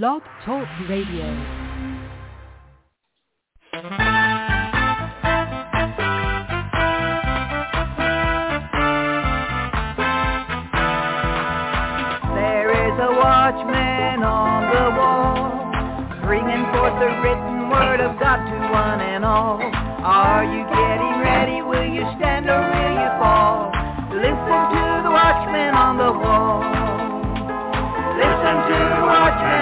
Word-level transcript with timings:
Blog 0.00 0.22
Talk 0.46 0.66
Radio. 0.88 1.28
There 12.32 12.72
is 12.72 12.96
a 12.96 13.12
watchman 13.20 14.22
on 14.22 14.62
the 14.72 14.96
wall, 14.96 16.24
bringing 16.24 16.64
forth 16.72 16.96
the 16.98 17.12
written 17.20 17.68
word 17.68 18.00
of 18.00 18.18
God 18.18 18.48
to 18.48 18.72
one 18.72 19.00
and 19.02 19.26
all. 19.26 19.60
Are 19.60 20.42
you 20.42 20.64
getting 20.72 21.20
ready? 21.20 21.60
Will 21.60 21.92
you 21.92 22.08
stand 22.16 22.48
or 22.48 22.56
will 22.56 22.94
you 22.96 23.10
fall? 23.20 23.70
Listen 24.08 24.72
to 24.72 24.81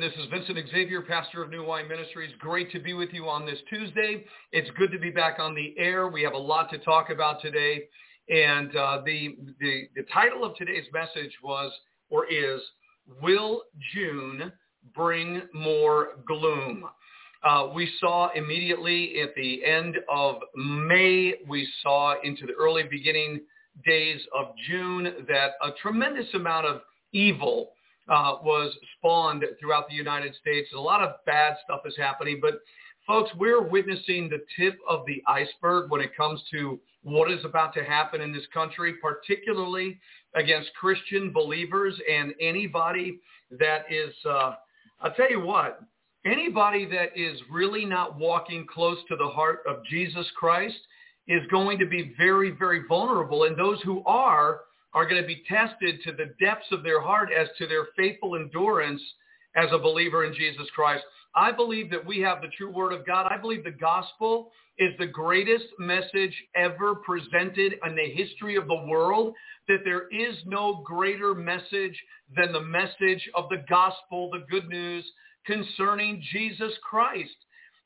This 0.00 0.14
is 0.14 0.30
Vincent 0.30 0.56
Xavier, 0.70 1.02
pastor 1.02 1.42
of 1.42 1.50
New 1.50 1.62
Wine 1.62 1.86
Ministries. 1.86 2.30
Great 2.38 2.72
to 2.72 2.80
be 2.80 2.94
with 2.94 3.10
you 3.12 3.28
on 3.28 3.44
this 3.44 3.58
Tuesday. 3.68 4.24
It's 4.50 4.70
good 4.78 4.90
to 4.92 4.98
be 4.98 5.10
back 5.10 5.38
on 5.38 5.54
the 5.54 5.74
air. 5.76 6.08
We 6.08 6.22
have 6.22 6.32
a 6.32 6.38
lot 6.38 6.70
to 6.70 6.78
talk 6.78 7.10
about 7.10 7.42
today. 7.42 7.82
And 8.30 8.74
uh, 8.74 9.02
the, 9.04 9.36
the, 9.60 9.82
the 9.94 10.04
title 10.10 10.42
of 10.42 10.56
today's 10.56 10.86
message 10.94 11.32
was, 11.44 11.70
or 12.08 12.24
is, 12.32 12.62
Will 13.20 13.64
June 13.92 14.50
Bring 14.94 15.42
More 15.52 16.12
Gloom? 16.26 16.86
Uh, 17.44 17.68
we 17.74 17.92
saw 18.00 18.30
immediately 18.34 19.20
at 19.20 19.34
the 19.34 19.62
end 19.66 19.98
of 20.10 20.36
May, 20.56 21.34
we 21.46 21.68
saw 21.82 22.14
into 22.24 22.46
the 22.46 22.54
early 22.58 22.84
beginning 22.84 23.42
days 23.84 24.22
of 24.34 24.46
June 24.66 25.26
that 25.28 25.50
a 25.62 25.72
tremendous 25.82 26.32
amount 26.32 26.64
of 26.64 26.80
evil 27.12 27.72
uh, 28.08 28.36
was 28.42 28.74
spawned 28.96 29.44
throughout 29.58 29.88
the 29.88 29.94
United 29.94 30.34
States. 30.34 30.68
A 30.74 30.80
lot 30.80 31.02
of 31.02 31.24
bad 31.26 31.56
stuff 31.64 31.80
is 31.84 31.94
happening, 31.96 32.38
but 32.40 32.60
folks, 33.06 33.30
we're 33.36 33.62
witnessing 33.62 34.28
the 34.28 34.40
tip 34.58 34.78
of 34.88 35.04
the 35.06 35.22
iceberg 35.26 35.90
when 35.90 36.00
it 36.00 36.16
comes 36.16 36.42
to 36.50 36.80
what 37.02 37.30
is 37.30 37.44
about 37.44 37.72
to 37.74 37.82
happen 37.82 38.20
in 38.20 38.32
this 38.32 38.46
country, 38.52 38.94
particularly 39.00 39.98
against 40.34 40.70
Christian 40.78 41.32
believers 41.32 41.98
and 42.10 42.34
anybody 42.40 43.20
that 43.58 43.84
is, 43.90 44.14
uh, 44.28 44.54
I'll 45.00 45.12
tell 45.16 45.30
you 45.30 45.40
what, 45.40 45.80
anybody 46.24 46.86
that 46.86 47.16
is 47.16 47.40
really 47.50 47.84
not 47.84 48.18
walking 48.18 48.66
close 48.72 48.98
to 49.08 49.16
the 49.16 49.26
heart 49.26 49.60
of 49.68 49.84
Jesus 49.86 50.26
Christ 50.38 50.78
is 51.26 51.42
going 51.50 51.78
to 51.78 51.86
be 51.86 52.14
very, 52.18 52.50
very 52.50 52.82
vulnerable. 52.86 53.44
And 53.44 53.58
those 53.58 53.80
who 53.82 54.02
are, 54.04 54.60
are 54.92 55.08
going 55.08 55.20
to 55.20 55.26
be 55.26 55.42
tested 55.48 56.00
to 56.04 56.12
the 56.12 56.34
depths 56.44 56.66
of 56.72 56.82
their 56.82 57.00
heart 57.00 57.30
as 57.32 57.48
to 57.58 57.66
their 57.66 57.88
faithful 57.96 58.36
endurance 58.36 59.02
as 59.56 59.68
a 59.72 59.78
believer 59.78 60.24
in 60.24 60.34
Jesus 60.34 60.68
Christ. 60.74 61.04
I 61.34 61.52
believe 61.52 61.90
that 61.90 62.04
we 62.04 62.18
have 62.20 62.40
the 62.40 62.48
true 62.56 62.70
word 62.70 62.92
of 62.92 63.06
God. 63.06 63.26
I 63.30 63.36
believe 63.36 63.62
the 63.62 63.70
gospel 63.70 64.50
is 64.78 64.90
the 64.98 65.06
greatest 65.06 65.66
message 65.78 66.34
ever 66.56 66.96
presented 66.96 67.74
in 67.86 67.94
the 67.94 68.10
history 68.14 68.56
of 68.56 68.66
the 68.66 68.84
world, 68.88 69.34
that 69.68 69.80
there 69.84 70.08
is 70.08 70.36
no 70.46 70.82
greater 70.84 71.34
message 71.34 72.02
than 72.34 72.52
the 72.52 72.62
message 72.62 73.28
of 73.36 73.48
the 73.48 73.62
gospel, 73.68 74.30
the 74.30 74.44
good 74.50 74.68
news 74.68 75.04
concerning 75.46 76.22
Jesus 76.32 76.72
Christ. 76.82 77.30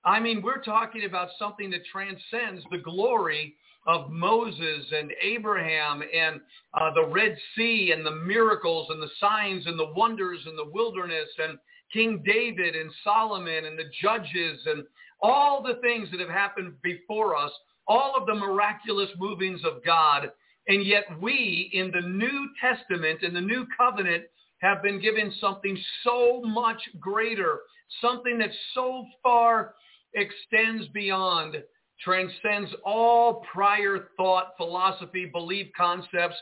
I 0.04 0.20
mean, 0.20 0.42
we're 0.42 0.62
talking 0.62 1.04
about 1.04 1.28
something 1.38 1.70
that 1.70 1.84
transcends 1.90 2.62
the 2.70 2.78
glory 2.78 3.56
of 3.86 4.10
Moses 4.10 4.86
and 4.92 5.12
Abraham 5.22 6.02
and 6.02 6.40
uh, 6.74 6.92
the 6.94 7.06
Red 7.06 7.36
Sea 7.56 7.92
and 7.92 8.04
the 8.04 8.10
miracles 8.10 8.88
and 8.90 9.02
the 9.02 9.10
signs 9.20 9.66
and 9.66 9.78
the 9.78 9.92
wonders 9.94 10.40
in 10.48 10.56
the 10.56 10.70
wilderness 10.72 11.28
and 11.38 11.58
King 11.92 12.22
David 12.24 12.74
and 12.74 12.90
Solomon 13.02 13.66
and 13.66 13.78
the 13.78 13.90
judges 14.02 14.60
and 14.66 14.84
all 15.20 15.62
the 15.62 15.80
things 15.80 16.08
that 16.10 16.20
have 16.20 16.30
happened 16.30 16.74
before 16.82 17.36
us, 17.36 17.52
all 17.86 18.14
of 18.16 18.26
the 18.26 18.34
miraculous 18.34 19.10
movings 19.18 19.60
of 19.64 19.84
God. 19.84 20.30
And 20.66 20.84
yet 20.84 21.04
we 21.20 21.70
in 21.72 21.90
the 21.90 22.06
New 22.06 22.48
Testament, 22.60 23.22
in 23.22 23.34
the 23.34 23.40
New 23.40 23.66
Covenant, 23.76 24.24
have 24.58 24.82
been 24.82 25.00
given 25.00 25.32
something 25.40 25.78
so 26.02 26.40
much 26.42 26.80
greater, 26.98 27.60
something 28.00 28.38
that 28.38 28.50
so 28.72 29.04
far 29.22 29.74
extends 30.14 30.88
beyond 30.88 31.56
transcends 32.02 32.70
all 32.84 33.44
prior 33.52 34.08
thought, 34.16 34.54
philosophy, 34.56 35.26
belief, 35.26 35.68
concepts, 35.76 36.36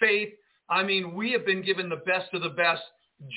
faith. 0.00 0.30
I 0.70 0.82
mean, 0.82 1.14
we 1.14 1.32
have 1.32 1.46
been 1.46 1.62
given 1.62 1.88
the 1.88 1.96
best 1.96 2.32
of 2.34 2.42
the 2.42 2.50
best, 2.50 2.82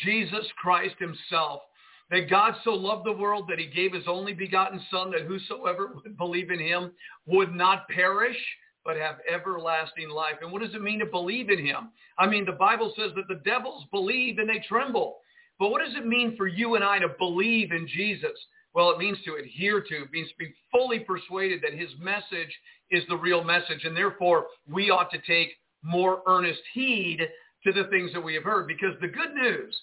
Jesus 0.03 0.45
Christ 0.61 0.95
himself. 0.99 1.61
That 2.09 2.29
God 2.29 2.55
so 2.65 2.71
loved 2.71 3.05
the 3.05 3.13
world 3.13 3.45
that 3.49 3.59
he 3.59 3.67
gave 3.67 3.93
his 3.93 4.03
only 4.05 4.33
begotten 4.33 4.81
son 4.91 5.11
that 5.11 5.21
whosoever 5.21 5.93
would 5.95 6.17
believe 6.17 6.51
in 6.51 6.59
him 6.59 6.91
would 7.25 7.55
not 7.55 7.87
perish, 7.87 8.35
but 8.83 8.97
have 8.97 9.19
everlasting 9.31 10.09
life. 10.09 10.35
And 10.41 10.51
what 10.51 10.61
does 10.61 10.75
it 10.75 10.81
mean 10.81 10.99
to 10.99 11.05
believe 11.05 11.49
in 11.49 11.65
him? 11.65 11.91
I 12.17 12.27
mean, 12.27 12.45
the 12.45 12.51
Bible 12.51 12.93
says 12.97 13.11
that 13.15 13.29
the 13.29 13.41
devils 13.45 13.85
believe 13.91 14.39
and 14.39 14.49
they 14.49 14.61
tremble. 14.67 15.19
But 15.57 15.69
what 15.69 15.81
does 15.85 15.95
it 15.95 16.05
mean 16.05 16.35
for 16.35 16.47
you 16.47 16.75
and 16.75 16.83
I 16.83 16.99
to 16.99 17.09
believe 17.17 17.71
in 17.71 17.87
Jesus? 17.87 18.37
Well, 18.73 18.91
it 18.91 18.97
means 18.97 19.17
to 19.25 19.35
adhere 19.35 19.81
to, 19.81 20.03
it 20.03 20.11
means 20.11 20.29
to 20.29 20.37
be 20.37 20.53
fully 20.71 20.99
persuaded 20.99 21.61
that 21.61 21.77
his 21.77 21.89
message 21.99 22.55
is 22.89 23.03
the 23.09 23.17
real 23.17 23.43
message. 23.43 23.83
And 23.83 23.95
therefore, 23.95 24.47
we 24.69 24.89
ought 24.89 25.11
to 25.11 25.21
take 25.27 25.49
more 25.83 26.21
earnest 26.27 26.61
heed 26.73 27.19
to 27.63 27.71
the 27.71 27.85
things 27.89 28.11
that 28.13 28.23
we 28.23 28.33
have 28.35 28.43
heard 28.43 28.67
because 28.67 28.93
the 29.01 29.07
good 29.07 29.33
news 29.33 29.75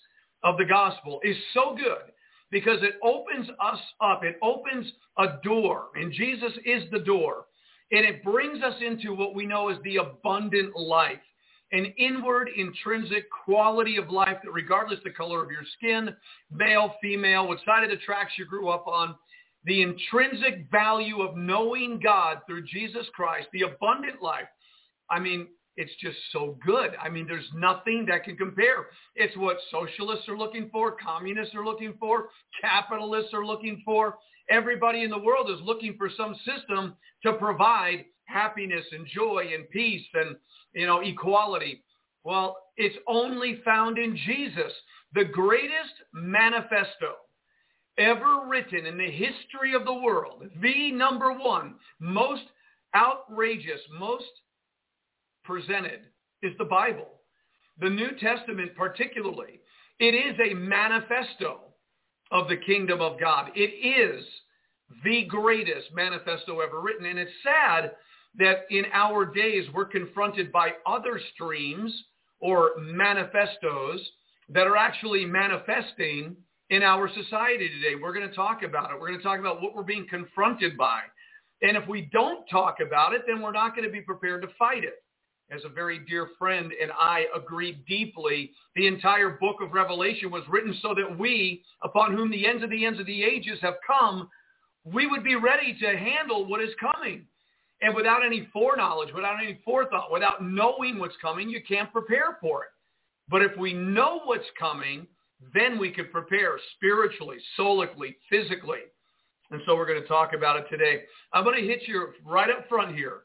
of 0.42 0.56
the 0.56 0.64
gospel 0.64 1.20
is 1.22 1.36
so 1.52 1.76
good 1.76 2.12
because 2.50 2.78
it 2.82 2.94
opens 3.02 3.48
us 3.60 3.80
up. 4.00 4.24
It 4.24 4.36
opens 4.42 4.90
a 5.18 5.26
door 5.42 5.86
and 5.94 6.12
Jesus 6.12 6.52
is 6.64 6.84
the 6.90 7.00
door 7.00 7.44
and 7.90 8.04
it 8.04 8.22
brings 8.22 8.62
us 8.62 8.74
into 8.84 9.14
what 9.14 9.34
we 9.34 9.46
know 9.46 9.68
as 9.68 9.78
the 9.82 9.96
abundant 9.96 10.76
life 10.76 11.18
an 11.72 11.92
inward 11.98 12.48
intrinsic 12.56 13.24
quality 13.44 13.96
of 13.96 14.10
life 14.10 14.38
that 14.42 14.52
regardless 14.52 15.00
the 15.04 15.10
color 15.10 15.42
of 15.42 15.50
your 15.50 15.64
skin, 15.76 16.14
male, 16.50 16.94
female, 17.02 17.46
what 17.46 17.58
side 17.64 17.84
of 17.84 17.90
the 17.90 18.04
tracks 18.04 18.32
you 18.38 18.46
grew 18.46 18.68
up 18.68 18.86
on, 18.86 19.14
the 19.64 19.82
intrinsic 19.82 20.70
value 20.70 21.20
of 21.20 21.36
knowing 21.36 22.00
God 22.02 22.38
through 22.46 22.64
Jesus 22.66 23.06
Christ, 23.14 23.48
the 23.52 23.62
abundant 23.62 24.22
life. 24.22 24.48
I 25.10 25.18
mean, 25.18 25.48
it's 25.76 25.92
just 26.00 26.16
so 26.32 26.58
good. 26.64 26.90
I 27.00 27.08
mean, 27.08 27.26
there's 27.26 27.48
nothing 27.54 28.06
that 28.08 28.24
can 28.24 28.36
compare. 28.36 28.86
It's 29.14 29.36
what 29.36 29.58
socialists 29.70 30.28
are 30.28 30.36
looking 30.36 30.70
for, 30.70 30.92
communists 30.92 31.54
are 31.54 31.64
looking 31.64 31.94
for, 32.00 32.30
capitalists 32.60 33.32
are 33.32 33.46
looking 33.46 33.82
for. 33.84 34.16
Everybody 34.50 35.04
in 35.04 35.10
the 35.10 35.18
world 35.18 35.50
is 35.50 35.60
looking 35.62 35.96
for 35.98 36.10
some 36.16 36.34
system 36.44 36.96
to 37.24 37.34
provide 37.34 38.06
happiness 38.28 38.84
and 38.92 39.06
joy 39.06 39.46
and 39.54 39.68
peace 39.70 40.04
and, 40.14 40.36
you 40.74 40.86
know, 40.86 41.00
equality. 41.00 41.82
Well, 42.24 42.58
it's 42.76 42.96
only 43.06 43.60
found 43.64 43.98
in 43.98 44.16
Jesus, 44.26 44.72
the 45.14 45.24
greatest 45.24 45.94
manifesto 46.12 47.14
ever 47.96 48.46
written 48.46 48.86
in 48.86 48.98
the 48.98 49.10
history 49.10 49.74
of 49.74 49.84
the 49.84 49.94
world, 49.94 50.44
the 50.62 50.92
number 50.92 51.32
one, 51.32 51.74
most 51.98 52.44
outrageous, 52.94 53.80
most 53.98 54.24
presented 55.44 56.00
is 56.42 56.52
the 56.58 56.64
Bible. 56.64 57.08
The 57.80 57.90
New 57.90 58.10
Testament 58.20 58.72
particularly, 58.76 59.60
it 59.98 60.14
is 60.14 60.36
a 60.38 60.54
manifesto 60.54 61.60
of 62.30 62.48
the 62.48 62.56
kingdom 62.56 63.00
of 63.00 63.18
God. 63.18 63.50
It 63.54 63.70
is 63.70 64.24
the 65.04 65.24
greatest 65.24 65.88
manifesto 65.94 66.60
ever 66.60 66.80
written. 66.80 67.06
And 67.06 67.18
it's 67.18 67.30
sad 67.42 67.92
that 68.36 68.66
in 68.70 68.84
our 68.92 69.24
days 69.24 69.64
we're 69.74 69.84
confronted 69.84 70.52
by 70.52 70.70
other 70.86 71.20
streams 71.34 71.92
or 72.40 72.72
manifestos 72.78 74.00
that 74.48 74.66
are 74.66 74.76
actually 74.76 75.24
manifesting 75.24 76.36
in 76.70 76.82
our 76.82 77.08
society 77.08 77.68
today. 77.68 77.94
We're 78.00 78.12
going 78.12 78.28
to 78.28 78.34
talk 78.34 78.62
about 78.62 78.90
it. 78.90 79.00
We're 79.00 79.08
going 79.08 79.18
to 79.18 79.24
talk 79.24 79.40
about 79.40 79.62
what 79.62 79.74
we're 79.74 79.82
being 79.82 80.06
confronted 80.08 80.76
by. 80.76 81.00
And 81.62 81.76
if 81.76 81.88
we 81.88 82.08
don't 82.12 82.46
talk 82.48 82.76
about 82.84 83.14
it, 83.14 83.22
then 83.26 83.40
we're 83.42 83.52
not 83.52 83.74
going 83.74 83.86
to 83.86 83.92
be 83.92 84.00
prepared 84.00 84.42
to 84.42 84.48
fight 84.58 84.84
it. 84.84 85.02
As 85.50 85.62
a 85.64 85.68
very 85.68 86.00
dear 86.00 86.28
friend 86.38 86.72
and 86.80 86.92
I 86.92 87.24
agree 87.34 87.82
deeply, 87.88 88.52
the 88.76 88.86
entire 88.86 89.30
book 89.30 89.56
of 89.62 89.72
Revelation 89.72 90.30
was 90.30 90.42
written 90.46 90.76
so 90.82 90.94
that 90.94 91.18
we, 91.18 91.64
upon 91.82 92.14
whom 92.14 92.30
the 92.30 92.46
ends 92.46 92.62
of 92.62 92.68
the 92.68 92.84
ends 92.84 93.00
of 93.00 93.06
the 93.06 93.24
ages 93.24 93.58
have 93.62 93.76
come, 93.86 94.28
we 94.84 95.06
would 95.06 95.24
be 95.24 95.36
ready 95.36 95.74
to 95.80 95.96
handle 95.96 96.44
what 96.44 96.62
is 96.62 96.70
coming. 96.78 97.24
And 97.80 97.94
without 97.94 98.24
any 98.24 98.48
foreknowledge, 98.52 99.12
without 99.14 99.38
any 99.42 99.60
forethought, 99.64 100.10
without 100.10 100.42
knowing 100.42 100.98
what's 100.98 101.16
coming, 101.22 101.48
you 101.48 101.60
can't 101.66 101.92
prepare 101.92 102.38
for 102.40 102.64
it. 102.64 102.70
But 103.28 103.42
if 103.42 103.56
we 103.56 103.72
know 103.72 104.20
what's 104.24 104.50
coming, 104.58 105.06
then 105.54 105.78
we 105.78 105.90
can 105.92 106.08
prepare 106.08 106.58
spiritually, 106.74 107.36
solically, 107.58 108.16
physically. 108.28 108.80
And 109.50 109.62
so 109.64 109.76
we're 109.76 109.86
going 109.86 110.02
to 110.02 110.08
talk 110.08 110.32
about 110.32 110.56
it 110.56 110.66
today. 110.68 111.02
I'm 111.32 111.44
going 111.44 111.60
to 111.60 111.66
hit 111.66 111.82
you 111.86 112.08
right 112.24 112.50
up 112.50 112.68
front 112.68 112.94
here 112.94 113.22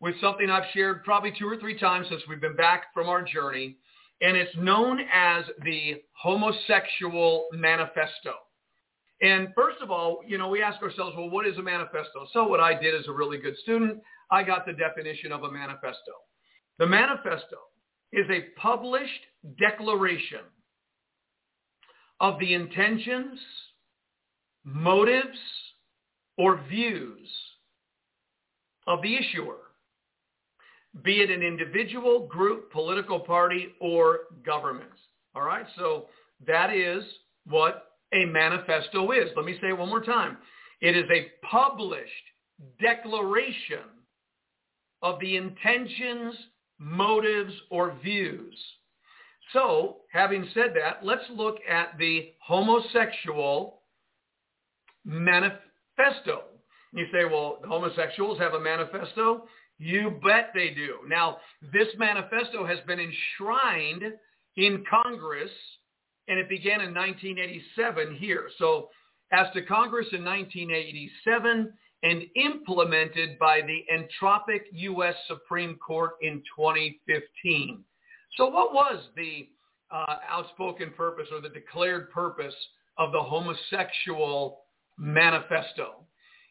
with 0.00 0.20
something 0.20 0.50
I've 0.50 0.70
shared 0.72 1.04
probably 1.04 1.32
two 1.38 1.46
or 1.46 1.56
three 1.56 1.78
times 1.78 2.06
since 2.10 2.22
we've 2.28 2.40
been 2.40 2.56
back 2.56 2.92
from 2.92 3.08
our 3.08 3.22
journey. 3.22 3.76
And 4.20 4.36
it's 4.36 4.54
known 4.56 5.00
as 5.12 5.44
the 5.64 6.02
homosexual 6.12 7.46
manifesto. 7.52 8.34
And 9.24 9.48
first 9.54 9.78
of 9.80 9.90
all, 9.90 10.20
you 10.26 10.36
know, 10.36 10.50
we 10.50 10.62
ask 10.62 10.82
ourselves, 10.82 11.16
well, 11.16 11.30
what 11.30 11.46
is 11.46 11.56
a 11.56 11.62
manifesto? 11.62 12.26
So 12.34 12.46
what 12.46 12.60
I 12.60 12.78
did 12.78 12.94
as 12.94 13.08
a 13.08 13.12
really 13.12 13.38
good 13.38 13.56
student, 13.62 14.02
I 14.30 14.42
got 14.42 14.66
the 14.66 14.74
definition 14.74 15.32
of 15.32 15.44
a 15.44 15.50
manifesto. 15.50 16.12
The 16.78 16.86
manifesto 16.86 17.56
is 18.12 18.26
a 18.28 18.60
published 18.60 19.22
declaration 19.58 20.40
of 22.20 22.38
the 22.38 22.52
intentions, 22.52 23.40
motives, 24.62 25.38
or 26.36 26.60
views 26.68 27.26
of 28.86 29.00
the 29.00 29.16
issuer, 29.16 29.56
be 31.02 31.22
it 31.22 31.30
an 31.30 31.42
individual, 31.42 32.26
group, 32.26 32.70
political 32.72 33.20
party, 33.20 33.68
or 33.80 34.18
government. 34.44 34.90
All 35.34 35.44
right, 35.44 35.64
so 35.78 36.08
that 36.46 36.74
is 36.74 37.02
what 37.46 37.93
a 38.14 38.24
manifesto 38.24 39.10
is. 39.12 39.30
Let 39.36 39.44
me 39.44 39.58
say 39.60 39.68
it 39.68 39.78
one 39.78 39.88
more 39.88 40.02
time. 40.02 40.38
It 40.80 40.96
is 40.96 41.04
a 41.10 41.30
published 41.46 42.10
declaration 42.80 43.84
of 45.02 45.18
the 45.20 45.36
intentions, 45.36 46.34
motives, 46.78 47.52
or 47.70 47.96
views 48.02 48.56
so, 49.52 49.98
having 50.12 50.48
said 50.54 50.72
that, 50.74 51.04
let's 51.04 51.24
look 51.30 51.56
at 51.68 51.98
the 51.98 52.32
homosexual 52.40 53.82
manifesto. 55.04 56.44
You 56.92 57.06
say, 57.12 57.24
well, 57.24 57.58
homosexuals 57.66 58.38
have 58.38 58.54
a 58.54 58.60
manifesto? 58.60 59.46
You 59.78 60.18
bet 60.24 60.50
they 60.54 60.70
do. 60.70 60.98
Now, 61.08 61.38
this 61.72 61.88
manifesto 61.98 62.64
has 62.64 62.78
been 62.86 63.00
enshrined 63.00 64.04
in 64.56 64.84
Congress, 64.88 65.50
and 66.28 66.38
it 66.38 66.48
began 66.48 66.80
in 66.80 66.94
1987 66.94 68.16
here. 68.16 68.48
So, 68.58 68.88
as 69.32 69.46
to 69.54 69.62
Congress 69.62 70.06
in 70.12 70.24
1987 70.24 71.72
and 72.04 72.22
implemented 72.36 73.38
by 73.38 73.62
the 73.62 73.82
entropic 73.92 74.60
U.S. 74.72 75.14
Supreme 75.26 75.76
Court 75.76 76.12
in 76.20 76.42
2015. 76.56 77.82
So 78.36 78.46
what 78.48 78.74
was 78.74 79.02
the 79.16 79.48
uh, 79.90 80.16
outspoken 80.28 80.92
purpose 80.96 81.28
or 81.32 81.40
the 81.40 81.48
declared 81.48 82.10
purpose 82.10 82.54
of 82.98 83.10
the 83.12 83.20
homosexual 83.20 84.64
manifesto? 84.98 86.04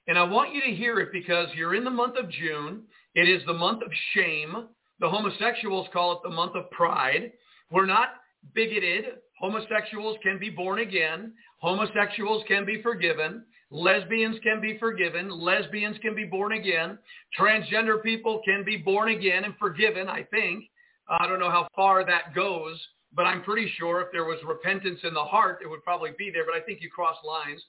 And 0.08 0.18
I 0.18 0.24
want 0.24 0.56
you 0.56 0.62
to 0.62 0.76
hear 0.76 1.00
it 1.00 1.12
because 1.12 1.48
you're 1.56 1.76
in 1.76 1.84
the 1.84 1.90
month 1.90 2.18
of 2.18 2.30
June. 2.30 2.84
It 3.14 3.30
is 3.30 3.46
the 3.46 3.54
month 3.54 3.84
of 3.84 3.92
shame. 4.14 4.68
The 5.00 5.10
homosexuals 5.10 5.88
call 5.94 6.14
it 6.14 6.20
the 6.24 6.34
month 6.34 6.56
of 6.56 6.70
pride. 6.72 7.32
We're 7.70 7.86
not 7.86 8.10
bigoted. 8.54 9.06
Homosexuals 9.40 10.18
can 10.24 10.40
be 10.40 10.50
born 10.50 10.80
again. 10.80 11.34
Homosexuals 11.60 12.44
can 12.48 12.66
be 12.66 12.82
forgiven. 12.82 13.44
Lesbians 13.72 14.38
can 14.44 14.62
be 14.62 14.78
forgiven. 14.78 15.30
Lesbians 15.30 15.98
can 16.02 16.16
be 16.16 16.26
born 16.26 16.52
again. 16.54 16.98
Transgender 17.38 18.02
people 18.04 18.42
can 18.46 18.64
be 18.64 18.78
born 18.78 19.10
again 19.10 19.44
and 19.46 19.56
forgiven, 19.60 20.08
I 20.08 20.24
think. 20.24 20.66
I 21.10 21.28
don't 21.28 21.40
know 21.40 21.50
how 21.50 21.68
far 21.76 22.06
that 22.06 22.36
goes, 22.36 22.80
but 23.14 23.24
I'm 23.24 23.44
pretty 23.44 23.72
sure 23.78 24.02
if 24.02 24.08
there 24.12 24.26
was 24.26 24.38
repentance 24.48 25.00
in 25.04 25.14
the 25.14 25.24
heart, 25.24 25.60
it 25.64 25.68
would 25.68 25.84
probably 25.84 26.12
be 26.18 26.30
there. 26.32 26.46
But 26.46 26.56
I 26.56 26.62
think 26.62 26.82
you 26.82 26.90
cross 26.90 27.18
lines. 27.26 27.62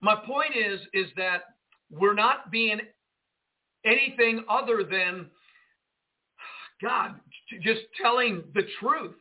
My 0.00 0.16
point 0.16 0.56
is, 0.56 0.80
is 0.92 1.06
that 1.16 1.44
we're 1.90 2.14
not 2.14 2.50
being 2.50 2.80
anything 3.84 4.44
other 4.48 4.82
than 4.82 5.26
God, 6.82 7.14
just 7.62 7.82
telling 8.00 8.42
the 8.54 8.62
truth 8.80 9.14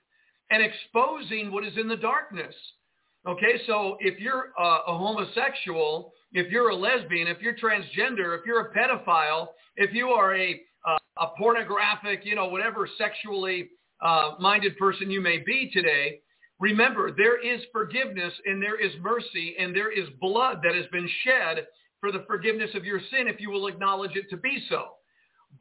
and 0.54 0.62
exposing 0.62 1.52
what 1.52 1.66
is 1.66 1.74
in 1.78 1.88
the 1.88 1.96
darkness. 1.96 2.54
Okay, 3.28 3.60
so 3.66 3.98
if 4.02 4.20
you're 4.20 4.52
a, 4.60 4.64
a, 4.64 4.98
homosexual, 4.98 6.14
if 6.34 6.52
you're 6.52 6.70
a 6.70 6.76
lesbian, 6.76 7.28
if 7.28 7.42
you're 7.42 7.56
transgender, 7.56 8.38
if 8.38 8.46
you're 8.46 8.68
a 8.68 8.74
pedophile, 8.74 9.48
if 9.78 9.94
you 9.94 10.10
are 10.10 10.36
a 10.36 10.62
uh, 10.88 10.98
a 11.22 11.28
pornographic, 11.38 12.22
you 12.24 12.36
know, 12.36 12.48
whatever 12.48 12.88
sexually 12.98 13.70
uh, 14.02 14.32
minded 14.40 14.78
person 14.78 15.10
you 15.10 15.22
may 15.22 15.38
be 15.38 15.72
today, 15.74 16.20
remember 16.60 17.12
there 17.16 17.42
is 17.42 17.62
forgiveness 17.72 18.34
and 18.46 18.62
there 18.62 18.80
is 18.80 18.92
mercy 19.02 19.56
and 19.58 19.74
there 19.76 19.92
is 19.92 20.08
blood 20.20 20.60
that 20.62 20.76
has 20.76 20.86
been 20.92 21.10
shed 21.24 21.66
for 22.02 22.12
the 22.12 22.26
forgiveness 22.28 22.72
of 22.76 22.84
your 22.84 23.00
sin 23.10 23.28
if 23.28 23.40
you 23.40 23.50
will 23.50 23.68
acknowledge 23.68 24.16
it 24.16 24.30
to 24.30 24.38
be 24.38 24.62
so. 24.70 24.90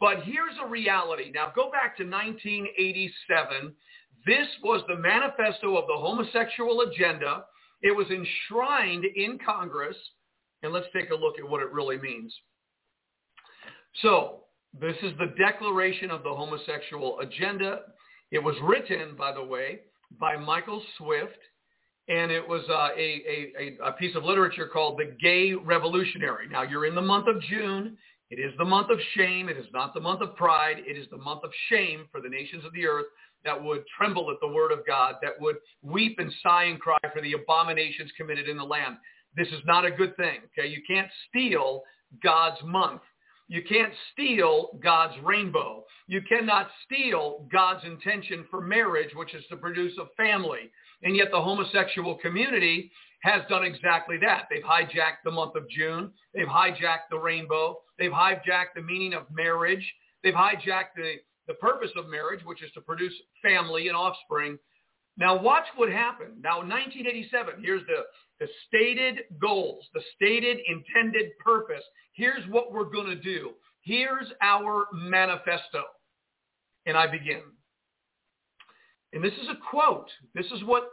But 0.00 0.25
here's 0.25 0.56
a 0.62 0.66
reality. 0.66 1.30
Now 1.32 1.52
go 1.54 1.70
back 1.70 1.96
to 1.99 2.04
1987. 2.04 3.72
This 4.26 4.46
was 4.62 4.82
the 4.88 4.96
manifesto 4.96 5.76
of 5.76 5.86
the 5.86 5.96
homosexual 5.96 6.82
agenda. 6.82 7.44
It 7.82 7.94
was 7.94 8.06
enshrined 8.10 9.04
in 9.04 9.38
Congress. 9.44 9.96
And 10.62 10.72
let's 10.72 10.86
take 10.94 11.10
a 11.10 11.14
look 11.14 11.38
at 11.38 11.48
what 11.48 11.60
it 11.60 11.72
really 11.72 11.98
means. 11.98 12.32
So 14.00 14.44
this 14.78 14.96
is 15.02 15.12
the 15.18 15.34
declaration 15.36 16.10
of 16.10 16.22
the 16.22 16.32
homosexual 16.32 17.18
agenda. 17.20 17.80
It 18.30 18.42
was 18.42 18.54
written, 18.62 19.16
by 19.16 19.32
the 19.32 19.44
way, 19.44 19.80
by 20.18 20.36
Michael 20.36 20.82
Swift, 20.96 21.38
and 22.08 22.30
it 22.30 22.46
was 22.46 22.62
uh, 22.68 22.88
a, 22.96 23.52
a, 23.58 23.88
a 23.88 23.92
piece 23.92 24.16
of 24.16 24.24
literature 24.24 24.68
called 24.72 24.98
The 24.98 25.16
Gay 25.22 25.52
Revolutionary. 25.54 26.48
Now, 26.48 26.62
you're 26.62 26.86
in 26.86 26.94
the 26.94 27.02
month 27.02 27.28
of 27.28 27.40
June. 27.42 27.96
It 28.30 28.36
is 28.36 28.52
the 28.56 28.64
month 28.64 28.90
of 28.90 28.98
shame. 29.14 29.48
It 29.48 29.58
is 29.58 29.66
not 29.72 29.94
the 29.94 30.00
month 30.00 30.22
of 30.22 30.34
pride. 30.36 30.76
It 30.78 30.96
is 30.96 31.06
the 31.10 31.18
month 31.18 31.44
of 31.44 31.50
shame 31.68 32.06
for 32.10 32.20
the 32.20 32.28
nations 32.28 32.64
of 32.64 32.72
the 32.72 32.86
earth 32.86 33.06
that 33.44 33.62
would 33.62 33.84
tremble 33.96 34.30
at 34.30 34.37
the 34.40 34.52
word 34.52 34.72
of 34.72 34.87
God, 34.87 35.16
that 35.22 35.40
would 35.40 35.56
weep 35.82 36.18
and 36.18 36.32
sigh 36.42 36.64
and 36.64 36.80
cry 36.80 36.99
for 37.12 37.20
the 37.20 37.32
abominations 37.32 38.11
committed 38.16 38.49
in 38.49 38.56
the 38.56 38.64
land. 38.64 38.96
This 39.37 39.49
is 39.49 39.61
not 39.66 39.84
a 39.84 39.90
good 39.90 40.16
thing. 40.16 40.40
Okay, 40.58 40.68
you 40.68 40.82
can't 40.87 41.08
steal 41.28 41.82
God's 42.22 42.62
month. 42.64 43.02
You 43.49 43.62
can't 43.68 43.92
steal 44.12 44.78
God's 44.82 45.14
rainbow. 45.22 45.84
You 46.06 46.22
cannot 46.22 46.68
steal 46.84 47.46
God's 47.52 47.84
intention 47.84 48.46
for 48.50 48.61
marriage, 48.61 49.11
which 49.14 49.34
is 49.34 49.44
to 49.50 49.56
produce 49.56 49.92
a 49.99 50.06
family. 50.16 50.70
And 51.02 51.16
yet 51.16 51.28
the 51.30 51.40
homosexual 51.40 52.14
community 52.16 52.90
has 53.22 53.42
done 53.49 53.64
exactly 53.64 54.16
that. 54.22 54.46
They've 54.50 54.62
hijacked 54.62 55.22
the 55.25 55.30
month 55.30 55.54
of 55.54 55.68
June. 55.68 56.12
They've 56.34 56.46
hijacked 56.46 57.11
the 57.11 57.18
rainbow. 57.18 57.80
They've 57.99 58.11
hijacked 58.11 58.75
the 58.75 58.82
meaning 58.82 59.14
of 59.14 59.26
marriage. 59.30 59.92
They've 60.22 60.34
hijacked 60.34 60.94
the, 60.96 61.16
the 61.52 61.59
purpose 61.59 61.90
of 61.97 62.09
marriage, 62.09 62.40
which 62.44 62.62
is 62.62 62.71
to 62.73 62.80
produce 62.80 63.12
family 63.42 63.88
and 63.88 63.97
offspring. 63.97 64.59
Now 65.18 65.40
watch 65.40 65.66
what 65.76 65.90
happened. 65.90 66.40
Now 66.42 66.59
1987, 66.59 67.62
here's 67.62 67.82
the, 67.87 68.04
the 68.40 68.47
stated 68.66 69.25
goals, 69.38 69.85
the 69.92 70.00
stated 70.16 70.59
intended 70.66 71.32
purpose. 71.44 71.82
Here's 72.14 72.49
what 72.49 72.73
we're 72.73 72.90
going 72.90 73.09
to 73.09 73.16
do. 73.16 73.50
Here's 73.82 74.28
our 74.40 74.87
manifesto. 74.94 75.82
And 76.87 76.97
I 76.97 77.06
begin. 77.06 77.42
And 79.12 79.23
this 79.23 79.35
is 79.35 79.49
a 79.49 79.59
quote. 79.71 80.09
This 80.35 80.47
is 80.47 80.64
what 80.64 80.85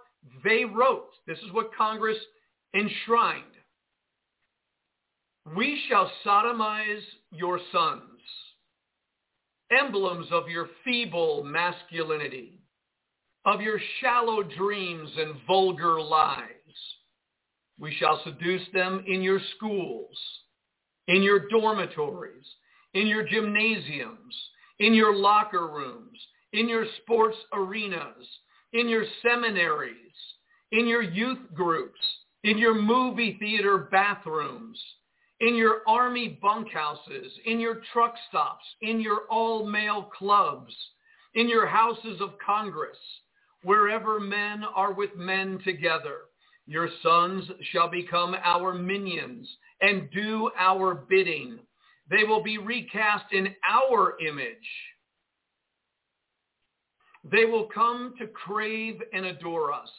they 0.44 0.66
wrote. 0.66 1.10
This 1.26 1.40
is 1.40 1.54
what 1.54 1.74
Congress 1.74 2.18
enshrined. 2.76 3.44
We 5.56 5.82
shall 5.88 6.12
sodomize 6.26 7.02
your 7.32 7.60
sons, 7.72 8.02
emblems 9.72 10.28
of 10.32 10.50
your 10.50 10.70
feeble 10.84 11.44
masculinity, 11.44 12.60
of 13.46 13.62
your 13.62 13.80
shallow 14.02 14.44
dreams 14.44 15.10
and 15.18 15.36
vulgar 15.48 16.02
lies. 16.02 16.46
We 17.80 17.96
shall 17.96 18.22
seduce 18.24 18.68
them 18.74 19.04
in 19.08 19.22
your 19.22 19.40
schools, 19.56 20.18
in 21.08 21.24
your 21.24 21.48
dormitories, 21.48 22.46
in 22.94 23.08
your 23.08 23.24
gymnasiums, 23.26 24.36
in 24.80 24.94
your 24.94 25.16
locker 25.16 25.68
rooms, 25.68 26.20
in 26.54 26.68
your 26.68 26.86
sports 27.02 27.38
arenas, 27.54 28.28
in 28.74 28.90
your 28.90 29.06
seminaries, 29.22 29.96
in 30.72 30.88
your 30.88 31.02
youth 31.02 31.40
groups, 31.54 32.00
in 32.44 32.58
your 32.58 32.76
movie 32.76 33.38
theater 33.40 33.90
bathrooms, 33.92 34.80
in 35.40 35.56
your 35.56 35.82
army 35.88 36.38
bunkhouses, 36.42 37.32
in 37.46 37.60
your 37.60 37.82
truck 37.94 38.16
stops, 38.28 38.66
in 38.82 39.00
your 39.00 39.22
all-male 39.30 40.10
clubs, 40.18 40.74
in 41.36 41.48
your 41.48 41.66
houses 41.66 42.20
of 42.22 42.32
Congress, 42.46 42.98
wherever 43.64 44.20
men 44.20 44.64
are 44.76 44.94
with 44.94 45.16
men 45.16 45.60
together. 45.64 46.18
Your 46.66 46.90
sons 47.02 47.46
shall 47.72 47.90
become 47.90 48.36
our 48.44 48.74
minions 48.74 49.50
and 49.82 50.10
do 50.12 50.52
our 50.58 50.94
bidding. 50.94 51.60
They 52.10 52.24
will 52.24 52.44
be 52.44 52.58
recast 52.58 53.26
in 53.32 53.56
our 53.68 54.20
image. 54.20 54.56
They 57.24 57.46
will 57.46 57.68
come 57.74 58.14
to 58.20 58.28
crave 58.28 59.02
and 59.14 59.26
adore 59.26 59.74
us. 59.74 59.90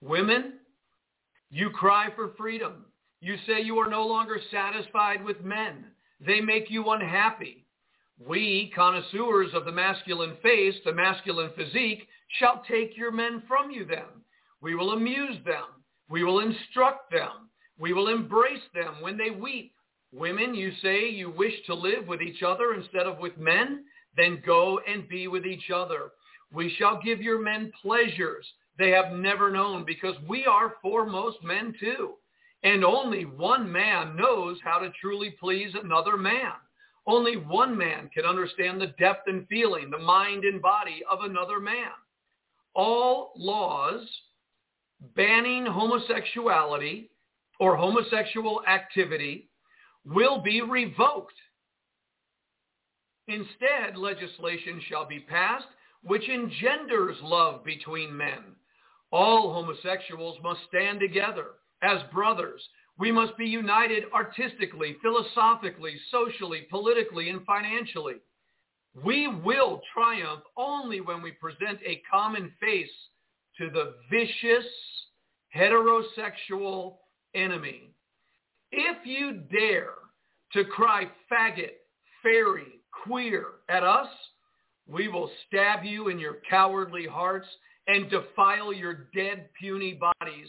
Women, 0.00 0.54
you 1.50 1.70
cry 1.70 2.08
for 2.14 2.34
freedom. 2.36 2.86
You 3.24 3.36
say 3.46 3.62
you 3.62 3.78
are 3.78 3.88
no 3.88 4.06
longer 4.06 4.38
satisfied 4.50 5.24
with 5.24 5.42
men. 5.42 5.86
They 6.20 6.42
make 6.42 6.70
you 6.70 6.90
unhappy. 6.90 7.64
We, 8.18 8.70
connoisseurs 8.74 9.48
of 9.54 9.64
the 9.64 9.72
masculine 9.72 10.36
face, 10.42 10.74
the 10.84 10.92
masculine 10.92 11.50
physique, 11.56 12.06
shall 12.38 12.62
take 12.68 12.98
your 12.98 13.10
men 13.10 13.42
from 13.48 13.70
you 13.70 13.86
then. 13.86 14.20
We 14.60 14.74
will 14.74 14.92
amuse 14.92 15.38
them. 15.46 15.64
We 16.10 16.22
will 16.22 16.40
instruct 16.40 17.10
them. 17.10 17.48
We 17.78 17.94
will 17.94 18.08
embrace 18.08 18.60
them 18.74 18.96
when 19.00 19.16
they 19.16 19.30
weep. 19.30 19.72
Women, 20.12 20.54
you 20.54 20.72
say 20.82 21.08
you 21.08 21.30
wish 21.30 21.54
to 21.64 21.74
live 21.74 22.06
with 22.06 22.20
each 22.20 22.42
other 22.42 22.74
instead 22.74 23.06
of 23.06 23.20
with 23.20 23.38
men? 23.38 23.84
Then 24.18 24.42
go 24.44 24.80
and 24.86 25.08
be 25.08 25.28
with 25.28 25.46
each 25.46 25.70
other. 25.74 26.10
We 26.52 26.74
shall 26.78 27.00
give 27.02 27.22
your 27.22 27.40
men 27.40 27.72
pleasures 27.80 28.46
they 28.78 28.90
have 28.90 29.12
never 29.12 29.50
known 29.50 29.86
because 29.86 30.14
we 30.28 30.44
are 30.44 30.74
foremost 30.82 31.38
men 31.42 31.74
too. 31.80 32.16
And 32.64 32.82
only 32.82 33.26
one 33.26 33.70
man 33.70 34.16
knows 34.16 34.58
how 34.64 34.78
to 34.78 34.90
truly 34.98 35.36
please 35.38 35.70
another 35.74 36.16
man. 36.16 36.52
Only 37.06 37.36
one 37.36 37.76
man 37.76 38.08
can 38.14 38.24
understand 38.24 38.80
the 38.80 38.94
depth 38.98 39.28
and 39.28 39.46
feeling, 39.48 39.90
the 39.90 39.98
mind 39.98 40.44
and 40.44 40.62
body 40.62 41.02
of 41.10 41.20
another 41.20 41.60
man. 41.60 41.92
All 42.74 43.32
laws 43.36 44.00
banning 45.14 45.66
homosexuality 45.66 47.10
or 47.60 47.76
homosexual 47.76 48.62
activity 48.66 49.50
will 50.06 50.40
be 50.40 50.62
revoked. 50.62 51.34
Instead, 53.28 53.96
legislation 53.96 54.80
shall 54.88 55.06
be 55.06 55.20
passed 55.20 55.66
which 56.02 56.28
engenders 56.28 57.16
love 57.22 57.62
between 57.64 58.16
men. 58.16 58.56
All 59.12 59.52
homosexuals 59.52 60.38
must 60.42 60.60
stand 60.68 61.00
together 61.00 61.52
as 61.84 62.00
brothers. 62.12 62.62
We 62.98 63.12
must 63.12 63.36
be 63.36 63.46
united 63.46 64.04
artistically, 64.14 64.96
philosophically, 65.02 65.96
socially, 66.10 66.66
politically, 66.70 67.28
and 67.30 67.44
financially. 67.44 68.16
We 69.04 69.26
will 69.28 69.80
triumph 69.92 70.42
only 70.56 71.00
when 71.00 71.20
we 71.20 71.32
present 71.32 71.80
a 71.84 72.02
common 72.10 72.52
face 72.60 72.90
to 73.58 73.68
the 73.70 73.94
vicious 74.10 74.66
heterosexual 75.54 76.96
enemy. 77.34 77.90
If 78.70 79.04
you 79.04 79.42
dare 79.50 79.94
to 80.52 80.64
cry 80.64 81.08
faggot, 81.30 81.72
fairy, 82.22 82.80
queer 83.04 83.46
at 83.68 83.82
us, 83.82 84.08
we 84.86 85.08
will 85.08 85.30
stab 85.46 85.84
you 85.84 86.08
in 86.08 86.18
your 86.18 86.38
cowardly 86.48 87.06
hearts 87.06 87.48
and 87.88 88.10
defile 88.10 88.72
your 88.72 89.08
dead 89.14 89.48
puny 89.60 89.94
bodies. 89.94 90.48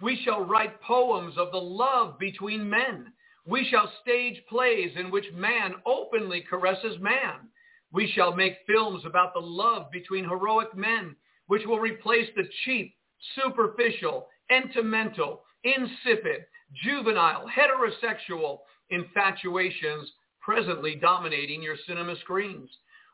We 0.00 0.20
shall 0.24 0.44
write 0.44 0.80
poems 0.82 1.34
of 1.36 1.50
the 1.50 1.60
love 1.60 2.18
between 2.18 2.68
men. 2.68 3.12
We 3.46 3.66
shall 3.70 3.92
stage 4.02 4.40
plays 4.48 4.92
in 4.96 5.10
which 5.10 5.24
man 5.34 5.74
openly 5.86 6.42
caresses 6.42 6.98
man. 7.00 7.48
We 7.92 8.12
shall 8.14 8.34
make 8.34 8.58
films 8.66 9.02
about 9.06 9.32
the 9.34 9.40
love 9.40 9.90
between 9.90 10.24
heroic 10.24 10.76
men, 10.76 11.16
which 11.46 11.66
will 11.66 11.80
replace 11.80 12.28
the 12.36 12.48
cheap, 12.64 12.94
superficial, 13.34 14.28
sentimental, 14.50 15.42
insipid, 15.64 16.44
juvenile, 16.84 17.46
heterosexual 17.48 18.58
infatuations 18.90 20.10
presently 20.40 20.94
dominating 20.94 21.62
your 21.62 21.76
cinema 21.86 22.16
screens. 22.20 22.70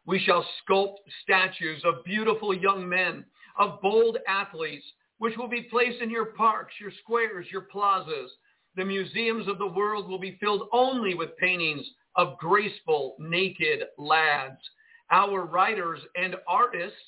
We 0.07 0.19
shall 0.19 0.47
sculpt 0.63 0.99
statues 1.23 1.83
of 1.85 2.05
beautiful 2.05 2.55
young 2.55 2.89
men, 2.89 3.25
of 3.59 3.81
bold 3.81 4.19
athletes, 4.29 4.85
which 5.19 5.37
will 5.37 5.49
be 5.49 5.63
placed 5.63 6.01
in 6.01 6.11
your 6.11 6.27
parks, 6.27 6.75
your 6.81 6.93
squares, 7.03 7.47
your 7.51 7.63
plazas. 7.63 8.31
The 8.77 8.85
museums 8.85 9.47
of 9.49 9.59
the 9.59 9.67
world 9.67 10.09
will 10.09 10.19
be 10.19 10.37
filled 10.41 10.69
only 10.73 11.15
with 11.15 11.37
paintings 11.37 11.87
of 12.17 12.39
graceful, 12.39 13.17
naked 13.19 13.85
lads. 13.99 14.59
Our 15.11 15.45
writers 15.45 16.01
and 16.17 16.37
artists 16.49 16.99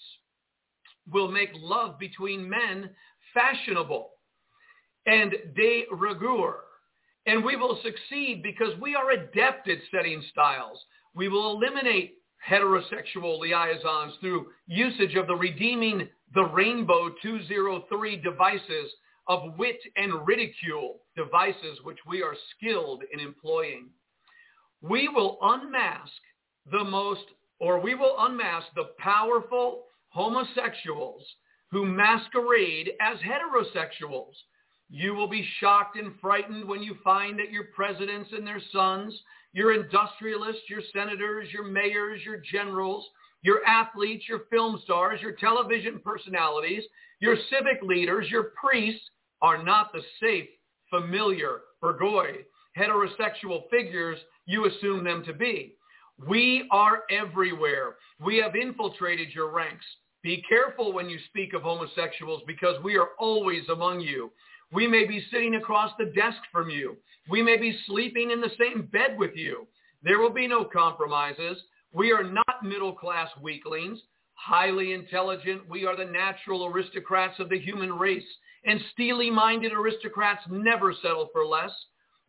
will 1.12 1.30
make 1.30 1.50
love 1.54 1.98
between 1.98 2.48
men 2.48 2.90
fashionable 3.34 4.10
and 5.06 5.32
de 5.54 5.86
rigueur. 5.92 6.60
And 7.26 7.44
we 7.44 7.56
will 7.56 7.80
succeed 7.82 8.42
because 8.42 8.78
we 8.80 8.94
are 8.94 9.10
adept 9.10 9.68
at 9.68 9.78
setting 9.90 10.22
styles. 10.30 10.78
We 11.14 11.28
will 11.28 11.52
eliminate 11.52 12.18
heterosexual 12.48 13.40
liaisons 13.40 14.14
through 14.20 14.46
usage 14.66 15.16
of 15.16 15.26
the 15.26 15.34
redeeming 15.34 16.08
the 16.34 16.44
rainbow 16.44 17.10
203 17.22 18.16
devices 18.16 18.92
of 19.28 19.56
wit 19.58 19.78
and 19.96 20.26
ridicule, 20.26 21.00
devices 21.16 21.78
which 21.82 21.98
we 22.06 22.22
are 22.22 22.36
skilled 22.56 23.02
in 23.12 23.20
employing. 23.20 23.88
We 24.82 25.08
will 25.08 25.38
unmask 25.42 26.12
the 26.70 26.84
most, 26.84 27.24
or 27.58 27.80
we 27.80 27.94
will 27.94 28.16
unmask 28.18 28.66
the 28.74 28.90
powerful 28.98 29.84
homosexuals 30.08 31.22
who 31.70 31.84
masquerade 31.84 32.92
as 33.00 33.18
heterosexuals. 33.18 34.34
You 34.88 35.14
will 35.14 35.28
be 35.28 35.46
shocked 35.58 35.98
and 35.98 36.12
frightened 36.20 36.68
when 36.68 36.82
you 36.82 36.96
find 37.02 37.38
that 37.40 37.50
your 37.50 37.64
presidents 37.74 38.30
and 38.32 38.46
their 38.46 38.62
sons 38.72 39.20
your 39.56 39.72
industrialists, 39.72 40.68
your 40.68 40.82
senators, 40.92 41.48
your 41.50 41.64
mayors, 41.64 42.20
your 42.26 42.36
generals, 42.52 43.06
your 43.46 43.64
athletes, 43.64 44.24
your 44.28 44.40
film 44.50 44.80
stars, 44.82 45.20
your 45.22 45.30
television 45.30 46.00
personalities, 46.04 46.82
your 47.20 47.36
civic 47.48 47.80
leaders, 47.80 48.26
your 48.28 48.50
priests 48.60 49.08
are 49.40 49.62
not 49.62 49.92
the 49.92 50.00
safe, 50.20 50.48
familiar, 50.90 51.60
bourgeois, 51.80 52.42
heterosexual 52.76 53.70
figures 53.70 54.18
you 54.46 54.66
assume 54.66 55.04
them 55.04 55.22
to 55.24 55.32
be. 55.32 55.76
We 56.26 56.66
are 56.72 57.02
everywhere. 57.08 57.94
We 58.18 58.38
have 58.38 58.56
infiltrated 58.56 59.28
your 59.32 59.52
ranks. 59.52 59.84
Be 60.24 60.42
careful 60.48 60.92
when 60.92 61.08
you 61.08 61.18
speak 61.28 61.54
of 61.54 61.62
homosexuals 61.62 62.42
because 62.48 62.82
we 62.82 62.96
are 62.96 63.10
always 63.20 63.62
among 63.68 64.00
you. 64.00 64.32
We 64.72 64.88
may 64.88 65.06
be 65.06 65.24
sitting 65.30 65.54
across 65.54 65.92
the 66.00 66.06
desk 66.06 66.38
from 66.50 66.68
you. 66.68 66.96
We 67.30 67.42
may 67.42 67.58
be 67.58 67.78
sleeping 67.86 68.32
in 68.32 68.40
the 68.40 68.50
same 68.58 68.88
bed 68.92 69.16
with 69.16 69.36
you. 69.36 69.68
There 70.02 70.18
will 70.18 70.32
be 70.32 70.48
no 70.48 70.64
compromises. 70.64 71.58
We 71.96 72.12
are 72.12 72.22
not 72.22 72.62
middle-class 72.62 73.30
weaklings. 73.40 73.98
highly 74.34 74.92
intelligent. 74.92 75.66
We 75.66 75.86
are 75.86 75.96
the 75.96 76.04
natural 76.04 76.66
aristocrats 76.66 77.40
of 77.40 77.48
the 77.48 77.58
human 77.58 77.90
race. 77.98 78.26
And 78.66 78.78
steely-minded 78.92 79.72
aristocrats 79.72 80.42
never 80.50 80.92
settle 81.00 81.30
for 81.32 81.46
less. 81.46 81.70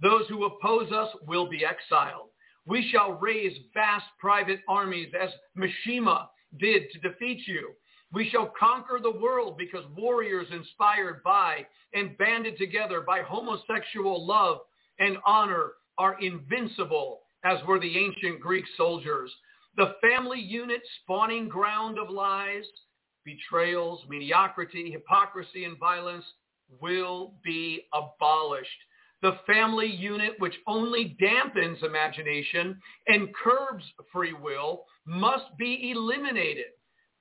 Those 0.01 0.25
who 0.29 0.45
oppose 0.45 0.89
us 0.93 1.09
will 1.27 1.50
be 1.50 1.65
exiled. 1.65 2.29
We 2.65 2.89
shall 2.91 3.13
raise 3.13 3.57
vast 3.74 4.05
private 4.19 4.62
armies 4.69 5.12
as 5.21 5.31
Mishima 5.57 6.27
did 6.59 6.83
to 6.93 7.00
defeat 7.00 7.41
you. 7.45 7.71
We 8.13 8.29
shall 8.29 8.53
conquer 8.57 9.00
the 9.03 9.19
world 9.19 9.57
because 9.57 9.83
warriors 9.97 10.47
inspired 10.50 11.21
by 11.24 11.65
and 11.93 12.17
banded 12.17 12.57
together 12.57 13.01
by 13.01 13.21
homosexual 13.21 14.25
love 14.25 14.59
and 15.00 15.17
honor 15.25 15.74
are 15.97 16.17
invincible, 16.21 17.24
as 17.43 17.57
were 17.67 17.79
the 17.79 17.97
ancient 17.97 18.39
Greek 18.39 18.63
soldiers. 18.77 19.29
The 19.77 19.96
family 20.01 20.39
unit 20.39 20.81
spawning 21.01 21.48
ground 21.48 22.00
of 22.00 22.10
lies, 22.10 22.65
betrayals, 23.24 24.03
mediocrity, 24.10 24.89
hypocrisy, 24.89 25.65
and 25.65 25.77
violence 25.77 26.25
will 26.81 27.36
be 27.43 27.86
abolished. 27.93 28.69
The 29.22 29.38
family 29.46 29.86
unit, 29.86 30.34
which 30.39 30.55
only 30.65 31.15
dampens 31.22 31.84
imagination 31.84 32.81
and 33.07 33.34
curbs 33.36 33.84
free 34.12 34.34
will, 34.34 34.86
must 35.05 35.55
be 35.60 35.91
eliminated. 35.91 36.72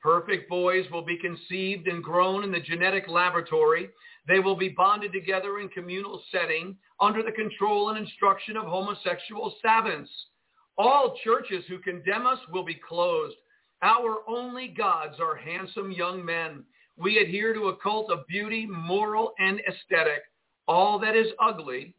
Perfect 0.02 0.48
boys 0.48 0.86
will 0.90 1.04
be 1.04 1.18
conceived 1.18 1.88
and 1.88 2.02
grown 2.02 2.42
in 2.42 2.52
the 2.52 2.60
genetic 2.60 3.06
laboratory. 3.06 3.90
They 4.26 4.38
will 4.38 4.56
be 4.56 4.70
bonded 4.70 5.12
together 5.12 5.60
in 5.60 5.68
communal 5.68 6.22
setting 6.32 6.78
under 7.00 7.22
the 7.22 7.32
control 7.32 7.90
and 7.90 7.98
instruction 7.98 8.56
of 8.56 8.64
homosexual 8.64 9.54
savants. 9.60 10.10
All 10.78 11.16
churches 11.24 11.64
who 11.68 11.78
condemn 11.78 12.26
us 12.26 12.38
will 12.52 12.64
be 12.64 12.80
closed. 12.86 13.36
Our 13.82 14.18
only 14.28 14.68
gods 14.68 15.16
are 15.20 15.36
handsome 15.36 15.90
young 15.90 16.24
men. 16.24 16.64
We 16.96 17.18
adhere 17.18 17.54
to 17.54 17.68
a 17.68 17.76
cult 17.76 18.10
of 18.10 18.26
beauty, 18.26 18.66
moral, 18.66 19.32
and 19.38 19.60
aesthetic. 19.60 20.22
All 20.68 20.98
that 20.98 21.14
is 21.14 21.28
ugly 21.40 21.94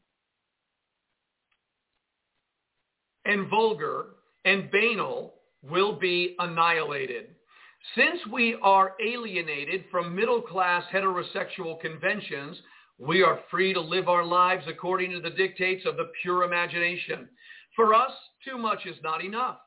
and 3.28 3.50
vulgar 3.50 4.08
and 4.46 4.72
banal 4.72 5.36
will 5.62 5.94
be 5.94 6.36
annihilated. 6.40 7.36
Since 7.96 8.20
we 8.32 8.58
are 8.62 8.94
alienated 9.06 9.86
from 9.92 10.16
middle-class 10.16 10.84
heterosexual 10.92 11.80
conventions, 11.80 12.58
we 12.98 13.22
are 13.22 13.42
free 13.52 13.74
to 13.74 13.82
live 13.82 14.08
our 14.08 14.26
lives 14.26 14.64
according 14.68 15.12
to 15.12 15.20
the 15.20 15.30
dictates 15.30 15.86
of 15.86 15.98
the 15.98 16.10
pure 16.22 16.44
imagination. 16.44 17.30
For 17.78 17.94
us, 17.94 18.12
too 18.44 18.58
much 18.58 18.88
is 18.88 18.98
not 19.04 19.24
enough. 19.24 19.60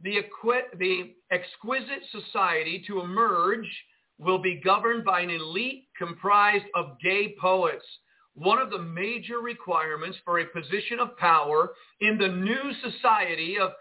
The, 0.00 0.18
equi- 0.18 0.78
the 0.78 1.14
exquisite 1.32 2.04
society 2.12 2.84
to 2.86 3.00
emerge 3.00 3.68
will 4.18 4.38
be 4.38 4.60
governed 4.64 5.04
by 5.04 5.20
an 5.20 5.30
elite 5.30 5.88
comprised 5.98 6.64
of 6.76 6.96
gay 7.02 7.34
poets. 7.40 7.84
One 8.34 8.58
of 8.58 8.70
the 8.70 8.78
major 8.78 9.40
requirements 9.40 10.16
for 10.24 10.38
a 10.38 10.46
position 10.46 11.00
of 11.00 11.16
power 11.16 11.72
in 12.00 12.18
the 12.18 12.28
new 12.28 12.72
society 12.88 13.58
of 13.58 13.72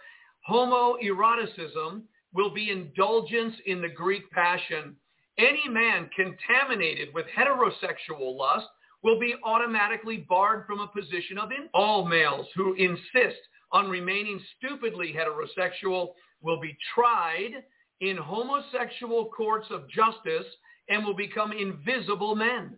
homoeroticism 0.49 2.01
will 2.33 2.53
be 2.53 2.71
indulgence 2.71 3.53
in 3.67 3.81
the 3.81 3.89
Greek 3.89 4.29
passion. 4.31 4.95
Any 5.37 5.69
man 5.69 6.09
contaminated 6.15 7.13
with 7.13 7.27
heterosexual 7.37 8.35
lust 8.35 8.67
will 9.03 9.19
be 9.19 9.35
automatically 9.43 10.25
barred 10.27 10.65
from 10.65 10.79
a 10.79 10.87
position 10.87 11.37
of 11.37 11.51
in. 11.51 11.69
All 11.73 12.03
males 12.05 12.47
who 12.55 12.73
insist 12.73 13.37
on 13.75 13.89
remaining 13.89 14.39
stupidly 14.57 15.13
heterosexual 15.13 16.13
will 16.41 16.61
be 16.61 16.77
tried 16.93 17.51
in 17.99 18.15
homosexual 18.15 19.29
courts 19.35 19.67
of 19.69 19.89
justice 19.89 20.45
and 20.87 21.03
will 21.03 21.13
become 21.13 21.51
invisible 21.51 22.35
men. 22.35 22.77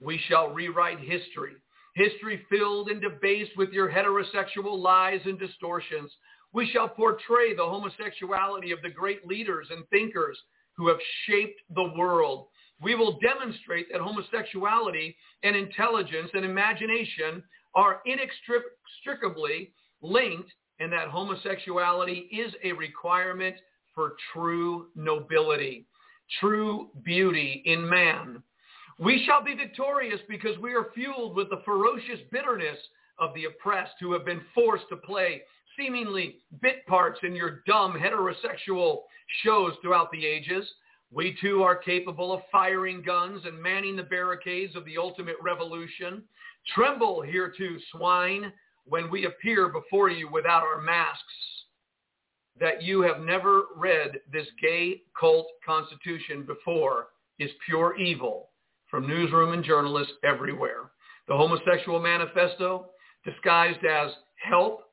We 0.00 0.20
shall 0.28 0.50
rewrite 0.50 1.00
history, 1.00 1.54
history 1.96 2.46
filled 2.48 2.90
and 2.90 3.02
debased 3.02 3.56
with 3.56 3.70
your 3.70 3.90
heterosexual 3.90 4.78
lies 4.78 5.20
and 5.24 5.36
distortions. 5.36 6.12
We 6.52 6.70
shall 6.72 6.88
portray 6.88 7.56
the 7.56 7.64
homosexuality 7.64 8.70
of 8.70 8.80
the 8.82 8.90
great 8.90 9.26
leaders 9.26 9.66
and 9.70 9.84
thinkers 9.88 10.38
who 10.76 10.86
have 10.86 10.98
shaped 11.26 11.60
the 11.74 11.90
world. 11.98 12.46
We 12.80 12.94
will 12.94 13.18
demonstrate 13.18 13.88
that 13.90 14.00
homosexuality 14.00 15.16
and 15.42 15.56
intelligence 15.56 16.30
and 16.34 16.44
imagination 16.44 17.42
are 17.74 18.00
inextricably 18.06 19.72
linked 20.02 20.50
and 20.78 20.92
that 20.92 21.08
homosexuality 21.08 22.28
is 22.30 22.52
a 22.64 22.72
requirement 22.72 23.56
for 23.94 24.16
true 24.32 24.88
nobility, 24.94 25.86
true 26.40 26.88
beauty 27.02 27.62
in 27.64 27.88
man. 27.88 28.42
We 28.98 29.24
shall 29.26 29.42
be 29.42 29.54
victorious 29.54 30.20
because 30.28 30.58
we 30.58 30.74
are 30.74 30.88
fueled 30.94 31.36
with 31.36 31.50
the 31.50 31.62
ferocious 31.64 32.20
bitterness 32.30 32.78
of 33.18 33.34
the 33.34 33.44
oppressed 33.44 33.94
who 34.00 34.12
have 34.12 34.24
been 34.24 34.42
forced 34.54 34.88
to 34.90 34.96
play 34.96 35.42
seemingly 35.78 36.38
bit 36.62 36.86
parts 36.86 37.20
in 37.22 37.34
your 37.34 37.62
dumb 37.66 37.94
heterosexual 37.94 39.00
shows 39.44 39.72
throughout 39.82 40.10
the 40.12 40.26
ages. 40.26 40.66
We 41.12 41.36
too 41.40 41.62
are 41.62 41.76
capable 41.76 42.32
of 42.32 42.40
firing 42.50 43.02
guns 43.02 43.42
and 43.44 43.62
manning 43.62 43.96
the 43.96 44.02
barricades 44.02 44.74
of 44.74 44.84
the 44.84 44.98
ultimate 44.98 45.36
revolution. 45.42 46.22
Tremble 46.74 47.22
hetero, 47.22 47.78
swine, 47.92 48.52
when 48.86 49.10
we 49.10 49.26
appear 49.26 49.68
before 49.68 50.10
you 50.10 50.28
without 50.30 50.62
our 50.62 50.80
masks. 50.80 51.22
That 52.58 52.82
you 52.82 53.02
have 53.02 53.20
never 53.20 53.64
read 53.76 54.12
this 54.32 54.46
gay 54.62 55.02
cult 55.18 55.46
constitution 55.64 56.44
before 56.46 57.08
is 57.38 57.50
pure 57.66 57.96
evil 57.98 58.48
from 58.90 59.06
newsroom 59.06 59.52
and 59.52 59.62
journalists 59.62 60.14
everywhere. 60.24 60.90
The 61.28 61.36
homosexual 61.36 62.00
manifesto, 62.00 62.86
disguised 63.24 63.84
as 63.84 64.12
help, 64.36 64.84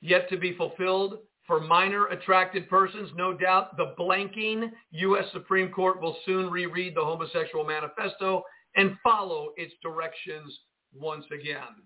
yet 0.00 0.28
to 0.28 0.36
be 0.36 0.54
fulfilled 0.54 1.18
for 1.46 1.58
minor 1.60 2.06
attracted 2.08 2.68
persons. 2.68 3.10
No 3.16 3.34
doubt 3.36 3.76
the 3.76 3.94
blanking 3.98 4.70
U.S. 4.92 5.24
Supreme 5.32 5.72
Court 5.72 6.00
will 6.00 6.16
soon 6.24 6.50
reread 6.50 6.94
the 6.94 7.04
homosexual 7.04 7.64
manifesto 7.64 8.44
and 8.76 8.96
follow 9.02 9.50
its 9.56 9.72
directions 9.82 10.56
once 10.94 11.24
again. 11.32 11.82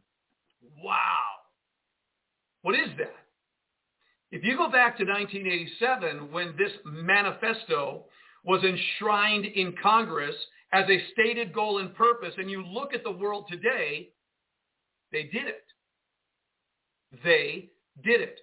Wow. 0.83 0.99
What 2.64 2.77
is 2.77 2.88
that? 2.96 3.12
If 4.33 4.42
you 4.42 4.57
go 4.57 4.70
back 4.70 4.96
to 4.96 5.05
1987 5.05 6.33
when 6.33 6.55
this 6.57 6.72
manifesto 6.87 8.07
was 8.42 8.64
enshrined 8.64 9.44
in 9.44 9.74
Congress 9.83 10.35
as 10.72 10.88
a 10.88 10.98
stated 11.12 11.53
goal 11.53 11.81
and 11.81 11.94
purpose, 11.94 12.33
and 12.38 12.50
you 12.50 12.64
look 12.64 12.94
at 12.94 13.05
the 13.05 13.11
world 13.11 13.44
today, 13.50 14.09
they 15.12 15.24
did 15.24 15.46
it. 15.46 15.64
They 17.22 17.68
did 18.03 18.22
it. 18.22 18.40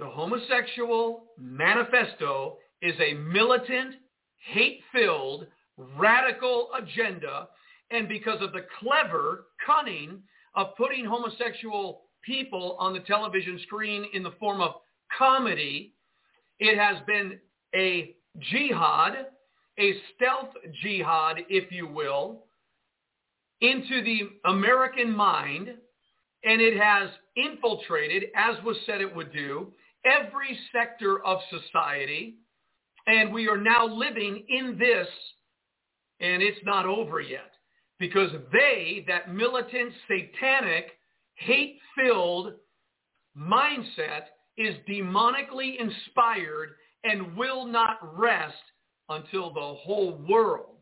The 0.00 0.06
homosexual 0.06 1.26
manifesto 1.38 2.58
is 2.82 2.94
a 2.98 3.14
militant, 3.14 3.94
hate-filled, 4.38 5.46
radical 5.96 6.70
agenda. 6.76 7.46
And 7.92 8.08
because 8.08 8.42
of 8.42 8.52
the 8.52 8.66
clever 8.80 9.46
cunning 9.64 10.24
of 10.56 10.74
putting 10.76 11.04
homosexual 11.04 12.05
people 12.26 12.76
on 12.78 12.92
the 12.92 13.00
television 13.00 13.58
screen 13.62 14.06
in 14.12 14.22
the 14.22 14.32
form 14.40 14.60
of 14.60 14.72
comedy, 15.16 15.94
it 16.58 16.78
has 16.78 16.96
been 17.06 17.38
a 17.74 18.14
jihad, 18.50 19.26
a 19.78 19.94
stealth 20.14 20.52
jihad, 20.82 21.36
if 21.48 21.70
you 21.70 21.86
will, 21.86 22.44
into 23.60 24.02
the 24.02 24.30
American 24.44 25.14
mind 25.14 25.68
and 26.46 26.60
it 26.60 26.78
has 26.80 27.10
infiltrated, 27.36 28.24
as 28.36 28.62
was 28.64 28.76
said 28.86 29.00
it 29.00 29.14
would 29.14 29.32
do, 29.32 29.72
every 30.04 30.58
sector 30.72 31.24
of 31.24 31.38
society. 31.50 32.36
And 33.06 33.32
we 33.32 33.48
are 33.48 33.56
now 33.56 33.86
living 33.86 34.44
in 34.48 34.78
this, 34.78 35.08
and 36.20 36.42
it's 36.42 36.64
not 36.64 36.86
over 36.86 37.20
yet. 37.20 37.52
Because 37.98 38.30
they, 38.52 39.04
that 39.08 39.32
militant, 39.32 39.92
satanic, 40.08 40.92
hate-filled 41.36 42.54
mindset 43.36 44.24
is 44.56 44.74
demonically 44.88 45.78
inspired 45.78 46.70
and 47.04 47.36
will 47.36 47.66
not 47.66 47.98
rest 48.18 48.54
until 49.08 49.52
the 49.52 49.60
whole 49.60 50.20
world 50.28 50.76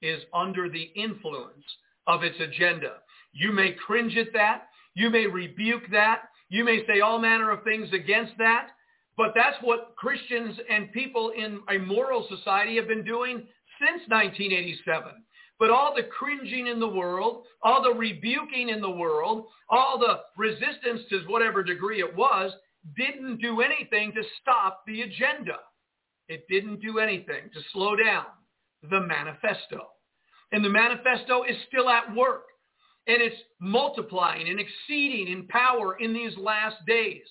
is 0.00 0.22
under 0.32 0.68
the 0.68 0.90
influence 0.96 1.64
of 2.06 2.22
its 2.22 2.38
agenda. 2.40 2.94
You 3.32 3.52
may 3.52 3.72
cringe 3.86 4.16
at 4.16 4.32
that. 4.32 4.68
You 4.94 5.10
may 5.10 5.26
rebuke 5.26 5.82
that. 5.92 6.22
You 6.48 6.64
may 6.64 6.86
say 6.86 7.00
all 7.00 7.18
manner 7.18 7.50
of 7.50 7.62
things 7.64 7.88
against 7.92 8.32
that. 8.38 8.68
But 9.16 9.32
that's 9.34 9.56
what 9.62 9.94
Christians 9.96 10.56
and 10.70 10.92
people 10.92 11.32
in 11.36 11.60
a 11.68 11.78
moral 11.78 12.26
society 12.28 12.76
have 12.76 12.88
been 12.88 13.04
doing 13.04 13.46
since 13.80 14.02
1987. 14.08 15.12
But 15.58 15.70
all 15.70 15.92
the 15.94 16.04
cringing 16.04 16.68
in 16.68 16.78
the 16.78 16.88
world, 16.88 17.44
all 17.62 17.82
the 17.82 17.98
rebuking 17.98 18.68
in 18.68 18.80
the 18.80 18.90
world, 18.90 19.46
all 19.68 19.98
the 19.98 20.20
resistance 20.36 21.02
to 21.10 21.20
whatever 21.26 21.62
degree 21.62 22.00
it 22.00 22.16
was, 22.16 22.52
didn't 22.96 23.40
do 23.40 23.60
anything 23.60 24.12
to 24.12 24.22
stop 24.40 24.82
the 24.86 25.02
agenda. 25.02 25.58
it 26.28 26.44
didn't 26.48 26.80
do 26.80 26.98
anything 26.98 27.50
to 27.52 27.60
slow 27.72 27.96
down 27.96 28.26
the 28.90 29.00
manifesto. 29.00 29.88
And 30.52 30.64
the 30.64 30.68
manifesto 30.68 31.42
is 31.44 31.56
still 31.66 31.88
at 31.88 32.14
work. 32.14 32.44
And 33.06 33.22
it's 33.22 33.42
multiplying 33.58 34.48
and 34.48 34.60
exceeding 34.60 35.32
in 35.32 35.46
power 35.48 35.96
in 35.98 36.12
these 36.12 36.36
last 36.36 36.76
days. 36.86 37.24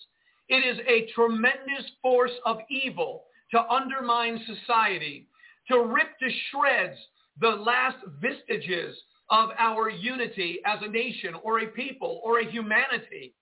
It 0.49 0.65
is 0.65 0.79
a 0.87 1.11
tremendous 1.13 1.85
force 2.01 2.31
of 2.45 2.57
evil 2.69 3.25
to 3.51 3.61
undermine 3.69 4.43
society, 4.45 5.27
to 5.69 5.83
rip 5.83 6.17
to 6.19 6.29
shreds 6.49 6.97
the 7.39 7.49
last 7.49 7.97
vestiges 8.21 8.95
of 9.29 9.49
our 9.57 9.89
unity 9.89 10.59
as 10.65 10.79
a 10.81 10.87
nation 10.87 11.33
or 11.43 11.59
a 11.59 11.67
people 11.67 12.21
or 12.23 12.39
a 12.39 12.49
humanity. 12.49 13.35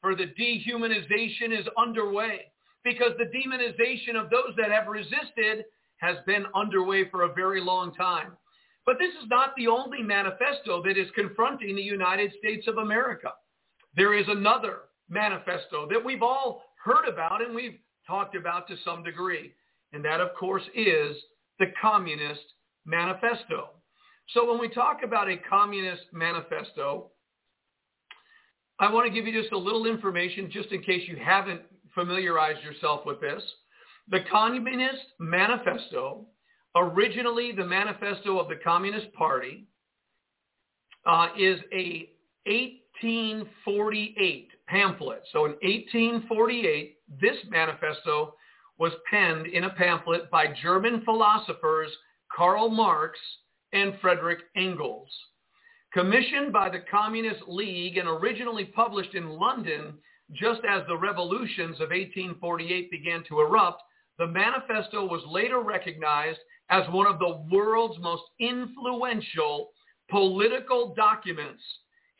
For 0.00 0.14
the 0.14 0.26
dehumanization 0.38 1.58
is 1.58 1.66
underway 1.76 2.52
because 2.84 3.12
the 3.18 3.24
demonization 3.24 4.16
of 4.20 4.30
those 4.30 4.54
that 4.56 4.70
have 4.70 4.86
resisted 4.86 5.64
has 5.98 6.16
been 6.26 6.46
underway 6.54 7.08
for 7.10 7.22
a 7.22 7.32
very 7.32 7.60
long 7.60 7.92
time. 7.94 8.36
But 8.86 8.96
this 8.98 9.10
is 9.22 9.28
not 9.28 9.54
the 9.56 9.66
only 9.66 10.02
manifesto 10.02 10.82
that 10.84 10.96
is 10.96 11.08
confronting 11.14 11.76
the 11.76 11.82
United 11.82 12.32
States 12.38 12.66
of 12.68 12.78
America. 12.78 13.32
There 13.96 14.14
is 14.14 14.26
another 14.28 14.82
manifesto 15.08 15.88
that 15.90 16.02
we've 16.02 16.22
all 16.22 16.62
heard 16.82 17.06
about 17.06 17.42
and 17.44 17.54
we've 17.54 17.78
talked 18.06 18.36
about 18.36 18.68
to 18.68 18.76
some 18.84 19.02
degree. 19.02 19.52
And 19.92 20.04
that, 20.04 20.20
of 20.20 20.28
course, 20.38 20.62
is 20.74 21.16
the 21.58 21.66
Communist 21.80 22.40
Manifesto. 22.88 23.68
So 24.34 24.50
when 24.50 24.58
we 24.58 24.68
talk 24.68 25.02
about 25.04 25.28
a 25.28 25.36
Communist 25.36 26.02
Manifesto, 26.12 27.10
I 28.80 28.92
want 28.92 29.06
to 29.06 29.12
give 29.12 29.26
you 29.26 29.40
just 29.40 29.52
a 29.52 29.58
little 29.58 29.86
information 29.86 30.50
just 30.50 30.72
in 30.72 30.82
case 30.82 31.02
you 31.06 31.16
haven't 31.16 31.60
familiarized 31.94 32.64
yourself 32.64 33.02
with 33.04 33.20
this. 33.20 33.42
The 34.10 34.20
Communist 34.30 35.02
Manifesto, 35.18 36.26
originally 36.74 37.52
the 37.52 37.64
manifesto 37.64 38.38
of 38.38 38.48
the 38.48 38.56
Communist 38.56 39.12
Party, 39.12 39.66
uh, 41.06 41.28
is 41.38 41.60
a 41.72 42.08
1848 42.46 44.48
pamphlet. 44.66 45.22
So 45.32 45.44
in 45.44 45.52
1848, 45.52 46.96
this 47.20 47.36
manifesto 47.50 48.34
was 48.78 48.92
penned 49.10 49.46
in 49.46 49.64
a 49.64 49.70
pamphlet 49.70 50.30
by 50.30 50.46
German 50.62 51.02
philosophers 51.04 51.90
Karl 52.38 52.70
Marx 52.70 53.18
and 53.72 53.94
Frederick 54.00 54.38
Engels. 54.56 55.10
Commissioned 55.92 56.52
by 56.52 56.68
the 56.68 56.84
Communist 56.88 57.42
League 57.48 57.96
and 57.96 58.08
originally 58.08 58.64
published 58.64 59.16
in 59.16 59.28
London 59.28 59.94
just 60.32 60.60
as 60.68 60.82
the 60.86 60.96
revolutions 60.96 61.80
of 61.80 61.90
1848 61.90 62.92
began 62.92 63.24
to 63.24 63.40
erupt, 63.40 63.82
the 64.18 64.26
manifesto 64.26 65.04
was 65.04 65.20
later 65.26 65.60
recognized 65.62 66.38
as 66.70 66.84
one 66.90 67.08
of 67.08 67.18
the 67.18 67.44
world's 67.50 67.98
most 67.98 68.22
influential 68.38 69.70
political 70.08 70.94
documents. 70.94 71.62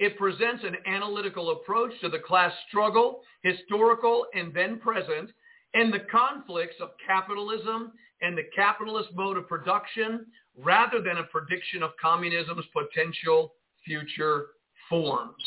It 0.00 0.18
presents 0.18 0.64
an 0.64 0.78
analytical 0.92 1.52
approach 1.52 1.92
to 2.00 2.08
the 2.08 2.18
class 2.18 2.52
struggle, 2.66 3.20
historical 3.44 4.26
and 4.34 4.52
then 4.52 4.80
present, 4.80 5.30
and 5.74 5.92
the 5.92 6.06
conflicts 6.10 6.76
of 6.80 6.90
capitalism 7.06 7.92
and 8.22 8.36
the 8.36 8.44
capitalist 8.54 9.10
mode 9.14 9.36
of 9.36 9.48
production 9.48 10.26
rather 10.56 11.00
than 11.00 11.18
a 11.18 11.24
prediction 11.24 11.82
of 11.82 11.90
communism's 12.02 12.66
potential 12.72 13.54
future 13.84 14.46
forms. 14.88 15.44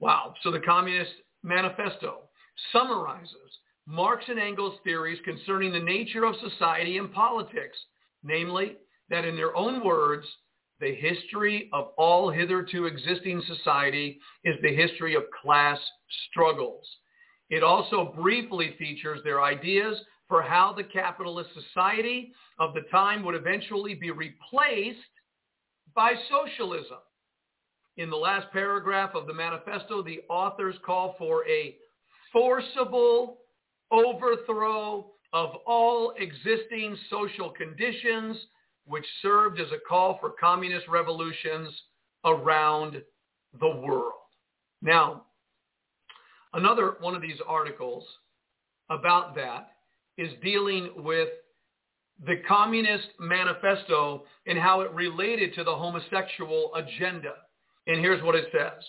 Wow. 0.00 0.34
So 0.42 0.50
the 0.50 0.60
Communist 0.60 1.12
Manifesto 1.42 2.28
summarizes 2.72 3.58
Marx 3.86 4.24
and 4.28 4.38
Engels' 4.38 4.78
theories 4.84 5.18
concerning 5.24 5.72
the 5.72 5.80
nature 5.80 6.24
of 6.24 6.34
society 6.36 6.98
and 6.98 7.12
politics, 7.12 7.76
namely 8.22 8.76
that 9.10 9.24
in 9.24 9.36
their 9.36 9.56
own 9.56 9.84
words, 9.84 10.26
the 10.80 10.94
history 10.94 11.68
of 11.72 11.88
all 11.96 12.30
hitherto 12.30 12.86
existing 12.86 13.42
society 13.46 14.18
is 14.44 14.56
the 14.62 14.74
history 14.74 15.14
of 15.14 15.22
class 15.42 15.78
struggles. 16.30 16.86
It 17.50 17.62
also 17.62 18.12
briefly 18.16 18.74
features 18.78 19.20
their 19.22 19.42
ideas 19.42 19.98
for 20.28 20.42
how 20.42 20.72
the 20.72 20.84
capitalist 20.84 21.50
society 21.54 22.32
of 22.58 22.74
the 22.74 22.82
time 22.90 23.24
would 23.24 23.34
eventually 23.34 23.94
be 23.94 24.10
replaced 24.10 24.98
by 25.94 26.14
socialism. 26.30 26.98
In 27.96 28.10
the 28.10 28.16
last 28.16 28.50
paragraph 28.52 29.14
of 29.14 29.26
the 29.26 29.34
manifesto, 29.34 30.02
the 30.02 30.20
authors 30.28 30.74
call 30.84 31.14
for 31.18 31.46
a 31.48 31.76
forcible 32.32 33.38
overthrow 33.92 35.06
of 35.32 35.50
all 35.66 36.14
existing 36.18 36.96
social 37.10 37.50
conditions, 37.50 38.36
which 38.86 39.04
served 39.22 39.60
as 39.60 39.68
a 39.72 39.88
call 39.88 40.18
for 40.20 40.30
communist 40.40 40.88
revolutions 40.88 41.68
around 42.24 43.02
the 43.60 43.68
world. 43.68 44.12
Now, 44.82 45.24
another 46.52 46.96
one 47.00 47.14
of 47.14 47.22
these 47.22 47.38
articles 47.46 48.04
about 48.90 49.34
that 49.36 49.73
is 50.18 50.30
dealing 50.42 50.90
with 50.96 51.28
the 52.26 52.36
Communist 52.46 53.08
Manifesto 53.18 54.24
and 54.46 54.58
how 54.58 54.80
it 54.82 54.90
related 54.92 55.54
to 55.54 55.64
the 55.64 55.74
homosexual 55.74 56.70
agenda. 56.74 57.32
And 57.86 58.00
here's 58.00 58.22
what 58.22 58.34
it 58.34 58.46
says. 58.52 58.82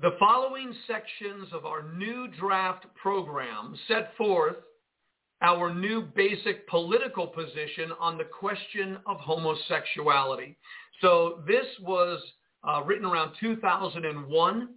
The 0.00 0.16
following 0.18 0.74
sections 0.86 1.48
of 1.52 1.64
our 1.64 1.92
new 1.92 2.28
draft 2.38 2.86
program 3.00 3.76
set 3.88 4.16
forth 4.16 4.56
our 5.42 5.74
new 5.74 6.02
basic 6.14 6.68
political 6.68 7.26
position 7.26 7.92
on 8.00 8.16
the 8.16 8.24
question 8.24 8.98
of 9.06 9.18
homosexuality. 9.18 10.56
So 11.00 11.42
this 11.46 11.66
was 11.80 12.20
uh, 12.66 12.82
written 12.84 13.06
around 13.06 13.34
2001, 13.40 14.68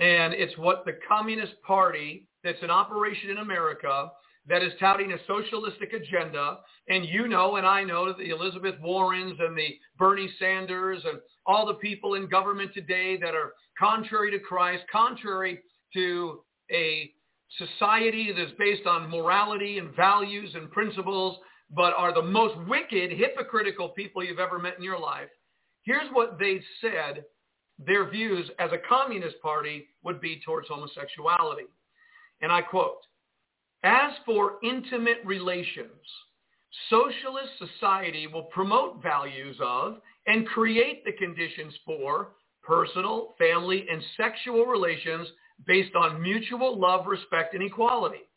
and 0.00 0.34
it's 0.34 0.56
what 0.58 0.84
the 0.84 0.98
Communist 1.08 1.54
Party 1.66 2.28
that's 2.44 2.62
an 2.62 2.70
operation 2.70 3.30
in 3.30 3.38
America 3.38 4.10
that 4.48 4.62
is 4.62 4.72
touting 4.80 5.12
a 5.12 5.16
socialistic 5.26 5.92
agenda. 5.92 6.58
And 6.88 7.06
you 7.06 7.28
know 7.28 7.56
and 7.56 7.66
I 7.66 7.84
know 7.84 8.06
that 8.06 8.18
the 8.18 8.30
Elizabeth 8.30 8.74
Warrens 8.80 9.38
and 9.38 9.56
the 9.56 9.76
Bernie 9.98 10.30
Sanders 10.38 11.02
and 11.04 11.20
all 11.46 11.66
the 11.66 11.74
people 11.74 12.14
in 12.14 12.28
government 12.28 12.72
today 12.74 13.16
that 13.18 13.34
are 13.34 13.52
contrary 13.78 14.30
to 14.30 14.38
Christ, 14.38 14.84
contrary 14.90 15.60
to 15.94 16.40
a 16.72 17.12
society 17.58 18.32
that's 18.36 18.52
based 18.58 18.86
on 18.86 19.10
morality 19.10 19.78
and 19.78 19.94
values 19.94 20.50
and 20.54 20.70
principles, 20.70 21.38
but 21.70 21.92
are 21.94 22.14
the 22.14 22.22
most 22.22 22.56
wicked, 22.68 23.10
hypocritical 23.12 23.90
people 23.90 24.24
you've 24.24 24.38
ever 24.38 24.58
met 24.58 24.76
in 24.76 24.84
your 24.84 24.98
life. 24.98 25.28
Here's 25.82 26.08
what 26.12 26.38
they 26.38 26.60
said 26.80 27.24
their 27.86 28.08
views 28.10 28.48
as 28.58 28.70
a 28.72 28.88
communist 28.88 29.40
party 29.40 29.86
would 30.04 30.20
be 30.20 30.40
towards 30.44 30.68
homosexuality. 30.68 31.64
And 32.40 32.50
I 32.50 32.62
quote, 32.62 32.98
as 33.82 34.12
for 34.26 34.54
intimate 34.62 35.18
relations, 35.24 35.90
socialist 36.88 37.52
society 37.58 38.26
will 38.26 38.44
promote 38.44 39.02
values 39.02 39.56
of 39.60 39.96
and 40.26 40.46
create 40.46 41.04
the 41.04 41.12
conditions 41.12 41.74
for 41.84 42.32
personal, 42.62 43.34
family, 43.38 43.86
and 43.90 44.02
sexual 44.16 44.66
relations 44.66 45.28
based 45.66 45.94
on 45.94 46.22
mutual 46.22 46.78
love, 46.78 47.06
respect, 47.06 47.54
and 47.54 47.62
equality. 47.62 48.28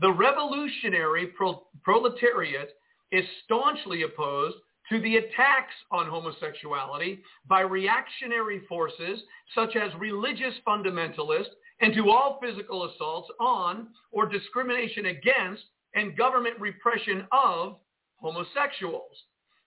The 0.00 0.12
revolutionary 0.12 1.28
pro- 1.28 1.66
proletariat 1.82 2.70
is 3.12 3.24
staunchly 3.44 4.02
opposed 4.02 4.56
to 4.90 5.00
the 5.00 5.16
attacks 5.16 5.74
on 5.92 6.08
homosexuality 6.08 7.22
by 7.46 7.60
reactionary 7.60 8.62
forces 8.68 9.20
such 9.54 9.76
as 9.76 9.90
religious 9.98 10.54
fundamentalists 10.66 11.54
and 11.80 11.94
to 11.94 12.10
all 12.10 12.38
physical 12.42 12.84
assaults 12.84 13.28
on 13.40 13.88
or 14.12 14.26
discrimination 14.26 15.06
against 15.06 15.62
and 15.94 16.16
government 16.16 16.58
repression 16.60 17.26
of 17.32 17.76
homosexuals, 18.16 19.16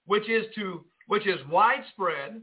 which 0.06 0.30
is 0.30 0.46
to 0.56 0.86
which 1.08 1.28
is 1.28 1.40
widespread, 1.50 2.42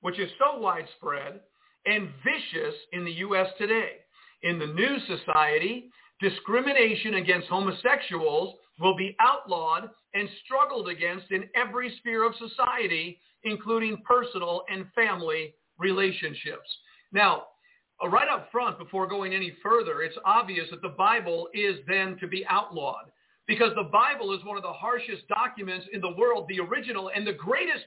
which 0.00 0.18
is 0.18 0.30
so 0.38 0.58
widespread 0.58 1.40
and 1.86 2.08
vicious 2.24 2.74
in 2.92 3.04
the 3.04 3.12
US 3.12 3.48
today. 3.58 3.98
In 4.42 4.58
the 4.58 4.66
new 4.66 4.96
society, 5.06 5.90
discrimination 6.20 7.14
against 7.14 7.48
homosexuals 7.48 8.54
will 8.80 8.96
be 8.96 9.16
outlawed 9.20 9.90
and 10.14 10.28
struggled 10.44 10.88
against 10.88 11.30
in 11.30 11.48
every 11.54 11.94
sphere 11.98 12.26
of 12.26 12.34
society, 12.36 13.20
including 13.42 14.02
personal 14.06 14.62
and 14.70 14.86
family 14.94 15.54
relationships. 15.78 16.68
Now, 17.12 17.44
Uh, 18.04 18.08
right 18.08 18.28
up 18.28 18.48
front, 18.52 18.78
before 18.78 19.06
going 19.06 19.34
any 19.34 19.52
further, 19.62 20.02
it's 20.02 20.16
obvious 20.24 20.66
that 20.70 20.82
the 20.82 20.88
Bible 20.90 21.48
is 21.54 21.76
then 21.86 22.16
to 22.20 22.26
be 22.26 22.44
outlawed 22.48 23.10
because 23.46 23.72
the 23.74 23.90
Bible 23.90 24.34
is 24.34 24.44
one 24.44 24.56
of 24.56 24.62
the 24.62 24.72
harshest 24.72 25.26
documents 25.28 25.86
in 25.92 26.00
the 26.00 26.14
world, 26.16 26.46
the 26.48 26.60
original 26.60 27.10
and 27.14 27.26
the 27.26 27.32
greatest 27.32 27.84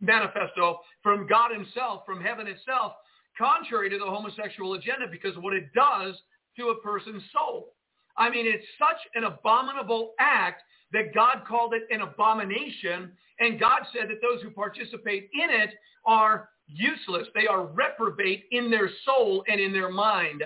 manifesto 0.00 0.78
from 1.02 1.26
God 1.26 1.52
himself, 1.52 2.02
from 2.06 2.20
heaven 2.20 2.46
itself, 2.46 2.92
contrary 3.38 3.90
to 3.90 3.98
the 3.98 4.04
homosexual 4.04 4.74
agenda 4.74 5.06
because 5.10 5.36
of 5.36 5.42
what 5.42 5.54
it 5.54 5.72
does 5.74 6.14
to 6.58 6.68
a 6.68 6.80
person's 6.80 7.22
soul. 7.32 7.72
I 8.18 8.30
mean, 8.30 8.46
it's 8.46 8.64
such 8.78 9.00
an 9.14 9.24
abominable 9.24 10.14
act 10.18 10.62
that 10.92 11.14
God 11.14 11.42
called 11.46 11.74
it 11.74 11.82
an 11.90 12.00
abomination. 12.00 13.12
And 13.40 13.60
God 13.60 13.80
said 13.92 14.08
that 14.08 14.22
those 14.22 14.42
who 14.42 14.50
participate 14.50 15.28
in 15.34 15.50
it 15.50 15.70
are 16.06 16.48
useless. 16.66 17.26
They 17.34 17.46
are 17.46 17.66
reprobate 17.66 18.44
in 18.50 18.70
their 18.70 18.90
soul 19.04 19.44
and 19.48 19.60
in 19.60 19.72
their 19.72 19.90
mind. 19.90 20.42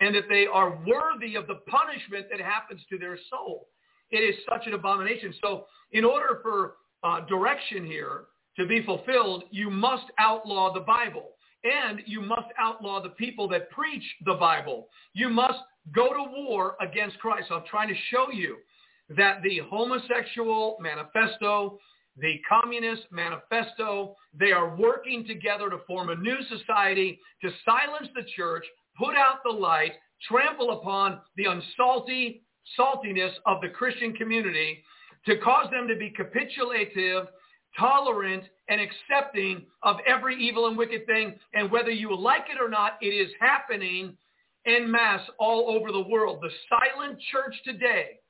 And 0.00 0.14
that 0.14 0.24
they 0.28 0.46
are 0.52 0.78
worthy 0.86 1.36
of 1.36 1.46
the 1.46 1.60
punishment 1.68 2.26
that 2.30 2.40
happens 2.40 2.80
to 2.90 2.98
their 2.98 3.18
soul. 3.30 3.68
It 4.10 4.18
is 4.18 4.34
such 4.48 4.66
an 4.66 4.74
abomination. 4.74 5.32
So 5.42 5.66
in 5.92 6.04
order 6.04 6.40
for 6.42 6.74
uh, 7.02 7.24
direction 7.26 7.86
here 7.86 8.24
to 8.56 8.66
be 8.66 8.82
fulfilled, 8.82 9.44
you 9.50 9.70
must 9.70 10.04
outlaw 10.18 10.72
the 10.72 10.80
Bible. 10.80 11.30
And 11.64 12.00
you 12.06 12.20
must 12.20 12.48
outlaw 12.58 13.02
the 13.02 13.10
people 13.10 13.48
that 13.48 13.70
preach 13.70 14.04
the 14.26 14.34
Bible. 14.34 14.88
You 15.14 15.30
must 15.30 15.60
go 15.94 16.08
to 16.08 16.24
war 16.30 16.76
against 16.80 17.18
Christ. 17.18 17.48
I'm 17.50 17.62
trying 17.70 17.88
to 17.88 17.94
show 18.10 18.30
you 18.30 18.56
that 19.16 19.42
the 19.42 19.60
homosexual 19.70 20.76
manifesto, 20.80 21.78
the 22.16 22.40
communist 22.48 23.02
manifesto, 23.10 24.16
they 24.38 24.52
are 24.52 24.76
working 24.76 25.26
together 25.26 25.68
to 25.70 25.78
form 25.86 26.10
a 26.10 26.16
new 26.16 26.36
society 26.48 27.18
to 27.42 27.50
silence 27.64 28.08
the 28.14 28.24
church, 28.36 28.64
put 28.98 29.16
out 29.16 29.38
the 29.44 29.50
light, 29.50 29.92
trample 30.28 30.78
upon 30.78 31.20
the 31.36 31.44
unsalty 31.44 32.42
saltiness 32.78 33.32
of 33.46 33.60
the 33.60 33.68
Christian 33.68 34.12
community, 34.14 34.82
to 35.26 35.38
cause 35.38 35.66
them 35.70 35.88
to 35.88 35.96
be 35.96 36.10
capitulative, 36.10 37.26
tolerant, 37.78 38.44
and 38.68 38.80
accepting 38.80 39.66
of 39.82 39.96
every 40.06 40.36
evil 40.36 40.68
and 40.68 40.76
wicked 40.76 41.06
thing. 41.06 41.34
And 41.52 41.70
whether 41.70 41.90
you 41.90 42.16
like 42.16 42.46
it 42.48 42.60
or 42.60 42.68
not, 42.68 42.98
it 43.00 43.08
is 43.08 43.30
happening 43.40 44.16
en 44.66 44.90
masse 44.90 45.28
all 45.38 45.76
over 45.76 45.92
the 45.92 46.08
world. 46.08 46.38
The 46.40 46.50
silent 46.68 47.18
church 47.32 47.54
today 47.64 48.20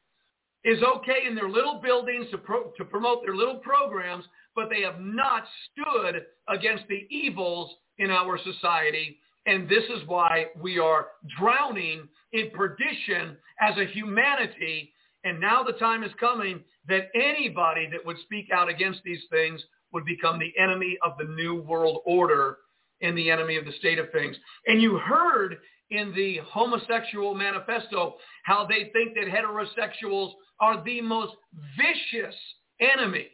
is 0.64 0.78
okay 0.82 1.26
in 1.28 1.34
their 1.34 1.48
little 1.48 1.80
buildings 1.82 2.26
to, 2.30 2.38
pro- 2.38 2.72
to 2.76 2.84
promote 2.84 3.22
their 3.24 3.36
little 3.36 3.56
programs, 3.56 4.24
but 4.54 4.68
they 4.70 4.82
have 4.82 5.00
not 5.00 5.44
stood 5.70 6.22
against 6.48 6.84
the 6.88 7.06
evils 7.10 7.70
in 7.98 8.10
our 8.10 8.38
society. 8.38 9.18
And 9.46 9.68
this 9.68 9.84
is 9.84 10.06
why 10.06 10.46
we 10.60 10.78
are 10.78 11.08
drowning 11.38 12.08
in 12.32 12.50
perdition 12.50 13.36
as 13.60 13.76
a 13.76 13.92
humanity. 13.92 14.92
And 15.24 15.38
now 15.38 15.62
the 15.62 15.72
time 15.72 16.02
is 16.02 16.12
coming 16.18 16.60
that 16.88 17.08
anybody 17.14 17.88
that 17.92 18.04
would 18.04 18.16
speak 18.24 18.48
out 18.52 18.68
against 18.68 19.00
these 19.04 19.22
things 19.30 19.60
would 19.92 20.04
become 20.04 20.38
the 20.38 20.52
enemy 20.58 20.96
of 21.04 21.12
the 21.18 21.24
new 21.24 21.62
world 21.62 22.00
order 22.06 22.58
and 23.02 23.16
the 23.16 23.30
enemy 23.30 23.56
of 23.56 23.64
the 23.64 23.72
state 23.78 23.98
of 23.98 24.10
things. 24.12 24.36
And 24.66 24.80
you 24.80 24.98
heard 24.98 25.58
in 25.94 26.14
the 26.14 26.38
homosexual 26.46 27.34
manifesto 27.34 28.16
how 28.44 28.66
they 28.66 28.90
think 28.92 29.14
that 29.14 29.26
heterosexuals 29.26 30.32
are 30.60 30.82
the 30.84 31.00
most 31.00 31.34
vicious 31.76 32.34
enemy 32.80 33.28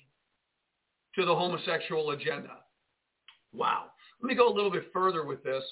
to 1.14 1.24
the 1.24 1.34
homosexual 1.34 2.10
agenda. 2.10 2.58
Wow. 3.52 3.86
Let 4.22 4.28
me 4.28 4.34
go 4.34 4.48
a 4.48 4.54
little 4.54 4.70
bit 4.70 4.90
further 4.92 5.24
with 5.24 5.42
this. 5.42 5.64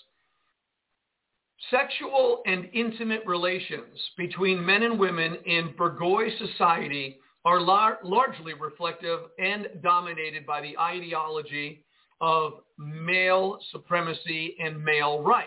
Sexual 1.71 2.43
and 2.47 2.69
intimate 2.73 3.27
relations 3.27 3.99
between 4.17 4.65
men 4.65 4.83
and 4.85 4.99
women 4.99 5.37
in 5.45 5.75
bourgeois 5.77 6.29
society 6.39 7.19
are 7.45 7.61
lar- 7.61 7.99
largely 8.05 8.55
reflective 8.55 9.21
and 9.39 9.69
dominated 9.83 10.47
by 10.47 10.61
the 10.61 10.79
ideology 10.79 11.85
of 12.21 12.53
male 12.79 13.59
supremacy 13.73 14.57
and 14.61 14.83
male 14.83 15.23
right. 15.23 15.47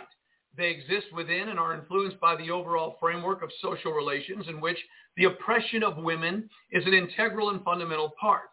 They 0.58 0.70
exist 0.70 1.08
within 1.14 1.50
and 1.50 1.60
are 1.60 1.74
influenced 1.74 2.20
by 2.20 2.36
the 2.36 2.52
overall 2.52 2.98
framework 3.00 3.42
of 3.42 3.52
social 3.62 3.94
relations 3.94 4.46
in 4.50 4.60
which 4.60 4.78
the 5.16 5.26
oppression 5.26 5.84
of 5.84 5.98
women 5.98 6.50
is 6.72 6.86
an 6.86 6.94
integral 6.94 7.50
and 7.52 7.64
fundamental 7.64 8.14
part. 8.20 8.50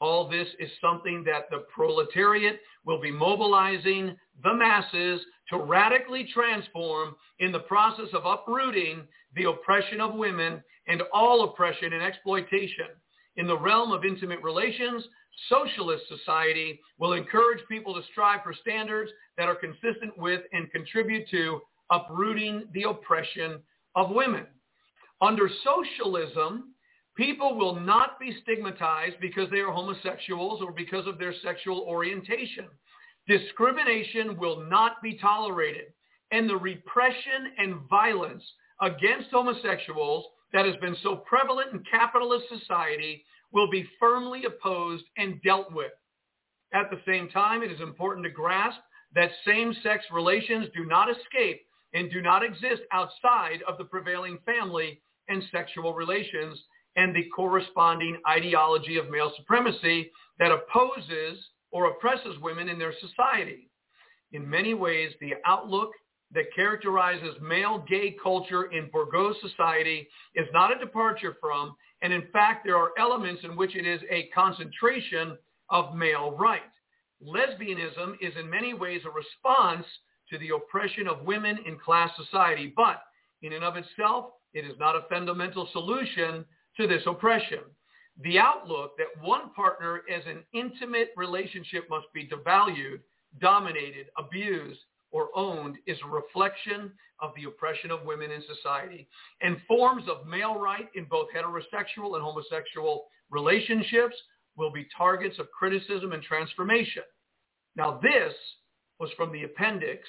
All 0.00 0.28
this 0.28 0.48
is 0.58 0.70
something 0.80 1.22
that 1.24 1.48
the 1.50 1.64
proletariat 1.72 2.60
will 2.84 3.00
be 3.00 3.12
mobilizing 3.12 4.16
the 4.42 4.54
masses 4.54 5.20
to 5.50 5.58
radically 5.58 6.28
transform 6.32 7.14
in 7.38 7.52
the 7.52 7.60
process 7.60 8.08
of 8.12 8.26
uprooting 8.26 9.06
the 9.36 9.44
oppression 9.44 10.00
of 10.00 10.14
women 10.14 10.62
and 10.88 11.02
all 11.12 11.44
oppression 11.44 11.92
and 11.92 12.02
exploitation. 12.02 12.88
In 13.36 13.46
the 13.46 13.58
realm 13.58 13.92
of 13.92 14.04
intimate 14.04 14.42
relations, 14.42 15.04
socialist 15.48 16.04
society 16.08 16.80
will 16.98 17.14
encourage 17.14 17.60
people 17.68 17.94
to 17.94 18.02
strive 18.10 18.42
for 18.42 18.52
standards 18.52 19.10
that 19.38 19.48
are 19.48 19.54
consistent 19.54 20.16
with 20.16 20.42
and 20.52 20.70
contribute 20.70 21.28
to 21.30 21.60
uprooting 21.90 22.64
the 22.74 22.84
oppression 22.84 23.60
of 23.94 24.10
women. 24.10 24.46
Under 25.20 25.48
socialism, 25.64 26.74
people 27.16 27.56
will 27.56 27.74
not 27.74 28.18
be 28.18 28.36
stigmatized 28.42 29.16
because 29.20 29.50
they 29.50 29.60
are 29.60 29.72
homosexuals 29.72 30.60
or 30.62 30.72
because 30.72 31.06
of 31.06 31.18
their 31.18 31.34
sexual 31.42 31.80
orientation. 31.80 32.66
Discrimination 33.28 34.36
will 34.36 34.68
not 34.68 35.02
be 35.02 35.18
tolerated. 35.18 35.92
And 36.32 36.48
the 36.48 36.56
repression 36.56 37.52
and 37.58 37.80
violence 37.88 38.42
against 38.80 39.30
homosexuals 39.30 40.24
that 40.52 40.66
has 40.66 40.76
been 40.76 40.96
so 41.02 41.16
prevalent 41.16 41.72
in 41.72 41.82
capitalist 41.90 42.46
society 42.48 43.24
will 43.52 43.70
be 43.70 43.88
firmly 43.98 44.44
opposed 44.44 45.04
and 45.16 45.40
dealt 45.42 45.72
with. 45.72 45.92
At 46.72 46.90
the 46.90 47.00
same 47.06 47.28
time, 47.28 47.62
it 47.62 47.70
is 47.70 47.80
important 47.80 48.24
to 48.24 48.30
grasp 48.30 48.78
that 49.14 49.30
same-sex 49.46 50.04
relations 50.12 50.68
do 50.74 50.84
not 50.86 51.08
escape 51.10 51.60
and 51.92 52.10
do 52.10 52.22
not 52.22 52.42
exist 52.42 52.82
outside 52.92 53.60
of 53.68 53.76
the 53.76 53.84
prevailing 53.84 54.38
family 54.46 55.00
and 55.28 55.42
sexual 55.52 55.94
relations 55.94 56.58
and 56.96 57.14
the 57.14 57.28
corresponding 57.34 58.18
ideology 58.28 58.96
of 58.96 59.10
male 59.10 59.32
supremacy 59.36 60.10
that 60.38 60.50
opposes 60.50 61.38
or 61.70 61.90
oppresses 61.90 62.38
women 62.40 62.68
in 62.68 62.78
their 62.78 62.94
society. 63.00 63.70
In 64.32 64.48
many 64.48 64.74
ways, 64.74 65.12
the 65.20 65.34
outlook 65.46 65.92
that 66.34 66.54
characterizes 66.54 67.36
male 67.40 67.84
gay 67.88 68.16
culture 68.22 68.64
in 68.72 68.88
bourgeois 68.90 69.34
society 69.40 70.08
is 70.34 70.46
not 70.52 70.74
a 70.74 70.78
departure 70.78 71.36
from, 71.40 71.74
and 72.00 72.12
in 72.12 72.24
fact, 72.32 72.64
there 72.64 72.76
are 72.76 72.92
elements 72.98 73.42
in 73.44 73.56
which 73.56 73.76
it 73.76 73.86
is 73.86 74.00
a 74.10 74.28
concentration 74.34 75.36
of 75.68 75.94
male 75.94 76.36
right. 76.38 76.62
Lesbianism 77.24 78.14
is 78.20 78.32
in 78.38 78.48
many 78.48 78.74
ways 78.74 79.02
a 79.04 79.10
response 79.10 79.86
to 80.30 80.38
the 80.38 80.50
oppression 80.54 81.06
of 81.06 81.24
women 81.24 81.58
in 81.66 81.78
class 81.78 82.10
society, 82.16 82.72
but 82.74 83.02
in 83.42 83.52
and 83.52 83.64
of 83.64 83.76
itself, 83.76 84.26
it 84.54 84.64
is 84.64 84.78
not 84.78 84.96
a 84.96 85.04
fundamental 85.08 85.68
solution 85.72 86.44
to 86.76 86.86
this 86.86 87.02
oppression. 87.06 87.60
The 88.22 88.38
outlook 88.38 88.92
that 88.98 89.22
one 89.22 89.52
partner 89.54 90.02
as 90.12 90.22
an 90.26 90.42
intimate 90.52 91.10
relationship 91.16 91.88
must 91.88 92.06
be 92.12 92.28
devalued, 92.28 93.00
dominated, 93.40 94.06
abused, 94.18 94.80
or 95.12 95.28
owned 95.36 95.76
is 95.86 95.98
a 96.04 96.08
reflection 96.08 96.90
of 97.20 97.30
the 97.36 97.44
oppression 97.44 97.90
of 97.90 98.04
women 98.04 98.30
in 98.30 98.42
society. 98.54 99.08
And 99.40 99.56
forms 99.68 100.04
of 100.08 100.26
male 100.26 100.58
right 100.58 100.88
in 100.94 101.04
both 101.04 101.28
heterosexual 101.36 102.16
and 102.16 102.22
homosexual 102.22 103.04
relationships 103.30 104.16
will 104.56 104.72
be 104.72 104.88
targets 104.96 105.38
of 105.38 105.50
criticism 105.50 106.12
and 106.12 106.22
transformation. 106.22 107.02
Now 107.76 108.00
this 108.02 108.34
was 108.98 109.10
from 109.16 109.32
the 109.32 109.44
appendix, 109.44 110.08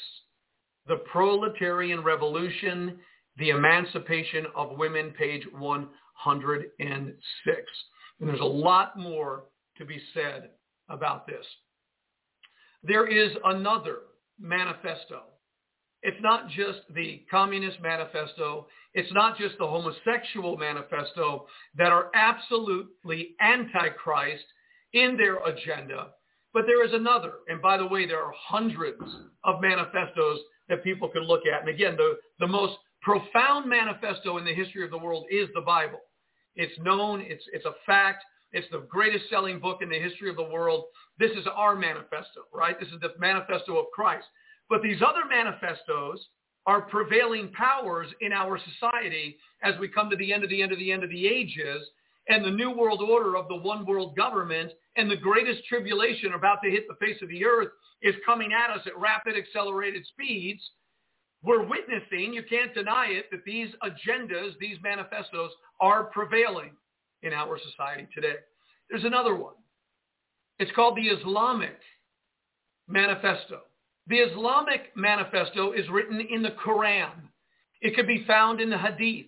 The 0.88 0.98
Proletarian 1.12 2.04
Revolution, 2.04 3.00
The 3.38 3.52
Emancipation 3.52 4.46
of 4.56 4.78
Women, 4.78 5.14
page 5.18 5.44
106. 5.58 7.58
And 8.20 8.30
there's 8.30 8.40
a 8.40 8.44
lot 8.44 8.98
more 8.98 9.46
to 9.78 9.86
be 9.86 10.00
said 10.14 10.50
about 10.90 11.26
this. 11.26 11.46
There 12.84 13.08
is 13.08 13.32
another 13.46 14.00
manifesto. 14.40 15.24
It's 16.02 16.22
not 16.22 16.50
just 16.50 16.80
the 16.94 17.24
communist 17.32 17.80
manifesto. 17.82 18.68
It's 18.94 19.12
not 19.14 19.38
just 19.38 19.58
the 19.58 19.68
homosexual 19.68 20.58
manifesto 20.58 21.48
that 21.78 21.92
are 21.92 22.12
absolutely 22.14 23.36
antichrist 23.40 24.44
in 24.92 25.16
their 25.18 25.38
agenda. 25.46 26.10
But 26.54 26.66
there 26.68 26.86
is 26.86 26.94
another. 26.94 27.34
And 27.48 27.62
by 27.62 27.78
the 27.78 27.88
way, 27.88 28.06
there 28.06 28.22
are 28.22 28.34
hundreds 28.38 29.02
of 29.44 29.62
manifestos 29.62 30.40
that 30.70 30.84
people 30.84 31.10
can 31.10 31.24
look 31.24 31.42
at. 31.48 31.62
And 31.62 31.70
again, 31.70 31.96
the, 31.96 32.18
the 32.40 32.48
most 32.48 32.78
profound 33.02 33.70
manifesto 33.70 34.38
in 34.38 34.46
the 34.46 34.54
history 34.54 34.84
of 34.84 34.92
the 34.92 34.98
world 34.98 35.26
is 35.32 35.50
the 35.56 35.62
Bible. 35.62 36.00
It's 36.56 36.78
known. 36.80 37.22
It's, 37.22 37.44
it's 37.54 37.66
a 37.66 37.74
fact. 37.86 38.24
It's 38.54 38.70
the 38.72 38.86
greatest 38.88 39.30
selling 39.30 39.60
book 39.60 39.80
in 39.82 39.90
the 39.90 40.00
history 40.00 40.30
of 40.30 40.36
the 40.36 40.44
world. 40.44 40.86
This 41.18 41.32
is 41.32 41.46
our 41.54 41.76
manifesto, 41.76 42.42
right? 42.54 42.80
This 42.80 42.90
is 42.90 43.00
the 43.02 43.14
manifesto 43.20 43.78
of 43.78 43.88
Christ. 43.94 44.26
But 44.70 44.84
these 44.84 45.02
other 45.02 45.26
manifestos 45.28 46.26
are 46.66 46.82
prevailing 46.82 47.52
powers 47.52 48.08
in 48.22 48.32
our 48.32 48.60
society 48.60 49.38
as 49.64 49.74
we 49.80 49.88
come 49.88 50.10
to 50.10 50.16
the 50.16 50.32
end 50.32 50.44
of 50.44 50.50
the 50.50 50.62
end 50.62 50.72
of 50.72 50.80
the 50.80 50.92
end 50.92 51.04
of 51.04 51.10
the 51.10 51.28
ages 51.28 51.86
and 52.30 52.46
the 52.46 52.52
new 52.52 52.72
world 52.72 53.02
order 53.02 53.36
of 53.36 53.48
the 53.50 53.56
one 53.56 53.86
world 53.86 54.16
government 54.16 54.72
and 54.96 55.10
the 55.10 55.18
greatest 55.18 55.66
tribulation 55.66 56.34
about 56.34 56.60
to 56.64 56.70
hit 56.70 56.88
the 56.88 57.06
face 57.06 57.22
of 57.22 57.30
the 57.30 57.44
earth 57.44 57.70
is 58.02 58.16
coming 58.26 58.52
at 58.54 58.70
us 58.70 58.86
at 58.86 58.98
rapid 58.98 59.36
accelerated 59.36 60.06
speeds. 60.06 60.62
we're 61.42 61.68
witnessing, 61.68 62.32
you 62.34 62.44
can't 62.50 62.74
deny 62.74 63.08
it, 63.08 63.26
that 63.32 63.44
these 63.46 63.70
agendas, 63.84 64.52
these 64.60 64.78
manifestos 64.82 65.52
are 65.82 66.06
prevailing 66.06 66.72
in 67.24 67.34
our 67.34 67.58
society 67.58 68.08
today. 68.14 68.36
There's 68.90 69.06
another 69.06 69.36
one. 69.36 69.54
It's 70.60 70.72
called 70.76 70.98
the 70.98 71.08
Islamic 71.08 71.78
Manifesto. 72.88 73.62
The 74.08 74.18
Islamic 74.18 74.96
Manifesto 74.96 75.72
is 75.72 75.90
written 75.90 76.22
in 76.22 76.44
the 76.44 76.56
Quran. 76.66 77.12
It 77.82 77.96
could 77.96 78.08
be 78.08 78.26
found 78.28 78.62
in 78.62 78.70
the 78.70 78.76
Hadiths. 78.76 79.28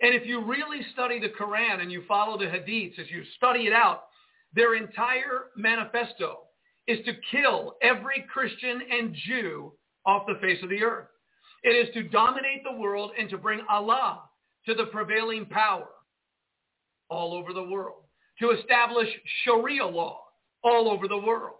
And 0.00 0.14
if 0.14 0.26
you 0.26 0.44
really 0.44 0.80
study 0.92 1.20
the 1.20 1.28
Quran 1.28 1.80
and 1.80 1.92
you 1.92 2.02
follow 2.08 2.38
the 2.38 2.46
Hadiths, 2.46 2.98
as 2.98 3.10
you 3.10 3.22
study 3.36 3.66
it 3.66 3.72
out, 3.72 4.04
their 4.54 4.76
entire 4.76 5.50
manifesto 5.56 6.38
is 6.86 6.98
to 7.04 7.12
kill 7.30 7.76
every 7.82 8.24
Christian 8.32 8.80
and 8.90 9.14
Jew 9.26 9.72
off 10.06 10.26
the 10.26 10.38
face 10.40 10.62
of 10.62 10.70
the 10.70 10.82
earth. 10.82 11.08
It 11.62 11.70
is 11.70 11.92
to 11.94 12.08
dominate 12.08 12.64
the 12.64 12.78
world 12.78 13.12
and 13.18 13.28
to 13.30 13.38
bring 13.38 13.60
Allah 13.68 14.22
to 14.66 14.74
the 14.74 14.86
prevailing 14.86 15.46
power 15.46 15.88
all 17.10 17.34
over 17.34 17.52
the 17.52 17.62
world, 17.62 18.04
to 18.38 18.50
establish 18.50 19.08
Sharia 19.44 19.86
law 19.86 20.20
all 20.62 20.90
over 20.90 21.08
the 21.08 21.18
world, 21.18 21.56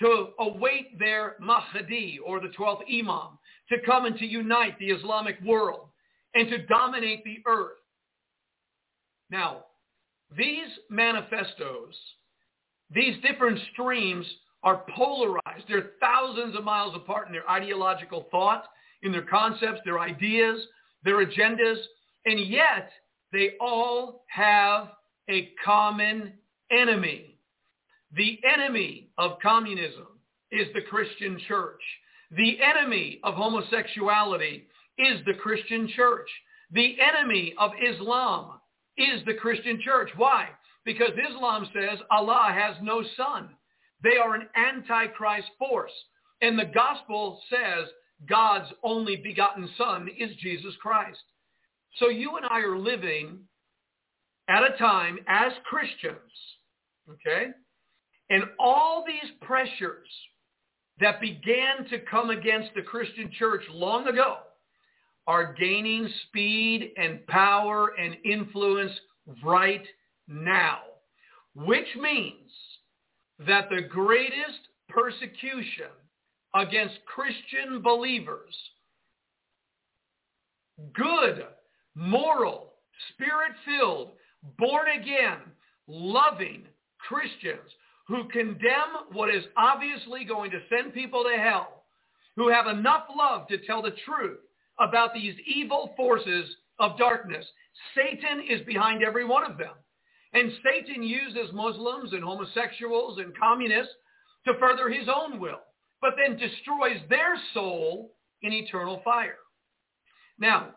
to 0.00 0.28
await 0.40 0.98
their 0.98 1.36
Mahdi 1.40 2.18
or 2.24 2.40
the 2.40 2.52
12th 2.58 2.82
Imam 2.92 3.38
to 3.68 3.76
come 3.86 4.04
and 4.04 4.16
to 4.18 4.26
unite 4.26 4.78
the 4.78 4.90
Islamic 4.90 5.40
world 5.44 5.88
and 6.34 6.48
to 6.48 6.66
dominate 6.66 7.24
the 7.24 7.38
earth. 7.46 7.78
Now, 9.30 9.64
these 10.36 10.66
manifestos, 10.90 11.94
these 12.90 13.14
different 13.22 13.58
streams 13.72 14.26
are 14.62 14.84
polarized. 14.96 15.64
They're 15.68 15.92
thousands 16.00 16.56
of 16.56 16.64
miles 16.64 16.94
apart 16.96 17.26
in 17.26 17.32
their 17.32 17.48
ideological 17.48 18.26
thought, 18.30 18.64
in 19.02 19.12
their 19.12 19.22
concepts, 19.22 19.80
their 19.84 20.00
ideas, 20.00 20.60
their 21.04 21.24
agendas, 21.24 21.76
and 22.26 22.40
yet 22.40 22.90
they 23.34 23.50
all 23.60 24.24
have 24.28 24.88
a 25.28 25.50
common 25.64 26.32
enemy. 26.70 27.36
The 28.16 28.38
enemy 28.48 29.08
of 29.18 29.38
communism 29.42 30.06
is 30.52 30.68
the 30.72 30.82
Christian 30.82 31.40
church. 31.48 31.80
The 32.30 32.58
enemy 32.62 33.18
of 33.24 33.34
homosexuality 33.34 34.68
is 34.98 35.18
the 35.26 35.34
Christian 35.34 35.88
church. 35.96 36.28
The 36.70 36.96
enemy 37.00 37.54
of 37.58 37.72
Islam 37.82 38.60
is 38.96 39.24
the 39.26 39.34
Christian 39.34 39.80
church. 39.82 40.10
Why? 40.16 40.48
Because 40.84 41.10
Islam 41.30 41.66
says 41.74 41.98
Allah 42.10 42.50
has 42.54 42.76
no 42.82 43.02
son. 43.16 43.50
They 44.02 44.16
are 44.16 44.34
an 44.34 44.48
antichrist 44.54 45.48
force. 45.58 45.92
And 46.40 46.58
the 46.58 46.70
gospel 46.72 47.40
says 47.50 47.88
God's 48.28 48.70
only 48.82 49.16
begotten 49.16 49.68
son 49.76 50.08
is 50.18 50.30
Jesus 50.36 50.74
Christ. 50.80 51.18
So 51.96 52.08
you 52.08 52.36
and 52.36 52.46
I 52.46 52.60
are 52.60 52.78
living 52.78 53.38
at 54.48 54.62
a 54.62 54.76
time 54.78 55.18
as 55.26 55.52
Christians, 55.64 56.16
okay? 57.10 57.50
And 58.30 58.44
all 58.58 59.04
these 59.06 59.30
pressures 59.42 60.08
that 61.00 61.20
began 61.20 61.88
to 61.90 61.98
come 62.10 62.30
against 62.30 62.70
the 62.74 62.82
Christian 62.82 63.30
church 63.38 63.62
long 63.70 64.06
ago 64.08 64.38
are 65.26 65.54
gaining 65.54 66.08
speed 66.26 66.92
and 66.96 67.26
power 67.26 67.92
and 67.98 68.16
influence 68.24 68.92
right 69.42 69.84
now, 70.28 70.78
which 71.54 71.86
means 72.00 72.50
that 73.46 73.68
the 73.70 73.82
greatest 73.82 74.68
persecution 74.88 75.90
against 76.54 76.94
Christian 77.06 77.82
believers, 77.82 78.54
good, 80.94 81.46
moral, 81.94 82.72
spirit-filled, 83.12 84.10
born-again, 84.58 85.38
loving 85.86 86.64
Christians 86.98 87.70
who 88.06 88.28
condemn 88.28 89.12
what 89.12 89.34
is 89.34 89.44
obviously 89.56 90.24
going 90.24 90.50
to 90.50 90.60
send 90.68 90.92
people 90.92 91.24
to 91.24 91.40
hell, 91.40 91.84
who 92.36 92.48
have 92.48 92.66
enough 92.66 93.04
love 93.16 93.48
to 93.48 93.58
tell 93.66 93.80
the 93.82 93.94
truth 94.04 94.38
about 94.78 95.14
these 95.14 95.34
evil 95.46 95.94
forces 95.96 96.48
of 96.78 96.98
darkness. 96.98 97.46
Satan 97.94 98.44
is 98.48 98.60
behind 98.66 99.02
every 99.02 99.24
one 99.24 99.50
of 99.50 99.56
them. 99.56 99.72
And 100.32 100.52
Satan 100.64 101.02
uses 101.02 101.52
Muslims 101.52 102.12
and 102.12 102.24
homosexuals 102.24 103.18
and 103.18 103.36
communists 103.38 103.92
to 104.46 104.54
further 104.58 104.90
his 104.90 105.08
own 105.08 105.38
will, 105.38 105.60
but 106.00 106.14
then 106.16 106.36
destroys 106.36 107.00
their 107.08 107.36
soul 107.54 108.10
in 108.42 108.52
eternal 108.52 109.00
fire. 109.04 109.36
Now, 110.38 110.70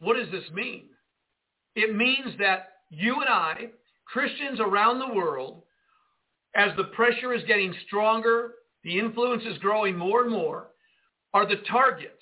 what 0.00 0.16
does 0.16 0.30
this 0.30 0.50
mean? 0.52 0.86
It 1.76 1.94
means 1.94 2.36
that 2.38 2.72
you 2.90 3.20
and 3.20 3.28
I, 3.28 3.68
Christians 4.06 4.58
around 4.60 4.98
the 4.98 5.14
world, 5.14 5.62
as 6.56 6.70
the 6.76 6.84
pressure 6.84 7.32
is 7.32 7.44
getting 7.46 7.72
stronger, 7.86 8.54
the 8.82 8.98
influence 8.98 9.44
is 9.44 9.58
growing 9.58 9.96
more 9.96 10.22
and 10.22 10.30
more, 10.30 10.68
are 11.32 11.46
the 11.46 11.62
target 11.70 12.18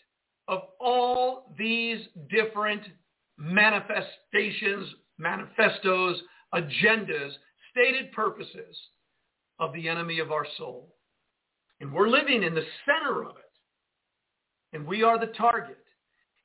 of 0.48 0.62
all 0.80 1.54
these 1.56 1.98
different 2.30 2.82
manifestations, 3.38 4.88
manifestos, 5.18 6.20
agendas, 6.54 7.30
stated 7.70 8.12
purposes 8.12 8.76
of 9.60 9.72
the 9.72 9.88
enemy 9.88 10.18
of 10.18 10.32
our 10.32 10.46
soul. 10.56 10.94
And 11.80 11.92
we're 11.92 12.08
living 12.08 12.42
in 12.42 12.54
the 12.54 12.64
center 12.84 13.22
of 13.22 13.36
it. 13.36 13.44
And 14.72 14.86
we 14.86 15.02
are 15.02 15.18
the 15.18 15.32
target. 15.38 15.78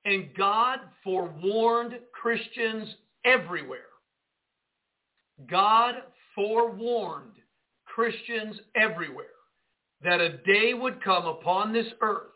And 0.06 0.30
God 0.36 0.80
forewarned 1.04 2.00
Christians 2.12 2.90
everywhere. 3.26 3.80
God 5.50 5.96
forewarned 6.36 7.34
Christians 7.86 8.60
everywhere 8.76 9.28
that 10.04 10.20
a 10.20 10.38
day 10.40 10.74
would 10.74 11.04
come 11.04 11.26
upon 11.26 11.72
this 11.72 11.88
earth 12.02 12.32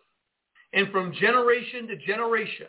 and 0.73 0.91
from 0.91 1.13
generation 1.13 1.87
to 1.87 1.97
generation, 1.97 2.67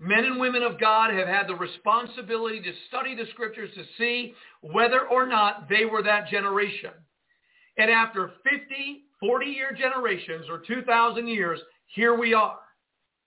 men 0.00 0.24
and 0.24 0.40
women 0.40 0.62
of 0.62 0.80
God 0.80 1.12
have 1.12 1.28
had 1.28 1.46
the 1.46 1.54
responsibility 1.54 2.60
to 2.60 2.72
study 2.88 3.14
the 3.14 3.26
scriptures 3.32 3.70
to 3.74 3.84
see 3.98 4.34
whether 4.60 5.06
or 5.08 5.26
not 5.26 5.68
they 5.68 5.84
were 5.84 6.02
that 6.02 6.28
generation. 6.28 6.90
And 7.78 7.90
after 7.90 8.32
50, 8.44 9.04
40-year 9.22 9.76
generations 9.78 10.46
or 10.48 10.62
2,000 10.66 11.28
years, 11.28 11.60
here 11.86 12.18
we 12.18 12.34
are. 12.34 12.58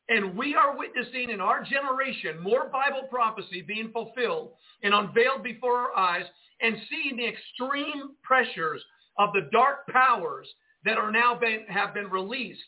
And 0.10 0.36
we 0.36 0.56
are 0.56 0.76
witnessing 0.76 1.30
in 1.30 1.40
our 1.40 1.64
generation 1.64 2.40
more 2.42 2.68
Bible 2.70 3.04
prophecy 3.10 3.62
being 3.62 3.92
fulfilled 3.92 4.54
and 4.82 4.94
unveiled 4.94 5.44
before 5.44 5.78
our 5.78 5.96
eyes 5.96 6.26
and 6.62 6.76
seeing 6.90 7.16
the 7.16 7.28
extreme 7.28 8.16
pressures 8.24 8.82
of 9.18 9.34
the 9.34 9.50
dark 9.52 9.88
powers 9.88 10.48
that 10.84 10.98
are 10.98 11.12
now 11.12 11.38
been, 11.40 11.64
have 11.68 11.94
been 11.94 12.10
released 12.10 12.60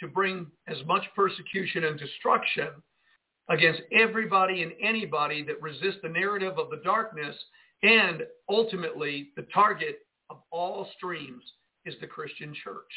to 0.00 0.08
bring 0.08 0.46
as 0.66 0.78
much 0.86 1.02
persecution 1.14 1.84
and 1.84 1.98
destruction 1.98 2.68
against 3.50 3.82
everybody 3.92 4.62
and 4.62 4.72
anybody 4.82 5.42
that 5.44 5.60
resists 5.60 6.00
the 6.02 6.08
narrative 6.08 6.58
of 6.58 6.70
the 6.70 6.80
darkness 6.82 7.36
and 7.82 8.22
ultimately 8.48 9.28
the 9.36 9.46
target 9.52 9.98
of 10.30 10.38
all 10.50 10.88
streams 10.96 11.42
is 11.84 11.94
the 12.00 12.06
Christian 12.06 12.54
church. 12.64 12.90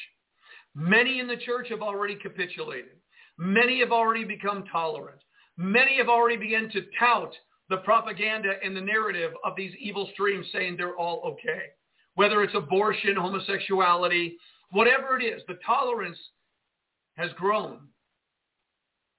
Many 0.73 1.19
in 1.19 1.27
the 1.27 1.37
church 1.37 1.67
have 1.69 1.81
already 1.81 2.15
capitulated. 2.15 2.97
Many 3.37 3.79
have 3.79 3.91
already 3.91 4.23
become 4.23 4.63
tolerant. 4.71 5.21
Many 5.57 5.97
have 5.97 6.09
already 6.09 6.37
begun 6.37 6.69
to 6.71 6.81
tout 6.99 7.33
the 7.69 7.77
propaganda 7.77 8.53
and 8.63 8.75
the 8.75 8.81
narrative 8.81 9.31
of 9.43 9.53
these 9.55 9.73
evil 9.79 10.09
streams 10.13 10.45
saying 10.51 10.77
they're 10.77 10.95
all 10.95 11.21
okay. 11.25 11.65
Whether 12.15 12.43
it's 12.43 12.55
abortion, 12.55 13.15
homosexuality, 13.15 14.37
whatever 14.71 15.19
it 15.19 15.23
is, 15.23 15.41
the 15.47 15.59
tolerance 15.65 16.17
has 17.15 17.31
grown 17.33 17.79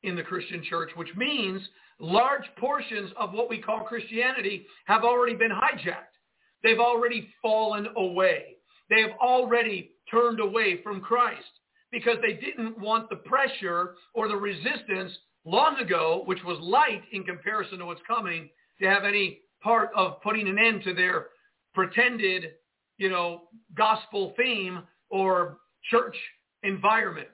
in 0.02 0.16
the 0.16 0.22
Christian 0.22 0.62
church, 0.68 0.90
which 0.96 1.14
means 1.16 1.60
large 2.00 2.44
portions 2.56 3.10
of 3.16 3.32
what 3.32 3.50
we 3.50 3.60
call 3.60 3.80
Christianity 3.80 4.66
have 4.86 5.04
already 5.04 5.34
been 5.34 5.50
hijacked. 5.50 6.16
They've 6.62 6.78
already 6.78 7.28
fallen 7.42 7.88
away. 7.96 8.56
They 8.90 9.00
have 9.02 9.18
already 9.20 9.92
turned 10.10 10.40
away 10.40 10.80
from 10.82 11.00
Christ 11.00 11.57
because 11.90 12.16
they 12.22 12.34
didn't 12.34 12.78
want 12.78 13.08
the 13.08 13.16
pressure 13.16 13.94
or 14.14 14.28
the 14.28 14.36
resistance 14.36 15.12
long 15.44 15.78
ago, 15.78 16.22
which 16.26 16.42
was 16.44 16.58
light 16.60 17.02
in 17.12 17.24
comparison 17.24 17.78
to 17.78 17.86
what's 17.86 18.02
coming, 18.06 18.48
to 18.80 18.86
have 18.86 19.04
any 19.04 19.40
part 19.62 19.90
of 19.96 20.20
putting 20.22 20.48
an 20.48 20.58
end 20.58 20.82
to 20.84 20.94
their 20.94 21.28
pretended, 21.74 22.52
you 22.98 23.08
know, 23.08 23.42
gospel 23.76 24.34
theme 24.36 24.82
or 25.10 25.58
church 25.90 26.16
environment. 26.62 27.28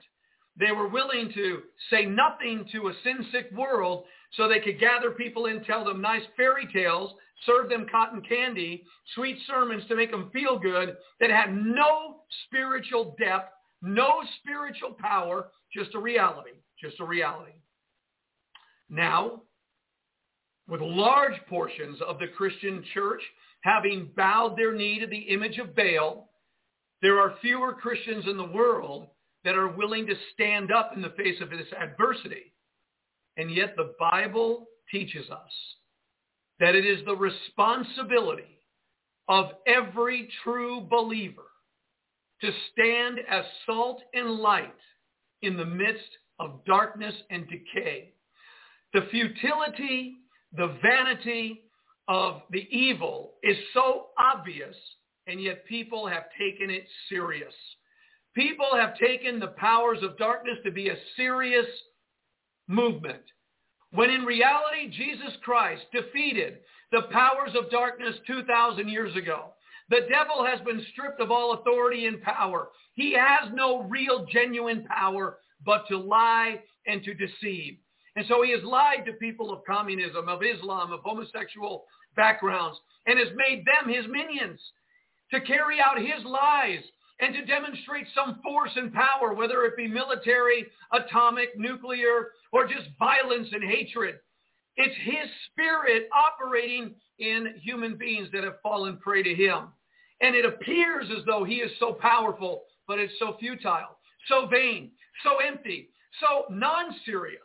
They 0.57 0.71
were 0.71 0.87
willing 0.87 1.31
to 1.33 1.63
say 1.89 2.05
nothing 2.05 2.65
to 2.71 2.87
a 2.87 2.93
sin-sick 3.03 3.51
world 3.51 4.05
so 4.33 4.47
they 4.47 4.59
could 4.59 4.79
gather 4.79 5.11
people 5.11 5.47
in, 5.47 5.63
tell 5.63 5.83
them 5.83 6.01
nice 6.01 6.21
fairy 6.37 6.67
tales, 6.71 7.11
serve 7.45 7.69
them 7.69 7.85
cotton 7.91 8.21
candy, 8.21 8.83
sweet 9.13 9.37
sermons 9.47 9.83
to 9.87 9.95
make 9.95 10.11
them 10.11 10.29
feel 10.31 10.57
good 10.57 10.95
that 11.19 11.29
had 11.29 11.53
no 11.53 12.21
spiritual 12.45 13.15
depth, 13.19 13.51
no 13.81 14.21
spiritual 14.39 14.95
power, 14.99 15.47
just 15.73 15.95
a 15.95 15.99
reality, 15.99 16.51
just 16.81 16.99
a 16.99 17.05
reality. 17.05 17.53
Now, 18.89 19.41
with 20.67 20.81
large 20.81 21.39
portions 21.47 21.99
of 22.01 22.19
the 22.19 22.27
Christian 22.27 22.83
church 22.93 23.21
having 23.61 24.11
bowed 24.15 24.57
their 24.57 24.73
knee 24.73 24.99
to 24.99 25.07
the 25.07 25.17
image 25.17 25.57
of 25.57 25.75
Baal, 25.75 26.29
there 27.01 27.19
are 27.19 27.35
fewer 27.41 27.73
Christians 27.73 28.25
in 28.27 28.37
the 28.37 28.43
world 28.43 29.07
that 29.43 29.55
are 29.55 29.67
willing 29.67 30.07
to 30.07 30.15
stand 30.33 30.71
up 30.71 30.91
in 30.95 31.01
the 31.01 31.13
face 31.17 31.39
of 31.41 31.49
this 31.49 31.67
adversity. 31.79 32.53
And 33.37 33.53
yet 33.53 33.75
the 33.75 33.93
Bible 33.99 34.67
teaches 34.91 35.29
us 35.29 35.51
that 36.59 36.75
it 36.75 36.85
is 36.85 37.03
the 37.05 37.15
responsibility 37.15 38.61
of 39.27 39.51
every 39.67 40.29
true 40.43 40.81
believer 40.81 41.43
to 42.45 42.51
stand 42.71 43.19
as 43.29 43.43
salt 43.65 44.01
and 44.13 44.35
light 44.35 44.73
in 45.41 45.57
the 45.57 45.65
midst 45.65 46.09
of 46.39 46.63
darkness 46.65 47.13
and 47.29 47.47
decay. 47.47 48.13
The 48.93 49.07
futility, 49.09 50.17
the 50.55 50.77
vanity 50.81 51.63
of 52.07 52.41
the 52.51 52.67
evil 52.69 53.33
is 53.41 53.57
so 53.73 54.07
obvious, 54.17 54.75
and 55.27 55.41
yet 55.41 55.65
people 55.65 56.07
have 56.07 56.25
taken 56.39 56.69
it 56.69 56.83
serious. 57.09 57.53
People 58.35 58.69
have 58.73 58.97
taken 58.97 59.39
the 59.39 59.55
powers 59.57 59.99
of 60.03 60.17
darkness 60.17 60.57
to 60.65 60.71
be 60.71 60.89
a 60.89 60.97
serious 61.15 61.65
movement. 62.67 63.23
When 63.91 64.09
in 64.09 64.23
reality, 64.23 64.89
Jesus 64.91 65.33
Christ 65.41 65.83
defeated 65.91 66.59
the 66.91 67.03
powers 67.11 67.51
of 67.55 67.71
darkness 67.71 68.15
2,000 68.27 68.87
years 68.87 69.15
ago. 69.15 69.54
The 69.89 70.07
devil 70.09 70.45
has 70.45 70.59
been 70.61 70.83
stripped 70.91 71.21
of 71.21 71.31
all 71.31 71.53
authority 71.53 72.07
and 72.07 72.21
power. 72.21 72.69
He 72.93 73.13
has 73.13 73.51
no 73.53 73.83
real, 73.83 74.25
genuine 74.25 74.85
power 74.85 75.37
but 75.65 75.87
to 75.89 75.97
lie 75.97 76.61
and 76.87 77.03
to 77.03 77.13
deceive. 77.13 77.77
And 78.15 78.25
so 78.27 78.41
he 78.41 78.51
has 78.51 78.63
lied 78.63 79.05
to 79.05 79.13
people 79.13 79.51
of 79.51 79.65
communism, 79.65 80.29
of 80.29 80.41
Islam, 80.41 80.91
of 80.91 81.01
homosexual 81.01 81.85
backgrounds, 82.15 82.79
and 83.05 83.19
has 83.19 83.27
made 83.35 83.65
them 83.65 83.93
his 83.93 84.05
minions 84.07 84.59
to 85.31 85.41
carry 85.41 85.79
out 85.79 85.97
his 85.97 86.23
lies 86.25 86.79
and 87.19 87.33
to 87.33 87.45
demonstrate 87.45 88.07
some 88.13 88.39
force 88.43 88.71
and 88.75 88.93
power, 88.93 89.33
whether 89.33 89.63
it 89.63 89.77
be 89.77 89.87
military, 89.87 90.65
atomic, 90.91 91.57
nuclear, 91.57 92.31
or 92.51 92.67
just 92.67 92.89
violence 92.99 93.47
and 93.51 93.63
hatred. 93.63 94.15
It's 94.77 94.95
his 95.03 95.29
spirit 95.51 96.09
operating 96.13 96.95
in 97.19 97.55
human 97.61 97.95
beings 97.95 98.27
that 98.33 98.43
have 98.43 98.61
fallen 98.61 98.97
prey 98.97 99.23
to 99.23 99.33
him. 99.33 99.67
And 100.21 100.35
it 100.35 100.45
appears 100.45 101.07
as 101.17 101.23
though 101.25 101.43
he 101.43 101.55
is 101.55 101.71
so 101.79 101.93
powerful, 101.93 102.63
but 102.87 102.99
it's 102.99 103.13
so 103.19 103.35
futile, 103.39 103.97
so 104.27 104.47
vain, 104.47 104.91
so 105.23 105.37
empty, 105.45 105.89
so 106.19 106.45
non-serious 106.49 107.39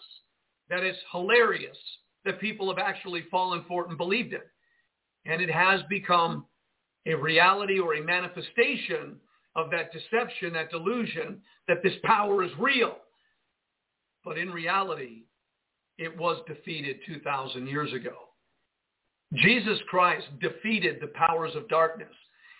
that 0.69 0.83
it's 0.83 0.99
hilarious 1.13 1.77
that 2.25 2.41
people 2.41 2.69
have 2.69 2.79
actually 2.79 3.25
fallen 3.31 3.65
for 3.67 3.85
it 3.85 3.89
and 3.89 3.99
believed 3.99 4.33
it. 4.33 4.47
And 5.27 5.41
it 5.41 5.51
has 5.51 5.81
become 5.89 6.47
a 7.07 7.15
reality 7.15 7.79
or 7.79 7.95
a 7.95 8.03
manifestation 8.03 9.17
of 9.57 9.71
that 9.71 9.93
deception, 9.93 10.53
that 10.53 10.71
delusion, 10.71 11.41
that 11.67 11.83
this 11.83 11.95
power 12.05 12.45
is 12.45 12.51
real. 12.59 12.97
But 14.25 14.39
in 14.39 14.51
reality, 14.51 15.25
it 15.99 16.17
was 16.17 16.43
defeated 16.47 17.01
2,000 17.07 17.67
years 17.67 17.93
ago. 17.93 18.15
Jesus 19.35 19.79
Christ 19.89 20.27
defeated 20.41 20.99
the 21.01 21.09
powers 21.09 21.53
of 21.55 21.69
darkness. 21.69 22.09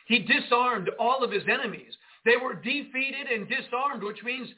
He 0.07 0.21
disarmed 0.21 0.91
all 0.99 1.25
of 1.25 1.33
his 1.33 1.43
enemies. 1.51 1.93
They 2.25 2.37
were 2.37 2.55
defeated 2.55 3.27
and 3.33 3.49
disarmed, 3.49 4.03
which 4.03 4.23
means 4.23 4.49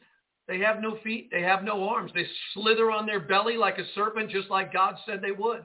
they 0.49 0.59
have 0.59 0.81
no 0.81 0.99
feet, 1.05 1.29
they 1.31 1.43
have 1.43 1.63
no 1.63 1.89
arms. 1.89 2.11
They 2.15 2.27
slither 2.55 2.91
on 2.91 3.07
their 3.07 3.21
belly 3.21 3.57
like 3.57 3.79
a 3.79 3.87
serpent, 3.95 4.31
just 4.31 4.51
like 4.51 4.73
God 4.73 4.97
said 5.07 5.21
they 5.23 5.33
would. 5.33 5.65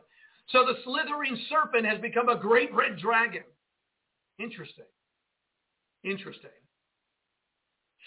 So 0.49 0.65
the 0.65 0.75
slithering 0.83 1.37
serpent 1.49 1.85
has 1.85 1.99
become 1.99 2.29
a 2.29 2.39
great 2.39 2.73
red 2.73 2.97
dragon. 2.97 3.43
Interesting. 4.39 4.85
Interesting. 6.03 6.51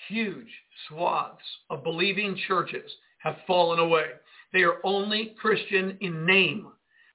Huge 0.09 0.49
swaths 0.89 1.45
of 1.69 1.85
believing 1.85 2.39
churches 2.49 2.91
have 3.19 3.37
fallen 3.47 3.79
away. 3.79 4.07
They 4.53 4.63
are 4.63 4.79
only 4.85 5.35
Christian 5.41 5.97
in 6.01 6.27
name. 6.27 6.69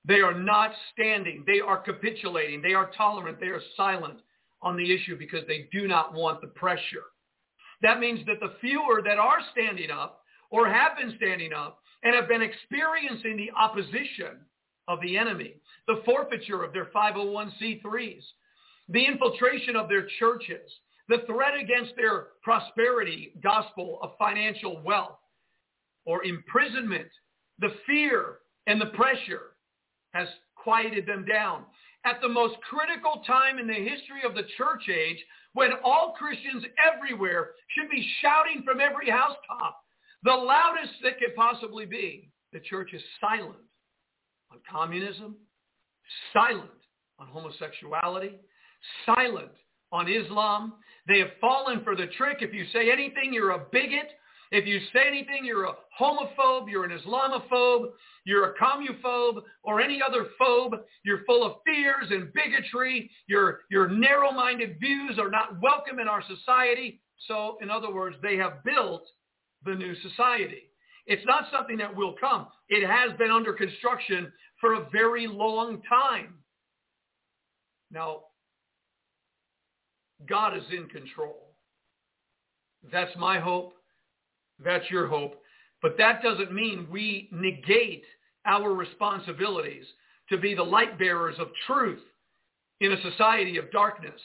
They 0.08 0.22
are 0.22 0.38
not 0.38 0.72
standing. 0.94 1.44
They 1.46 1.60
are 1.60 1.78
capitulating. 1.78 2.62
They 2.62 2.74
are 2.74 2.92
tolerant. 2.98 3.40
They 3.40 3.48
are 3.48 3.62
silent 3.76 4.20
on 4.62 4.78
the 4.78 4.94
issue 4.94 5.18
because 5.18 5.46
they 5.48 5.68
do 5.72 5.88
not 5.88 6.14
want 6.14 6.42
the 6.42 6.48
pressure. 6.48 7.04
That 7.82 8.00
means 8.00 8.26
that 8.26 8.40
the 8.40 8.54
fewer 8.62 9.02
that 9.04 9.18
are 9.18 9.40
standing 9.52 9.92
up 9.92 10.22
or 10.50 10.68
have 10.68 10.98
been 10.98 11.16
standing 11.18 11.54
up 11.54 11.80
and 12.04 12.16
have 12.16 12.28
been 12.28 12.42
experiencing 12.42 13.38
the 13.38 13.52
opposition 13.58 14.40
of 14.88 15.02
the 15.02 15.18
enemy, 15.18 15.56
the 15.88 16.02
forfeiture 16.06 16.64
of 16.64 16.72
their 16.72 16.86
501c3s, 16.86 18.24
the 18.90 19.06
infiltration 19.06 19.76
of 19.76 19.90
their 19.90 20.08
churches, 20.20 20.72
the 21.10 21.24
threat 21.28 21.54
against 21.60 21.96
their 21.96 22.28
prosperity 22.44 23.34
gospel 23.44 24.00
of 24.02 24.12
financial 24.18 24.82
wealth 24.84 25.18
or 26.06 26.24
imprisonment, 26.24 27.10
the 27.60 27.74
fear 27.86 28.40
and 28.68 28.80
the 28.80 28.88
pressure 28.88 29.56
has 30.14 30.28
quieted 30.56 31.06
them 31.06 31.26
down. 31.26 31.64
At 32.06 32.22
the 32.22 32.30
most 32.30 32.56
critical 32.70 33.24
time 33.26 33.58
in 33.58 33.68
the 33.68 33.74
history 33.74 34.22
of 34.26 34.36
the 34.36 34.44
church 34.58 34.90
age, 34.90 35.18
when 35.54 35.72
all 35.84 36.14
Christians 36.18 36.64
everywhere 36.78 37.52
should 37.70 37.90
be 37.90 38.08
shouting 38.22 38.64
from 38.64 38.80
every 38.80 39.10
housetop, 39.10 39.82
the 40.24 40.32
loudest 40.32 40.94
that 41.04 41.20
could 41.20 41.36
possibly 41.36 41.86
be, 41.86 42.30
the 42.54 42.60
church 42.60 42.94
is 42.94 43.02
silent 43.20 43.58
on 44.52 44.60
communism, 44.70 45.36
silent 46.34 46.70
on 47.20 47.28
homosexuality, 47.28 48.36
silent 49.06 49.52
on 49.92 50.08
Islam. 50.12 50.74
They 51.08 51.20
have 51.20 51.30
fallen 51.40 51.84
for 51.84 51.96
the 51.96 52.08
trick. 52.18 52.38
If 52.42 52.54
you 52.54 52.66
say 52.74 52.92
anything, 52.92 53.34
you're 53.34 53.52
a 53.52 53.66
bigot. 53.72 54.10
If 54.52 54.66
you 54.66 54.80
say 54.94 55.08
anything, 55.08 55.44
you're 55.44 55.66
a 55.66 55.74
homophobe, 56.00 56.70
you're 56.70 56.86
an 56.86 56.98
Islamophobe, 56.98 57.92
you're 58.26 58.52
a 58.52 58.54
commuphobe, 58.58 59.42
or 59.64 59.82
any 59.82 60.02
other 60.02 60.28
phobe. 60.40 60.80
You're 61.04 61.24
full 61.26 61.46
of 61.46 61.58
fears 61.66 62.08
and 62.10 62.32
bigotry. 62.34 63.10
Your, 63.28 63.62
your 63.70 63.88
narrow-minded 63.88 64.78
views 64.80 65.18
are 65.20 65.30
not 65.30 65.62
welcome 65.62 66.00
in 66.00 66.08
our 66.08 66.24
society. 66.28 67.02
So, 67.28 67.58
in 67.62 67.70
other 67.70 67.94
words, 67.94 68.18
they 68.22 68.36
have 68.38 68.64
built 68.64 69.04
the 69.64 69.74
new 69.74 69.96
society. 69.96 70.64
It's 71.08 71.26
not 71.26 71.46
something 71.52 71.78
that 71.78 71.96
will 71.96 72.16
come. 72.20 72.48
It 72.70 72.88
has 72.88 73.16
been 73.18 73.32
under 73.32 73.54
construction 73.54 74.32
for 74.60 74.74
a 74.74 74.90
very 74.92 75.28
long 75.28 75.82
time. 75.88 76.36
Now, 77.92 78.22
God 80.28 80.58
is 80.58 80.64
in 80.72 80.88
control. 80.88 81.54
That's 82.92 83.16
my 83.18 83.40
hope. 83.40 83.74
That's 84.64 84.90
your 84.90 85.08
hope. 85.08 85.42
But 85.82 85.98
that 85.98 86.24
doesn't 86.24 86.54
mean 86.54 86.88
we 86.90 87.30
negate 87.32 88.04
our 88.46 88.74
responsibilities 88.74 89.86
to 90.30 90.38
be 90.38 90.56
the 90.56 90.64
light 90.64 90.98
bearers 90.98 91.36
of 91.40 91.50
truth 91.68 92.02
in 92.82 92.92
a 92.92 93.02
society 93.02 93.58
of 93.58 93.72
darkness. 93.72 94.20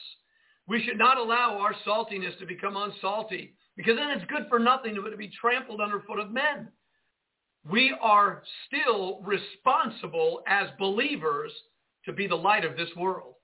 We 0.67 0.83
should 0.83 0.97
not 0.97 1.17
allow 1.17 1.57
our 1.59 1.75
saltiness 1.85 2.37
to 2.39 2.45
become 2.45 2.75
unsalty 2.75 3.53
because 3.75 3.97
then 3.97 4.11
it's 4.11 4.29
good 4.29 4.47
for 4.49 4.59
nothing 4.59 4.97
but 5.01 5.09
to 5.09 5.17
be 5.17 5.31
trampled 5.39 5.81
underfoot 5.81 6.19
of 6.19 6.31
men. 6.31 6.69
We 7.69 7.95
are 8.01 8.43
still 8.67 9.21
responsible 9.21 10.41
as 10.47 10.69
believers 10.79 11.51
to 12.05 12.13
be 12.13 12.27
the 12.27 12.35
light 12.35 12.65
of 12.65 12.75
this 12.75 12.89
world. 12.95 13.35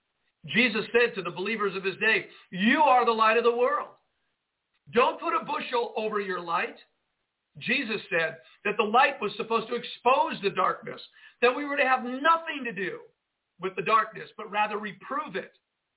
Jesus 0.47 0.85
said 0.91 1.13
to 1.15 1.21
the 1.21 1.31
believers 1.31 1.75
of 1.75 1.83
his 1.83 1.97
day, 1.97 2.27
you 2.51 2.81
are 2.81 3.05
the 3.05 3.11
light 3.11 3.38
of 3.38 3.43
the 3.43 3.55
world. 3.55 3.89
Don't 4.93 5.19
put 5.19 5.33
a 5.33 5.45
bushel 5.45 5.93
over 5.97 6.19
your 6.19 6.39
light. 6.39 6.77
Jesus 7.59 8.01
said 8.09 8.38
that 8.65 8.77
the 8.77 8.83
light 8.83 9.19
was 9.21 9.31
supposed 9.35 9.67
to 9.67 9.75
expose 9.75 10.41
the 10.43 10.49
darkness, 10.51 11.01
that 11.41 11.55
we 11.55 11.65
were 11.65 11.77
to 11.77 11.88
have 11.88 12.03
nothing 12.03 12.63
to 12.63 12.71
do 12.71 12.99
with 13.59 13.75
the 13.75 13.81
darkness, 13.81 14.29
but 14.38 14.51
rather 14.51 14.77
reprove 14.77 15.35
it 15.35 15.53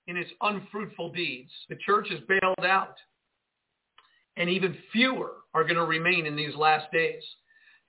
in 0.07 0.17
its 0.17 0.31
unfruitful 0.41 1.13
deeds. 1.13 1.51
The 1.69 1.77
church 1.77 2.09
is 2.11 2.21
bailed 2.29 2.65
out, 2.65 2.97
and 4.37 4.49
even 4.49 4.77
fewer 4.93 5.33
are 5.55 5.65
going 5.65 5.77
to 5.77 5.85
remain 5.85 6.27
in 6.27 6.37
these 6.37 6.55
last 6.57 6.91
days. 6.93 7.23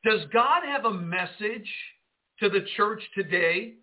Does 0.04 0.22
God 0.34 0.64
have 0.66 0.86
a 0.86 0.94
message 0.94 1.70
to 2.40 2.50
the 2.50 2.66
church 2.76 3.02
today 3.16 3.76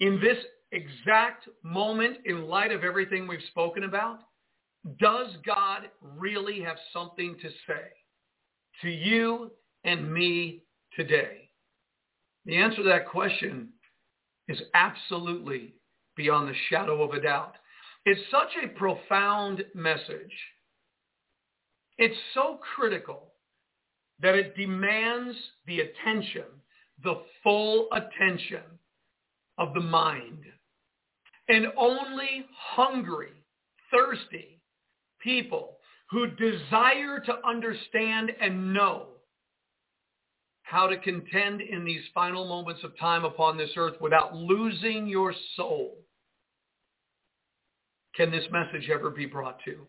in 0.00 0.20
this 0.20 0.38
exact 0.72 1.48
moment 1.62 2.18
in 2.24 2.46
light 2.46 2.72
of 2.72 2.84
everything 2.84 3.26
we've 3.26 3.40
spoken 3.50 3.84
about? 3.84 4.20
Does 4.98 5.28
God 5.44 5.88
really 6.00 6.60
have 6.60 6.76
something 6.92 7.36
to 7.42 7.48
say 7.66 7.88
to 8.82 8.88
you 8.88 9.50
and 9.84 10.12
me 10.12 10.62
today? 10.94 11.50
The 12.44 12.56
answer 12.56 12.76
to 12.78 12.82
that 12.84 13.08
question 13.08 13.70
is 14.48 14.60
absolutely 14.74 15.74
beyond 16.16 16.48
the 16.48 16.54
shadow 16.70 17.02
of 17.02 17.14
a 17.14 17.20
doubt. 17.20 17.54
It's 18.04 18.20
such 18.30 18.50
a 18.62 18.68
profound 18.68 19.64
message 19.74 20.32
It's 21.98 22.16
so 22.34 22.60
critical 22.76 23.32
that 24.20 24.34
it 24.34 24.56
demands 24.56 25.36
the 25.66 25.80
attention, 25.80 26.44
the 27.02 27.22
full 27.42 27.88
attention 27.92 28.62
of 29.58 29.74
the 29.74 29.80
mind. 29.80 30.44
And 31.48 31.66
only 31.76 32.46
hungry, 32.56 33.32
thirsty 33.90 34.55
people 35.26 35.76
who 36.08 36.28
desire 36.28 37.18
to 37.26 37.34
understand 37.44 38.30
and 38.40 38.72
know 38.72 39.08
how 40.62 40.86
to 40.86 40.96
contend 40.98 41.60
in 41.60 41.84
these 41.84 42.02
final 42.14 42.46
moments 42.46 42.82
of 42.84 42.96
time 42.98 43.24
upon 43.24 43.58
this 43.58 43.70
earth 43.76 43.94
without 44.00 44.34
losing 44.36 45.08
your 45.08 45.34
soul 45.56 45.96
can 48.16 48.30
this 48.30 48.44
message 48.52 48.88
ever 48.88 49.10
be 49.10 49.26
brought 49.26 49.58
to. 49.64 49.86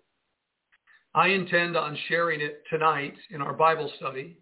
I 1.13 1.29
intend 1.29 1.77
on 1.77 1.97
sharing 2.07 2.41
it 2.41 2.63
tonight 2.69 3.15
in 3.29 3.41
our 3.41 3.53
Bible 3.53 3.91
study. 3.97 4.39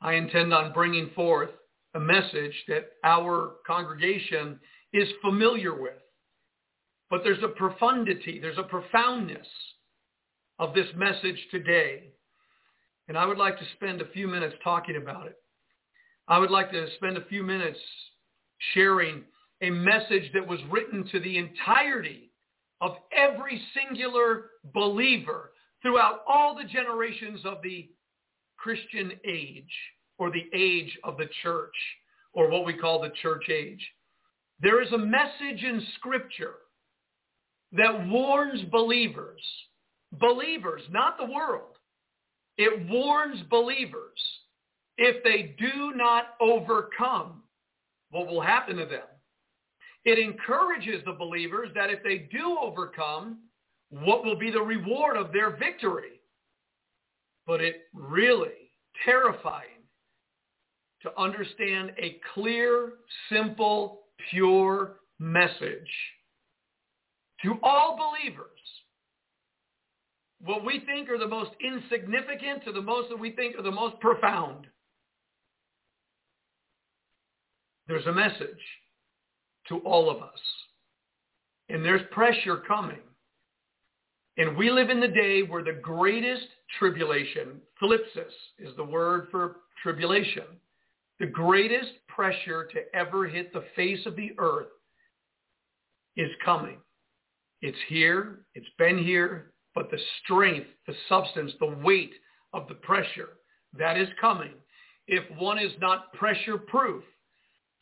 I 0.00 0.14
intend 0.14 0.52
on 0.52 0.72
bringing 0.72 1.10
forth 1.14 1.50
a 1.94 2.00
message 2.00 2.54
that 2.68 2.92
our 3.02 3.56
congregation 3.66 4.60
is 4.92 5.08
familiar 5.22 5.74
with. 5.74 5.94
But 7.10 7.22
there's 7.24 7.42
a 7.42 7.48
profundity, 7.48 8.38
there's 8.40 8.58
a 8.58 8.62
profoundness 8.62 9.46
of 10.60 10.74
this 10.74 10.86
message 10.94 11.38
today. 11.50 12.12
And 13.08 13.18
I 13.18 13.26
would 13.26 13.38
like 13.38 13.58
to 13.58 13.64
spend 13.74 14.00
a 14.00 14.08
few 14.12 14.28
minutes 14.28 14.54
talking 14.62 14.96
about 14.96 15.26
it. 15.26 15.36
I 16.28 16.38
would 16.38 16.50
like 16.50 16.70
to 16.70 16.86
spend 16.96 17.16
a 17.16 17.24
few 17.24 17.42
minutes 17.42 17.78
sharing 18.74 19.24
a 19.62 19.70
message 19.70 20.30
that 20.34 20.46
was 20.46 20.60
written 20.70 21.08
to 21.10 21.18
the 21.18 21.38
entirety 21.38 22.30
of 22.80 22.92
every 23.10 23.60
singular 23.74 24.50
believer 24.72 25.52
throughout 25.82 26.20
all 26.28 26.54
the 26.54 26.68
generations 26.68 27.40
of 27.44 27.62
the 27.62 27.88
Christian 28.58 29.12
age 29.26 29.72
or 30.18 30.30
the 30.30 30.46
age 30.54 30.96
of 31.02 31.16
the 31.16 31.28
church 31.42 31.74
or 32.34 32.50
what 32.50 32.66
we 32.66 32.74
call 32.74 33.00
the 33.00 33.12
church 33.22 33.48
age. 33.48 33.84
There 34.60 34.82
is 34.82 34.92
a 34.92 34.98
message 34.98 35.64
in 35.64 35.82
scripture 35.96 36.56
that 37.72 38.06
warns 38.08 38.62
believers, 38.70 39.40
believers, 40.12 40.82
not 40.90 41.18
the 41.18 41.32
world. 41.32 41.76
It 42.56 42.88
warns 42.88 43.40
believers 43.48 44.18
if 44.98 45.22
they 45.24 45.54
do 45.58 45.92
not 45.94 46.34
overcome 46.40 47.42
what 48.10 48.26
will 48.26 48.40
happen 48.40 48.76
to 48.76 48.86
them. 48.86 49.06
It 50.04 50.18
encourages 50.18 51.04
the 51.04 51.12
believers 51.12 51.68
that 51.74 51.90
if 51.90 52.02
they 52.02 52.28
do 52.30 52.58
overcome, 52.60 53.38
what 53.90 54.24
will 54.24 54.36
be 54.36 54.50
the 54.50 54.60
reward 54.60 55.16
of 55.16 55.32
their 55.32 55.56
victory? 55.56 56.20
But 57.46 57.60
it 57.60 57.82
really 57.92 58.72
terrifying 59.04 59.80
to 61.02 61.18
understand 61.18 61.92
a 61.98 62.20
clear, 62.34 62.92
simple, 63.30 64.02
pure 64.30 64.96
message 65.18 65.90
to 67.42 67.58
all 67.62 67.96
believers. 67.96 68.46
What 70.42 70.64
we 70.64 70.80
think 70.86 71.10
are 71.10 71.18
the 71.18 71.28
most 71.28 71.50
insignificant 71.60 72.64
to 72.64 72.72
the 72.72 72.80
most 72.80 73.10
that 73.10 73.18
we 73.18 73.32
think 73.32 73.58
are 73.58 73.62
the 73.62 73.70
most 73.70 74.00
profound. 74.00 74.66
There's 77.86 78.06
a 78.06 78.12
message 78.12 78.48
to 79.68 79.78
all 79.78 80.10
of 80.10 80.22
us. 80.22 80.40
And 81.68 81.84
there's 81.84 82.02
pressure 82.10 82.56
coming. 82.56 83.00
And 84.36 84.56
we 84.56 84.70
live 84.70 84.90
in 84.90 85.00
the 85.00 85.08
day 85.08 85.42
where 85.42 85.62
the 85.62 85.78
greatest 85.82 86.46
tribulation, 86.78 87.60
thlipsis 87.82 88.32
is 88.58 88.74
the 88.76 88.84
word 88.84 89.28
for 89.30 89.56
tribulation, 89.82 90.44
the 91.18 91.26
greatest 91.26 91.90
pressure 92.08 92.66
to 92.72 92.80
ever 92.94 93.26
hit 93.26 93.52
the 93.52 93.64
face 93.76 94.06
of 94.06 94.16
the 94.16 94.30
earth 94.38 94.68
is 96.16 96.30
coming. 96.44 96.78
It's 97.60 97.78
here. 97.88 98.40
It's 98.54 98.66
been 98.78 98.98
here. 98.98 99.49
But 99.74 99.90
the 99.90 99.98
strength, 100.22 100.66
the 100.86 100.94
substance, 101.08 101.52
the 101.60 101.76
weight 101.82 102.12
of 102.52 102.66
the 102.68 102.74
pressure 102.74 103.30
that 103.78 103.96
is 103.96 104.08
coming, 104.20 104.52
if 105.06 105.24
one 105.38 105.58
is 105.58 105.72
not 105.80 106.12
pressure 106.12 106.58
proof, 106.58 107.04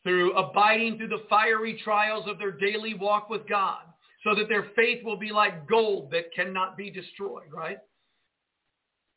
through 0.05 0.32
abiding 0.36 0.97
through 0.97 1.09
the 1.09 1.24
fiery 1.28 1.80
trials 1.82 2.24
of 2.28 2.39
their 2.39 2.53
daily 2.53 2.95
walk 2.95 3.28
with 3.28 3.49
God, 3.49 3.80
so 4.24 4.34
that 4.34 4.49
their 4.49 4.68
faith 4.76 5.05
will 5.05 5.16
be 5.16 5.30
like 5.30 5.68
gold 5.68 6.11
that 6.11 6.32
cannot 6.34 6.76
be 6.76 6.91
destroyed, 6.91 7.53
right? 7.53 7.78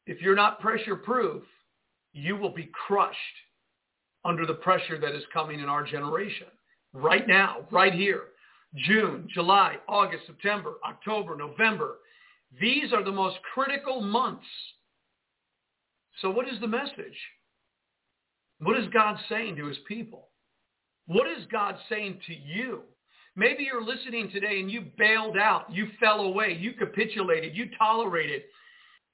If 0.06 0.22
you're 0.22 0.36
not 0.36 0.60
pressure 0.60 0.96
proof, 0.96 1.44
you 2.14 2.36
will 2.36 2.54
be 2.54 2.70
crushed 2.88 3.18
under 4.26 4.46
the 4.46 4.54
pressure 4.54 5.00
that 5.00 5.16
is 5.16 5.24
coming 5.34 5.60
in 5.60 5.68
our 5.68 5.84
generation. 5.84 6.48
Right 6.94 7.28
now, 7.28 7.66
right 7.72 7.94
here, 7.94 8.24
June, 8.76 9.28
July, 9.34 9.78
August, 9.88 10.26
September, 10.26 10.74
October, 10.88 11.36
November. 11.36 11.98
These 12.60 12.91
are 12.93 13.04
the 13.04 13.12
most 13.12 13.38
critical 13.54 14.02
months. 14.02 14.45
So 16.22 16.30
what 16.30 16.47
is 16.47 16.60
the 16.60 16.68
message? 16.68 17.18
What 18.60 18.78
is 18.78 18.88
God 18.93 19.18
saying 19.30 19.56
to 19.56 19.68
his 19.68 19.78
people? 19.88 20.28
What 21.08 21.28
is 21.28 21.45
God 21.52 21.76
saying 21.89 22.20
to 22.28 22.34
you? 22.34 22.82
Maybe 23.36 23.64
you're 23.64 23.84
listening 23.84 24.30
today 24.30 24.60
and 24.60 24.70
you 24.70 24.86
bailed 24.97 25.38
out. 25.38 25.72
You 25.72 25.88
fell 25.99 26.20
away. 26.20 26.58
You 26.60 26.74
capitulated. 26.74 27.56
You 27.56 27.70
tolerated. 27.78 28.43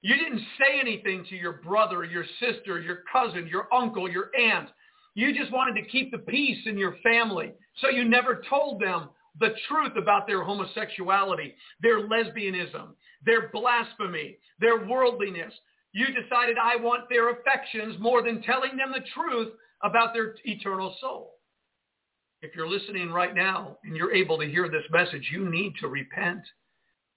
You 0.01 0.15
didn't 0.15 0.41
say 0.57 0.79
anything 0.79 1.25
to 1.29 1.35
your 1.35 1.53
brother, 1.53 2.03
your 2.03 2.25
sister, 2.39 2.79
your 2.79 2.99
cousin, 3.11 3.47
your 3.47 3.71
uncle, 3.73 4.09
your 4.09 4.31
aunt. 4.39 4.69
You 5.15 5.33
just 5.33 5.51
wanted 5.51 5.81
to 5.81 5.89
keep 5.89 6.11
the 6.11 6.19
peace 6.19 6.59
in 6.65 6.77
your 6.77 6.95
family. 7.03 7.53
So 7.81 7.89
you 7.89 8.05
never 8.05 8.43
told 8.49 8.81
them 8.81 9.09
the 9.39 9.53
truth 9.67 9.93
about 9.97 10.27
their 10.27 10.43
homosexuality, 10.43 11.55
their 11.81 12.07
lesbianism, 12.07 12.89
their 13.25 13.49
blasphemy, 13.49 14.38
their 14.59 14.85
worldliness. 14.85 15.53
You 15.93 16.07
decided 16.07 16.57
I 16.61 16.75
want 16.75 17.09
their 17.09 17.29
affections 17.31 17.95
more 17.99 18.23
than 18.23 18.41
telling 18.41 18.77
them 18.77 18.91
the 18.91 19.05
truth 19.13 19.53
about 19.83 20.13
their 20.13 20.35
eternal 20.45 20.95
soul 20.99 21.38
if 22.41 22.55
you're 22.55 22.69
listening 22.69 23.09
right 23.11 23.33
now 23.33 23.77
and 23.83 23.95
you're 23.95 24.13
able 24.13 24.38
to 24.38 24.45
hear 24.45 24.69
this 24.69 24.83
message, 24.91 25.29
you 25.31 25.49
need 25.49 25.73
to 25.79 25.88
repent. 25.88 26.41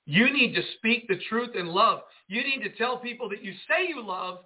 You 0.07 0.33
need 0.33 0.55
to 0.55 0.63
speak 0.79 1.09
the 1.09 1.21
truth 1.29 1.55
in 1.55 1.67
love. 1.67 2.01
You 2.29 2.43
need 2.43 2.63
to 2.63 2.77
tell 2.77 2.99
people 2.99 3.29
that 3.29 3.45
you 3.45 3.53
say 3.69 3.87
you 3.89 4.05
love 4.05 4.39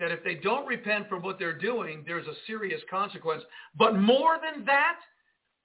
that 0.00 0.10
if 0.10 0.24
they 0.24 0.34
don't 0.34 0.66
repent 0.66 1.08
from 1.08 1.22
what 1.22 1.38
they're 1.38 1.58
doing, 1.58 2.04
there's 2.06 2.26
a 2.26 2.34
serious 2.46 2.80
consequence. 2.90 3.42
But 3.78 3.98
more 3.98 4.38
than 4.42 4.64
that, 4.66 4.96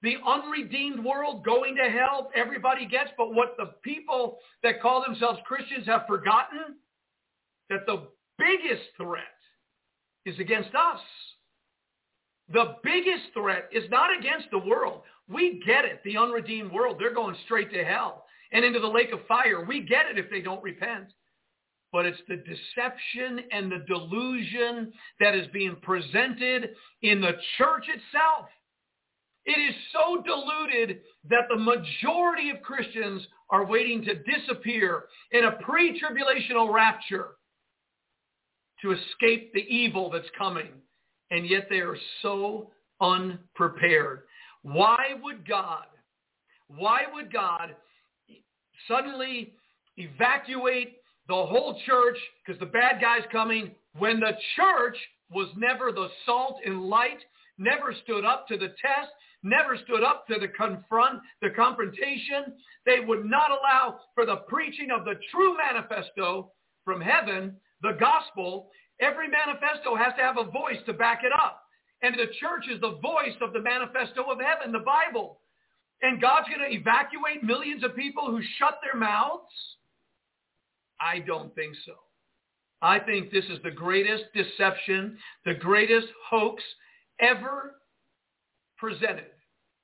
the 0.02 0.16
unredeemed 0.26 1.04
world 1.04 1.46
going 1.46 1.76
to 1.76 1.90
hell, 1.90 2.32
everybody 2.36 2.86
gets. 2.86 3.12
But 3.18 3.34
what 3.34 3.56
the 3.58 3.74
people 3.84 4.40
that 4.64 4.82
call 4.82 5.04
themselves 5.04 5.40
Christians 5.46 5.86
have 5.86 6.08
forgotten, 6.08 6.76
that 7.70 7.86
the 7.86 8.08
biggest 8.38 8.84
threat 8.98 9.24
is 10.26 10.40
against 10.40 10.72
us. 10.76 11.00
The 12.52 12.76
biggest 12.84 13.34
threat 13.34 13.70
is 13.72 13.90
not 13.90 14.18
against 14.18 14.48
the 14.52 14.58
world. 14.58 15.02
We 15.30 15.62
get 15.66 15.86
it, 15.86 16.02
the 16.04 16.18
unredeemed 16.18 16.72
world. 16.72 16.98
They're 17.00 17.14
going 17.14 17.36
straight 17.46 17.72
to 17.74 17.84
hell 17.84 18.26
and 18.52 18.66
into 18.66 18.80
the 18.80 18.88
lake 18.88 19.14
of 19.14 19.26
fire. 19.28 19.64
We 19.64 19.82
get 19.82 20.08
it 20.08 20.18
if 20.18 20.30
they 20.30 20.42
don't 20.42 20.62
repent. 20.64 21.14
But 21.92 22.06
it's 22.06 22.22
the 22.28 22.38
deception 22.38 23.46
and 23.52 23.72
the 23.72 23.86
delusion 23.88 24.94
that 25.20 25.36
is 25.36 25.48
being 25.54 25.76
presented 25.82 26.70
in 27.02 27.22
the 27.22 27.34
church 27.58 27.86
itself. 27.88 28.48
It 29.46 29.60
is 29.60 29.76
so 29.92 30.22
diluted 30.22 31.02
that 31.30 31.46
the 31.50 31.58
majority 31.58 32.52
of 32.52 32.62
Christians 32.62 33.26
are 33.50 33.66
waiting 33.66 34.04
to 34.06 34.16
disappear 34.16 35.06
in 35.32 35.46
a 35.46 35.54
pre-tribulational 35.64 36.72
rapture 36.72 37.30
to 38.82 38.92
escape 38.92 39.52
the 39.54 39.62
evil 39.62 40.10
that's 40.10 40.30
coming. 40.38 40.70
And 41.32 41.48
yet 41.48 41.68
they 41.70 41.80
are 41.80 41.98
so 42.22 42.72
unprepared. 43.00 44.24
Why 44.64 45.16
would 45.22 45.48
God, 45.48 45.86
why 46.68 47.02
would 47.14 47.32
God 47.34 47.76
suddenly 48.88 49.54
evacuate 49.98 50.98
the 51.28 51.34
whole 51.34 51.80
church? 51.86 52.18
Because 52.46 52.60
the 52.60 52.66
bad 52.66 53.02
guy's 53.02 53.26
coming. 53.32 53.72
When 53.98 54.20
the 54.20 54.34
church 54.56 54.98
was 55.32 55.48
never 55.56 55.92
the 55.92 56.10
salt 56.26 56.58
and 56.66 56.84
light, 56.84 57.20
never 57.58 57.96
stood 58.04 58.26
up 58.26 58.48
to 58.48 58.58
the 58.58 58.68
test, 58.68 59.12
never 59.44 59.78
stood 59.84 60.04
up 60.04 60.28
to 60.28 60.36
the 60.40 60.48
confront, 60.48 61.22
the 61.42 61.50
confrontation. 61.50 62.54
They 62.86 63.00
would 63.00 63.26
not 63.26 63.52
allow 63.52 64.00
for 64.16 64.26
the 64.26 64.38
preaching 64.48 64.90
of 64.92 65.06
the 65.06 65.16
true 65.32 65.56
manifesto 65.58 66.52
from 66.86 67.02
heaven, 67.02 67.56
the 67.82 67.98
gospel, 68.00 68.72
Every 69.02 69.28
manifesto 69.28 69.96
has 69.96 70.14
to 70.16 70.22
have 70.22 70.38
a 70.38 70.44
voice 70.44 70.78
to 70.86 70.94
back 70.94 71.24
it 71.24 71.32
up. 71.34 71.64
And 72.04 72.14
the 72.14 72.32
church 72.40 72.66
is 72.72 72.80
the 72.82 73.00
voice 73.02 73.36
of 73.42 73.52
the 73.52 73.60
manifesto 73.60 74.24
of 74.32 74.38
heaven, 74.40 74.72
the 74.72 74.86
Bible. 74.86 75.40
And 76.04 76.22
God's 76.22 76.48
going 76.48 76.62
to 76.62 76.76
evacuate 76.76 77.44
millions 77.44 77.84
of 77.84 77.96
people 77.96 78.28
who 78.28 78.42
shut 78.58 78.80
their 78.84 79.00
mouths. 79.00 79.44
I 81.00 81.20
don't 81.20 81.54
think 81.56 81.76
so. 81.86 81.94
I 82.84 83.00
think 83.00 83.32
this 83.32 83.46
is 83.46 83.60
the 83.64 83.72
greatest 83.72 84.26
deception, 84.36 85.18
the 85.46 85.54
greatest 85.54 86.08
hoax 86.30 86.64
ever 87.20 87.76
presented 88.78 89.31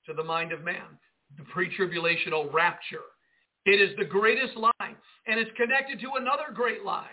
to 0.08 0.14
the 0.14 0.24
mind 0.24 0.52
of 0.52 0.64
man, 0.64 0.98
the 1.38 1.44
pre-tribulational 1.44 2.52
rapture. 2.52 3.06
It 3.66 3.82
is 3.82 3.96
the 3.98 4.06
greatest 4.06 4.56
lie, 4.56 4.96
and 5.28 5.40
it's 5.40 5.52
connected 5.58 6.00
to 6.00 6.12
another 6.16 6.54
great 6.54 6.84
lie 6.84 7.12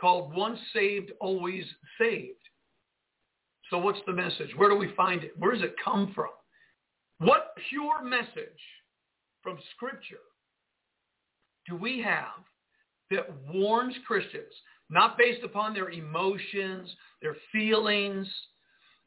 called 0.00 0.34
once 0.34 0.58
saved, 0.74 1.12
always 1.20 1.64
saved. 1.98 2.38
So 3.70 3.78
what's 3.78 4.00
the 4.06 4.12
message? 4.12 4.50
Where 4.56 4.68
do 4.68 4.76
we 4.76 4.92
find 4.96 5.24
it? 5.24 5.32
Where 5.38 5.54
does 5.54 5.62
it 5.62 5.74
come 5.82 6.12
from? 6.14 6.28
What 7.18 7.54
pure 7.70 8.02
message 8.04 8.60
from 9.42 9.58
Scripture 9.74 10.16
do 11.66 11.76
we 11.76 12.02
have 12.02 12.44
that 13.10 13.28
warns 13.52 13.94
Christians, 14.06 14.52
not 14.90 15.16
based 15.16 15.44
upon 15.44 15.72
their 15.72 15.90
emotions, 15.90 16.90
their 17.22 17.36
feelings, 17.50 18.28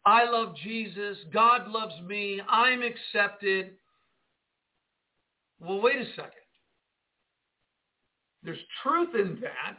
I 0.06 0.30
love 0.30 0.56
Jesus, 0.64 1.18
God 1.34 1.68
loves 1.68 2.00
me, 2.06 2.42
I'm 2.48 2.82
accepted. 2.84 3.72
Well, 5.60 5.82
wait 5.82 5.96
a 5.96 6.06
second. 6.16 6.32
There's 8.44 8.60
truth 8.84 9.16
in 9.16 9.40
that, 9.42 9.78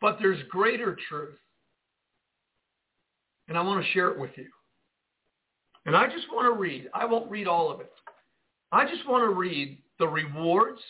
but 0.00 0.18
there's 0.20 0.40
greater 0.48 0.96
truth. 1.08 1.38
And 3.48 3.58
I 3.58 3.62
want 3.62 3.84
to 3.84 3.90
share 3.92 4.08
it 4.10 4.18
with 4.18 4.30
you. 4.36 4.46
And 5.86 5.96
I 5.96 6.06
just 6.06 6.30
want 6.30 6.44
to 6.44 6.52
read. 6.52 6.88
I 6.94 7.04
won't 7.06 7.30
read 7.30 7.48
all 7.48 7.72
of 7.72 7.80
it. 7.80 7.90
I 8.70 8.86
just 8.86 9.08
want 9.08 9.24
to 9.28 9.34
read 9.34 9.78
the 9.98 10.06
rewards 10.06 10.82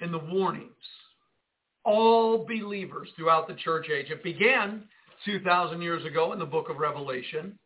and 0.00 0.12
the 0.12 0.18
warnings. 0.18 0.70
All 1.84 2.46
believers 2.46 3.08
throughout 3.16 3.48
the 3.48 3.54
church 3.54 3.88
age. 3.88 4.10
It 4.10 4.22
began 4.22 4.84
2,000 5.24 5.80
years 5.80 6.04
ago 6.04 6.32
in 6.32 6.38
the 6.38 6.46
book 6.46 6.68
of 6.68 6.78
Revelation. 6.78 7.58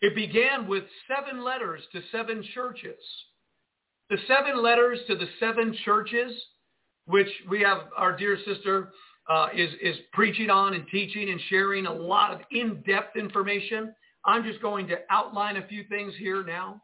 It 0.00 0.14
began 0.14 0.68
with 0.68 0.84
seven 1.08 1.42
letters 1.42 1.80
to 1.92 2.00
seven 2.12 2.44
churches. 2.54 3.00
The 4.10 4.18
seven 4.28 4.62
letters 4.62 4.98
to 5.08 5.16
the 5.16 5.26
seven 5.40 5.76
churches, 5.84 6.32
which 7.06 7.28
we 7.48 7.60
have 7.62 7.88
our 7.96 8.16
dear 8.16 8.38
sister 8.44 8.92
uh, 9.28 9.48
is, 9.54 9.70
is 9.82 9.96
preaching 10.12 10.50
on 10.50 10.74
and 10.74 10.84
teaching 10.88 11.30
and 11.30 11.40
sharing 11.48 11.86
a 11.86 11.92
lot 11.92 12.32
of 12.32 12.40
in-depth 12.52 13.16
information. 13.16 13.94
I'm 14.24 14.44
just 14.44 14.60
going 14.62 14.86
to 14.88 14.98
outline 15.10 15.56
a 15.56 15.66
few 15.66 15.84
things 15.84 16.12
here 16.18 16.44
now. 16.44 16.80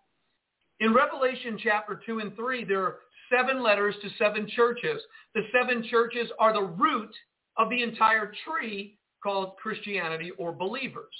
In 0.80 0.92
Revelation 0.92 1.58
chapter 1.62 2.00
2 2.04 2.18
and 2.18 2.34
3, 2.34 2.64
there 2.64 2.82
are 2.82 2.96
seven 3.34 3.62
letters 3.62 3.94
to 4.02 4.08
seven 4.18 4.46
churches. 4.54 5.00
The 5.34 5.42
seven 5.52 5.84
churches 5.90 6.28
are 6.38 6.52
the 6.52 6.62
root 6.62 7.10
of 7.56 7.70
the 7.70 7.82
entire 7.82 8.32
tree 8.46 8.98
called 9.22 9.56
Christianity 9.56 10.32
or 10.38 10.52
believers. 10.52 11.14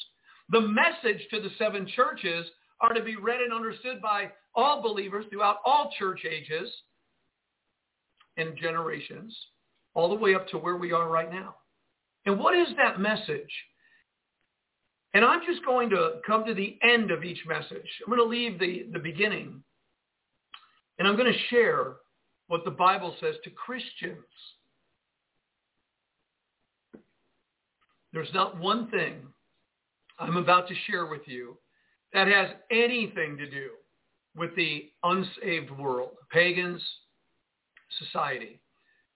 The 0.50 0.60
message 0.60 1.26
to 1.30 1.40
the 1.40 1.50
seven 1.58 1.86
churches 1.94 2.46
are 2.80 2.92
to 2.92 3.02
be 3.02 3.16
read 3.16 3.40
and 3.40 3.52
understood 3.52 4.02
by 4.02 4.30
all 4.54 4.82
believers 4.82 5.24
throughout 5.30 5.58
all 5.64 5.90
church 5.98 6.24
ages 6.28 6.70
and 8.36 8.56
generations, 8.56 9.34
all 9.94 10.08
the 10.08 10.14
way 10.14 10.34
up 10.34 10.48
to 10.48 10.58
where 10.58 10.76
we 10.76 10.92
are 10.92 11.08
right 11.08 11.30
now. 11.30 11.54
And 12.26 12.38
what 12.38 12.56
is 12.56 12.68
that 12.76 13.00
message? 13.00 13.50
And 15.14 15.24
I'm 15.24 15.40
just 15.46 15.64
going 15.64 15.90
to 15.90 16.20
come 16.26 16.44
to 16.46 16.54
the 16.54 16.78
end 16.82 17.10
of 17.10 17.24
each 17.24 17.40
message. 17.46 17.88
I'm 18.04 18.14
going 18.14 18.18
to 18.18 18.24
leave 18.24 18.58
the, 18.58 18.86
the 18.92 18.98
beginning. 18.98 19.62
And 20.98 21.08
I'm 21.08 21.16
going 21.16 21.32
to 21.32 21.38
share 21.50 21.94
what 22.48 22.64
the 22.64 22.70
Bible 22.70 23.14
says 23.20 23.34
to 23.44 23.50
Christians. 23.50 24.16
There's 28.12 28.32
not 28.34 28.58
one 28.58 28.90
thing 28.90 29.14
I'm 30.18 30.36
about 30.36 30.68
to 30.68 30.74
share 30.86 31.06
with 31.06 31.22
you 31.26 31.56
that 32.12 32.28
has 32.28 32.50
anything 32.70 33.38
to 33.38 33.48
do 33.48 33.70
with 34.36 34.54
the 34.54 34.90
unsaved 35.02 35.70
world, 35.70 36.10
pagans, 36.30 36.82
society. 37.98 38.60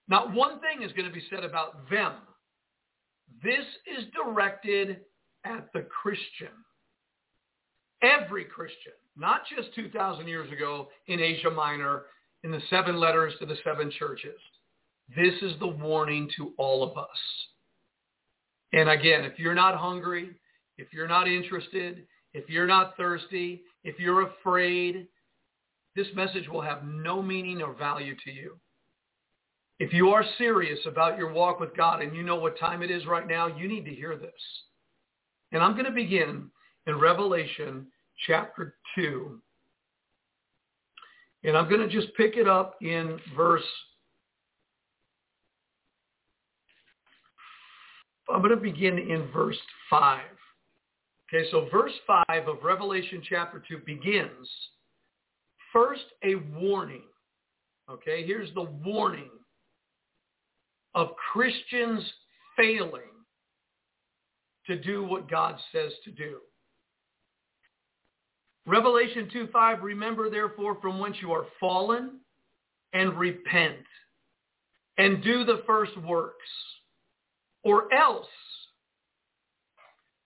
Not 0.07 0.33
one 0.33 0.59
thing 0.59 0.83
is 0.83 0.93
going 0.93 1.07
to 1.07 1.13
be 1.13 1.23
said 1.29 1.43
about 1.43 1.89
them. 1.89 2.13
This 3.43 3.65
is 3.85 4.05
directed 4.13 5.01
at 5.45 5.71
the 5.73 5.81
Christian. 5.81 6.53
Every 8.01 8.45
Christian, 8.45 8.93
not 9.15 9.41
just 9.55 9.73
2,000 9.75 10.27
years 10.27 10.51
ago 10.51 10.89
in 11.07 11.19
Asia 11.19 11.49
Minor, 11.49 12.03
in 12.43 12.51
the 12.51 12.61
seven 12.69 12.99
letters 12.99 13.33
to 13.39 13.45
the 13.45 13.57
seven 13.63 13.91
churches. 13.97 14.39
This 15.15 15.33
is 15.41 15.57
the 15.59 15.67
warning 15.67 16.29
to 16.37 16.53
all 16.57 16.83
of 16.83 16.97
us. 16.97 17.07
And 18.73 18.89
again, 18.89 19.23
if 19.23 19.39
you're 19.39 19.55
not 19.55 19.75
hungry, 19.75 20.31
if 20.77 20.93
you're 20.93 21.07
not 21.07 21.27
interested, 21.27 22.05
if 22.33 22.49
you're 22.49 22.67
not 22.67 22.95
thirsty, 22.97 23.61
if 23.83 23.99
you're 23.99 24.27
afraid, 24.27 25.07
this 25.95 26.07
message 26.15 26.47
will 26.47 26.61
have 26.61 26.83
no 26.85 27.21
meaning 27.21 27.61
or 27.61 27.73
value 27.73 28.15
to 28.23 28.31
you. 28.31 28.57
If 29.79 29.93
you 29.93 30.09
are 30.09 30.25
serious 30.37 30.79
about 30.85 31.17
your 31.17 31.31
walk 31.31 31.59
with 31.59 31.75
God 31.75 32.01
and 32.01 32.15
you 32.15 32.23
know 32.23 32.35
what 32.35 32.59
time 32.59 32.81
it 32.81 32.91
is 32.91 33.05
right 33.05 33.27
now, 33.27 33.47
you 33.47 33.67
need 33.67 33.85
to 33.85 33.93
hear 33.93 34.15
this. 34.15 34.31
And 35.51 35.63
I'm 35.63 35.73
going 35.73 35.85
to 35.85 35.91
begin 35.91 36.49
in 36.87 36.97
Revelation 36.97 37.85
chapter 38.25 38.75
2. 38.95 39.39
And 41.43 41.55
I'm 41.55 41.69
going 41.69 41.87
to 41.87 41.93
just 41.93 42.13
pick 42.15 42.35
it 42.35 42.47
up 42.47 42.75
in 42.81 43.19
verse 43.35 43.63
I'm 48.29 48.41
going 48.41 48.51
to 48.53 48.57
begin 48.57 48.97
in 48.97 49.29
verse 49.31 49.57
5. 49.89 50.19
Okay, 51.33 51.49
so 51.49 51.67
verse 51.71 51.93
5 52.05 52.47
of 52.47 52.57
Revelation 52.63 53.21
chapter 53.27 53.63
2 53.65 53.79
begins 53.85 54.49
first 55.71 56.03
a 56.23 56.35
warning. 56.59 57.03
Okay, 57.89 58.25
here's 58.25 58.53
the 58.53 58.67
warning 58.85 59.29
of 60.93 61.09
Christians 61.31 62.03
failing 62.57 63.01
to 64.65 64.77
do 64.77 65.05
what 65.05 65.29
God 65.29 65.55
says 65.71 65.93
to 66.03 66.11
do. 66.11 66.39
Revelation 68.67 69.29
2.5, 69.33 69.81
remember 69.81 70.29
therefore 70.29 70.77
from 70.81 70.99
whence 70.99 71.15
you 71.21 71.31
are 71.31 71.45
fallen 71.57 72.19
and 72.93 73.17
repent 73.17 73.77
and 74.97 75.23
do 75.23 75.45
the 75.45 75.63
first 75.65 75.97
works 76.01 76.35
or 77.63 77.91
else 77.93 78.27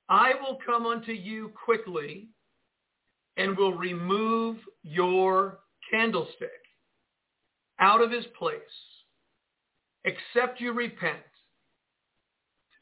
I 0.10 0.32
will 0.42 0.58
come 0.66 0.88
unto 0.88 1.12
you 1.12 1.52
quickly 1.64 2.30
and 3.38 3.56
will 3.56 3.74
remove 3.74 4.58
your 4.84 5.60
candlestick 5.89 6.50
out 7.80 8.02
of 8.02 8.12
his 8.12 8.26
place, 8.38 8.60
except 10.04 10.60
you 10.60 10.74
repent. 10.74 11.18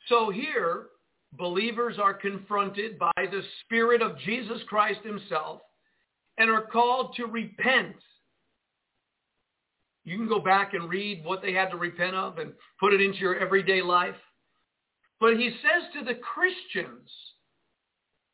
So 0.08 0.32
here, 0.32 0.88
believers 1.34 1.98
are 2.02 2.14
confronted 2.14 2.98
by 2.98 3.12
the 3.18 3.42
Spirit 3.64 4.02
of 4.02 4.18
Jesus 4.20 4.62
Christ 4.68 5.00
himself 5.04 5.62
and 6.38 6.50
are 6.50 6.68
called 6.68 7.16
to 7.16 7.26
repent. 7.26 7.96
You 10.06 10.18
can 10.18 10.28
go 10.28 10.40
back 10.40 10.74
and 10.74 10.90
read 10.90 11.24
what 11.24 11.42
they 11.42 11.54
had 11.54 11.70
to 11.70 11.78
repent 11.78 12.16
of 12.16 12.38
and 12.40 12.54
put 12.80 12.94
it 12.94 13.02
into 13.02 13.20
your 13.20 13.38
everyday 13.38 13.82
life. 13.82 14.16
But 15.20 15.38
he 15.38 15.50
says 15.62 15.84
to 15.94 16.06
the 16.06 16.20
Christians, 16.20 17.10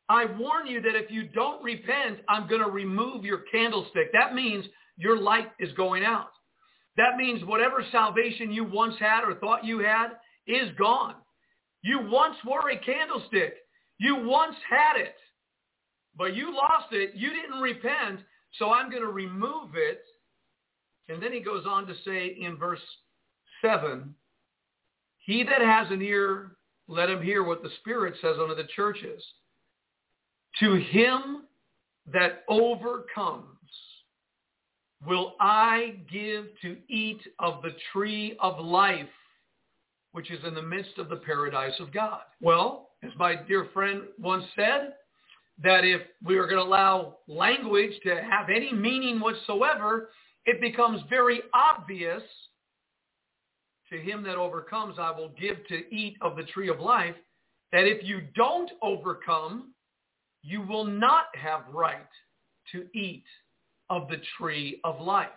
I 0.08 0.24
warn 0.24 0.68
you 0.68 0.80
that 0.82 0.94
if 0.94 1.10
you 1.10 1.24
don't 1.24 1.62
repent, 1.62 2.20
I'm 2.28 2.48
going 2.48 2.62
to 2.62 2.70
remove 2.70 3.24
your 3.24 3.42
candlestick. 3.50 4.12
That 4.12 4.34
means 4.34 4.64
your 4.96 5.18
light 5.18 5.50
is 5.58 5.72
going 5.72 6.04
out. 6.04 6.30
That 6.96 7.16
means 7.16 7.44
whatever 7.44 7.84
salvation 7.90 8.52
you 8.52 8.64
once 8.64 8.94
had 9.00 9.24
or 9.24 9.34
thought 9.34 9.64
you 9.64 9.80
had 9.80 10.12
is 10.46 10.70
gone. 10.78 11.16
You 11.86 12.00
once 12.00 12.34
wore 12.44 12.68
a 12.68 12.76
candlestick. 12.76 13.58
You 13.98 14.16
once 14.26 14.56
had 14.68 15.00
it, 15.00 15.14
but 16.18 16.34
you 16.34 16.52
lost 16.52 16.88
it. 16.90 17.12
You 17.14 17.30
didn't 17.30 17.60
repent, 17.60 18.18
so 18.58 18.72
I'm 18.72 18.90
going 18.90 19.04
to 19.04 19.08
remove 19.08 19.76
it. 19.76 20.00
And 21.08 21.22
then 21.22 21.32
he 21.32 21.38
goes 21.38 21.64
on 21.64 21.86
to 21.86 21.94
say 22.04 22.36
in 22.40 22.56
verse 22.56 22.80
7, 23.62 24.12
he 25.18 25.44
that 25.44 25.60
has 25.60 25.86
an 25.92 26.02
ear, 26.02 26.56
let 26.88 27.08
him 27.08 27.22
hear 27.22 27.44
what 27.44 27.62
the 27.62 27.70
Spirit 27.78 28.14
says 28.20 28.34
unto 28.40 28.56
the 28.56 28.66
churches. 28.74 29.22
To 30.58 30.74
him 30.74 31.44
that 32.12 32.42
overcomes 32.48 33.46
will 35.06 35.34
I 35.38 36.00
give 36.10 36.46
to 36.62 36.78
eat 36.88 37.20
of 37.38 37.62
the 37.62 37.76
tree 37.92 38.36
of 38.40 38.58
life, 38.58 39.06
which 40.16 40.30
is 40.30 40.42
in 40.46 40.54
the 40.54 40.62
midst 40.62 40.96
of 40.96 41.10
the 41.10 41.16
paradise 41.16 41.78
of 41.78 41.92
God. 41.92 42.22
Well, 42.40 42.88
as 43.02 43.10
my 43.18 43.34
dear 43.34 43.68
friend 43.74 44.04
once 44.18 44.44
said, 44.56 44.94
that 45.62 45.84
if 45.84 46.00
we 46.24 46.38
are 46.38 46.46
going 46.46 46.56
to 46.56 46.62
allow 46.62 47.18
language 47.28 47.92
to 48.02 48.22
have 48.22 48.48
any 48.48 48.72
meaning 48.72 49.20
whatsoever, 49.20 50.08
it 50.46 50.58
becomes 50.58 51.02
very 51.10 51.42
obvious 51.52 52.22
to 53.90 53.98
him 53.98 54.22
that 54.22 54.36
overcomes, 54.36 54.96
I 54.98 55.10
will 55.10 55.32
give 55.38 55.58
to 55.68 55.94
eat 55.94 56.16
of 56.22 56.34
the 56.34 56.44
tree 56.44 56.70
of 56.70 56.80
life, 56.80 57.14
that 57.72 57.86
if 57.86 58.02
you 58.02 58.22
don't 58.34 58.70
overcome, 58.80 59.74
you 60.42 60.62
will 60.62 60.86
not 60.86 61.26
have 61.34 61.60
right 61.70 62.08
to 62.72 62.86
eat 62.94 63.24
of 63.90 64.08
the 64.08 64.22
tree 64.38 64.80
of 64.82 64.98
life. 64.98 65.28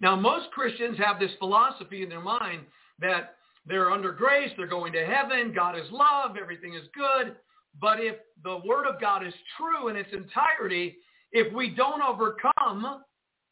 Now, 0.00 0.14
most 0.14 0.52
Christians 0.52 0.98
have 0.98 1.18
this 1.18 1.32
philosophy 1.40 2.04
in 2.04 2.08
their 2.08 2.20
mind 2.20 2.60
that 3.00 3.35
they're 3.66 3.90
under 3.90 4.12
grace, 4.12 4.50
they're 4.56 4.66
going 4.66 4.92
to 4.92 5.04
heaven, 5.04 5.52
God 5.54 5.76
is 5.76 5.90
love, 5.90 6.36
everything 6.40 6.74
is 6.74 6.88
good. 6.94 7.36
But 7.80 8.00
if 8.00 8.16
the 8.42 8.60
word 8.64 8.86
of 8.86 9.00
God 9.00 9.26
is 9.26 9.34
true 9.56 9.88
in 9.88 9.96
its 9.96 10.12
entirety, 10.12 10.96
if 11.32 11.52
we 11.52 11.70
don't 11.70 12.00
overcome, 12.00 13.02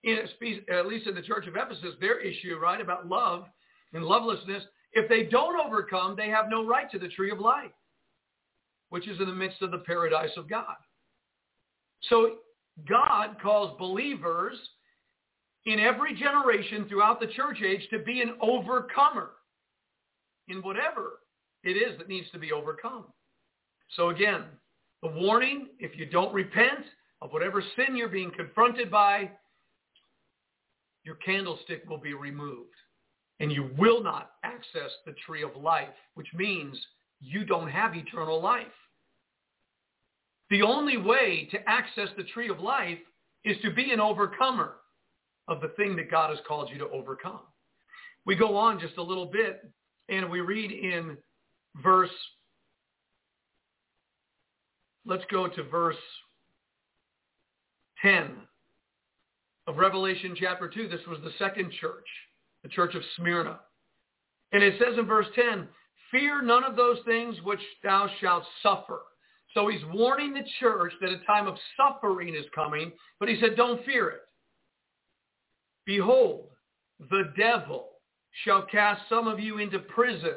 at 0.06 0.86
least 0.86 1.06
in 1.06 1.14
the 1.14 1.22
church 1.22 1.46
of 1.46 1.56
Ephesus, 1.56 1.94
their 2.00 2.20
issue, 2.20 2.56
right, 2.56 2.80
about 2.80 3.08
love 3.08 3.44
and 3.92 4.04
lovelessness, 4.04 4.62
if 4.92 5.08
they 5.08 5.24
don't 5.24 5.60
overcome, 5.60 6.14
they 6.16 6.28
have 6.28 6.46
no 6.48 6.64
right 6.64 6.90
to 6.92 6.98
the 6.98 7.08
tree 7.08 7.30
of 7.30 7.40
life, 7.40 7.72
which 8.90 9.08
is 9.08 9.18
in 9.18 9.26
the 9.26 9.34
midst 9.34 9.60
of 9.60 9.72
the 9.72 9.78
paradise 9.78 10.30
of 10.36 10.48
God. 10.48 10.76
So 12.08 12.36
God 12.88 13.36
calls 13.42 13.76
believers 13.78 14.56
in 15.66 15.80
every 15.80 16.14
generation 16.14 16.86
throughout 16.88 17.18
the 17.18 17.26
church 17.26 17.58
age 17.62 17.88
to 17.90 17.98
be 17.98 18.20
an 18.20 18.36
overcomer 18.40 19.30
in 20.48 20.58
whatever 20.58 21.20
it 21.62 21.72
is 21.72 21.96
that 21.98 22.08
needs 22.08 22.30
to 22.32 22.38
be 22.38 22.52
overcome. 22.52 23.04
So 23.96 24.10
again, 24.10 24.44
the 25.02 25.08
warning, 25.08 25.68
if 25.78 25.98
you 25.98 26.06
don't 26.06 26.32
repent 26.32 26.84
of 27.22 27.32
whatever 27.32 27.62
sin 27.76 27.96
you're 27.96 28.08
being 28.08 28.30
confronted 28.36 28.90
by, 28.90 29.30
your 31.04 31.16
candlestick 31.16 31.88
will 31.88 31.98
be 31.98 32.14
removed 32.14 32.74
and 33.40 33.52
you 33.52 33.70
will 33.78 34.02
not 34.02 34.32
access 34.42 34.90
the 35.04 35.14
tree 35.26 35.42
of 35.42 35.54
life, 35.60 35.88
which 36.14 36.28
means 36.34 36.78
you 37.20 37.44
don't 37.44 37.68
have 37.68 37.94
eternal 37.94 38.40
life. 38.40 38.66
The 40.50 40.62
only 40.62 40.96
way 40.96 41.48
to 41.50 41.58
access 41.68 42.08
the 42.16 42.24
tree 42.24 42.48
of 42.48 42.60
life 42.60 42.98
is 43.44 43.56
to 43.62 43.72
be 43.72 43.92
an 43.92 44.00
overcomer 44.00 44.76
of 45.48 45.60
the 45.60 45.68
thing 45.68 45.96
that 45.96 46.10
God 46.10 46.30
has 46.30 46.38
called 46.46 46.70
you 46.70 46.78
to 46.78 46.88
overcome. 46.90 47.40
We 48.24 48.36
go 48.36 48.56
on 48.56 48.80
just 48.80 48.96
a 48.96 49.02
little 49.02 49.26
bit 49.26 49.70
and 50.08 50.30
we 50.30 50.40
read 50.40 50.70
in 50.70 51.16
verse, 51.82 52.10
let's 55.06 55.24
go 55.30 55.48
to 55.48 55.62
verse 55.64 55.96
10 58.02 58.30
of 59.66 59.76
Revelation 59.76 60.36
chapter 60.38 60.68
2. 60.68 60.88
This 60.88 61.00
was 61.08 61.18
the 61.22 61.32
second 61.38 61.72
church, 61.80 62.06
the 62.62 62.68
church 62.68 62.94
of 62.94 63.02
Smyrna. 63.16 63.60
And 64.52 64.62
it 64.62 64.74
says 64.78 64.98
in 64.98 65.06
verse 65.06 65.26
10, 65.34 65.66
fear 66.10 66.42
none 66.42 66.64
of 66.64 66.76
those 66.76 66.98
things 67.06 67.36
which 67.42 67.60
thou 67.82 68.08
shalt 68.20 68.44
suffer. 68.62 69.00
So 69.52 69.68
he's 69.68 69.84
warning 69.92 70.34
the 70.34 70.44
church 70.60 70.92
that 71.00 71.10
a 71.10 71.24
time 71.26 71.46
of 71.46 71.56
suffering 71.76 72.34
is 72.34 72.44
coming, 72.54 72.92
but 73.20 73.28
he 73.28 73.38
said, 73.40 73.56
don't 73.56 73.84
fear 73.84 74.10
it. 74.10 74.20
Behold, 75.86 76.48
the 77.10 77.32
devil 77.36 77.88
shall 78.42 78.62
cast 78.62 79.02
some 79.08 79.28
of 79.28 79.38
you 79.38 79.58
into 79.58 79.78
prison, 79.78 80.36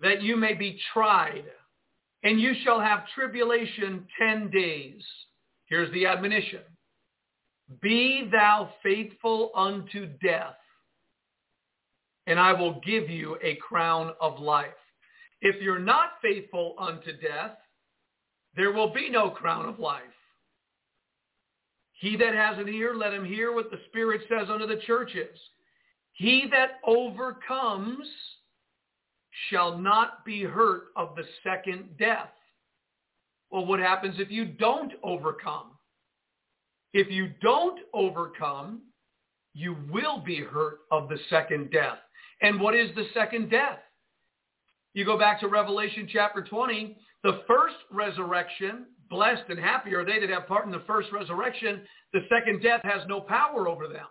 that 0.00 0.22
you 0.22 0.36
may 0.36 0.54
be 0.54 0.78
tried, 0.92 1.44
and 2.22 2.40
you 2.40 2.54
shall 2.62 2.80
have 2.80 3.08
tribulation 3.14 4.06
ten 4.18 4.50
days. 4.50 5.02
Here's 5.66 5.92
the 5.92 6.06
admonition. 6.06 6.60
Be 7.80 8.28
thou 8.30 8.70
faithful 8.82 9.50
unto 9.54 10.06
death, 10.22 10.56
and 12.26 12.38
I 12.38 12.52
will 12.52 12.80
give 12.84 13.10
you 13.10 13.36
a 13.42 13.56
crown 13.56 14.12
of 14.20 14.38
life. 14.38 14.68
If 15.40 15.60
you're 15.60 15.78
not 15.78 16.10
faithful 16.20 16.74
unto 16.78 17.12
death, 17.18 17.56
there 18.54 18.72
will 18.72 18.92
be 18.92 19.10
no 19.10 19.30
crown 19.30 19.66
of 19.66 19.80
life. 19.80 20.02
He 21.94 22.16
that 22.16 22.34
has 22.34 22.58
an 22.58 22.68
ear, 22.68 22.94
let 22.94 23.14
him 23.14 23.24
hear 23.24 23.52
what 23.52 23.70
the 23.70 23.80
Spirit 23.88 24.22
says 24.28 24.48
unto 24.50 24.66
the 24.66 24.80
churches. 24.86 25.38
He 26.12 26.46
that 26.50 26.80
overcomes 26.86 28.06
shall 29.48 29.78
not 29.78 30.24
be 30.24 30.42
hurt 30.42 30.88
of 30.96 31.16
the 31.16 31.24
second 31.42 31.96
death. 31.98 32.30
Well, 33.50 33.66
what 33.66 33.80
happens 33.80 34.16
if 34.18 34.30
you 34.30 34.44
don't 34.44 34.92
overcome? 35.02 35.72
If 36.92 37.10
you 37.10 37.30
don't 37.40 37.80
overcome, 37.94 38.82
you 39.54 39.76
will 39.90 40.18
be 40.20 40.40
hurt 40.40 40.80
of 40.90 41.08
the 41.08 41.18
second 41.30 41.70
death. 41.70 41.98
And 42.40 42.60
what 42.60 42.74
is 42.74 42.94
the 42.94 43.06
second 43.14 43.50
death? 43.50 43.78
You 44.94 45.04
go 45.04 45.18
back 45.18 45.40
to 45.40 45.48
Revelation 45.48 46.08
chapter 46.12 46.42
20, 46.42 46.96
the 47.22 47.42
first 47.46 47.76
resurrection, 47.90 48.86
blessed 49.08 49.44
and 49.48 49.58
happy 49.58 49.94
are 49.94 50.04
they 50.04 50.18
that 50.18 50.28
have 50.30 50.46
part 50.46 50.66
in 50.66 50.72
the 50.72 50.82
first 50.86 51.08
resurrection. 51.12 51.82
The 52.12 52.20
second 52.28 52.62
death 52.62 52.80
has 52.84 53.02
no 53.08 53.20
power 53.20 53.68
over 53.68 53.88
them. 53.88 54.06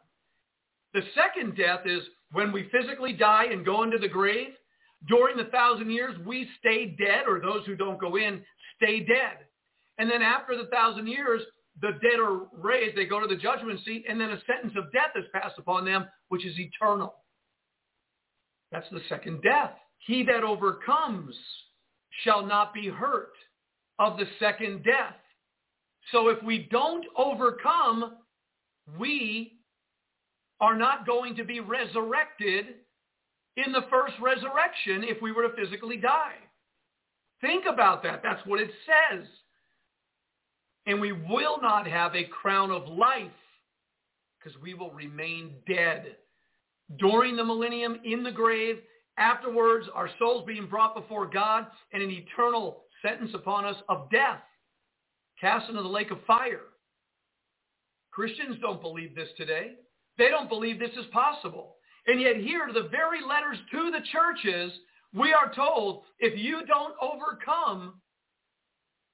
The 0.94 1.02
second 1.16 1.56
death 1.56 1.82
is 1.86 2.02
when 2.32 2.52
we 2.52 2.70
physically 2.72 3.14
die 3.14 3.46
and 3.46 3.66
go 3.66 3.84
into 3.84 3.98
the 3.98 4.08
grave. 4.08 4.50
During 5.08 5.38
the 5.38 5.46
thousand 5.46 5.90
years, 5.90 6.16
we 6.26 6.48
stay 6.60 6.96
dead, 6.98 7.24
or 7.28 7.40
those 7.40 7.66
who 7.66 7.76
don't 7.76 8.00
go 8.00 8.18
in 8.18 8.44
stay 8.78 9.00
dead. 9.00 9.46
And 9.98 10.10
then 10.10 10.22
after 10.22 10.56
the 10.58 10.68
thousand 10.68 11.08
years, 11.08 11.42
the 11.82 11.92
dead 12.02 12.20
are 12.20 12.48
raised. 12.54 12.98
They 12.98 13.06
go 13.06 13.20
to 13.20 13.28
the 13.28 13.42
judgment 13.42 13.80
seat, 13.86 14.06
and 14.08 14.20
then 14.20 14.32
a 14.32 14.42
sentence 14.46 14.74
of 14.78 14.92
death 14.92 15.12
is 15.16 15.26
passed 15.34 15.58
upon 15.58 15.86
them, 15.86 16.06
which 16.30 16.46
is 16.46 16.58
eternal. 16.60 17.16
That's 18.72 18.90
the 18.92 19.02
second 19.10 19.42
death. 19.42 19.72
He 20.00 20.24
that 20.24 20.44
overcomes 20.44 21.36
shall 22.24 22.46
not 22.46 22.74
be 22.74 22.88
hurt 22.88 23.34
of 24.00 24.18
the 24.18 24.26
second 24.40 24.84
death. 24.84 25.16
So 26.12 26.30
if 26.30 26.42
we 26.44 26.68
don't 26.72 27.06
overcome, 27.18 28.18
we 28.98 29.60
are 30.62 30.78
not 30.78 31.08
going 31.08 31.36
to 31.36 31.44
be 31.44 31.60
resurrected 31.60 32.68
in 33.58 33.74
the 33.74 33.86
first 33.90 34.14
resurrection 34.22 35.04
if 35.04 35.22
we 35.22 35.32
were 35.32 35.48
to 35.48 35.56
physically 35.56 35.98
die. 35.98 36.36
Think 37.42 37.66
about 37.68 38.04
that. 38.04 38.22
That's 38.24 38.46
what 38.46 38.62
it 38.62 38.70
says. 38.86 39.26
And 40.86 41.02
we 41.02 41.12
will 41.12 41.60
not 41.62 41.88
have 41.88 42.16
a 42.16 42.26
crown 42.26 42.72
of 42.72 42.88
life 42.88 43.28
because 44.40 44.60
we 44.62 44.74
will 44.74 44.92
remain 44.92 45.56
dead. 45.68 46.16
During 47.00 47.36
the 47.36 47.44
millennium, 47.44 48.00
in 48.04 48.24
the 48.24 48.32
grave, 48.32 48.78
afterwards, 49.18 49.88
our 49.94 50.10
souls 50.20 50.44
being 50.46 50.68
brought 50.68 50.96
before 50.96 51.28
God 51.28 51.68
and 51.94 52.04
an 52.04 52.12
eternal 52.12 52.84
sentence 53.02 53.32
upon 53.34 53.66
us 53.66 53.76
of 53.90 54.10
death, 54.12 54.42
cast 55.40 55.70
into 55.70 55.82
the 55.82 55.88
lake 55.88 56.12
of 56.12 56.18
fire. 56.26 56.62
Christians 58.12 58.58
don't 58.62 58.82
believe 58.82 59.16
this 59.16 59.30
today. 59.38 59.76
They 60.22 60.30
don't 60.30 60.50
believe 60.50 60.78
this 60.78 60.92
is 60.92 61.08
possible. 61.12 61.78
And 62.06 62.22
yet 62.22 62.36
here, 62.36 62.70
the 62.72 62.90
very 62.90 63.22
letters 63.28 63.58
to 63.72 63.90
the 63.90 64.06
churches, 64.12 64.72
we 65.16 65.34
are 65.34 65.52
told, 65.52 66.04
if 66.20 66.38
you 66.38 66.64
don't 66.68 66.94
overcome, 67.02 67.96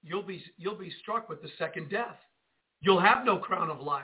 you'll 0.03 0.23
be, 0.23 0.43
you'll 0.57 0.75
be 0.75 0.91
struck 1.01 1.29
with 1.29 1.41
the 1.41 1.47
second 1.57 1.89
death. 1.89 2.17
You'll 2.81 2.99
have 2.99 3.23
no 3.23 3.37
crown 3.37 3.69
of 3.69 3.79
life. 3.79 4.03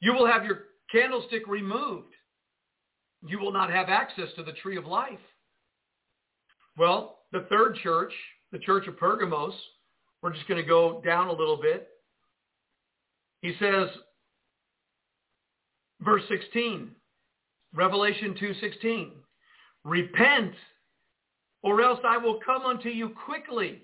You 0.00 0.12
will 0.12 0.26
have 0.26 0.44
your 0.44 0.64
candlestick 0.92 1.46
removed. 1.48 2.12
You 3.26 3.38
will 3.38 3.52
not 3.52 3.70
have 3.70 3.88
access 3.88 4.28
to 4.36 4.42
the 4.42 4.52
tree 4.52 4.76
of 4.76 4.84
life. 4.84 5.18
Well, 6.76 7.20
the 7.32 7.46
third 7.48 7.76
church, 7.82 8.12
the 8.52 8.58
church 8.58 8.86
of 8.86 8.98
Pergamos, 8.98 9.54
we're 10.20 10.34
just 10.34 10.46
going 10.46 10.60
to 10.60 10.68
go 10.68 11.00
down 11.02 11.28
a 11.28 11.32
little 11.32 11.58
bit. 11.58 11.88
He 13.40 13.54
says, 13.58 13.88
verse 16.00 16.22
16, 16.28 16.90
Revelation 17.74 18.34
2.16, 18.40 19.10
Repent, 19.84 20.54
or 21.62 21.82
else 21.82 22.00
I 22.06 22.16
will 22.16 22.40
come 22.44 22.62
unto 22.62 22.88
you 22.88 23.10
quickly 23.26 23.82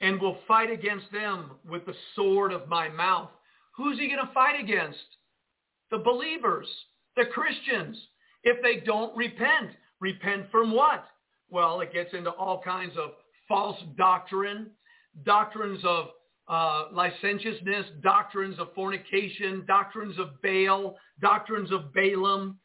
and 0.00 0.20
will 0.20 0.38
fight 0.46 0.70
against 0.70 1.10
them 1.12 1.52
with 1.68 1.86
the 1.86 1.94
sword 2.14 2.52
of 2.52 2.68
my 2.68 2.88
mouth. 2.88 3.30
Who's 3.76 3.98
he 3.98 4.08
going 4.08 4.24
to 4.24 4.32
fight 4.32 4.60
against? 4.60 4.98
The 5.90 5.98
believers, 5.98 6.66
the 7.16 7.24
Christians. 7.26 7.96
If 8.42 8.62
they 8.62 8.84
don't 8.84 9.16
repent, 9.16 9.70
repent 10.00 10.50
from 10.50 10.72
what? 10.72 11.06
Well, 11.50 11.80
it 11.80 11.92
gets 11.92 12.12
into 12.12 12.30
all 12.30 12.60
kinds 12.62 12.92
of 12.98 13.12
false 13.48 13.78
doctrine, 13.96 14.70
doctrines 15.24 15.80
of 15.84 16.08
uh, 16.48 16.84
licentiousness, 16.92 17.86
doctrines 18.02 18.58
of 18.58 18.68
fornication, 18.74 19.64
doctrines 19.66 20.18
of 20.18 20.40
Baal, 20.42 20.96
doctrines 21.20 21.72
of 21.72 21.92
Balaam, 21.92 22.58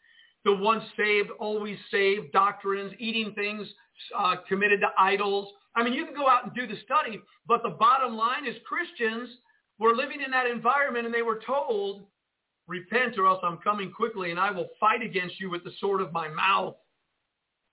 the 0.45 0.53
once 0.53 0.83
saved, 0.97 1.29
always 1.39 1.77
saved 1.91 2.31
doctrines, 2.31 2.93
eating 2.99 3.33
things 3.35 3.67
uh, 4.17 4.35
committed 4.47 4.81
to 4.81 4.87
idols. 4.97 5.49
I 5.75 5.83
mean, 5.83 5.93
you 5.93 6.05
can 6.05 6.15
go 6.15 6.27
out 6.27 6.45
and 6.45 6.53
do 6.53 6.67
the 6.67 6.81
study, 6.83 7.21
but 7.47 7.63
the 7.63 7.69
bottom 7.69 8.15
line 8.15 8.45
is 8.45 8.55
Christians 8.67 9.29
were 9.77 9.95
living 9.95 10.21
in 10.21 10.31
that 10.31 10.45
environment 10.45 11.05
and 11.05 11.13
they 11.13 11.21
were 11.21 11.41
told, 11.45 12.03
repent 12.67 13.17
or 13.17 13.27
else 13.27 13.39
I'm 13.43 13.57
coming 13.57 13.91
quickly 13.91 14.31
and 14.31 14.39
I 14.39 14.51
will 14.51 14.67
fight 14.79 15.01
against 15.01 15.39
you 15.39 15.49
with 15.49 15.63
the 15.63 15.71
sword 15.79 16.01
of 16.01 16.11
my 16.11 16.27
mouth. 16.27 16.75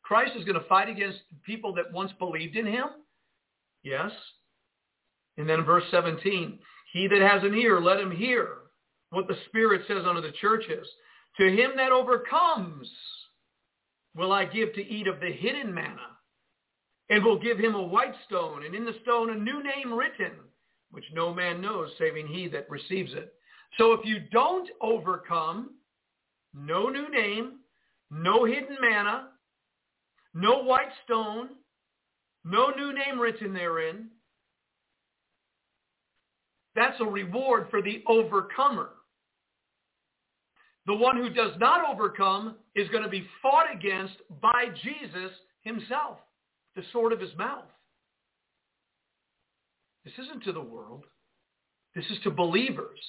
Christ 0.03 0.33
is 0.37 0.45
going 0.45 0.61
to 0.61 0.69
fight 0.69 0.89
against 0.89 1.19
people 1.45 1.75
that 1.75 1.93
once 1.93 2.13
believed 2.19 2.57
in 2.57 2.67
him? 2.67 2.87
Yes. 3.83 4.13
And 5.37 5.49
then 5.49 5.65
verse 5.65 5.85
17, 5.91 6.59
he 6.93 7.09
that 7.09 7.21
has 7.21 7.43
an 7.43 7.55
ear, 7.55 7.81
let 7.81 8.01
him 8.01 8.11
hear 8.11 8.49
what 9.11 9.29
the 9.29 9.37
Spirit 9.49 9.83
says 9.87 10.05
unto 10.07 10.23
the 10.23 10.33
churches. 10.41 10.87
To 11.39 11.49
him 11.49 11.73
that 11.77 11.93
overcomes 11.93 12.89
will 14.15 14.33
I 14.33 14.47
give 14.47 14.73
to 14.75 14.87
eat 14.87 15.07
of 15.07 15.21
the 15.21 15.31
hidden 15.31 15.75
manna, 15.75 16.17
and 17.11 17.23
will 17.23 17.39
give 17.39 17.59
him 17.59 17.75
a 17.75 17.83
white 17.83 18.15
stone, 18.27 18.65
and 18.65 18.75
in 18.75 18.85
the 18.85 18.97
stone 19.03 19.31
a 19.31 19.35
new 19.35 19.63
name 19.63 19.93
written, 19.93 20.33
which 20.91 21.05
no 21.13 21.35
man 21.35 21.61
knows, 21.61 21.91
saving 21.99 22.27
he 22.27 22.49
that 22.49 22.71
receives 22.71 23.13
it. 23.13 23.35
So 23.79 23.93
if 23.93 24.01
you 24.05 24.21
don't 24.33 24.71
overcome, 24.81 25.71
no 26.55 26.89
new 26.89 27.11
name, 27.11 27.59
no 28.11 28.45
hidden 28.45 28.79
manna, 28.81 29.29
no 30.33 30.63
white 30.63 30.93
stone, 31.05 31.51
no 32.45 32.71
new 32.71 32.95
name 32.95 33.21
written 33.21 33.53
therein, 33.53 34.09
that's 36.77 37.01
a 37.01 37.05
reward 37.05 37.67
for 37.71 37.83
the 37.83 38.05
overcomer. 38.07 38.91
The 40.87 40.95
one 40.95 41.17
who 41.17 41.31
does 41.31 41.53
not 41.59 41.89
overcome 41.91 42.57
is 42.77 42.89
going 42.91 43.03
to 43.03 43.09
be 43.09 43.27
fought 43.43 43.67
against 43.75 44.15
by 44.41 44.67
Jesus 44.85 45.33
himself, 45.63 46.19
the 46.77 46.83
sword 46.93 47.13
of 47.13 47.21
his 47.21 47.37
mouth. 47.37 47.65
This 50.05 50.15
isn't 50.27 50.45
to 50.45 50.53
the 50.53 50.61
world. 50.61 51.05
This 51.97 52.05
is 52.11 52.19
to 52.23 52.31
believers. 52.31 53.01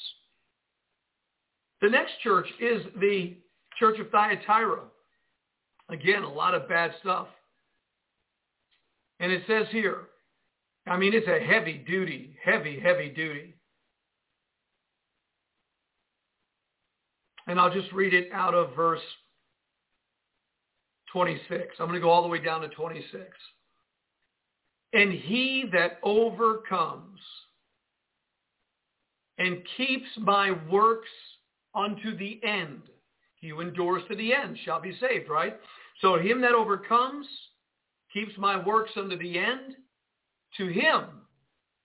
The 1.82 1.89
next 1.89 2.13
church 2.24 2.47
is 2.59 2.82
the 2.99 3.36
church 3.78 3.99
of 3.99 4.09
Thyatira. 4.09 4.82
Again, 5.89 6.24
a 6.24 6.34
lot 6.34 6.55
of 6.55 6.68
bad 6.68 6.91
stuff. 7.01 7.28
And 9.20 9.32
it 9.32 9.43
says 9.45 9.68
here, 9.72 10.07
I 10.88 10.97
mean, 10.97 11.13
it's 11.13 11.28
a 11.28 11.45
heavy 11.45 11.84
duty, 11.88 12.36
heavy, 12.43 12.80
heavy 12.80 13.09
duty. 13.09 13.53
And 17.48 17.60
I'll 17.60 17.74
just 17.74 17.91
read 17.93 18.14
it 18.14 18.30
out 18.34 18.54
of 18.54 18.76
verse 18.76 19.02
26. 21.14 21.76
I'm 21.80 21.88
going 21.88 21.93
to 21.93 22.02
go 22.02 22.10
all 22.10 22.22
the 22.22 22.28
way 22.28 22.43
down 22.43 22.62
to 22.62 22.68
26. 22.68 23.24
And 24.93 25.12
he 25.12 25.66
that 25.72 26.00
overcomes 26.04 27.20
and 29.38 29.62
keeps 29.78 30.08
my 30.18 30.52
works 30.70 31.10
unto 31.76 32.18
the 32.18 32.39
end, 32.43 32.82
he 33.36 33.50
who 33.50 33.62
endures 33.62 34.02
to 34.10 34.16
the 34.16 34.34
end 34.34 34.58
shall 34.66 34.82
be 34.82 34.98
saved, 35.00 35.30
right? 35.30 35.58
So 36.02 36.18
him 36.18 36.41
that 36.41 36.54
overcomes, 36.54 37.28
keeps 38.12 38.32
my 38.38 38.64
works 38.64 38.91
unto 38.95 39.18
the 39.18 39.38
end, 39.38 39.76
to 40.58 40.68
him 40.68 41.04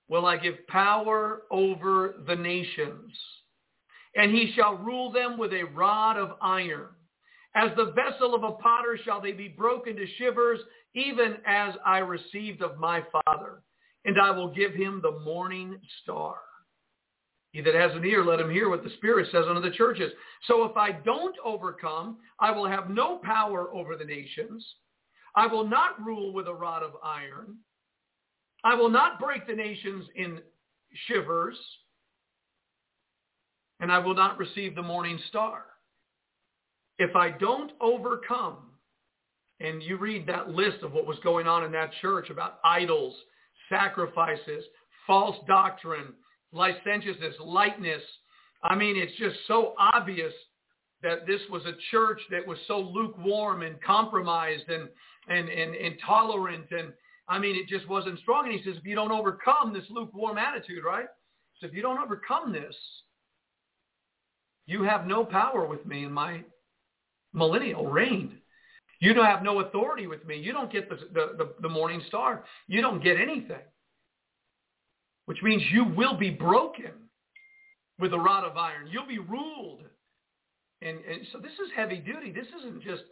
will 0.09 0.25
I 0.25 0.37
give 0.39 0.67
power 0.67 1.43
over 1.51 2.15
the 2.27 2.37
nations 2.37 3.13
and 4.15 4.33
he 4.33 4.53
shall 4.55 4.77
rule 4.77 5.11
them 5.11 5.39
with 5.39 5.53
a 5.53 5.65
rod 5.65 6.17
of 6.17 6.37
iron. 6.41 6.89
As 7.55 7.71
the 7.77 7.93
vessel 7.93 8.35
of 8.35 8.45
a 8.45 8.53
potter 8.53 8.99
shall 9.05 9.21
they 9.21 9.33
be 9.33 9.49
broken 9.49 9.97
to 9.97 10.07
shivers, 10.19 10.61
even 10.95 11.37
as 11.47 11.75
I 11.85 11.99
received 11.99 12.63
of 12.63 12.79
my 12.79 13.03
Father. 13.27 13.63
And 14.05 14.21
I 14.21 14.31
will 14.31 14.49
give 14.49 14.75
him 14.75 15.01
the 15.03 15.21
morning 15.21 15.79
star. 16.03 16.37
He 17.53 17.61
that 17.61 17.75
has 17.75 17.93
an 17.95 18.05
ear, 18.05 18.25
let 18.25 18.41
him 18.41 18.51
hear 18.51 18.71
what 18.71 18.83
the 18.83 18.91
Spirit 18.97 19.29
says 19.31 19.45
unto 19.47 19.61
the 19.61 19.77
churches. 19.77 20.11
So 20.47 20.65
if 20.65 20.77
I 20.77 20.93
don't 20.93 21.37
overcome, 21.45 22.17
I 22.41 22.51
will 22.51 22.67
have 22.67 22.89
no 22.89 23.19
power 23.19 23.73
over 23.75 23.95
the 23.95 24.05
nations. 24.05 24.67
I 25.37 25.47
will 25.47 25.67
not 25.67 26.03
rule 26.03 26.33
with 26.33 26.49
a 26.49 26.55
rod 26.55 26.83
of 26.83 26.93
iron. 27.05 27.59
I 28.65 28.75
will 28.75 28.91
not 28.91 29.21
break 29.21 29.47
the 29.47 29.55
nations 29.55 30.07
in 30.17 30.41
shivers 31.07 31.57
and 33.83 33.91
I 33.91 33.99
will 33.99 34.15
not 34.15 34.39
receive 34.39 34.75
the 34.75 34.83
morning 34.83 35.19
star. 35.29 35.65
If 36.99 37.17
I 37.17 37.31
don't 37.31 37.73
overcome, 37.81 38.59
and 39.61 39.83
you 39.83 39.97
read 39.97 40.27
that 40.29 40.51
list 40.51 40.83
of 40.83 40.93
what 40.93 41.07
was 41.07 41.19
going 41.25 41.49
on 41.49 41.65
in 41.65 41.73
that 41.73 41.91
church 42.01 42.31
about 42.31 42.61
idols, 42.65 43.15
sacrifices, 43.69 44.65
false 45.07 45.37
doctrine, 45.49 46.15
licentiousness, 46.53 47.35
lightness. 47.45 48.03
I 48.63 48.77
mean, 48.77 48.97
it's 48.97 49.17
just 49.19 49.37
so 49.49 49.75
obvious 49.79 50.33
that 51.03 51.27
this 51.27 51.41
was 51.51 51.63
a 51.67 51.73
church 51.91 52.21
that 52.31 52.47
was 52.47 52.59
so 52.69 52.79
lukewarm 52.79 53.63
and 53.63 53.83
compromised 53.83 54.69
and, 54.69 54.89
and, 55.29 55.49
and 55.49 55.75
intolerant. 55.75 56.67
And 56.71 56.93
I 57.29 57.39
mean, 57.41 57.57
it 57.57 57.67
just 57.69 57.89
wasn't 57.89 58.21
strong. 58.21 58.47
And 58.47 58.55
he 58.55 58.63
says, 58.65 58.79
if 58.79 58.85
you 58.85 58.95
don't 58.95 59.11
overcome 59.11 59.73
this 59.73 59.85
lukewarm 59.91 60.39
attitude, 60.39 60.85
right? 60.85 61.07
So 61.61 61.67
if 61.67 61.75
you 61.75 61.83
don't 61.83 61.99
overcome 61.99 62.53
this, 62.53 62.77
you 64.67 64.83
have 64.85 65.07
no 65.07 65.25
power 65.25 65.67
with 65.67 65.85
me 65.87 66.05
in 66.05 66.13
my 66.13 66.43
millennial 67.33 67.87
reign. 67.87 68.39
You 69.01 69.15
don't 69.15 69.27
have 69.27 69.43
no 69.43 69.61
authority 69.61 70.07
with 70.07 70.25
me. 70.25 70.37
You 70.37 70.53
don't 70.53 70.71
get 70.71 70.89
the, 70.89 70.97
the, 71.13 71.33
the, 71.37 71.55
the 71.63 71.69
morning 71.69 72.03
star. 72.07 72.45
You 72.69 72.81
don't 72.81 73.03
get 73.03 73.21
anything. 73.21 73.59
Which 75.27 75.43
means 75.43 75.63
you 75.73 75.85
will 75.85 76.17
be 76.17 76.31
broken 76.31 76.93
with 77.99 78.13
a 78.13 78.19
rod 78.19 78.45
of 78.45 78.57
iron. 78.57 78.89
You'll 78.91 79.07
be 79.07 79.19
ruled. 79.19 79.83
And, 80.83 80.99
and 81.05 81.27
so 81.33 81.39
this 81.39 81.53
is 81.53 81.71
heavy 81.75 81.99
duty. 81.99 82.33
This 82.33 82.47
isn't 82.61 82.83
just 82.83 83.03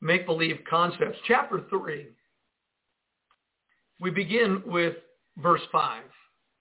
make-believe 0.00 0.58
concepts. 0.68 1.18
Chapter 1.26 1.62
3, 1.70 2.06
we 4.00 4.10
begin 4.10 4.62
with 4.66 4.94
verse 5.38 5.62
5. 5.72 6.02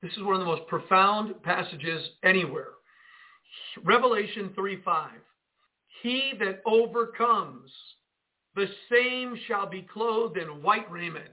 This 0.02 0.12
is 0.14 0.24
one 0.24 0.36
of 0.36 0.40
the 0.40 0.46
most 0.46 0.68
profound 0.68 1.42
passages 1.44 2.02
anywhere. 2.24 2.70
Revelation 3.84 4.52
3.5. 4.58 5.08
He 6.02 6.34
that 6.40 6.62
overcomes, 6.66 7.72
the 8.56 8.68
same 8.92 9.38
shall 9.48 9.68
be 9.68 9.82
clothed 9.82 10.38
in 10.38 10.62
white 10.62 10.90
raiment. 10.92 11.30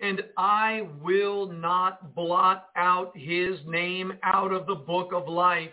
And 0.00 0.22
I 0.36 0.88
will 1.00 1.46
not 1.46 2.14
blot 2.14 2.66
out 2.76 3.16
his 3.16 3.58
name 3.66 4.14
out 4.22 4.52
of 4.52 4.66
the 4.66 4.74
book 4.74 5.12
of 5.12 5.28
life. 5.28 5.70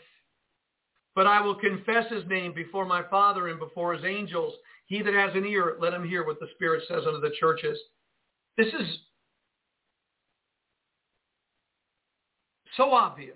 But 1.16 1.28
I 1.28 1.42
will 1.42 1.56
confess 1.56 2.10
his 2.10 2.24
name 2.28 2.54
before 2.54 2.86
my 2.86 3.04
Father 3.10 3.50
and 3.50 3.60
before 3.60 3.94
his 3.94 4.06
angels. 4.06 4.54
He 4.86 5.02
that 5.02 5.14
has 5.14 5.36
an 5.36 5.46
ear, 5.46 5.78
let 5.80 5.94
him 5.94 6.08
hear 6.08 6.26
what 6.26 6.39
the 6.39 6.48
Spirit 6.56 6.84
says 6.88 7.04
unto 7.06 7.20
the 7.20 7.34
churches. 7.39 7.78
This 8.58 8.68
is 8.68 8.98
so 12.78 12.92
obvious. 12.92 13.36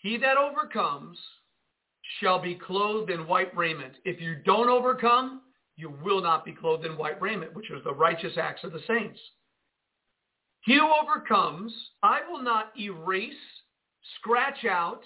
He 0.00 0.16
that 0.18 0.36
overcomes 0.36 1.18
shall 2.20 2.40
be 2.40 2.54
clothed 2.54 3.10
in 3.10 3.26
white 3.26 3.54
raiment. 3.56 3.94
If 4.04 4.20
you 4.20 4.36
don't 4.44 4.68
overcome, 4.68 5.42
you 5.76 5.92
will 6.02 6.22
not 6.22 6.44
be 6.44 6.52
clothed 6.52 6.86
in 6.86 6.96
white 6.96 7.20
raiment, 7.20 7.54
which 7.54 7.70
is 7.70 7.84
the 7.84 7.94
righteous 7.94 8.32
acts 8.38 8.64
of 8.64 8.72
the 8.72 8.80
saints. 8.86 9.20
He 10.62 10.74
who 10.74 10.90
overcomes, 11.02 11.72
I 12.02 12.20
will 12.28 12.42
not 12.42 12.72
erase, 12.78 13.32
scratch 14.16 14.64
out, 14.64 15.02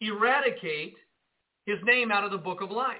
eradicate 0.00 0.96
his 1.66 1.78
name 1.84 2.12
out 2.12 2.24
of 2.24 2.30
the 2.30 2.38
book 2.38 2.60
of 2.60 2.70
life. 2.70 2.96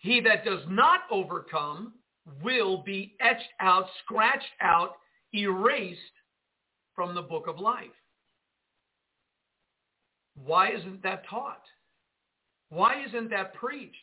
He 0.00 0.20
that 0.20 0.44
does 0.44 0.62
not 0.68 1.00
overcome 1.10 1.94
will 2.42 2.82
be 2.82 3.16
etched 3.20 3.50
out, 3.60 3.86
scratched 4.04 4.44
out, 4.60 4.92
erased 5.34 6.00
from 6.94 7.14
the 7.14 7.22
book 7.22 7.46
of 7.48 7.58
life. 7.58 7.86
Why 10.44 10.70
isn't 10.72 11.02
that 11.02 11.24
taught? 11.28 11.62
Why 12.70 13.04
isn't 13.06 13.30
that 13.30 13.54
preached? 13.54 13.96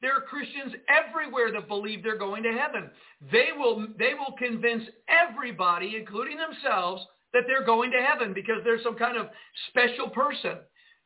There 0.00 0.12
are 0.12 0.20
Christians 0.20 0.74
everywhere 0.88 1.52
that 1.52 1.68
believe 1.68 2.02
they're 2.02 2.18
going 2.18 2.42
to 2.42 2.52
heaven. 2.52 2.90
They 3.30 3.50
will, 3.56 3.86
they 3.98 4.14
will 4.14 4.34
convince 4.36 4.82
everybody, 5.08 5.94
including 5.96 6.38
themselves, 6.38 7.02
that 7.32 7.44
they're 7.46 7.64
going 7.64 7.92
to 7.92 8.02
heaven 8.02 8.34
because 8.34 8.56
they're 8.64 8.82
some 8.82 8.96
kind 8.96 9.16
of 9.16 9.28
special 9.68 10.08
person. 10.10 10.58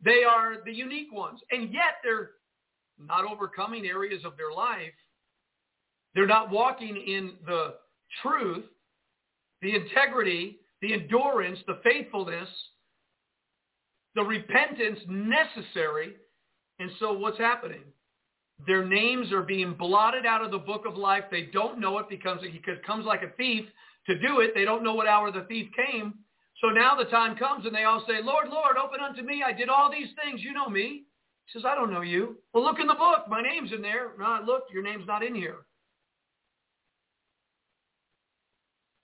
They 0.02 0.24
are 0.24 0.64
the 0.64 0.72
unique 0.72 1.12
ones. 1.12 1.40
And 1.50 1.72
yet 1.72 2.00
they're 2.02 2.30
not 2.98 3.30
overcoming 3.30 3.86
areas 3.86 4.24
of 4.24 4.36
their 4.38 4.52
life. 4.52 4.94
They're 6.14 6.26
not 6.26 6.50
walking 6.50 6.96
in 6.96 7.32
the 7.44 7.74
truth, 8.22 8.64
the 9.60 9.74
integrity, 9.74 10.60
the 10.80 10.94
endurance, 10.94 11.58
the 11.66 11.80
faithfulness, 11.84 12.48
the 14.16 14.22
repentance 14.22 14.98
necessary. 15.08 16.16
And 16.80 16.90
so 16.98 17.12
what's 17.12 17.38
happening? 17.38 17.82
Their 18.66 18.84
names 18.84 19.30
are 19.32 19.42
being 19.42 19.74
blotted 19.74 20.26
out 20.26 20.42
of 20.42 20.50
the 20.50 20.58
book 20.58 20.84
of 20.86 20.96
life. 20.96 21.24
They 21.30 21.48
don't 21.52 21.78
know 21.78 21.98
it 21.98 22.08
because 22.08 22.38
it 22.42 22.84
comes 22.84 23.04
like 23.04 23.22
a 23.22 23.30
thief 23.36 23.66
to 24.06 24.18
do 24.18 24.40
it. 24.40 24.52
They 24.54 24.64
don't 24.64 24.82
know 24.82 24.94
what 24.94 25.06
hour 25.06 25.30
the 25.30 25.46
thief 25.48 25.68
came. 25.76 26.14
So 26.62 26.68
now 26.68 26.96
the 26.96 27.04
time 27.04 27.36
comes 27.36 27.66
and 27.66 27.74
they 27.74 27.84
all 27.84 28.02
say, 28.08 28.22
Lord, 28.22 28.48
Lord, 28.48 28.76
open 28.82 29.00
unto 29.00 29.22
me. 29.22 29.42
I 29.46 29.52
did 29.52 29.68
all 29.68 29.90
these 29.90 30.08
things. 30.24 30.40
You 30.42 30.54
know 30.54 30.70
me. 30.70 31.04
He 31.44 31.52
says, 31.52 31.64
I 31.66 31.74
don't 31.74 31.92
know 31.92 32.00
you. 32.00 32.38
Well, 32.54 32.64
look 32.64 32.80
in 32.80 32.86
the 32.86 32.94
book. 32.94 33.28
My 33.28 33.42
name's 33.42 33.72
in 33.72 33.82
there. 33.82 34.12
No, 34.18 34.40
look, 34.44 34.64
your 34.72 34.82
name's 34.82 35.06
not 35.06 35.22
in 35.22 35.34
here. 35.34 35.58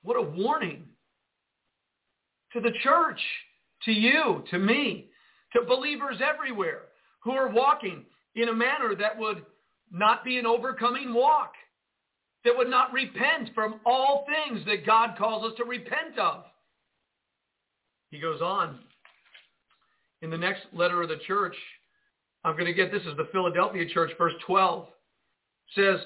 What 0.03 0.17
a 0.17 0.23
warning 0.23 0.85
to 2.55 2.61
the 2.61 2.73
church, 2.83 3.21
to 3.85 3.93
you, 3.93 4.45
to 4.51 4.59
me, 4.59 5.09
to 5.55 5.63
believers 5.63 6.17
everywhere 6.23 6.83
who 7.23 7.33
are 7.33 7.49
walking 7.49 8.05
in 8.35 8.49
a 8.49 8.55
manner 8.55 8.95
that 8.99 9.19
would 9.19 9.45
not 9.91 10.25
be 10.25 10.39
an 10.39 10.47
overcoming 10.47 11.13
walk, 11.13 11.53
that 12.45 12.57
would 12.57 12.69
not 12.69 12.93
repent 12.93 13.51
from 13.55 13.81
all 13.85 14.27
things 14.27 14.65
that 14.67 14.87
God 14.87 15.17
calls 15.17 15.45
us 15.45 15.57
to 15.59 15.65
repent 15.65 16.19
of. 16.19 16.45
He 18.11 18.19
goes 18.19 18.41
on. 18.41 18.79
In 20.23 20.31
the 20.31 20.39
next 20.39 20.63
letter 20.73 21.03
of 21.03 21.09
the 21.09 21.19
church, 21.27 21.57
I'm 22.45 22.55
going 22.55 22.67
to 22.67 22.73
get 22.73 22.91
this 22.93 23.03
is 23.03 23.17
the 23.17 23.29
Philadelphia 23.33 23.89
church, 23.93 24.13
verse 24.19 24.35
12, 24.47 24.89
says, 25.75 25.99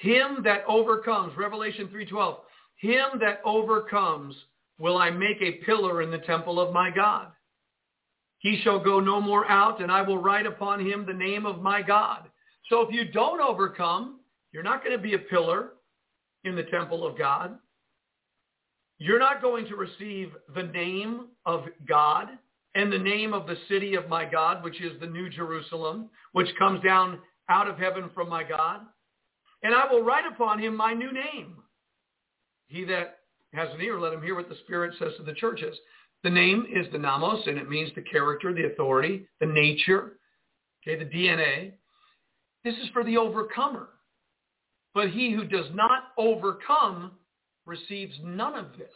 him 0.00 0.42
that 0.44 0.62
overcomes, 0.68 1.36
Revelation 1.36 1.88
3.12, 1.88 2.36
him 2.76 3.18
that 3.20 3.40
overcomes 3.44 4.34
will 4.78 4.98
I 4.98 5.10
make 5.10 5.40
a 5.40 5.64
pillar 5.64 6.02
in 6.02 6.10
the 6.10 6.18
temple 6.18 6.60
of 6.60 6.72
my 6.72 6.90
God. 6.90 7.28
He 8.38 8.60
shall 8.62 8.78
go 8.78 9.00
no 9.00 9.20
more 9.20 9.48
out, 9.50 9.82
and 9.82 9.90
I 9.90 10.02
will 10.02 10.18
write 10.18 10.46
upon 10.46 10.84
him 10.84 11.04
the 11.04 11.12
name 11.12 11.44
of 11.44 11.60
my 11.60 11.82
God. 11.82 12.28
So 12.68 12.82
if 12.82 12.94
you 12.94 13.10
don't 13.10 13.40
overcome, 13.40 14.20
you're 14.52 14.62
not 14.62 14.84
going 14.84 14.96
to 14.96 15.02
be 15.02 15.14
a 15.14 15.18
pillar 15.18 15.70
in 16.44 16.54
the 16.54 16.62
temple 16.64 17.06
of 17.06 17.18
God. 17.18 17.58
You're 18.98 19.18
not 19.18 19.42
going 19.42 19.66
to 19.66 19.76
receive 19.76 20.30
the 20.54 20.62
name 20.62 21.26
of 21.46 21.64
God 21.86 22.28
and 22.74 22.92
the 22.92 22.98
name 22.98 23.32
of 23.32 23.46
the 23.46 23.56
city 23.68 23.94
of 23.94 24.08
my 24.08 24.24
God, 24.24 24.62
which 24.62 24.80
is 24.80 24.98
the 25.00 25.06
New 25.06 25.28
Jerusalem, 25.28 26.10
which 26.32 26.48
comes 26.58 26.82
down 26.82 27.18
out 27.48 27.68
of 27.68 27.78
heaven 27.78 28.10
from 28.14 28.28
my 28.28 28.44
God. 28.44 28.80
And 29.62 29.74
I 29.74 29.90
will 29.90 30.02
write 30.02 30.26
upon 30.30 30.60
him 30.60 30.76
my 30.76 30.92
new 30.94 31.12
name. 31.12 31.56
He 32.66 32.84
that 32.84 33.17
has 33.54 33.68
an 33.74 33.80
ear, 33.80 33.98
let 33.98 34.12
him 34.12 34.22
hear 34.22 34.34
what 34.34 34.48
the 34.48 34.56
Spirit 34.64 34.94
says 34.98 35.12
to 35.16 35.22
the 35.22 35.34
churches. 35.34 35.76
The 36.24 36.30
name 36.30 36.66
is 36.70 36.86
the 36.92 36.98
namos, 36.98 37.46
and 37.46 37.58
it 37.58 37.68
means 37.68 37.90
the 37.94 38.02
character, 38.02 38.52
the 38.52 38.66
authority, 38.66 39.26
the 39.40 39.46
nature, 39.46 40.18
okay, 40.82 41.02
the 41.02 41.08
DNA. 41.08 41.72
This 42.64 42.74
is 42.74 42.88
for 42.92 43.04
the 43.04 43.16
overcomer. 43.16 43.88
But 44.94 45.10
he 45.10 45.32
who 45.32 45.44
does 45.44 45.66
not 45.74 46.08
overcome 46.16 47.12
receives 47.66 48.14
none 48.22 48.54
of 48.54 48.72
this. 48.76 48.88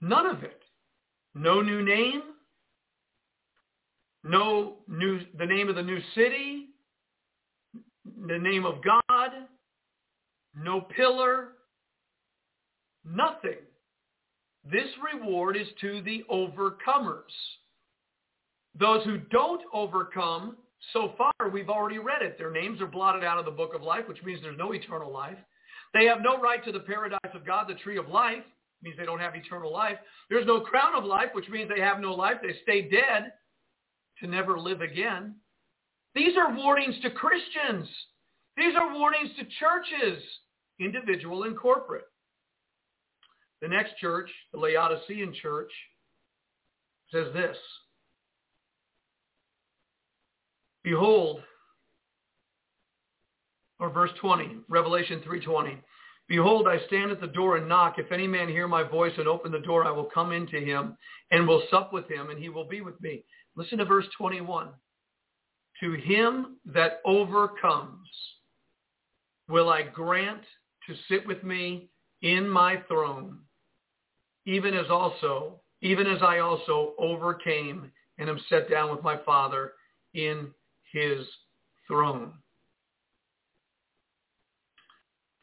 None 0.00 0.26
of 0.26 0.42
it. 0.42 0.62
No 1.34 1.60
new 1.60 1.82
name, 1.82 2.22
no 4.24 4.76
new, 4.88 5.20
the 5.38 5.46
name 5.46 5.68
of 5.68 5.76
the 5.76 5.82
new 5.82 5.98
city, 6.14 6.68
the 8.26 8.38
name 8.38 8.64
of 8.64 8.76
God, 8.82 9.30
no 10.54 10.82
pillar, 10.82 11.52
nothing. 13.04 13.58
This 14.70 14.88
reward 15.12 15.56
is 15.56 15.66
to 15.80 16.02
the 16.02 16.24
overcomers. 16.30 17.22
Those 18.78 19.04
who 19.04 19.18
don't 19.18 19.62
overcome, 19.72 20.56
so 20.92 21.12
far 21.18 21.32
we've 21.52 21.68
already 21.68 21.98
read 21.98 22.22
it. 22.22 22.38
Their 22.38 22.50
names 22.50 22.80
are 22.80 22.86
blotted 22.86 23.24
out 23.24 23.38
of 23.38 23.44
the 23.44 23.50
book 23.50 23.74
of 23.74 23.82
life, 23.82 24.08
which 24.08 24.22
means 24.22 24.40
there's 24.42 24.58
no 24.58 24.72
eternal 24.72 25.12
life. 25.12 25.38
They 25.92 26.06
have 26.06 26.22
no 26.22 26.40
right 26.40 26.64
to 26.64 26.72
the 26.72 26.80
paradise 26.80 27.20
of 27.34 27.44
God, 27.44 27.68
the 27.68 27.74
tree 27.74 27.98
of 27.98 28.08
life, 28.08 28.42
means 28.82 28.96
they 28.96 29.04
don't 29.04 29.20
have 29.20 29.34
eternal 29.34 29.72
life. 29.72 29.98
There's 30.30 30.46
no 30.46 30.60
crown 30.60 30.94
of 30.94 31.04
life, 31.04 31.28
which 31.34 31.48
means 31.48 31.68
they 31.68 31.82
have 31.82 32.00
no 32.00 32.14
life. 32.14 32.36
They 32.42 32.54
stay 32.62 32.88
dead 32.88 33.32
to 34.20 34.26
never 34.26 34.58
live 34.58 34.80
again. 34.80 35.34
These 36.14 36.36
are 36.36 36.54
warnings 36.54 36.96
to 37.02 37.10
Christians. 37.10 37.88
These 38.56 38.74
are 38.76 38.94
warnings 38.94 39.30
to 39.38 39.44
churches, 39.44 40.22
individual 40.78 41.44
and 41.44 41.56
corporate. 41.56 42.04
The 43.62 43.68
next 43.68 43.96
church, 43.98 44.28
the 44.52 44.58
Laodicean 44.58 45.32
church, 45.40 45.70
says 47.12 47.28
this. 47.32 47.56
Behold, 50.82 51.40
or 53.78 53.88
verse 53.88 54.10
20, 54.20 54.56
Revelation 54.68 55.22
3.20. 55.26 55.76
Behold, 56.26 56.66
I 56.66 56.84
stand 56.88 57.12
at 57.12 57.20
the 57.20 57.28
door 57.28 57.56
and 57.56 57.68
knock. 57.68 57.98
If 57.98 58.10
any 58.10 58.26
man 58.26 58.48
hear 58.48 58.66
my 58.66 58.82
voice 58.82 59.12
and 59.16 59.28
open 59.28 59.52
the 59.52 59.60
door, 59.60 59.84
I 59.84 59.92
will 59.92 60.08
come 60.12 60.32
into 60.32 60.58
him 60.58 60.96
and 61.30 61.46
will 61.46 61.62
sup 61.70 61.92
with 61.92 62.08
him, 62.10 62.30
and 62.30 62.38
he 62.38 62.48
will 62.48 62.66
be 62.66 62.80
with 62.80 63.00
me. 63.00 63.22
Listen 63.54 63.78
to 63.78 63.84
verse 63.84 64.06
21. 64.18 64.70
To 65.80 65.92
him 65.92 66.56
that 66.66 67.00
overcomes 67.04 68.08
will 69.48 69.68
I 69.68 69.82
grant 69.82 70.42
to 70.88 70.94
sit 71.08 71.24
with 71.26 71.44
me 71.44 71.90
in 72.22 72.48
my 72.48 72.82
throne, 72.88 73.38
even 74.46 74.74
as 74.74 74.86
also, 74.90 75.60
even 75.80 76.06
as 76.06 76.22
I 76.22 76.38
also 76.38 76.94
overcame 76.98 77.90
and 78.18 78.28
am 78.28 78.40
set 78.48 78.70
down 78.70 78.90
with 78.94 79.02
my 79.02 79.16
Father 79.24 79.72
in 80.14 80.48
his 80.92 81.26
throne. 81.86 82.32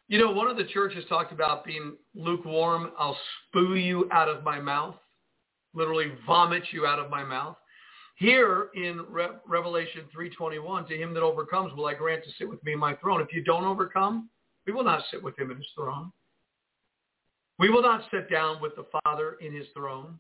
You 0.08 0.18
know, 0.18 0.32
one 0.32 0.48
of 0.48 0.58
the 0.58 0.66
churches 0.66 1.06
talked 1.08 1.32
about 1.32 1.64
being 1.64 1.94
lukewarm. 2.16 2.92
I'll 2.98 3.18
spew 3.48 3.76
you 3.76 4.10
out 4.12 4.28
of 4.28 4.44
my 4.44 4.60
mouth, 4.60 4.96
literally 5.76 6.14
vomit 6.26 6.64
you 6.72 6.88
out 6.88 6.98
of 6.98 7.12
my 7.12 7.24
mouth. 7.24 7.58
Here 8.16 8.70
in 8.74 9.06
Re- 9.08 9.38
Revelation 9.48 10.02
3.21, 10.16 10.88
to 10.88 10.98
him 10.98 11.14
that 11.14 11.22
overcomes 11.22 11.74
will 11.74 11.86
I 11.86 11.94
grant 11.94 12.24
to 12.24 12.32
sit 12.38 12.50
with 12.50 12.62
me 12.64 12.74
in 12.74 12.80
my 12.80 12.96
throne. 12.96 13.22
If 13.22 13.32
you 13.32 13.44
don't 13.44 13.64
overcome, 13.64 14.30
we 14.66 14.74
will 14.74 14.84
not 14.84 15.04
sit 15.12 15.24
with 15.24 15.38
him 15.38 15.52
in 15.52 15.58
his 15.58 15.68
throne. 15.76 16.12
We 17.60 17.70
will 17.70 17.82
not 17.82 18.06
sit 18.10 18.32
down 18.32 18.62
with 18.62 18.76
the 18.78 18.86
Father 19.04 19.36
in 19.42 19.54
his 19.54 19.68
throne. 19.76 20.18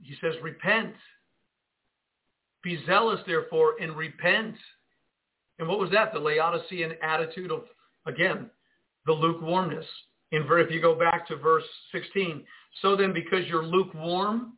He 0.00 0.14
says, 0.20 0.34
repent. 0.40 0.94
Be 2.62 2.82
zealous, 2.86 3.20
therefore, 3.26 3.74
and 3.80 3.96
repent. 3.96 4.54
And 5.58 5.68
what 5.68 5.80
was 5.80 5.90
that? 5.90 6.12
The 6.12 6.20
Laodicean 6.20 6.92
attitude 7.02 7.50
of, 7.50 7.64
again, 8.06 8.50
the 9.04 9.12
lukewarmness. 9.12 9.84
In, 10.30 10.46
if 10.48 10.70
you 10.70 10.80
go 10.80 10.94
back 10.94 11.26
to 11.28 11.36
verse 11.36 11.64
16, 11.92 12.44
so 12.80 12.96
then 12.96 13.12
because 13.12 13.46
you're 13.46 13.64
lukewarm 13.64 14.54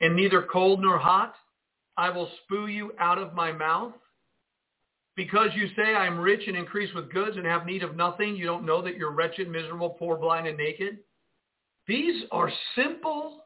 and 0.00 0.16
neither 0.16 0.46
cold 0.50 0.80
nor 0.80 0.98
hot, 0.98 1.34
I 1.96 2.10
will 2.10 2.30
spew 2.44 2.66
you 2.66 2.92
out 2.98 3.18
of 3.18 3.34
my 3.34 3.52
mouth. 3.52 3.92
Because 5.14 5.50
you 5.54 5.68
say 5.76 5.94
I 5.94 6.06
am 6.06 6.18
rich 6.18 6.42
and 6.46 6.56
increase 6.56 6.92
with 6.94 7.12
goods 7.12 7.36
and 7.36 7.44
have 7.44 7.66
need 7.66 7.82
of 7.82 7.96
nothing, 7.96 8.34
you 8.34 8.46
don't 8.46 8.64
know 8.64 8.80
that 8.82 8.96
you're 8.96 9.12
wretched, 9.12 9.48
miserable, 9.48 9.90
poor, 9.90 10.16
blind, 10.16 10.46
and 10.46 10.56
naked. 10.56 10.98
These 11.86 12.24
are 12.30 12.50
simple, 12.74 13.44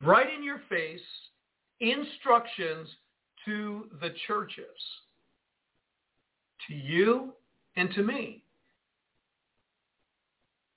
right 0.00 0.32
in 0.32 0.44
your 0.44 0.60
face 0.68 1.00
instructions 1.80 2.88
to 3.44 3.88
the 4.00 4.10
churches, 4.28 4.64
to 6.68 6.74
you 6.74 7.32
and 7.76 7.92
to 7.94 8.02
me. 8.02 8.44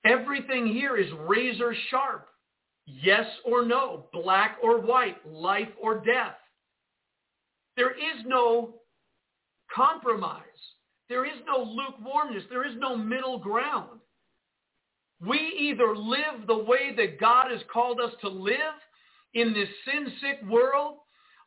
Everything 0.04 0.68
here 0.68 0.98
is 0.98 1.12
razor 1.28 1.76
sharp. 1.90 2.28
Yes 2.88 3.26
or 3.44 3.66
no, 3.66 4.06
black 4.14 4.58
or 4.64 4.80
white, 4.80 5.18
life 5.28 5.70
or 5.82 5.96
death. 6.00 6.36
There 7.76 7.92
is 7.92 8.24
no 8.26 8.76
compromise. 9.76 10.42
There 11.10 11.26
is 11.26 11.40
no 11.46 11.64
lukewarmness. 11.64 12.44
There 12.50 12.66
is 12.66 12.76
no 12.78 12.96
middle 12.96 13.38
ground. 13.38 14.00
We 15.26 15.38
either 15.60 15.96
live 15.96 16.48
the 16.48 16.58
way 16.58 16.96
that 16.96 17.20
God 17.20 17.52
has 17.52 17.62
called 17.72 18.00
us 18.00 18.12
to 18.22 18.30
live 18.30 18.58
in 19.34 19.54
this 19.54 19.70
sin-sick 19.86 20.50
world, 20.50 20.98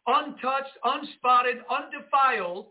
untouched, 0.07 0.77
unspotted, 0.85 1.57
undefiled, 1.71 2.67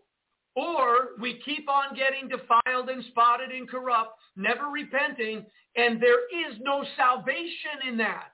or 0.55 1.09
we 1.19 1.39
keep 1.45 1.69
on 1.69 1.95
getting 1.95 2.29
defiled 2.29 2.89
and 2.89 3.03
spotted 3.05 3.51
and 3.51 3.69
corrupt, 3.69 4.11
never 4.35 4.65
repenting, 4.71 5.45
and 5.75 6.01
there 6.01 6.25
is 6.49 6.57
no 6.61 6.83
salvation 6.95 7.87
in 7.87 7.97
that. 7.97 8.31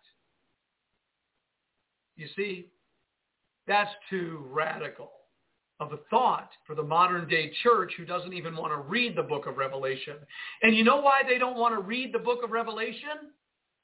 You 2.16 2.28
see, 2.36 2.68
that's 3.68 3.92
too 4.10 4.46
radical 4.50 5.12
of 5.84 5.94
a 5.94 5.98
thought 6.10 6.50
for 6.66 6.76
the 6.76 6.82
modern 6.84 7.28
day 7.28 7.52
church 7.62 7.94
who 7.98 8.06
doesn't 8.06 8.34
even 8.34 8.56
want 8.56 8.72
to 8.72 8.78
read 8.90 9.16
the 9.16 9.24
book 9.24 9.46
of 9.46 9.58
Revelation. 9.58 10.16
And 10.62 10.76
you 10.76 10.84
know 10.84 11.02
why 11.02 11.22
they 11.28 11.38
don't 11.38 11.58
want 11.58 11.76
to 11.76 11.82
read 11.82 12.14
the 12.14 12.20
book 12.20 12.44
of 12.44 12.52
Revelation? 12.52 13.32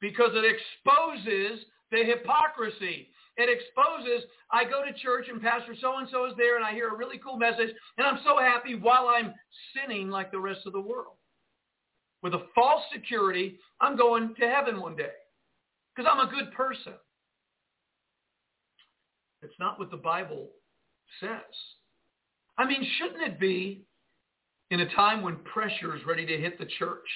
Because 0.01 0.31
it 0.33 0.45
exposes 0.45 1.65
the 1.91 2.03
hypocrisy. 2.03 3.09
It 3.37 3.49
exposes, 3.49 4.27
I 4.51 4.63
go 4.63 4.83
to 4.83 4.93
church 4.99 5.27
and 5.31 5.41
Pastor 5.41 5.75
so-and-so 5.79 6.25
is 6.25 6.33
there 6.37 6.55
and 6.57 6.65
I 6.65 6.73
hear 6.73 6.89
a 6.89 6.97
really 6.97 7.17
cool 7.17 7.37
message 7.37 7.69
and 7.97 8.07
I'm 8.07 8.19
so 8.25 8.37
happy 8.39 8.75
while 8.75 9.07
I'm 9.07 9.33
sinning 9.75 10.09
like 10.09 10.31
the 10.31 10.39
rest 10.39 10.61
of 10.65 10.73
the 10.73 10.81
world. 10.81 11.15
With 12.21 12.33
a 12.33 12.45
false 12.53 12.83
security, 12.93 13.59
I'm 13.79 13.95
going 13.95 14.35
to 14.39 14.45
heaven 14.47 14.81
one 14.81 14.95
day. 14.95 15.11
because 15.95 16.09
I'm 16.11 16.25
a 16.27 16.31
good 16.31 16.53
person. 16.53 16.93
It's 19.41 19.53
not 19.59 19.79
what 19.79 19.91
the 19.91 19.97
Bible 19.97 20.49
says. 21.19 21.55
I 22.59 22.65
mean, 22.65 22.85
shouldn't 22.97 23.23
it 23.23 23.39
be 23.39 23.85
in 24.69 24.81
a 24.81 24.93
time 24.93 25.23
when 25.23 25.37
pressure 25.37 25.95
is 25.95 26.01
ready 26.05 26.25
to 26.25 26.37
hit 26.37 26.59
the 26.59 26.67
church? 26.77 27.07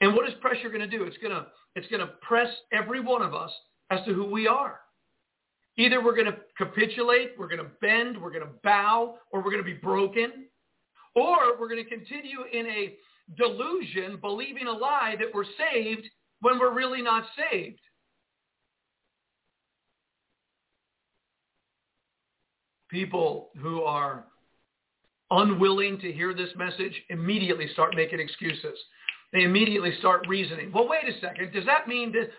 And 0.00 0.14
what 0.14 0.28
is 0.28 0.34
pressure 0.40 0.68
going 0.68 0.80
to 0.80 0.88
do? 0.88 1.04
It's 1.04 1.16
going 1.18 1.32
to, 1.32 1.46
it's 1.76 1.86
going 1.86 2.00
to 2.00 2.12
press 2.22 2.48
every 2.72 3.00
one 3.00 3.22
of 3.22 3.34
us 3.34 3.52
as 3.90 4.00
to 4.04 4.12
who 4.12 4.24
we 4.24 4.48
are. 4.48 4.80
Either 5.78 6.02
we're 6.02 6.16
going 6.16 6.26
to 6.26 6.36
capitulate, 6.58 7.30
we're 7.38 7.48
going 7.48 7.62
to 7.62 7.70
bend, 7.80 8.20
we're 8.20 8.30
going 8.32 8.42
to 8.42 8.52
bow, 8.64 9.14
or 9.30 9.42
we're 9.42 9.50
going 9.50 9.62
to 9.62 9.64
be 9.64 9.74
broken. 9.74 10.46
Or 11.14 11.58
we're 11.58 11.68
going 11.68 11.82
to 11.82 11.88
continue 11.88 12.40
in 12.52 12.66
a 12.66 12.96
delusion, 13.38 14.18
believing 14.20 14.66
a 14.66 14.72
lie 14.72 15.14
that 15.20 15.28
we're 15.32 15.44
saved 15.44 16.08
when 16.40 16.58
we're 16.58 16.74
really 16.74 17.00
not 17.00 17.24
saved. 17.36 17.78
People 22.90 23.50
who 23.60 23.82
are 23.82 24.24
unwilling 25.30 25.98
to 26.00 26.12
hear 26.12 26.34
this 26.34 26.50
message 26.56 26.92
immediately 27.10 27.68
start 27.72 27.94
making 27.96 28.20
excuses. 28.20 28.78
They 29.32 29.42
immediately 29.42 29.92
start 29.98 30.26
reasoning. 30.28 30.70
Well, 30.72 30.88
wait 30.88 31.04
a 31.08 31.20
second. 31.20 31.52
Does 31.52 31.66
that 31.66 31.88
mean 31.88 32.12
that? 32.12 32.30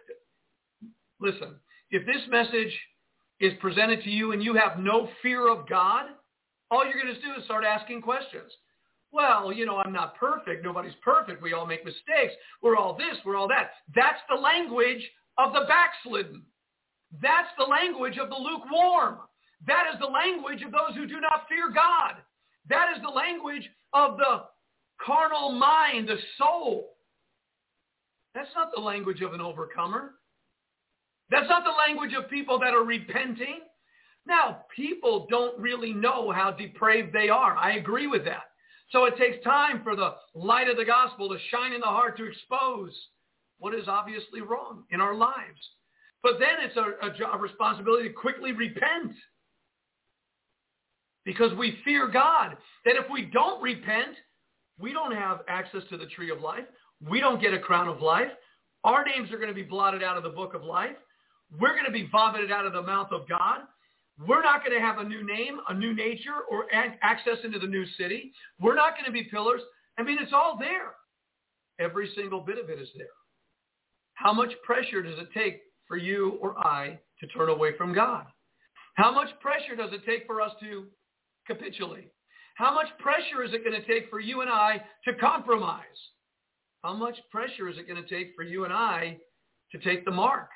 Listen, 1.20 1.56
if 1.92 2.06
this 2.06 2.22
message 2.30 2.74
is 3.40 3.54
presented 3.60 4.04
to 4.04 4.10
you 4.10 4.32
and 4.32 4.44
you 4.44 4.54
have 4.54 4.80
no 4.80 5.10
fear 5.22 5.50
of 5.50 5.68
God, 5.68 6.06
all 6.72 6.86
you're 6.86 7.02
going 7.02 7.14
to 7.14 7.22
do 7.22 7.34
is 7.38 7.46
start 7.46 7.64
asking 7.64 8.02
questions. 8.02 8.52
Well, 9.12 9.54
you 9.54 9.66
know, 9.66 9.78
I'm 9.78 9.94
not 9.94 10.16
perfect. 10.18 10.64
Nobody's 10.64 10.96
perfect. 11.04 11.42
We 11.42 11.54
all 11.54 11.66
make 11.66 11.86
mistakes. 11.86 12.34
We're 12.62 12.76
all 12.76 12.98
this. 12.98 13.18
We're 13.26 13.38
all 13.38 13.48
that. 13.48 13.72
That's 13.96 14.20
the 14.30 14.36
language 14.36 15.10
of 15.38 15.54
the 15.54 15.66
backslidden. 15.68 16.44
That's 17.22 17.48
the 17.58 17.64
language 17.64 18.18
of 18.18 18.30
the 18.30 18.36
lukewarm. 18.36 19.20
That 19.68 19.86
is 19.94 20.00
the 20.00 20.08
language 20.08 20.62
of 20.64 20.72
those 20.72 20.96
who 20.96 21.08
do 21.08 21.22
not 21.22 21.48
fear 21.48 21.72
God. 21.74 22.16
That 22.70 22.96
is 22.96 23.02
the 23.02 23.10
language 23.10 23.70
of 23.94 24.18
the 24.18 24.44
carnal 25.06 25.52
mind, 25.52 26.08
the 26.08 26.18
soul. 26.38 26.96
That's 28.34 28.50
not 28.56 28.70
the 28.76 28.82
language 28.82 29.22
of 29.22 29.34
an 29.34 29.42
overcomer. 29.42 30.16
That's 31.30 31.50
not 31.50 31.64
the 31.64 31.72
language 31.72 32.14
of 32.14 32.30
people 32.30 32.60
that 32.60 32.74
are 32.74 32.84
repenting. 32.84 33.62
Now, 34.28 34.66
people 34.76 35.28
don't 35.30 35.60
really 35.60 35.94
know 35.94 36.32
how 36.32 36.52
depraved 36.52 37.14
they 37.14 37.30
are. 37.30 37.56
I 37.56 37.74
agree 37.74 38.08
with 38.08 38.26
that. 38.26 38.44
So 38.92 39.06
it 39.06 39.18
takes 39.18 39.44
time 39.44 39.82
for 39.84 39.96
the 39.96 40.14
light 40.34 40.70
of 40.70 40.78
the 40.78 40.86
gospel 40.86 41.30
to 41.30 41.38
shine 41.50 41.74
in 41.74 41.82
the 41.82 41.88
heart 41.88 42.18
to 42.18 42.26
expose 42.26 42.92
what 43.58 43.74
is 43.74 43.88
obviously 43.88 44.42
wrong 44.42 44.84
in 44.92 45.02
our 45.02 45.16
lives. 45.16 45.60
But 46.22 46.34
then 46.40 46.56
it's 46.64 46.78
a, 46.78 47.26
a, 47.26 47.36
a 47.36 47.38
responsibility 47.38 48.10
to 48.10 48.14
quickly 48.14 48.52
repent 48.52 49.14
because 51.26 51.52
we 51.58 51.80
fear 51.84 52.08
God. 52.08 52.56
That 52.86 52.96
if 52.96 53.06
we 53.12 53.24
don't 53.34 53.62
repent, 53.62 54.16
we 54.80 54.94
don't 54.94 55.14
have 55.14 55.40
access 55.48 55.82
to 55.90 55.98
the 55.98 56.06
tree 56.08 56.32
of 56.32 56.42
life. 56.42 56.66
We 57.10 57.20
don't 57.20 57.42
get 57.42 57.54
a 57.54 57.60
crown 57.60 57.88
of 57.88 58.02
life. 58.02 58.32
Our 58.84 59.04
names 59.04 59.32
are 59.32 59.38
going 59.38 59.50
to 59.50 59.56
be 59.56 59.64
blotted 59.64 60.04
out 60.04 60.18
of 60.18 60.24
the 60.24 60.30
book 60.30 60.54
of 60.54 60.64
life. 60.64 60.96
We're 61.60 61.74
going 61.74 61.86
to 61.86 61.92
be 61.92 62.08
vomited 62.12 62.52
out 62.52 62.66
of 62.66 62.74
the 62.74 62.82
mouth 62.82 63.12
of 63.12 63.28
God. 63.28 63.62
We're 64.28 64.44
not 64.44 64.64
going 64.64 64.78
to 64.78 64.86
have 64.86 65.00
a 65.00 65.04
new 65.04 65.26
name, 65.26 65.60
a 65.68 65.74
new 65.74 65.94
nature, 65.94 66.44
or 66.50 66.66
access 67.02 67.38
into 67.44 67.60
the 67.60 67.68
new 67.68 67.86
city. 67.98 68.32
We're 68.62 68.76
not 68.76 68.94
going 68.94 69.06
to 69.06 69.12
be 69.12 69.24
pillars. 69.24 69.62
I 69.98 70.04
mean, 70.04 70.18
it's 70.22 70.32
all 70.34 70.58
there. 70.60 70.94
Every 71.80 72.10
single 72.16 72.40
bit 72.40 72.58
of 72.58 72.70
it 72.70 72.80
is 72.80 72.88
there. 72.96 73.08
How 74.14 74.32
much 74.32 74.52
pressure 74.64 75.02
does 75.02 75.20
it 75.20 75.28
take 75.34 75.62
for 75.88 75.98
you 75.98 76.38
or 76.42 76.58
I 76.66 77.00
to 77.20 77.28
turn 77.28 77.50
away 77.50 77.78
from 77.78 77.94
God? 77.94 78.26
How 78.96 79.12
much 79.14 79.28
pressure 79.42 79.76
does 79.76 79.92
it 79.92 80.06
take 80.06 80.26
for 80.26 80.42
us 80.42 80.52
to 80.62 80.86
capitulate? 81.48 82.12
How 82.56 82.74
much 82.74 82.88
pressure 83.00 83.44
is 83.44 83.54
it 83.54 83.66
going 83.66 83.80
to 83.80 83.88
take 83.88 84.10
for 84.10 84.20
you 84.20 84.42
and 84.42 84.50
I 84.50 84.82
to 85.06 85.14
compromise? 85.14 85.84
How 86.84 86.94
much 86.94 87.18
pressure 87.32 87.68
is 87.68 87.78
it 87.78 87.88
going 87.88 88.02
to 88.02 88.10
take 88.10 88.34
for 88.36 88.44
you 88.44 88.64
and 88.64 88.74
I 88.74 89.18
to 89.72 89.80
take 89.80 90.06
the 90.06 90.12
mark 90.12 90.50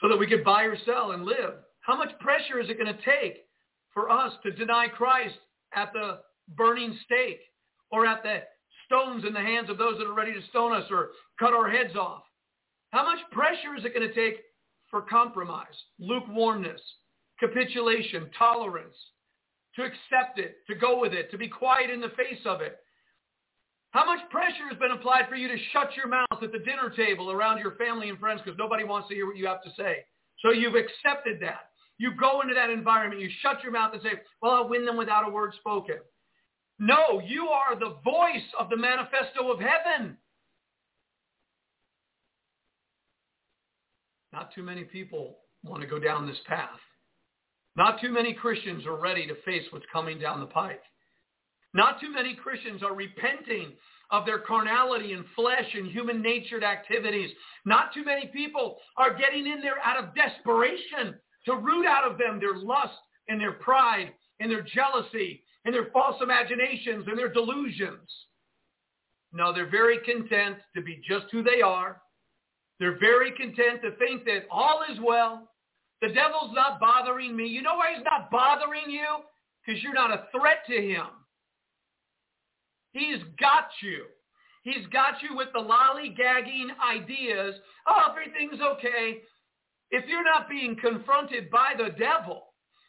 so 0.00 0.08
that 0.08 0.18
we 0.18 0.26
could 0.26 0.42
buy 0.42 0.62
or 0.62 0.76
sell 0.84 1.12
and 1.12 1.24
live? 1.24 1.54
How 1.82 1.96
much 1.96 2.18
pressure 2.18 2.60
is 2.60 2.68
it 2.68 2.78
going 2.78 2.94
to 2.94 3.04
take 3.04 3.44
for 3.92 4.10
us 4.10 4.32
to 4.42 4.50
deny 4.50 4.88
Christ 4.88 5.36
at 5.74 5.92
the 5.92 6.18
burning 6.56 6.96
stake 7.04 7.40
or 7.92 8.06
at 8.06 8.22
the 8.22 8.40
stones 8.86 9.24
in 9.26 9.32
the 9.32 9.40
hands 9.40 9.70
of 9.70 9.78
those 9.78 9.98
that 9.98 10.06
are 10.06 10.14
ready 10.14 10.32
to 10.32 10.46
stone 10.48 10.72
us 10.72 10.84
or 10.90 11.10
cut 11.38 11.52
our 11.52 11.70
heads 11.70 11.94
off? 11.96 12.22
How 12.90 13.04
much 13.04 13.18
pressure 13.30 13.76
is 13.78 13.84
it 13.84 13.94
going 13.94 14.08
to 14.08 14.14
take 14.14 14.40
for 14.90 15.02
compromise, 15.02 15.66
lukewarmness, 16.00 16.80
capitulation, 17.38 18.28
tolerance, 18.36 18.96
to 19.76 19.82
accept 19.82 20.38
it, 20.38 20.56
to 20.68 20.74
go 20.74 21.00
with 21.00 21.12
it, 21.12 21.30
to 21.30 21.38
be 21.38 21.48
quiet 21.48 21.90
in 21.90 22.00
the 22.00 22.10
face 22.10 22.40
of 22.44 22.60
it? 22.60 22.78
How 23.92 24.04
much 24.04 24.20
pressure 24.30 24.68
has 24.68 24.78
been 24.78 24.92
applied 24.92 25.28
for 25.28 25.34
you 25.34 25.48
to 25.48 25.56
shut 25.72 25.96
your 25.96 26.06
mouth 26.06 26.42
at 26.42 26.52
the 26.52 26.58
dinner 26.58 26.90
table 26.94 27.32
around 27.32 27.58
your 27.58 27.72
family 27.72 28.08
and 28.08 28.18
friends 28.18 28.40
because 28.44 28.58
nobody 28.58 28.84
wants 28.84 29.08
to 29.08 29.14
hear 29.14 29.26
what 29.26 29.36
you 29.36 29.46
have 29.46 29.62
to 29.62 29.70
say? 29.76 30.04
So 30.38 30.52
you've 30.52 30.76
accepted 30.76 31.40
that. 31.40 31.70
You 31.98 32.12
go 32.18 32.40
into 32.40 32.54
that 32.54 32.70
environment, 32.70 33.20
you 33.20 33.28
shut 33.42 33.62
your 33.62 33.72
mouth 33.72 33.92
and 33.92 34.02
say, 34.02 34.20
well, 34.40 34.52
I'll 34.52 34.68
win 34.68 34.86
them 34.86 34.96
without 34.96 35.28
a 35.28 35.30
word 35.30 35.52
spoken. 35.58 35.96
No, 36.78 37.20
you 37.26 37.48
are 37.48 37.78
the 37.78 37.96
voice 38.02 38.46
of 38.58 38.70
the 38.70 38.76
manifesto 38.76 39.52
of 39.52 39.58
heaven. 39.58 40.16
Not 44.32 44.54
too 44.54 44.62
many 44.62 44.84
people 44.84 45.38
want 45.62 45.82
to 45.82 45.88
go 45.88 45.98
down 45.98 46.26
this 46.26 46.38
path. 46.46 46.78
Not 47.76 48.00
too 48.00 48.10
many 48.10 48.34
Christians 48.34 48.84
are 48.86 48.96
ready 48.96 49.26
to 49.26 49.34
face 49.44 49.64
what's 49.70 49.86
coming 49.92 50.18
down 50.18 50.40
the 50.40 50.46
pike. 50.46 50.82
Not 51.72 52.00
too 52.00 52.10
many 52.12 52.34
Christians 52.34 52.82
are 52.82 52.94
repenting 52.94 53.72
of 54.10 54.26
their 54.26 54.40
carnality 54.40 55.12
and 55.12 55.24
flesh 55.36 55.66
and 55.72 55.90
human-natured 55.90 56.64
activities. 56.64 57.30
Not 57.64 57.94
too 57.94 58.04
many 58.04 58.26
people 58.26 58.78
are 58.96 59.16
getting 59.16 59.46
in 59.46 59.60
there 59.60 59.78
out 59.84 60.02
of 60.02 60.14
desperation 60.14 61.14
to 61.46 61.56
root 61.56 61.86
out 61.86 62.10
of 62.10 62.18
them 62.18 62.40
their 62.40 62.56
lust 62.56 62.98
and 63.28 63.40
their 63.40 63.52
pride 63.52 64.12
and 64.40 64.50
their 64.50 64.62
jealousy 64.62 65.44
and 65.64 65.72
their 65.72 65.90
false 65.92 66.16
imaginations 66.20 67.06
and 67.06 67.16
their 67.16 67.32
delusions. 67.32 68.08
No, 69.32 69.52
they're 69.52 69.70
very 69.70 69.98
content 69.98 70.56
to 70.74 70.82
be 70.82 71.00
just 71.06 71.26
who 71.30 71.42
they 71.42 71.62
are. 71.62 72.02
They're 72.80 72.98
very 72.98 73.30
content 73.32 73.80
to 73.82 73.92
think 73.96 74.24
that 74.24 74.46
all 74.50 74.82
is 74.90 74.98
well. 75.00 75.49
The 76.02 76.08
devil's 76.08 76.54
not 76.54 76.80
bothering 76.80 77.36
me. 77.36 77.46
You 77.46 77.62
know 77.62 77.74
why 77.76 77.94
he's 77.94 78.04
not 78.04 78.30
bothering 78.30 78.90
you? 78.90 79.06
Because 79.64 79.82
you're 79.82 79.94
not 79.94 80.10
a 80.10 80.26
threat 80.32 80.64
to 80.68 80.74
him. 80.74 81.06
He's 82.92 83.22
got 83.38 83.68
you. 83.82 84.04
He's 84.62 84.86
got 84.92 85.22
you 85.22 85.36
with 85.36 85.48
the 85.52 85.60
lollygagging 85.60 86.68
ideas. 86.84 87.54
Oh, 87.86 88.10
everything's 88.10 88.60
okay. 88.60 89.20
If 89.90 90.04
you're 90.06 90.24
not 90.24 90.48
being 90.48 90.76
confronted 90.76 91.50
by 91.50 91.72
the 91.76 91.90
devil, 91.98 92.44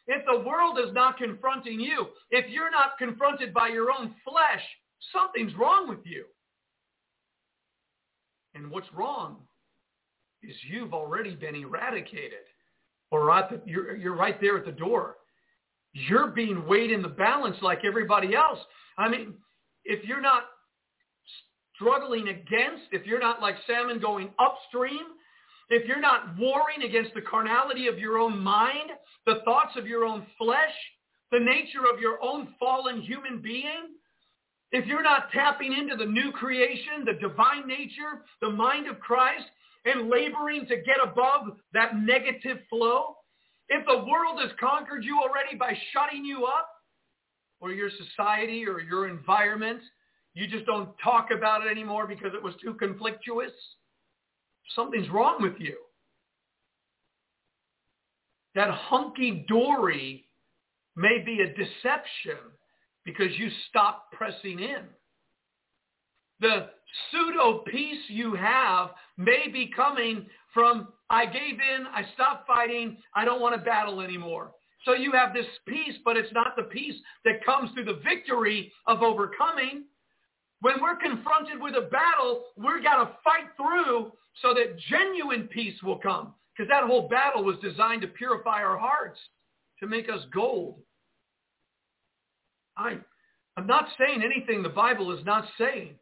if 0.06 0.24
the 0.26 0.40
world 0.46 0.78
is 0.78 0.92
not 0.92 1.18
confronting 1.18 1.80
you, 1.80 2.06
if 2.30 2.50
you're 2.50 2.70
not 2.70 2.98
confronted 2.98 3.54
by 3.54 3.68
your 3.68 3.90
own 3.90 4.14
flesh, 4.24 4.62
something's 5.12 5.54
wrong 5.56 5.88
with 5.88 6.04
you. 6.04 6.24
And 8.54 8.70
what's 8.70 8.92
wrong 8.92 9.36
is 10.42 10.54
you've 10.68 10.92
already 10.92 11.34
been 11.34 11.54
eradicated. 11.54 12.44
Or 13.12 13.30
at 13.30 13.50
the, 13.50 13.60
you're, 13.64 13.94
you're 13.94 14.16
right 14.16 14.40
there 14.40 14.56
at 14.56 14.64
the 14.64 14.72
door. 14.72 15.16
You're 15.92 16.28
being 16.28 16.66
weighed 16.66 16.90
in 16.90 17.02
the 17.02 17.08
balance 17.08 17.56
like 17.60 17.80
everybody 17.84 18.34
else. 18.34 18.58
I 18.98 19.08
mean, 19.08 19.34
if 19.84 20.04
you're 20.04 20.22
not 20.22 20.44
struggling 21.74 22.28
against, 22.28 22.84
if 22.90 23.06
you're 23.06 23.20
not 23.20 23.42
like 23.42 23.56
salmon 23.66 24.00
going 24.00 24.30
upstream, 24.40 25.02
if 25.68 25.86
you're 25.86 26.00
not 26.00 26.38
warring 26.38 26.82
against 26.86 27.12
the 27.14 27.20
carnality 27.20 27.86
of 27.86 27.98
your 27.98 28.16
own 28.16 28.38
mind, 28.38 28.90
the 29.26 29.40
thoughts 29.44 29.72
of 29.76 29.86
your 29.86 30.04
own 30.04 30.26
flesh, 30.38 30.72
the 31.30 31.38
nature 31.38 31.84
of 31.92 32.00
your 32.00 32.18
own 32.22 32.48
fallen 32.58 33.02
human 33.02 33.42
being, 33.42 33.90
if 34.70 34.86
you're 34.86 35.02
not 35.02 35.30
tapping 35.32 35.74
into 35.74 35.96
the 35.96 36.10
new 36.10 36.32
creation, 36.32 37.04
the 37.04 37.12
divine 37.12 37.66
nature, 37.66 38.24
the 38.40 38.48
mind 38.48 38.88
of 38.88 38.98
Christ, 39.00 39.44
and 39.84 40.08
laboring 40.08 40.66
to 40.66 40.76
get 40.76 40.96
above 41.02 41.56
that 41.72 41.96
negative 41.96 42.58
flow, 42.68 43.16
if 43.68 43.84
the 43.86 44.04
world 44.04 44.40
has 44.40 44.50
conquered 44.60 45.04
you 45.04 45.18
already 45.18 45.56
by 45.58 45.76
shutting 45.92 46.24
you 46.24 46.44
up, 46.44 46.68
or 47.62 47.70
your 47.72 47.90
society 47.90 48.66
or 48.66 48.80
your 48.80 49.08
environment, 49.08 49.80
you 50.34 50.48
just 50.48 50.66
don't 50.66 50.90
talk 51.02 51.28
about 51.30 51.64
it 51.64 51.70
anymore 51.70 52.06
because 52.08 52.32
it 52.34 52.42
was 52.42 52.54
too 52.62 52.74
conflictuous, 52.74 53.52
something's 54.74 55.08
wrong 55.10 55.40
with 55.40 55.54
you. 55.58 55.76
That 58.54 58.70
hunky-dory 58.70 60.28
may 60.96 61.22
be 61.24 61.40
a 61.40 61.46
deception 61.46 62.38
because 63.04 63.38
you 63.38 63.48
stop 63.68 64.10
pressing 64.12 64.58
in. 64.58 64.82
The 66.40 66.70
pseudo 67.10 67.64
peace 67.70 68.00
you 68.08 68.34
have 68.34 68.90
may 69.16 69.48
be 69.48 69.70
coming 69.74 70.26
from 70.52 70.88
I 71.10 71.26
gave 71.26 71.60
in. 71.60 71.86
I 71.92 72.04
stopped 72.14 72.46
fighting. 72.46 72.96
I 73.14 73.24
don't 73.24 73.40
want 73.40 73.54
to 73.54 73.60
battle 73.60 74.00
anymore. 74.00 74.52
So 74.84 74.94
you 74.94 75.12
have 75.12 75.32
this 75.32 75.46
peace, 75.66 75.94
but 76.04 76.16
it's 76.16 76.32
not 76.32 76.56
the 76.56 76.64
peace 76.64 76.94
that 77.24 77.44
comes 77.44 77.70
through 77.72 77.84
the 77.84 78.00
victory 78.04 78.72
of 78.86 79.02
overcoming. 79.02 79.84
When 80.60 80.80
we're 80.80 80.96
confronted 80.96 81.60
with 81.60 81.74
a 81.74 81.88
battle, 81.90 82.44
we've 82.56 82.82
got 82.82 83.04
to 83.04 83.10
fight 83.22 83.48
through 83.56 84.12
so 84.40 84.54
that 84.54 84.78
genuine 84.88 85.48
peace 85.48 85.80
will 85.82 85.98
come. 85.98 86.34
Because 86.56 86.68
that 86.68 86.84
whole 86.84 87.08
battle 87.08 87.44
was 87.44 87.56
designed 87.62 88.02
to 88.02 88.08
purify 88.08 88.62
our 88.62 88.78
hearts, 88.78 89.18
to 89.80 89.86
make 89.86 90.08
us 90.08 90.20
gold. 90.32 90.80
I, 92.76 92.98
I'm 93.56 93.66
not 93.66 93.88
saying 93.98 94.22
anything 94.22 94.62
the 94.62 94.68
Bible 94.68 95.16
is 95.16 95.24
not 95.24 95.44
saying. 95.58 95.94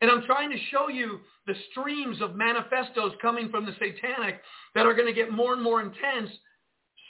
And 0.00 0.10
I'm 0.10 0.22
trying 0.22 0.50
to 0.50 0.56
show 0.70 0.88
you 0.88 1.20
the 1.46 1.54
streams 1.70 2.22
of 2.22 2.34
manifestos 2.34 3.12
coming 3.20 3.50
from 3.50 3.66
the 3.66 3.72
satanic 3.72 4.40
that 4.74 4.86
are 4.86 4.94
going 4.94 5.06
to 5.06 5.12
get 5.12 5.30
more 5.30 5.52
and 5.52 5.62
more 5.62 5.82
intense. 5.82 6.30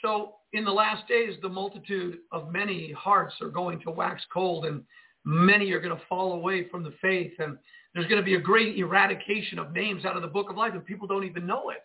So 0.01 0.35
in 0.53 0.65
the 0.65 0.71
last 0.71 1.07
days, 1.07 1.35
the 1.41 1.49
multitude 1.49 2.19
of 2.31 2.51
many 2.51 2.91
hearts 2.91 3.35
are 3.41 3.49
going 3.49 3.79
to 3.81 3.91
wax 3.91 4.21
cold 4.33 4.65
and 4.65 4.83
many 5.23 5.71
are 5.71 5.79
going 5.79 5.95
to 5.95 6.01
fall 6.09 6.33
away 6.33 6.67
from 6.69 6.83
the 6.83 6.93
faith. 7.01 7.31
And 7.39 7.57
there's 7.93 8.07
going 8.07 8.19
to 8.19 8.25
be 8.25 8.35
a 8.35 8.41
great 8.41 8.77
eradication 8.77 9.59
of 9.59 9.71
names 9.71 10.03
out 10.03 10.15
of 10.15 10.21
the 10.21 10.27
book 10.27 10.49
of 10.49 10.57
life 10.57 10.73
and 10.73 10.85
people 10.85 11.07
don't 11.07 11.23
even 11.23 11.45
know 11.45 11.69
it. 11.69 11.83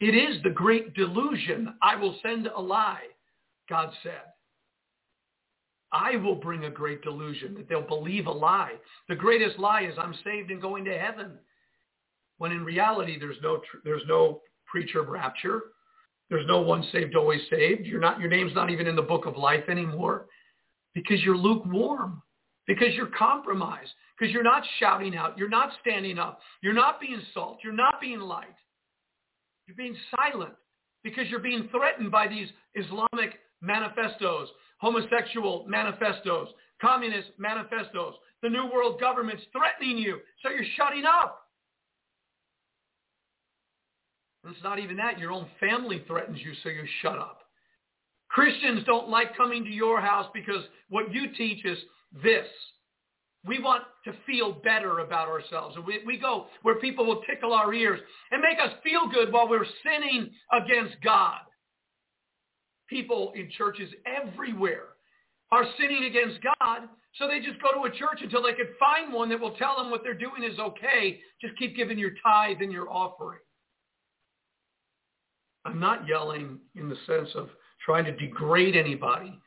It 0.00 0.14
is 0.14 0.42
the 0.42 0.50
great 0.50 0.94
delusion. 0.94 1.74
I 1.80 1.96
will 1.96 2.16
send 2.22 2.48
a 2.48 2.60
lie, 2.60 3.04
God 3.68 3.90
said. 4.02 4.22
I 5.92 6.16
will 6.16 6.34
bring 6.34 6.64
a 6.64 6.70
great 6.70 7.02
delusion 7.02 7.54
that 7.54 7.68
they'll 7.68 7.80
believe 7.86 8.26
a 8.26 8.32
lie. 8.32 8.72
The 9.08 9.14
greatest 9.14 9.58
lie 9.58 9.82
is 9.82 9.94
I'm 9.98 10.14
saved 10.24 10.50
and 10.50 10.60
going 10.60 10.84
to 10.84 10.98
heaven. 10.98 11.38
When 12.38 12.52
in 12.52 12.64
reality, 12.64 13.18
there's 13.18 13.36
no, 13.42 13.60
there's 13.84 14.02
no 14.08 14.40
preacher 14.66 15.00
of 15.00 15.08
rapture. 15.08 15.62
There's 16.28 16.46
no 16.48 16.60
one 16.60 16.84
saved, 16.92 17.14
always 17.14 17.40
saved. 17.50 17.86
You're 17.86 18.00
not, 18.00 18.18
your 18.18 18.28
name's 18.28 18.54
not 18.54 18.70
even 18.70 18.86
in 18.86 18.96
the 18.96 19.02
book 19.02 19.26
of 19.26 19.36
life 19.36 19.64
anymore 19.68 20.26
because 20.94 21.22
you're 21.22 21.36
lukewarm, 21.36 22.22
because 22.66 22.94
you're 22.94 23.10
compromised, 23.16 23.90
because 24.18 24.32
you're 24.32 24.42
not 24.42 24.64
shouting 24.80 25.16
out. 25.16 25.38
You're 25.38 25.48
not 25.48 25.70
standing 25.80 26.18
up. 26.18 26.40
You're 26.62 26.72
not 26.72 27.00
being 27.00 27.20
salt. 27.32 27.58
You're 27.62 27.72
not 27.72 28.00
being 28.00 28.18
light. 28.18 28.56
You're 29.66 29.76
being 29.76 29.96
silent 30.16 30.54
because 31.04 31.28
you're 31.28 31.38
being 31.38 31.68
threatened 31.70 32.10
by 32.10 32.26
these 32.26 32.48
Islamic 32.74 33.38
manifestos 33.60 34.48
homosexual 34.78 35.64
manifestos, 35.68 36.48
communist 36.80 37.28
manifestos, 37.38 38.14
the 38.42 38.48
New 38.48 38.70
World 38.72 39.00
government's 39.00 39.42
threatening 39.52 39.98
you, 39.98 40.18
so 40.42 40.50
you're 40.50 40.64
shutting 40.76 41.04
up. 41.04 41.42
And 44.44 44.54
it's 44.54 44.62
not 44.62 44.78
even 44.78 44.96
that. 44.98 45.18
Your 45.18 45.32
own 45.32 45.46
family 45.58 46.04
threatens 46.06 46.38
you, 46.40 46.52
so 46.62 46.68
you 46.68 46.84
shut 47.02 47.18
up. 47.18 47.40
Christians 48.28 48.82
don't 48.86 49.08
like 49.08 49.36
coming 49.36 49.64
to 49.64 49.70
your 49.70 50.00
house 50.00 50.26
because 50.34 50.62
what 50.88 51.12
you 51.12 51.32
teach 51.36 51.64
is 51.64 51.78
this. 52.22 52.46
We 53.44 53.60
want 53.60 53.84
to 54.04 54.12
feel 54.26 54.52
better 54.64 55.00
about 55.00 55.28
ourselves. 55.28 55.76
And 55.76 55.86
we, 55.86 56.00
we 56.04 56.18
go 56.18 56.46
where 56.62 56.76
people 56.76 57.06
will 57.06 57.22
tickle 57.22 57.52
our 57.52 57.72
ears 57.72 58.00
and 58.30 58.42
make 58.42 58.58
us 58.58 58.76
feel 58.82 59.08
good 59.08 59.32
while 59.32 59.48
we're 59.48 59.66
sinning 59.84 60.30
against 60.52 60.96
God 61.02 61.38
people 62.88 63.32
in 63.34 63.50
churches 63.56 63.90
everywhere 64.06 64.88
are 65.52 65.64
sinning 65.78 66.04
against 66.04 66.38
God, 66.60 66.88
so 67.14 67.26
they 67.26 67.40
just 67.40 67.60
go 67.62 67.72
to 67.72 67.86
a 67.86 67.96
church 67.96 68.20
until 68.22 68.42
they 68.42 68.52
can 68.52 68.68
find 68.78 69.12
one 69.12 69.28
that 69.30 69.40
will 69.40 69.56
tell 69.56 69.76
them 69.76 69.90
what 69.90 70.02
they're 70.02 70.14
doing 70.14 70.42
is 70.44 70.58
okay. 70.58 71.20
Just 71.40 71.56
keep 71.56 71.76
giving 71.76 71.98
your 71.98 72.12
tithe 72.22 72.58
and 72.60 72.72
your 72.72 72.90
offering. 72.90 73.38
I'm 75.64 75.80
not 75.80 76.06
yelling 76.06 76.58
in 76.74 76.88
the 76.88 76.96
sense 77.06 77.30
of 77.34 77.48
trying 77.84 78.04
to 78.04 78.12
degrade 78.12 78.76
anybody, 78.76 79.38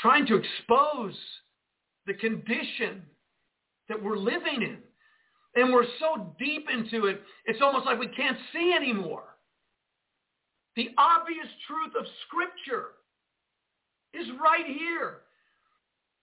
trying 0.00 0.26
to 0.26 0.36
expose 0.36 1.14
the 2.06 2.14
condition 2.14 3.02
that 3.88 4.02
we're 4.02 4.16
living 4.16 4.62
in. 4.62 4.78
And 5.54 5.72
we're 5.72 5.86
so 5.98 6.34
deep 6.38 6.68
into 6.72 7.06
it, 7.06 7.20
it's 7.46 7.60
almost 7.62 7.86
like 7.86 7.98
we 7.98 8.08
can't 8.08 8.36
see 8.52 8.72
anymore. 8.74 9.24
The 10.78 10.90
obvious 10.96 11.48
truth 11.66 11.92
of 11.98 12.06
Scripture 12.28 12.90
is 14.14 14.28
right 14.40 14.64
here. 14.64 15.22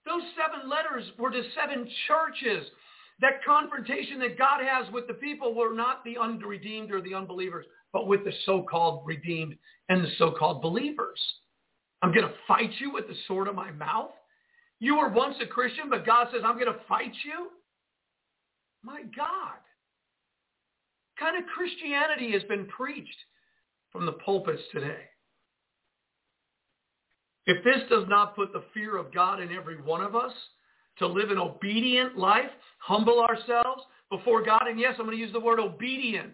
Those 0.06 0.22
seven 0.32 0.69
letters 0.69 1.11
were 1.19 1.30
to 1.30 1.44
seven 1.60 1.86
churches. 2.07 2.65
That 3.19 3.44
confrontation 3.45 4.18
that 4.19 4.38
God 4.38 4.61
has 4.64 4.90
with 4.94 5.07
the 5.07 5.15
people 5.15 5.53
were 5.53 5.76
not 5.76 6.06
the 6.06 6.18
unredeemed 6.18 6.91
or 6.91 7.02
the 7.02 7.14
unbelievers, 7.14 7.65
but 7.91 8.07
with 8.07 8.23
the 8.23 8.32
so-called 8.45 9.03
redeemed 9.06 9.57
and 9.90 10.02
the 10.02 10.11
so-called 10.18 10.61
believers. 10.61 11.19
I'm 12.02 12.14
going 12.14 12.27
to 12.27 12.34
fight 12.48 12.72
you 12.80 12.94
with 12.94 13.10
the 13.10 13.15
sword 13.27 13.49
of 13.49 13.56
my 13.56 13.72
mouth. 13.72 14.11
You 14.80 14.99
were 14.99 15.10
once 15.10 15.36
a 15.44 15.48
Christian, 15.48 15.90
but 15.90 16.06
God 16.06 16.27
says, 16.32 16.44
I'm 16.45 16.57
going 16.57 16.72
to 16.72 16.80
fight 16.88 17.11
you? 17.26 17.49
My 18.84 19.02
God. 19.02 19.60
What 21.11 21.19
kind 21.19 21.44
of 21.44 21.49
Christianity 21.49 22.32
has 22.32 22.44
been 22.44 22.68
preached 22.68 23.18
from 23.95 24.05
the 24.05 24.11
pulpits 24.11 24.61
today. 24.73 25.05
If 27.45 27.63
this 27.63 27.88
does 27.89 28.03
not 28.09 28.35
put 28.35 28.51
the 28.51 28.63
fear 28.73 28.97
of 28.97 29.13
God 29.13 29.41
in 29.41 29.53
every 29.53 29.81
one 29.81 30.01
of 30.01 30.17
us 30.17 30.34
to 30.97 31.07
live 31.07 31.31
an 31.31 31.38
obedient 31.38 32.17
life, 32.17 32.49
humble 32.80 33.22
ourselves 33.22 33.84
before 34.11 34.43
God, 34.43 34.63
and 34.67 34.77
yes, 34.77 34.95
I'm 34.99 35.05
going 35.05 35.17
to 35.17 35.23
use 35.23 35.31
the 35.31 35.39
word 35.39 35.59
obedient, 35.59 36.34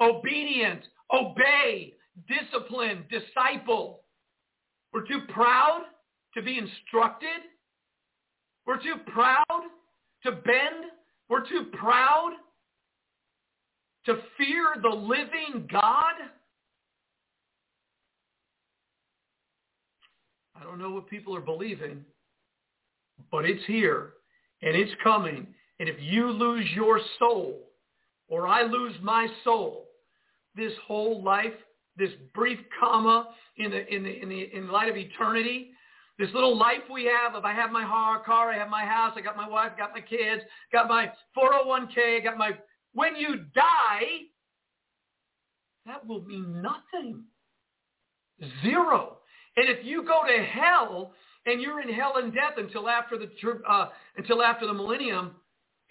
obedient, 0.00 0.82
obey, 1.12 1.94
discipline, 2.28 3.04
disciple. 3.10 4.02
We're 4.92 5.06
too 5.06 5.22
proud 5.30 5.82
to 6.34 6.42
be 6.42 6.58
instructed. 6.58 7.42
We're 8.66 8.80
too 8.80 8.96
proud 9.08 9.62
to 10.24 10.30
bend. 10.30 10.92
We're 11.28 11.48
too 11.48 11.66
proud 11.72 12.34
to 14.06 14.14
fear 14.36 14.76
the 14.80 14.94
living 14.94 15.68
God. 15.72 16.14
I 20.58 20.62
don't 20.62 20.78
know 20.78 20.90
what 20.90 21.08
people 21.08 21.34
are 21.36 21.40
believing, 21.40 22.04
but 23.30 23.44
it's 23.44 23.64
here 23.66 24.14
and 24.62 24.76
it's 24.76 24.92
coming. 25.02 25.46
And 25.80 25.88
if 25.88 25.96
you 26.00 26.30
lose 26.30 26.66
your 26.74 27.00
soul 27.18 27.70
or 28.28 28.46
I 28.46 28.62
lose 28.62 28.94
my 29.02 29.28
soul, 29.42 29.86
this 30.56 30.72
whole 30.86 31.22
life, 31.22 31.52
this 31.96 32.10
brief 32.34 32.58
comma 32.78 33.28
in 33.56 33.70
the, 33.70 33.94
in 33.94 34.04
the, 34.04 34.22
in 34.22 34.28
the, 34.28 34.56
in 34.56 34.68
light 34.70 34.88
of 34.88 34.96
eternity, 34.96 35.70
this 36.18 36.28
little 36.32 36.56
life 36.56 36.82
we 36.92 37.04
have 37.04 37.34
of 37.34 37.44
I 37.44 37.52
have 37.52 37.72
my 37.72 37.82
car, 37.82 38.52
I 38.52 38.56
have 38.56 38.68
my 38.68 38.84
house, 38.84 39.14
I 39.16 39.20
got 39.20 39.36
my 39.36 39.48
wife, 39.48 39.72
got 39.76 39.92
my 39.92 40.00
kids, 40.00 40.42
got 40.72 40.88
my 40.88 41.10
401k, 41.36 42.22
got 42.22 42.38
my, 42.38 42.52
when 42.92 43.16
you 43.16 43.44
die, 43.54 44.28
that 45.86 46.06
will 46.06 46.22
mean 46.22 46.62
nothing. 46.62 47.24
Zero. 48.62 49.18
And 49.56 49.68
if 49.68 49.84
you 49.84 50.04
go 50.04 50.22
to 50.26 50.44
hell 50.44 51.12
and 51.46 51.60
you're 51.60 51.80
in 51.80 51.92
hell 51.92 52.14
and 52.16 52.32
death 52.32 52.54
until 52.56 52.88
after 52.88 53.18
the 53.18 53.28
uh, 53.68 53.88
until 54.16 54.42
after 54.42 54.66
the 54.66 54.72
millennium, 54.72 55.32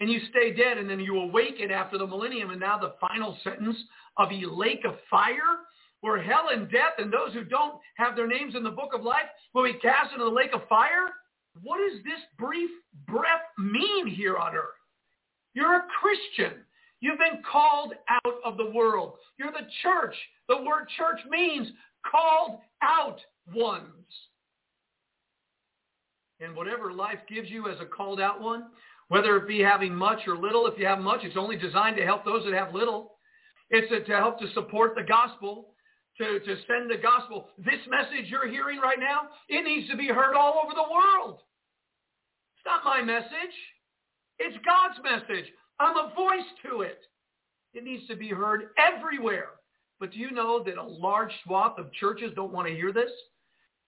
and 0.00 0.10
you 0.10 0.20
stay 0.30 0.52
dead, 0.52 0.78
and 0.78 0.90
then 0.90 1.00
you 1.00 1.18
awaken 1.18 1.70
after 1.70 1.96
the 1.98 2.06
millennium, 2.06 2.50
and 2.50 2.60
now 2.60 2.78
the 2.78 2.94
final 3.00 3.36
sentence 3.44 3.76
of 4.18 4.28
a 4.30 4.46
lake 4.50 4.82
of 4.86 4.96
fire, 5.08 5.64
where 6.00 6.20
hell 6.20 6.48
and 6.52 6.70
death 6.70 6.94
and 6.98 7.12
those 7.12 7.32
who 7.32 7.44
don't 7.44 7.76
have 7.96 8.16
their 8.16 8.26
names 8.26 8.54
in 8.54 8.62
the 8.62 8.70
book 8.70 8.90
of 8.92 9.02
life 9.02 9.26
will 9.54 9.64
be 9.64 9.78
cast 9.78 10.12
into 10.12 10.24
the 10.24 10.30
lake 10.30 10.50
of 10.52 10.68
fire. 10.68 11.10
What 11.62 11.78
does 11.78 12.02
this 12.02 12.20
brief 12.38 12.70
breath 13.06 13.46
mean 13.56 14.08
here 14.08 14.36
on 14.36 14.54
earth? 14.54 14.74
You're 15.54 15.76
a 15.76 15.86
Christian. 16.00 16.58
You've 17.00 17.18
been 17.18 17.42
called 17.50 17.92
out 18.08 18.34
of 18.44 18.56
the 18.56 18.70
world. 18.70 19.14
You're 19.38 19.52
the 19.52 19.68
church. 19.82 20.14
The 20.48 20.56
word 20.56 20.88
church 20.96 21.20
means 21.30 21.68
called 22.10 22.58
out 22.82 23.18
ones. 23.52 23.88
And 26.40 26.54
whatever 26.54 26.92
life 26.92 27.18
gives 27.28 27.48
you 27.48 27.68
as 27.68 27.78
a 27.80 27.86
called 27.86 28.20
out 28.20 28.40
one, 28.40 28.64
whether 29.08 29.36
it 29.36 29.46
be 29.46 29.60
having 29.60 29.94
much 29.94 30.20
or 30.26 30.36
little, 30.36 30.66
if 30.66 30.78
you 30.78 30.86
have 30.86 30.98
much, 30.98 31.20
it's 31.22 31.36
only 31.36 31.56
designed 31.56 31.96
to 31.96 32.04
help 32.04 32.24
those 32.24 32.44
that 32.44 32.54
have 32.54 32.74
little. 32.74 33.12
It's 33.70 33.88
to 34.06 34.16
help 34.16 34.38
to 34.40 34.52
support 34.52 34.94
the 34.94 35.02
gospel, 35.02 35.74
to, 36.18 36.40
to 36.40 36.56
send 36.66 36.90
the 36.90 37.00
gospel. 37.02 37.48
This 37.58 37.80
message 37.88 38.26
you're 38.30 38.48
hearing 38.48 38.78
right 38.78 38.98
now, 38.98 39.28
it 39.48 39.64
needs 39.64 39.88
to 39.90 39.96
be 39.96 40.08
heard 40.08 40.34
all 40.34 40.60
over 40.64 40.72
the 40.74 40.92
world. 40.92 41.40
It's 42.56 42.66
not 42.66 42.84
my 42.84 43.02
message. 43.02 43.54
It's 44.38 44.56
God's 44.64 44.98
message. 45.02 45.50
I'm 45.80 45.96
a 45.96 46.12
voice 46.14 46.48
to 46.66 46.82
it. 46.82 46.98
It 47.72 47.84
needs 47.84 48.06
to 48.08 48.16
be 48.16 48.28
heard 48.28 48.68
everywhere. 48.78 49.48
But 50.00 50.12
do 50.12 50.18
you 50.18 50.30
know 50.30 50.62
that 50.64 50.76
a 50.76 50.82
large 50.82 51.32
swath 51.44 51.78
of 51.78 51.92
churches 51.92 52.32
don't 52.34 52.52
want 52.52 52.68
to 52.68 52.74
hear 52.74 52.92
this? 52.92 53.10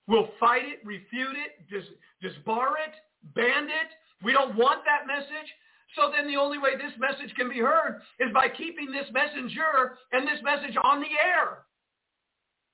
We'll 0.09 0.29
fight 0.39 0.65
it, 0.65 0.81
refute 0.85 1.37
it, 1.37 1.69
dis- 1.69 1.97
disbar 2.23 2.73
it, 2.87 2.95
ban 3.35 3.65
it. 3.65 3.91
We 4.23 4.33
don't 4.33 4.57
want 4.57 4.83
that 4.85 5.07
message. 5.07 5.51
So 5.95 6.11
then 6.15 6.27
the 6.27 6.39
only 6.39 6.59
way 6.59 6.77
this 6.77 6.93
message 6.99 7.35
can 7.37 7.49
be 7.49 7.59
heard 7.59 8.01
is 8.21 8.33
by 8.33 8.49
keeping 8.49 8.91
this 8.91 9.07
messenger 9.13 9.99
and 10.13 10.27
this 10.27 10.43
message 10.43 10.77
on 10.83 11.01
the 11.01 11.15
air. 11.15 11.67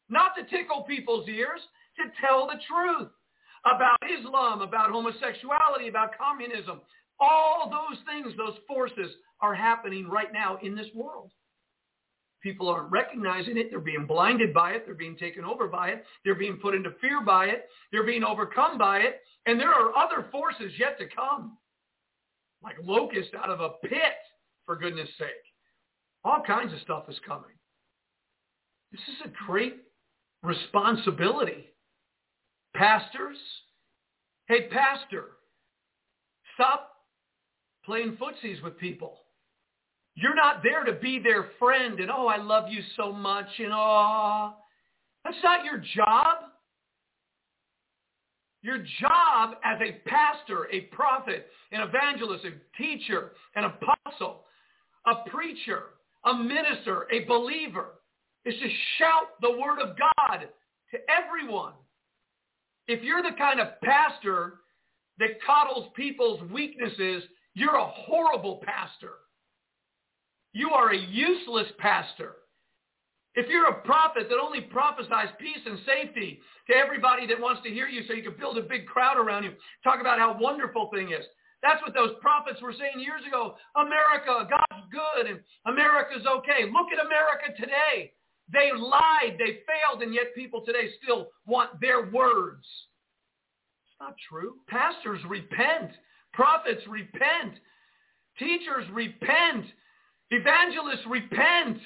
Not 0.08 0.32
to 0.36 0.44
tickle 0.44 0.82
people's 0.82 1.28
ears, 1.28 1.60
to 1.96 2.04
tell 2.20 2.46
the 2.46 2.60
truth 2.68 3.10
about 3.64 3.98
Islam, 4.18 4.62
about 4.62 4.90
homosexuality, 4.90 5.88
about 5.88 6.16
communism. 6.18 6.80
All 7.20 7.70
those 7.70 7.98
things, 8.06 8.34
those 8.36 8.56
forces 8.66 9.10
are 9.40 9.54
happening 9.54 10.08
right 10.08 10.32
now 10.32 10.58
in 10.62 10.74
this 10.74 10.88
world. 10.94 11.30
People 12.42 12.68
aren't 12.68 12.90
recognizing 12.90 13.56
it. 13.56 13.68
They're 13.70 13.78
being 13.78 14.06
blinded 14.06 14.52
by 14.52 14.72
it. 14.72 14.84
They're 14.84 14.94
being 14.94 15.16
taken 15.16 15.44
over 15.44 15.68
by 15.68 15.90
it. 15.90 16.04
They're 16.24 16.34
being 16.34 16.56
put 16.56 16.74
into 16.74 16.90
fear 17.00 17.20
by 17.24 17.46
it. 17.46 17.66
They're 17.92 18.06
being 18.06 18.24
overcome 18.24 18.78
by 18.78 18.98
it. 18.98 19.20
And 19.46 19.60
there 19.60 19.72
are 19.72 19.96
other 19.96 20.26
forces 20.32 20.72
yet 20.78 20.98
to 20.98 21.06
come, 21.14 21.56
like 22.62 22.76
locusts 22.82 23.32
out 23.36 23.50
of 23.50 23.60
a 23.60 23.70
pit, 23.86 24.18
for 24.66 24.76
goodness 24.76 25.08
sake. 25.18 25.28
All 26.24 26.42
kinds 26.46 26.72
of 26.72 26.80
stuff 26.80 27.04
is 27.08 27.18
coming. 27.26 27.50
This 28.92 29.00
is 29.00 29.26
a 29.32 29.46
great 29.46 29.76
responsibility. 30.42 31.72
Pastors, 32.74 33.38
hey, 34.48 34.68
pastor, 34.68 35.30
stop 36.54 36.90
playing 37.84 38.16
footsies 38.16 38.62
with 38.62 38.78
people. 38.78 39.18
You're 40.14 40.34
not 40.34 40.62
there 40.62 40.84
to 40.84 40.92
be 40.92 41.18
their 41.18 41.50
friend 41.58 41.98
and, 42.00 42.10
oh, 42.10 42.26
I 42.26 42.36
love 42.36 42.68
you 42.68 42.82
so 42.96 43.12
much 43.12 43.46
and, 43.58 43.72
oh, 43.72 44.54
that's 45.24 45.36
not 45.42 45.64
your 45.64 45.82
job. 45.94 46.36
Your 48.62 48.78
job 49.00 49.56
as 49.64 49.78
a 49.80 50.08
pastor, 50.08 50.68
a 50.70 50.82
prophet, 50.94 51.48
an 51.72 51.80
evangelist, 51.80 52.44
a 52.44 52.80
teacher, 52.80 53.32
an 53.56 53.64
apostle, 53.64 54.44
a 55.06 55.28
preacher, 55.30 55.84
a 56.24 56.34
minister, 56.34 57.08
a 57.12 57.24
believer 57.24 57.94
is 58.44 58.54
to 58.54 58.68
shout 58.98 59.40
the 59.40 59.50
word 59.50 59.80
of 59.80 59.96
God 59.96 60.48
to 60.92 60.98
everyone. 61.10 61.72
If 62.86 63.02
you're 63.02 63.22
the 63.22 63.36
kind 63.36 63.60
of 63.60 63.80
pastor 63.82 64.60
that 65.18 65.42
coddles 65.44 65.88
people's 65.96 66.42
weaknesses, 66.50 67.24
you're 67.54 67.76
a 67.76 67.86
horrible 67.86 68.62
pastor. 68.64 69.14
You 70.52 70.70
are 70.70 70.90
a 70.92 70.98
useless 70.98 71.66
pastor. 71.78 72.36
If 73.34 73.48
you're 73.48 73.68
a 73.68 73.80
prophet 73.82 74.28
that 74.28 74.38
only 74.38 74.60
prophesies 74.60 75.32
peace 75.38 75.64
and 75.64 75.78
safety 75.86 76.40
to 76.68 76.76
everybody 76.76 77.26
that 77.26 77.40
wants 77.40 77.62
to 77.62 77.70
hear 77.70 77.88
you 77.88 78.02
so 78.06 78.12
you 78.12 78.22
can 78.22 78.36
build 78.38 78.58
a 78.58 78.62
big 78.62 78.86
crowd 78.86 79.16
around 79.16 79.44
you, 79.44 79.52
talk 79.82 80.00
about 80.00 80.18
how 80.18 80.36
wonderful 80.38 80.90
thing 80.92 81.12
is. 81.12 81.24
That's 81.62 81.80
what 81.80 81.94
those 81.94 82.10
prophets 82.20 82.60
were 82.60 82.74
saying 82.74 83.00
years 83.00 83.22
ago. 83.26 83.54
America, 83.76 84.48
God's 84.50 84.84
good 84.90 85.30
and 85.30 85.40
America's 85.64 86.26
okay. 86.26 86.64
Look 86.66 86.88
at 86.92 87.04
America 87.04 87.56
today. 87.56 88.12
They 88.52 88.70
lied, 88.76 89.38
they 89.38 89.62
failed, 89.64 90.02
and 90.02 90.12
yet 90.12 90.34
people 90.34 90.62
today 90.66 90.90
still 91.02 91.28
want 91.46 91.80
their 91.80 92.10
words. 92.10 92.66
It's 93.86 93.96
not 94.00 94.14
true. 94.28 94.56
Pastors 94.68 95.20
repent. 95.26 95.92
Prophets 96.34 96.82
repent. 96.86 97.54
Teachers 98.38 98.84
repent. 98.92 99.66
Evangelists 100.32 101.04
repent. 101.06 101.76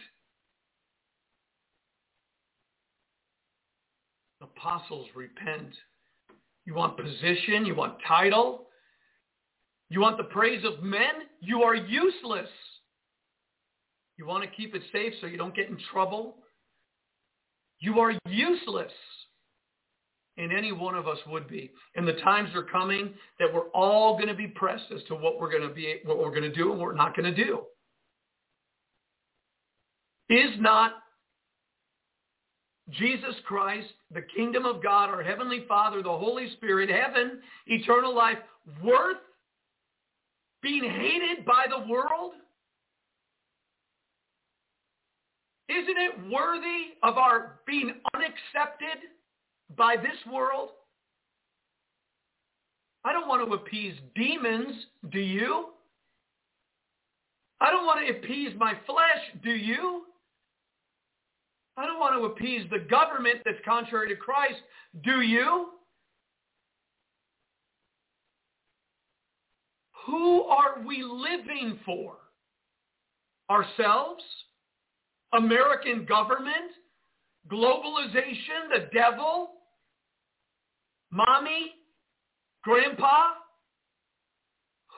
Apostles 4.40 5.08
repent. 5.16 5.74
You 6.64 6.74
want 6.74 6.96
position? 6.96 7.66
You 7.66 7.74
want 7.74 7.94
title? 8.06 8.68
You 9.90 10.00
want 10.00 10.16
the 10.16 10.24
praise 10.24 10.64
of 10.64 10.80
men? 10.80 11.26
You 11.40 11.62
are 11.62 11.74
useless. 11.74 12.48
You 14.16 14.26
want 14.26 14.44
to 14.44 14.50
keep 14.56 14.76
it 14.76 14.82
safe 14.92 15.14
so 15.20 15.26
you 15.26 15.36
don't 15.36 15.54
get 15.54 15.68
in 15.68 15.78
trouble? 15.92 16.36
You 17.80 17.98
are 17.98 18.12
useless. 18.28 18.92
And 20.36 20.52
any 20.52 20.70
one 20.70 20.94
of 20.94 21.08
us 21.08 21.18
would 21.26 21.48
be. 21.48 21.72
And 21.96 22.06
the 22.06 22.12
times 22.12 22.50
are 22.54 22.62
coming 22.62 23.14
that 23.40 23.52
we're 23.52 23.70
all 23.70 24.14
going 24.14 24.28
to 24.28 24.34
be 24.34 24.46
pressed 24.46 24.92
as 24.94 25.02
to 25.08 25.16
what 25.16 25.40
we're 25.40 25.50
going 25.50 25.68
to 25.68 25.74
be, 25.74 25.96
what 26.04 26.18
we're 26.18 26.30
going 26.30 26.42
to 26.42 26.54
do 26.54 26.70
and 26.70 26.78
what 26.78 26.90
we're 26.90 26.94
not 26.94 27.16
going 27.16 27.34
to 27.34 27.44
do. 27.44 27.62
Is 30.28 30.50
not 30.58 30.92
Jesus 32.90 33.34
Christ, 33.46 33.88
the 34.12 34.22
kingdom 34.22 34.64
of 34.64 34.82
God, 34.82 35.08
our 35.08 35.22
heavenly 35.22 35.64
Father, 35.66 36.02
the 36.02 36.08
Holy 36.08 36.50
Spirit, 36.52 36.88
heaven, 36.88 37.40
eternal 37.66 38.14
life, 38.14 38.38
worth 38.82 39.18
being 40.62 40.84
hated 40.84 41.44
by 41.44 41.66
the 41.68 41.90
world? 41.90 42.32
Isn't 45.68 45.96
it 45.96 46.32
worthy 46.32 46.94
of 47.02 47.18
our 47.18 47.60
being 47.66 47.94
unaccepted 48.14 49.08
by 49.76 49.96
this 49.96 50.32
world? 50.32 50.70
I 53.04 53.12
don't 53.12 53.28
want 53.28 53.46
to 53.46 53.54
appease 53.54 53.94
demons, 54.14 54.74
do 55.10 55.18
you? 55.18 55.66
I 57.60 57.70
don't 57.70 57.86
want 57.86 58.06
to 58.06 58.12
appease 58.16 58.52
my 58.58 58.74
flesh, 58.86 59.42
do 59.42 59.50
you? 59.50 60.02
I 61.76 61.84
don't 61.84 62.00
want 62.00 62.18
to 62.18 62.26
appease 62.26 62.66
the 62.70 62.78
government 62.78 63.40
that's 63.44 63.58
contrary 63.64 64.08
to 64.08 64.16
Christ, 64.16 64.60
do 65.04 65.20
you? 65.20 65.70
Who 70.06 70.44
are 70.44 70.80
we 70.86 71.02
living 71.02 71.78
for? 71.84 72.14
Ourselves? 73.50 74.22
American 75.36 76.06
government, 76.06 76.70
globalization, 77.50 78.70
the 78.70 78.88
devil, 78.94 79.50
mommy, 81.10 81.72
grandpa. 82.62 83.32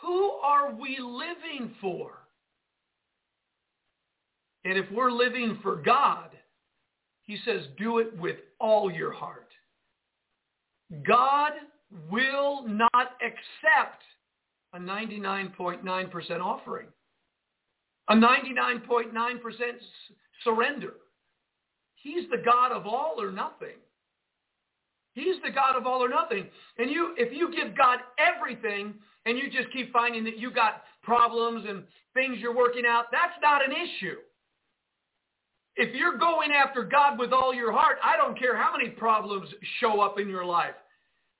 Who 0.02 0.30
are 0.42 0.72
we 0.72 0.98
living 1.00 1.74
for? 1.80 2.12
And 4.64 4.78
if 4.78 4.90
we're 4.92 5.10
living 5.10 5.58
for 5.62 5.76
God, 5.76 6.30
he 7.28 7.38
says, 7.44 7.62
do 7.78 7.98
it 7.98 8.18
with 8.18 8.38
all 8.58 8.90
your 8.90 9.12
heart. 9.12 9.50
God 11.06 11.52
will 12.10 12.66
not 12.66 13.12
accept 13.22 14.02
a 14.74 14.78
99.9% 14.78 16.40
offering 16.40 16.88
a 18.08 18.14
99.9% 18.14 19.12
surrender. 20.42 20.94
He's 21.96 22.28
the 22.30 22.42
God 22.44 22.72
of 22.72 22.86
all 22.86 23.16
or 23.18 23.30
nothing. 23.30 23.76
He's 25.12 25.36
the 25.44 25.50
God 25.50 25.76
of 25.76 25.86
all 25.86 26.02
or 26.02 26.08
nothing. 26.08 26.46
And 26.78 26.90
you, 26.90 27.14
if 27.18 27.36
you 27.36 27.52
give 27.54 27.76
God 27.76 27.98
everything 28.18 28.94
and 29.26 29.36
you 29.36 29.50
just 29.50 29.72
keep 29.72 29.92
finding 29.92 30.24
that 30.24 30.38
you 30.38 30.50
got 30.50 30.84
problems 31.02 31.66
and 31.68 31.82
things 32.14 32.38
you're 32.38 32.56
working 32.56 32.84
out, 32.86 33.06
that's 33.10 33.34
not 33.42 33.62
an 33.64 33.72
issue. 33.72 34.16
If 35.80 35.94
you're 35.94 36.18
going 36.18 36.50
after 36.50 36.82
God 36.82 37.20
with 37.20 37.32
all 37.32 37.54
your 37.54 37.70
heart, 37.70 37.98
I 38.02 38.16
don't 38.16 38.36
care 38.36 38.56
how 38.56 38.72
many 38.76 38.90
problems 38.90 39.48
show 39.80 40.00
up 40.00 40.18
in 40.18 40.28
your 40.28 40.44
life. 40.44 40.74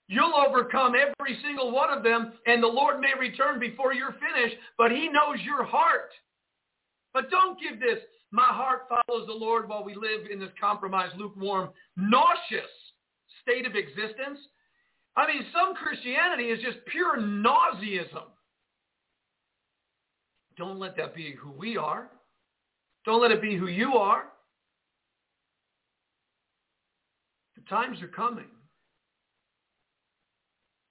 You'll 0.07 0.33
overcome 0.33 0.95
every 0.95 1.37
single 1.43 1.73
one 1.73 1.91
of 1.91 2.05
them, 2.05 2.33
and 2.47 2.63
the 2.63 2.69
Lord 2.69 3.01
may 3.01 3.19
return 3.19 3.59
before 3.59 3.93
you're 3.93 4.15
finished, 4.15 4.55
but 4.79 4.93
he 4.93 5.09
knows 5.09 5.45
your 5.45 5.65
heart. 5.65 6.11
But 7.13 7.31
don't 7.31 7.59
give 7.61 7.81
this, 7.81 7.99
my 8.31 8.47
heart 8.47 8.83
follows 8.89 9.27
the 9.27 9.35
Lord 9.35 9.69
while 9.69 9.83
we 9.83 9.97
live 9.97 10.31
in 10.31 10.39
this 10.39 10.51
compromised, 10.61 11.17
lukewarm, 11.17 11.71
nauseous 11.97 12.71
state 13.43 13.67
of 13.67 13.75
existence. 13.75 14.39
I 15.17 15.27
mean, 15.27 15.47
some 15.53 15.75
Christianity 15.75 16.45
is 16.45 16.63
just 16.63 16.79
pure 16.87 17.19
nauseism. 17.19 18.29
Don't 20.57 20.79
let 20.79 20.97
that 20.97 21.13
be 21.13 21.33
who 21.33 21.51
we 21.51 21.77
are. 21.77 22.09
Don't 23.05 23.23
let 23.23 23.31
it 23.31 23.41
be 23.41 23.57
who 23.57 23.69
you 23.69 23.95
are. 23.95 24.25
The 27.57 27.63
times 27.69 28.03
are 28.03 28.09
coming. 28.09 28.47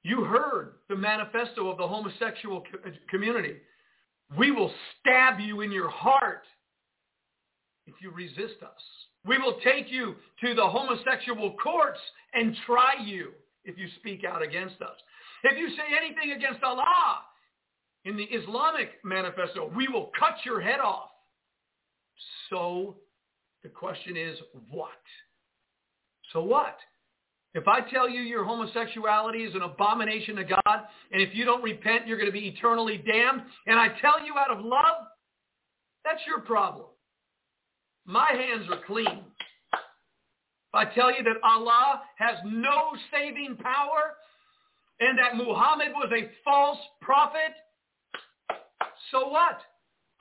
You 0.03 0.23
heard 0.23 0.75
the 0.89 0.95
manifesto 0.95 1.69
of 1.69 1.77
the 1.77 1.87
homosexual 1.87 2.63
community. 3.09 3.57
We 4.37 4.51
will 4.51 4.71
stab 4.99 5.39
you 5.39 5.61
in 5.61 5.71
your 5.71 5.89
heart 5.89 6.43
if 7.87 7.95
you 8.01 8.11
resist 8.11 8.61
us. 8.61 8.81
We 9.25 9.37
will 9.37 9.59
take 9.63 9.91
you 9.91 10.15
to 10.41 10.53
the 10.53 10.65
homosexual 10.65 11.55
courts 11.61 11.99
and 12.33 12.55
try 12.65 12.93
you 13.03 13.31
if 13.65 13.77
you 13.77 13.87
speak 13.99 14.23
out 14.23 14.41
against 14.41 14.81
us. 14.81 14.95
If 15.43 15.57
you 15.57 15.69
say 15.69 15.83
anything 15.97 16.31
against 16.31 16.63
Allah 16.63 17.19
in 18.05 18.15
the 18.15 18.23
Islamic 18.23 18.91
manifesto, 19.03 19.71
we 19.75 19.87
will 19.87 20.11
cut 20.17 20.35
your 20.45 20.61
head 20.61 20.79
off. 20.79 21.09
So 22.49 22.95
the 23.63 23.69
question 23.69 24.15
is 24.17 24.37
what? 24.69 24.89
So 26.33 26.43
what? 26.43 26.77
If 27.53 27.67
I 27.67 27.81
tell 27.81 28.09
you 28.09 28.21
your 28.21 28.43
homosexuality 28.43 29.39
is 29.39 29.55
an 29.55 29.61
abomination 29.61 30.35
to 30.35 30.43
God, 30.43 30.79
and 31.11 31.21
if 31.21 31.33
you 31.33 31.45
don't 31.45 31.63
repent, 31.63 32.07
you're 32.07 32.17
going 32.17 32.29
to 32.29 32.31
be 32.31 32.47
eternally 32.47 32.97
damned, 32.97 33.41
and 33.65 33.79
I 33.79 33.89
tell 33.99 34.23
you 34.23 34.35
out 34.37 34.51
of 34.51 34.63
love, 34.63 35.07
that's 36.03 36.21
your 36.27 36.41
problem. 36.41 36.85
My 38.05 38.31
hands 38.31 38.67
are 38.71 38.79
clean. 38.85 39.23
If 39.73 40.73
I 40.73 40.85
tell 40.85 41.09
you 41.09 41.23
that 41.23 41.37
Allah 41.43 42.01
has 42.17 42.37
no 42.45 42.91
saving 43.11 43.57
power 43.57 44.15
and 44.99 45.17
that 45.17 45.35
Muhammad 45.35 45.89
was 45.93 46.11
a 46.15 46.29
false 46.43 46.79
prophet, 47.01 47.53
so 49.11 49.29
what? 49.29 49.59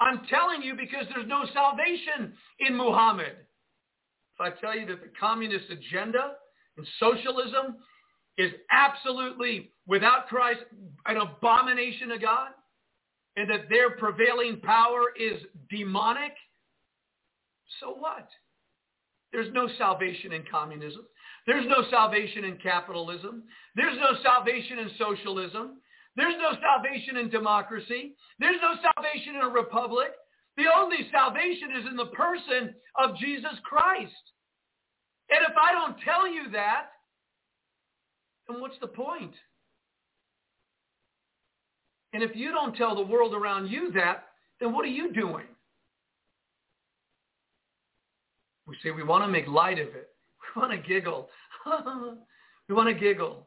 I'm 0.00 0.22
telling 0.28 0.62
you 0.62 0.74
because 0.74 1.06
there's 1.14 1.28
no 1.28 1.44
salvation 1.54 2.34
in 2.60 2.76
Muhammad. 2.76 3.36
If 4.34 4.40
I 4.40 4.50
tell 4.60 4.78
you 4.78 4.86
that 4.86 5.00
the 5.00 5.10
communist 5.18 5.66
agenda 5.70 6.32
and 6.76 6.86
socialism 7.00 7.76
is 8.36 8.52
absolutely, 8.70 9.70
without 9.86 10.26
Christ, 10.28 10.60
an 11.06 11.16
abomination 11.16 12.10
to 12.10 12.18
God, 12.18 12.48
and 13.36 13.48
that 13.50 13.68
their 13.70 13.90
prevailing 13.90 14.60
power 14.60 15.12
is 15.18 15.40
demonic, 15.70 16.32
so 17.80 17.94
what? 17.94 18.28
There's 19.32 19.52
no 19.52 19.68
salvation 19.78 20.32
in 20.32 20.44
communism. 20.50 21.06
There's 21.46 21.66
no 21.66 21.84
salvation 21.90 22.44
in 22.44 22.56
capitalism. 22.58 23.44
There's 23.74 23.96
no 23.98 24.18
salvation 24.22 24.78
in 24.78 24.90
socialism. 24.98 25.80
There's 26.16 26.34
no 26.38 26.58
salvation 26.60 27.18
in 27.18 27.28
democracy. 27.28 28.16
There's 28.38 28.60
no 28.62 28.74
salvation 28.80 29.36
in 29.36 29.42
a 29.42 29.48
republic. 29.48 30.12
The 30.56 30.64
only 30.74 31.08
salvation 31.12 31.76
is 31.78 31.86
in 31.90 31.96
the 31.96 32.06
person 32.06 32.74
of 32.96 33.16
Jesus 33.16 33.52
Christ. 33.62 34.12
And 35.28 35.40
if 35.46 35.54
I 35.56 35.72
don't 35.72 35.96
tell 36.02 36.26
you 36.26 36.50
that, 36.52 36.86
then 38.48 38.60
what's 38.60 38.78
the 38.80 38.86
point? 38.86 39.34
And 42.12 42.22
if 42.22 42.34
you 42.34 42.50
don't 42.50 42.74
tell 42.74 42.94
the 42.94 43.02
world 43.02 43.34
around 43.34 43.68
you 43.68 43.92
that, 43.92 44.24
then 44.60 44.72
what 44.72 44.84
are 44.84 44.88
you 44.88 45.12
doing? 45.12 45.44
We 48.66 48.76
say 48.82 48.90
we 48.90 49.02
want 49.02 49.22
to 49.24 49.28
make 49.28 49.46
light 49.46 49.78
of 49.78 49.88
it. 49.88 50.08
We 50.54 50.62
want 50.62 50.72
to 50.72 50.88
giggle. 50.88 51.28
we 52.68 52.74
want 52.74 52.88
to 52.88 52.94
giggle. 52.94 53.46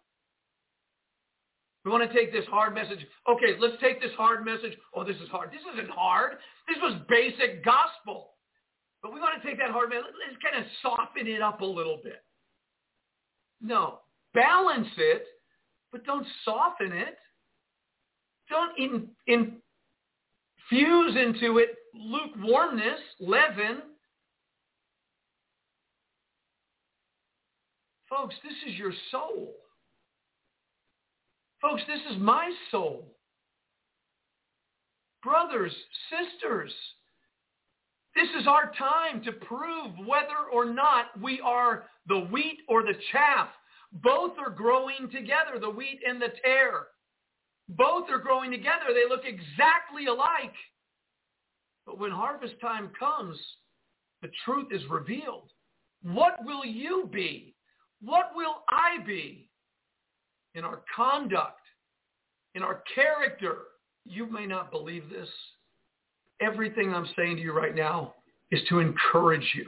We 1.90 1.98
want 1.98 2.11
to 2.11 2.16
take 2.16 2.32
this 2.32 2.45
hard 2.52 2.76
message. 2.76 2.99
Okay, 3.28 3.56
let's 3.60 3.74
take 3.82 3.99
this 3.99 4.11
hard 4.16 4.45
message. 4.45 4.78
Oh, 4.94 5.03
this 5.03 5.16
is 5.16 5.28
hard. 5.30 5.49
This 5.52 5.61
isn't 5.74 5.90
hard. 5.90 6.34
This 6.68 6.78
was 6.84 7.02
basic 7.10 7.66
gospel. 7.66 8.34
But 9.02 9.11
we 9.11 9.20
want 9.20 9.41
to 9.41 9.48
take 9.48 9.57
that 9.57 9.72
hard 9.72 9.90
message. 9.90 10.06
Let's 10.06 10.38
kind 10.40 10.64
of 10.64 10.70
soften 10.84 11.26
it 11.26 11.41
up 11.41 11.61
a 11.61 11.66
little 11.66 11.99
bit. 12.03 12.24
No. 13.60 14.02
Balance 14.36 14.90
it, 14.98 15.24
but 15.91 16.06
don't 16.06 16.28
soften 16.45 16.91
it. 16.91 17.18
Don't 18.52 18.78
in, 18.78 19.07
infuse 19.26 21.16
into 21.18 21.57
it 21.57 21.70
lukewarmness, 21.95 22.99
leaven. 23.20 23.82
Folks, 28.07 28.36
this 28.44 28.53
is 28.72 28.78
your 28.78 28.94
soul. 29.10 29.56
Folks, 31.61 31.81
this 31.88 32.02
is 32.11 32.22
my 32.22 32.52
soul. 32.72 33.15
Brothers, 35.23 35.73
sisters, 36.10 36.72
this 38.15 38.30
is 38.40 38.48
our 38.48 38.72
time 38.77 39.23
to 39.23 39.31
prove 39.34 39.91
whether 40.06 40.49
or 40.52 40.65
not 40.65 41.07
we 41.22 41.41
are 41.41 41.84
the 42.07 42.19
wheat 42.31 42.60
or 42.68 42.84
the 42.84 42.95
chaff. 43.11 43.49
Both 43.91 44.34
are 44.40 44.49
growing 44.49 45.10
together, 45.11 45.60
the 45.60 45.69
wheat 45.69 45.99
and 46.07 46.22
the 46.22 46.30
tare. 46.44 46.88
Both 47.69 48.10
are 48.10 48.19
growing 48.19 48.52
together. 48.52 48.88
They 48.94 49.07
look 49.07 49.26
exactly 49.26 50.07
alike. 50.07 50.56
But 51.86 51.99
when 51.99 52.11
harvest 52.11 52.56
time 52.61 52.91
comes, 52.98 53.38
the 54.22 54.30
truth 54.45 54.68
is 54.72 54.81
revealed. 54.90 55.52
What 56.02 56.38
will 56.45 56.65
you 56.65 57.10
be? 57.11 57.56
What 58.02 58.31
will 58.36 58.64
I 58.69 59.03
be? 59.06 59.49
In 60.56 60.64
our 60.64 60.82
conduct, 60.96 61.62
in 62.56 62.64
our 62.64 62.84
character. 62.94 63.58
You 64.06 64.26
may 64.32 64.46
not 64.46 64.72
believe 64.72 65.10
this. 65.10 65.30
Everything 66.42 66.94
I'm 66.94 67.08
saying 67.18 67.38
to 67.38 67.42
you 67.42 67.54
right 67.54 67.76
now 67.76 68.16
is 68.52 68.62
to 68.70 68.80
encourage 68.80 69.48
you 69.56 69.68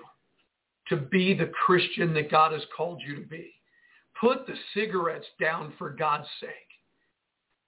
to 0.89 0.97
be 0.97 1.33
the 1.33 1.51
Christian 1.65 2.13
that 2.13 2.31
God 2.31 2.53
has 2.53 2.63
called 2.75 3.01
you 3.05 3.15
to 3.15 3.27
be. 3.27 3.53
Put 4.19 4.47
the 4.47 4.55
cigarettes 4.73 5.25
down 5.39 5.73
for 5.77 5.89
God's 5.91 6.27
sake. 6.39 6.49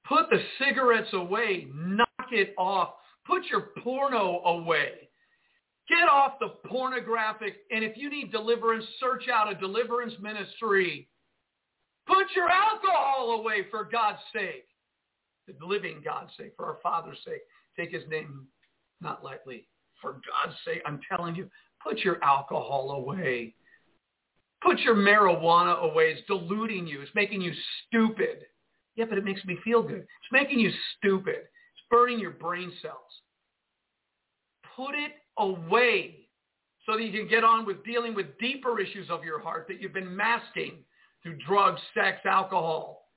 Put 0.08 0.30
the 0.30 0.42
cigarettes 0.60 1.10
away. 1.14 1.68
Knock 1.74 2.08
it 2.32 2.54
off. 2.58 2.94
Put 3.26 3.46
your 3.46 3.70
porno 3.84 4.42
away. 4.46 5.10
Get 5.88 6.10
off 6.10 6.34
the 6.40 6.50
pornographic. 6.68 7.56
And 7.72 7.84
if 7.84 7.98
you 7.98 8.10
need 8.10 8.32
deliverance, 8.32 8.86
search 9.00 9.28
out 9.30 9.52
a 9.52 9.56
deliverance 9.56 10.14
ministry. 10.22 11.08
Put 12.08 12.28
your 12.36 12.50
alcohol 12.50 13.40
away 13.40 13.66
for 13.72 13.84
God's 13.86 14.20
sake. 14.34 14.66
The 15.48 15.66
living 15.66 16.02
God's 16.04 16.32
sake, 16.38 16.54
for 16.56 16.66
our 16.66 16.78
Father's 16.82 17.18
sake. 17.26 17.42
Take 17.78 17.92
his 17.92 18.04
name 18.10 18.48
not 19.02 19.24
lightly. 19.24 19.68
For 20.02 20.14
God's 20.14 20.58
sake, 20.66 20.82
I'm 20.86 21.00
telling 21.10 21.36
you, 21.36 21.50
put 21.82 22.00
your 22.00 22.24
alcohol 22.24 22.92
away. 22.92 23.56
Put 24.62 24.80
your 24.80 24.96
marijuana 24.96 25.80
away. 25.80 26.16
It's 26.16 26.28
deluding 26.28 26.88
you. 26.88 27.02
It's 27.02 27.12
making 27.16 27.42
you 27.42 27.54
stupid. 27.88 28.46
Yeah, 28.96 29.06
but 29.10 29.18
it 29.18 29.26
makes 29.26 29.44
me 29.46 29.58
feel 29.64 29.82
good. 29.82 30.02
It's 30.02 30.32
making 30.32 30.60
you 30.60 30.72
stupid. 30.98 31.36
It's 31.36 31.88
burning 31.90 32.20
your 32.20 32.32
brain 32.32 32.72
cells. 32.82 32.98
Put 34.76 34.96
it 34.96 35.12
away 35.38 36.28
so 36.86 36.98
that 36.98 37.04
you 37.04 37.12
can 37.12 37.28
get 37.28 37.44
on 37.44 37.66
with 37.66 37.84
dealing 37.84 38.14
with 38.14 38.38
deeper 38.40 38.80
issues 38.80 39.10
of 39.10 39.24
your 39.24 39.40
heart 39.40 39.66
that 39.68 39.82
you've 39.82 39.94
been 39.94 40.16
masking 40.16 40.84
through 41.24 41.38
drugs, 41.48 41.82
sex, 41.94 42.20
alcohol. 42.26 43.10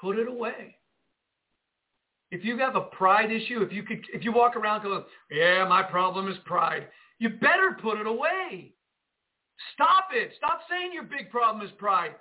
Put 0.00 0.18
it 0.18 0.28
away. 0.28 0.76
If 2.30 2.44
you 2.44 2.58
have 2.58 2.76
a 2.76 2.82
pride 2.82 3.30
issue, 3.30 3.62
if 3.62 3.72
you 3.72 3.82
could, 3.82 4.00
if 4.12 4.24
you 4.24 4.32
walk 4.32 4.56
around 4.56 4.82
going, 4.82 5.04
yeah, 5.30 5.66
my 5.68 5.82
problem 5.82 6.28
is 6.28 6.36
pride, 6.44 6.88
you 7.18 7.30
better 7.30 7.76
put 7.80 7.98
it 7.98 8.06
away. 8.06 8.72
Stop 9.74 10.08
it. 10.12 10.32
Stop 10.36 10.60
saying 10.70 10.92
your 10.92 11.04
big 11.04 11.30
problem 11.30 11.66
is 11.66 11.72
pride. 11.78 12.12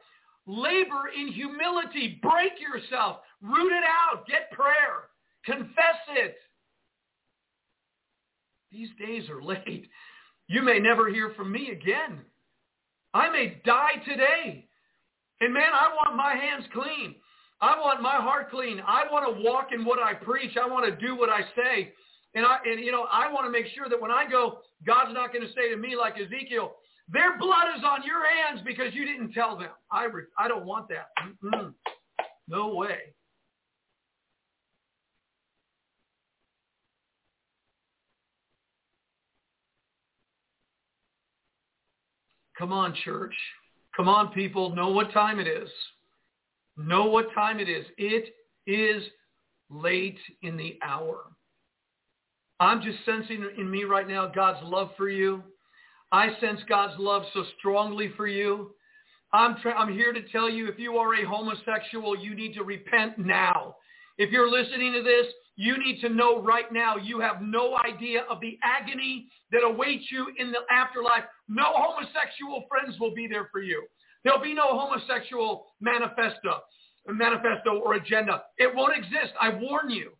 Labor 0.47 1.09
in 1.15 1.27
humility. 1.27 2.19
Break 2.21 2.53
yourself. 2.59 3.17
Root 3.41 3.71
it 3.73 3.83
out. 3.83 4.25
Get 4.27 4.49
prayer. 4.51 5.09
Confess 5.45 5.99
it. 6.15 6.35
These 8.71 8.89
days 8.99 9.29
are 9.29 9.41
late. 9.41 9.89
You 10.47 10.61
may 10.61 10.79
never 10.79 11.09
hear 11.09 11.33
from 11.35 11.51
me 11.51 11.71
again. 11.71 12.21
I 13.17 13.29
may 13.31 13.61
die 13.65 14.03
today. 14.05 14.65
And 15.41 15.53
man, 15.53 15.71
I 15.73 15.89
want 15.93 16.15
my 16.15 16.35
hands 16.35 16.65
clean. 16.73 17.15
I 17.59 17.79
want 17.79 18.01
my 18.01 18.15
heart 18.15 18.51
clean. 18.51 18.79
I 18.85 19.03
want 19.11 19.25
to 19.25 19.43
walk 19.43 19.69
in 19.73 19.83
what 19.83 19.99
I 19.99 20.13
preach. 20.13 20.55
I 20.61 20.67
want 20.67 20.85
to 20.85 21.05
do 21.05 21.15
what 21.15 21.29
I 21.29 21.41
say. 21.55 21.93
And 22.35 22.45
I 22.45 22.57
and 22.65 22.83
you 22.83 22.91
know, 22.91 23.07
I 23.11 23.31
want 23.31 23.45
to 23.45 23.51
make 23.51 23.65
sure 23.73 23.89
that 23.89 23.99
when 23.99 24.11
I 24.11 24.29
go, 24.29 24.59
God's 24.85 25.13
not 25.13 25.33
going 25.33 25.45
to 25.45 25.53
say 25.53 25.69
to 25.71 25.77
me 25.77 25.95
like 25.95 26.13
Ezekiel, 26.19 26.75
their 27.11 27.37
blood 27.39 27.67
is 27.77 27.83
on 27.83 28.03
your 28.03 28.21
hands 28.27 28.61
because 28.65 28.93
you 28.93 29.05
didn't 29.05 29.31
tell 29.33 29.57
them. 29.57 29.71
I, 29.91 30.05
re- 30.05 30.23
I 30.37 30.47
don't 30.47 30.65
want 30.65 30.87
that. 30.89 31.07
Mm-mm. 31.43 31.73
No 32.47 32.75
way. 32.75 32.97
Come 42.57 42.73
on, 42.73 42.93
church. 43.05 43.35
Come 43.95 44.07
on, 44.07 44.29
people. 44.29 44.75
Know 44.75 44.89
what 44.89 45.11
time 45.11 45.39
it 45.39 45.47
is. 45.47 45.69
Know 46.77 47.05
what 47.05 47.33
time 47.33 47.59
it 47.59 47.69
is. 47.69 47.85
It 47.97 48.33
is 48.65 49.03
late 49.69 50.19
in 50.41 50.57
the 50.57 50.77
hour. 50.83 51.23
I'm 52.59 52.81
just 52.81 52.97
sensing 53.05 53.47
in 53.57 53.69
me 53.69 53.83
right 53.83 54.07
now 54.07 54.31
God's 54.33 54.59
love 54.63 54.89
for 54.97 55.09
you. 55.09 55.43
I 56.11 56.29
sense 56.39 56.61
God's 56.67 56.93
love 56.99 57.23
so 57.33 57.43
strongly 57.59 58.11
for 58.15 58.27
you. 58.27 58.71
I'm, 59.33 59.57
tra- 59.61 59.77
I'm 59.77 59.93
here 59.93 60.13
to 60.13 60.21
tell 60.31 60.49
you 60.49 60.67
if 60.67 60.79
you 60.79 60.97
are 60.97 61.15
a 61.15 61.25
homosexual, 61.25 62.17
you 62.17 62.33
need 62.33 62.53
to 62.53 62.63
repent 62.63 63.17
now. 63.17 63.75
If 64.17 64.31
you're 64.31 64.49
listening 64.49 64.93
to 64.93 65.03
this, 65.03 65.27
you 65.57 65.77
need 65.77 65.99
to 66.01 66.09
know 66.09 66.41
right 66.41 66.71
now 66.71 66.95
you 66.97 67.19
have 67.19 67.41
no 67.41 67.77
idea 67.83 68.21
of 68.29 68.39
the 68.39 68.57
agony 68.63 69.27
that 69.51 69.63
awaits 69.63 70.05
you 70.11 70.27
in 70.37 70.51
the 70.51 70.59
afterlife. 70.71 71.23
No 71.49 71.65
homosexual 71.73 72.65
friends 72.69 72.99
will 72.99 73.13
be 73.13 73.27
there 73.27 73.49
for 73.51 73.59
you. 73.59 73.83
There'll 74.23 74.41
be 74.41 74.53
no 74.53 74.67
homosexual 74.77 75.65
manifesto, 75.81 76.61
manifesto 77.07 77.79
or 77.79 77.95
agenda. 77.95 78.43
It 78.57 78.73
won't 78.73 78.95
exist. 78.95 79.33
I 79.41 79.49
warn 79.49 79.89
you. 79.89 80.11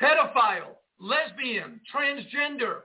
Pedophile, 0.00 0.76
lesbian, 1.00 1.80
transgender, 1.92 2.80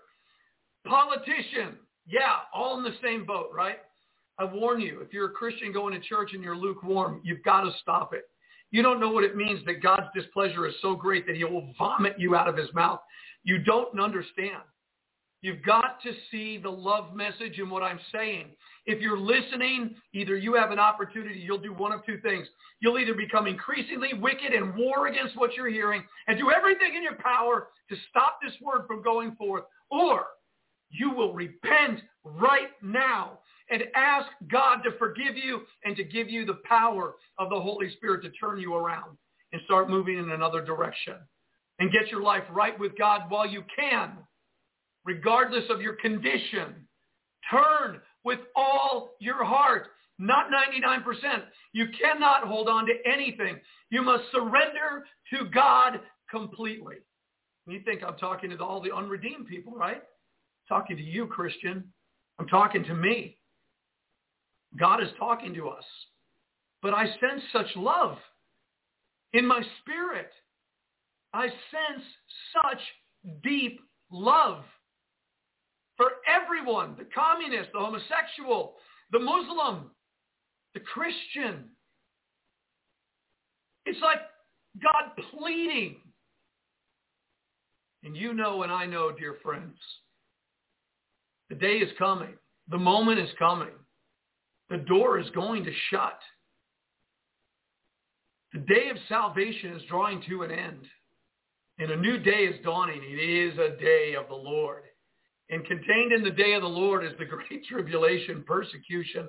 politician, 0.87 1.77
yeah, 2.07 2.37
all 2.53 2.77
in 2.77 2.83
the 2.83 2.95
same 3.03 3.25
boat, 3.25 3.49
right? 3.53 3.77
I 4.39 4.45
warn 4.45 4.81
you, 4.81 5.01
if 5.01 5.13
you're 5.13 5.27
a 5.27 5.33
Christian 5.33 5.71
going 5.71 5.93
to 5.93 6.07
church 6.07 6.31
and 6.33 6.43
you're 6.43 6.57
lukewarm, 6.57 7.21
you've 7.23 7.43
got 7.43 7.61
to 7.61 7.71
stop 7.81 8.13
it. 8.13 8.23
You 8.71 8.81
don't 8.81 8.99
know 8.99 9.11
what 9.11 9.23
it 9.23 9.35
means 9.35 9.59
that 9.65 9.83
God's 9.83 10.07
displeasure 10.15 10.65
is 10.67 10.73
so 10.81 10.95
great 10.95 11.27
that 11.27 11.35
he 11.35 11.43
will 11.43 11.73
vomit 11.77 12.15
you 12.17 12.35
out 12.35 12.47
of 12.47 12.57
his 12.57 12.73
mouth. 12.73 13.01
You 13.43 13.59
don't 13.59 13.99
understand. 13.99 14.63
You've 15.41 15.63
got 15.63 16.01
to 16.03 16.11
see 16.29 16.57
the 16.57 16.69
love 16.69 17.15
message 17.15 17.57
in 17.57 17.69
what 17.69 17.81
I'm 17.81 17.99
saying. 18.11 18.47
If 18.85 19.01
you're 19.01 19.17
listening, 19.17 19.95
either 20.13 20.37
you 20.37 20.53
have 20.53 20.71
an 20.71 20.79
opportunity, 20.79 21.39
you'll 21.39 21.57
do 21.57 21.73
one 21.73 21.91
of 21.91 22.05
two 22.05 22.19
things. 22.21 22.47
You'll 22.79 22.99
either 22.99 23.15
become 23.15 23.47
increasingly 23.47 24.13
wicked 24.13 24.53
and 24.53 24.75
war 24.75 25.07
against 25.07 25.35
what 25.35 25.53
you're 25.55 25.69
hearing 25.69 26.03
and 26.27 26.37
do 26.37 26.51
everything 26.51 26.95
in 26.95 27.03
your 27.03 27.15
power 27.15 27.69
to 27.89 27.95
stop 28.09 28.39
this 28.41 28.53
word 28.61 28.85
from 28.87 29.03
going 29.03 29.35
forth, 29.35 29.63
or 29.89 30.25
you 30.89 31.11
will 31.11 31.33
repent 31.33 32.01
right 32.23 32.69
now 32.83 33.39
and 33.71 33.83
ask 33.95 34.27
God 34.51 34.81
to 34.83 34.91
forgive 34.99 35.35
you 35.35 35.61
and 35.85 35.95
to 35.95 36.03
give 36.03 36.29
you 36.29 36.45
the 36.45 36.59
power 36.65 37.15
of 37.39 37.49
the 37.49 37.59
Holy 37.59 37.89
Spirit 37.91 38.21
to 38.23 38.29
turn 38.31 38.59
you 38.59 38.75
around 38.75 39.17
and 39.53 39.61
start 39.65 39.89
moving 39.89 40.17
in 40.17 40.31
another 40.31 40.63
direction 40.63 41.15
and 41.79 41.91
get 41.91 42.09
your 42.09 42.21
life 42.21 42.43
right 42.51 42.77
with 42.79 42.97
God 42.97 43.23
while 43.29 43.47
you 43.47 43.63
can, 43.77 44.11
regardless 45.05 45.63
of 45.69 45.81
your 45.81 45.93
condition. 45.93 46.87
Turn 47.49 47.99
with 48.23 48.39
all 48.55 49.11
your 49.19 49.43
heart, 49.43 49.87
not 50.19 50.47
99%. 50.51 51.03
You 51.73 51.87
cannot 51.99 52.43
hold 52.43 52.67
on 52.67 52.85
to 52.85 52.93
anything. 53.11 53.57
You 53.89 54.03
must 54.03 54.23
surrender 54.31 55.05
to 55.33 55.45
God 55.51 55.99
completely. 56.29 56.95
You 57.67 57.81
think 57.85 58.03
I'm 58.03 58.17
talking 58.17 58.49
to 58.49 58.63
all 58.63 58.81
the 58.81 58.93
unredeemed 58.93 59.47
people, 59.47 59.73
right? 59.73 59.97
I'm 60.01 60.67
talking 60.67 60.97
to 60.97 61.03
you, 61.03 61.25
Christian. 61.27 61.85
I'm 62.39 62.47
talking 62.47 62.83
to 62.83 62.93
me. 62.93 63.37
God 64.79 65.01
is 65.01 65.09
talking 65.19 65.53
to 65.55 65.69
us. 65.69 65.83
But 66.81 66.93
I 66.93 67.05
sense 67.05 67.41
such 67.53 67.75
love 67.75 68.17
in 69.33 69.45
my 69.45 69.61
spirit. 69.81 70.31
I 71.33 71.47
sense 71.47 72.03
such 72.53 72.79
deep 73.43 73.79
love 74.11 74.63
for 75.97 76.07
everyone, 76.27 76.95
the 76.97 77.07
communist, 77.13 77.69
the 77.73 77.79
homosexual, 77.79 78.73
the 79.11 79.19
Muslim, 79.19 79.91
the 80.73 80.79
Christian. 80.79 81.65
It's 83.85 83.99
like 84.01 84.19
God 84.81 85.11
pleading. 85.31 85.97
And 88.03 88.17
you 88.17 88.33
know 88.33 88.63
and 88.63 88.71
I 88.71 88.87
know, 88.87 89.11
dear 89.11 89.37
friends, 89.43 89.77
the 91.49 91.55
day 91.55 91.77
is 91.77 91.91
coming. 91.99 92.33
The 92.69 92.77
moment 92.77 93.19
is 93.19 93.29
coming 93.37 93.69
the 94.71 94.77
door 94.77 95.19
is 95.19 95.29
going 95.31 95.65
to 95.65 95.71
shut. 95.89 96.17
The 98.53 98.59
day 98.59 98.89
of 98.89 98.97
salvation 99.07 99.73
is 99.73 99.83
drawing 99.89 100.23
to 100.29 100.43
an 100.43 100.51
end. 100.51 100.85
And 101.77 101.91
a 101.91 101.97
new 101.97 102.17
day 102.17 102.45
is 102.45 102.63
dawning. 102.63 103.01
It 103.03 103.19
is 103.21 103.57
a 103.57 103.77
day 103.79 104.15
of 104.17 104.27
the 104.29 104.35
Lord. 104.35 104.83
And 105.49 105.65
contained 105.65 106.13
in 106.13 106.23
the 106.23 106.31
day 106.31 106.53
of 106.53 106.61
the 106.61 106.67
Lord 106.67 107.03
is 107.03 107.11
the 107.19 107.25
great 107.49 107.65
tribulation, 107.69 108.43
persecution, 108.47 109.27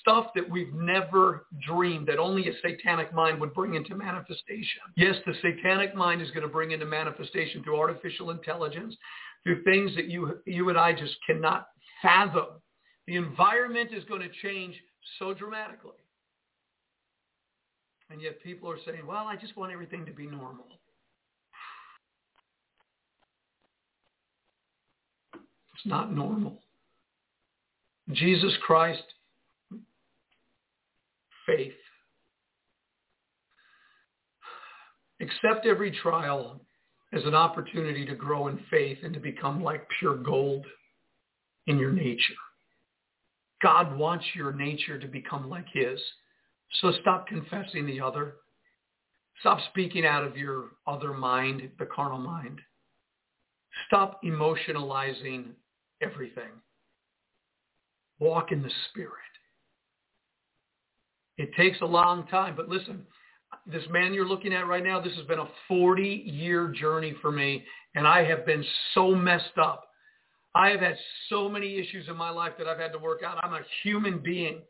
stuff 0.00 0.26
that 0.34 0.48
we've 0.48 0.72
never 0.72 1.46
dreamed 1.66 2.08
that 2.08 2.18
only 2.18 2.48
a 2.48 2.52
satanic 2.62 3.12
mind 3.12 3.40
would 3.40 3.54
bring 3.54 3.74
into 3.74 3.94
manifestation. 3.94 4.82
Yes, 4.96 5.16
the 5.26 5.34
satanic 5.42 5.94
mind 5.94 6.20
is 6.20 6.30
going 6.30 6.42
to 6.42 6.52
bring 6.52 6.72
into 6.72 6.86
manifestation 6.86 7.62
through 7.62 7.78
artificial 7.78 8.30
intelligence, 8.30 8.96
through 9.44 9.62
things 9.62 9.94
that 9.96 10.08
you, 10.08 10.40
you 10.46 10.68
and 10.68 10.78
I 10.78 10.92
just 10.92 11.16
cannot 11.26 11.68
fathom. 12.02 12.46
The 13.06 13.16
environment 13.16 13.90
is 13.92 14.04
going 14.04 14.22
to 14.22 14.30
change 14.42 14.74
so 15.18 15.34
dramatically. 15.34 15.92
And 18.10 18.20
yet 18.20 18.42
people 18.42 18.70
are 18.70 18.78
saying, 18.86 19.06
well, 19.06 19.26
I 19.26 19.36
just 19.36 19.56
want 19.56 19.72
everything 19.72 20.06
to 20.06 20.12
be 20.12 20.26
normal. 20.26 20.66
It's 25.74 25.86
not 25.86 26.12
normal. 26.12 26.60
Jesus 28.12 28.52
Christ, 28.66 29.02
faith. 31.46 31.72
Accept 35.20 35.66
every 35.66 35.90
trial 35.90 36.60
as 37.12 37.24
an 37.24 37.34
opportunity 37.34 38.04
to 38.06 38.14
grow 38.14 38.48
in 38.48 38.58
faith 38.70 38.98
and 39.02 39.14
to 39.14 39.20
become 39.20 39.62
like 39.62 39.86
pure 39.98 40.16
gold 40.16 40.66
in 41.66 41.78
your 41.78 41.92
nature. 41.92 42.34
God 43.64 43.96
wants 43.96 44.26
your 44.34 44.52
nature 44.52 44.98
to 44.98 45.06
become 45.06 45.48
like 45.48 45.64
his. 45.72 45.98
So 46.82 46.92
stop 47.00 47.26
confessing 47.26 47.86
the 47.86 47.98
other. 47.98 48.34
Stop 49.40 49.58
speaking 49.70 50.04
out 50.04 50.22
of 50.22 50.36
your 50.36 50.72
other 50.86 51.14
mind, 51.14 51.70
the 51.78 51.86
carnal 51.86 52.18
mind. 52.18 52.60
Stop 53.86 54.22
emotionalizing 54.22 55.46
everything. 56.02 56.50
Walk 58.18 58.52
in 58.52 58.62
the 58.62 58.70
Spirit. 58.90 59.10
It 61.38 61.48
takes 61.56 61.80
a 61.80 61.86
long 61.86 62.26
time, 62.26 62.54
but 62.54 62.68
listen, 62.68 63.06
this 63.66 63.82
man 63.90 64.12
you're 64.12 64.28
looking 64.28 64.52
at 64.52 64.68
right 64.68 64.84
now, 64.84 65.00
this 65.00 65.16
has 65.16 65.26
been 65.26 65.38
a 65.38 65.48
40-year 65.72 66.68
journey 66.68 67.14
for 67.22 67.32
me, 67.32 67.64
and 67.94 68.06
I 68.06 68.24
have 68.24 68.44
been 68.44 68.64
so 68.92 69.14
messed 69.14 69.56
up 69.56 69.88
I 70.54 70.70
have 70.70 70.80
had 70.80 70.96
so 71.28 71.48
many 71.48 71.78
issues 71.78 72.08
in 72.08 72.16
my 72.16 72.30
life 72.30 72.52
that 72.58 72.68
I've 72.68 72.78
had 72.78 72.92
to 72.92 72.98
work 72.98 73.22
out. 73.24 73.38
I'm 73.42 73.54
a 73.54 73.60
human 73.82 74.18
being. 74.18 74.60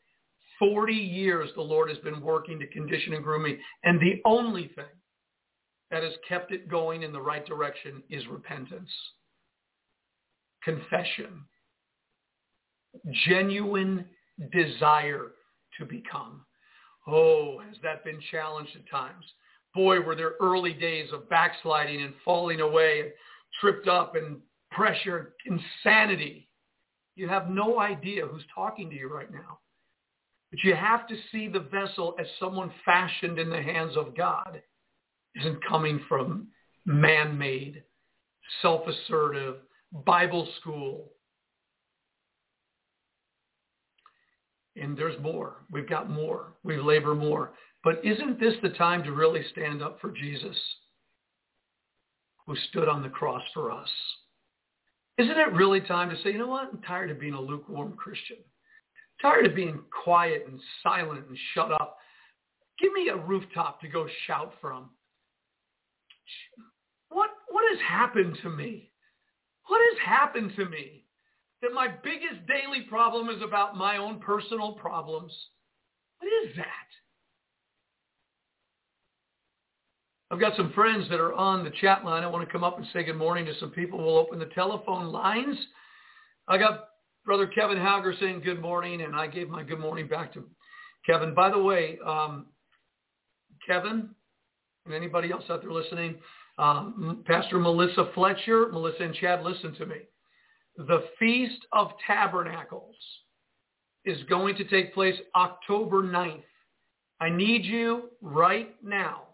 40 0.59 0.95
years 0.95 1.51
the 1.57 1.63
Lord 1.63 1.89
has 1.91 1.99
been 1.99 2.21
working 2.21 2.59
to 2.59 2.67
condition 2.69 3.13
and 3.13 3.25
groom 3.25 3.43
me. 3.43 3.59
And 3.83 4.01
the 4.01 4.23
only 4.25 4.69
thing 4.75 4.85
that 5.91 6.03
has 6.03 6.13
kept 6.27 6.53
it 6.53 6.69
going 6.69 7.03
in 7.03 7.13
the 7.13 7.21
right 7.21 7.45
direction 7.45 8.03
is 8.09 8.27
repentance, 8.29 8.91
confession, 10.63 11.45
genuine 13.27 14.07
desire 14.53 15.33
to 15.79 15.85
become. 15.85 16.45
Oh, 17.07 17.61
has 17.67 17.77
that 17.83 18.05
been 18.05 18.21
challenged 18.31 18.75
at 18.77 18.89
times? 18.91 19.25
Boy, 19.75 20.01
were 20.01 20.15
there 20.15 20.35
early 20.41 20.73
days 20.73 21.11
of 21.13 21.29
backsliding 21.29 22.03
and 22.03 22.15
falling 22.25 22.61
away 22.61 23.01
and 23.01 23.11
tripped 23.61 23.89
up 23.89 24.15
and 24.15 24.39
pressure, 24.75 25.35
insanity. 25.47 26.49
You 27.17 27.29
have 27.29 27.49
no 27.49 27.79
idea 27.79 28.27
who's 28.27 28.45
talking 28.55 28.91
to 28.91 28.97
you 28.97 29.09
right 29.09 29.33
now. 29.33 29.59
But 30.51 30.63
you 30.63 30.75
have 30.75 31.07
to 31.09 31.17
see 31.33 31.49
the 31.49 31.61
vessel 31.61 32.15
as 32.21 32.27
someone 32.39 32.71
fashioned 32.85 33.39
in 33.39 33.51
the 33.51 33.63
hands 33.63 33.97
of 33.97 34.17
God. 34.17 34.63
Isn't 35.41 35.65
coming 35.65 36.01
from 36.09 36.49
man-made, 36.87 37.83
self-assertive, 38.63 39.57
Bible 40.05 40.49
school. 40.61 41.11
And 44.77 44.97
there's 44.97 45.21
more. 45.21 45.65
We've 45.71 45.89
got 45.89 46.11
more. 46.11 46.55
We 46.63 46.79
labor 46.79 47.15
more. 47.15 47.53
But 47.83 48.05
isn't 48.05 48.41
this 48.41 48.55
the 48.63 48.71
time 48.71 49.03
to 49.05 49.13
really 49.13 49.43
stand 49.53 49.83
up 49.83 50.01
for 50.01 50.11
Jesus 50.11 50.57
who 52.47 52.55
stood 52.71 52.89
on 52.89 53.03
the 53.03 53.09
cross 53.09 53.43
for 53.53 53.71
us? 53.71 53.89
Isn't 55.17 55.39
it 55.39 55.53
really 55.53 55.81
time 55.81 56.11
to 56.11 56.17
say, 56.23 56.33
you 56.33 56.39
know 56.39 56.49
what? 56.49 56.69
I'm 56.73 56.83
tired 56.83 57.11
of 57.11 57.21
being 57.21 57.35
a 57.35 57.41
lukewarm 57.41 57.93
Christian. 57.93 58.39
I'm 58.39 59.31
tired 59.31 59.47
of 59.47 59.55
being 59.55 59.81
quiet 60.03 60.47
and 60.49 60.59
silent 60.83 61.27
and 61.29 61.39
shut 61.55 61.71
up. 61.71 61.99
Give 62.81 62.93
me 62.93 63.09
a 63.09 63.17
rooftop 63.17 63.81
to 63.83 63.89
go 63.89 64.09
shout 64.27 64.55
from. 64.61 64.91
What, 67.11 67.31
what 67.49 67.65
has 67.71 67.79
happened 67.89 68.39
to 68.43 68.51
me? 68.51 68.91
What 69.69 69.81
has 69.91 69.99
happened 70.05 70.53
to 70.57 70.69
me? 70.69 71.05
That 71.63 71.73
my 71.73 71.89
biggest 72.03 72.47
daily 72.49 72.83
problem 72.89 73.29
is 73.31 73.41
about 73.41 73.77
my 73.77 73.99
own 73.99 74.19
personal 74.19 74.73
problems. 74.73 75.33
What 76.19 76.29
is 76.45 76.57
that? 76.57 76.89
I've 80.35 80.41
got 80.41 80.57
some 80.57 80.73
friends 80.73 81.09
that 81.11 81.21
are 81.21 81.33
on 81.33 81.63
the 81.63 81.71
chat 81.81 82.05
line. 82.05 82.25
I 82.25 82.27
want 82.27 82.45
to 82.45 82.53
come 82.53 82.65
up 82.65 82.77
and 82.77 82.85
say 82.93 83.05
good 83.05 83.15
morning 83.15 83.47
to 83.47 83.57
some 83.61 83.71
people. 83.71 84.05
We'll 84.05 84.19
open 84.19 84.41
the 84.41 84.47
telephone 84.47 85.13
lines. 85.13 85.57
I 86.49 86.59
got 86.59 86.89
Brother 87.25 87.47
Kevin 87.47 87.77
Hauger 87.77 88.19
saying 88.19 88.41
good 88.41 88.61
morning, 88.61 89.03
and 89.03 89.15
I 89.15 89.29
gave 89.29 89.49
my 89.49 89.63
good 89.63 89.79
morning 89.79 90.09
back 90.09 90.35
to 90.35 90.43
Kevin. 91.07 91.35
By 91.35 91.51
the 91.51 91.63
way, 91.63 92.01
um, 92.05 92.47
Kevin 93.65 94.09
and 94.87 94.93
anybody 94.93 95.31
else 95.31 95.45
out 95.49 95.63
there 95.63 95.71
listening, 95.71 96.17
um, 96.59 97.23
Pastor 97.27 97.61
Melissa 97.61 98.11
Fletcher, 98.13 98.71
Melissa 98.73 99.05
and 99.05 99.15
Chad, 99.15 99.45
listen 99.45 99.73
to 99.77 99.87
me. 99.87 99.99
The 100.79 101.05
Feast 101.21 101.65
of 101.71 101.93
Tabernacles 102.09 102.97
is 104.05 104.19
going 104.25 104.57
to 104.57 104.65
take 104.65 104.95
place 104.95 105.15
October 105.37 106.03
9th. 106.03 106.43
I 107.21 107.31
need 107.31 107.65
you 107.65 108.11
right 108.21 108.75
now 108.83 109.29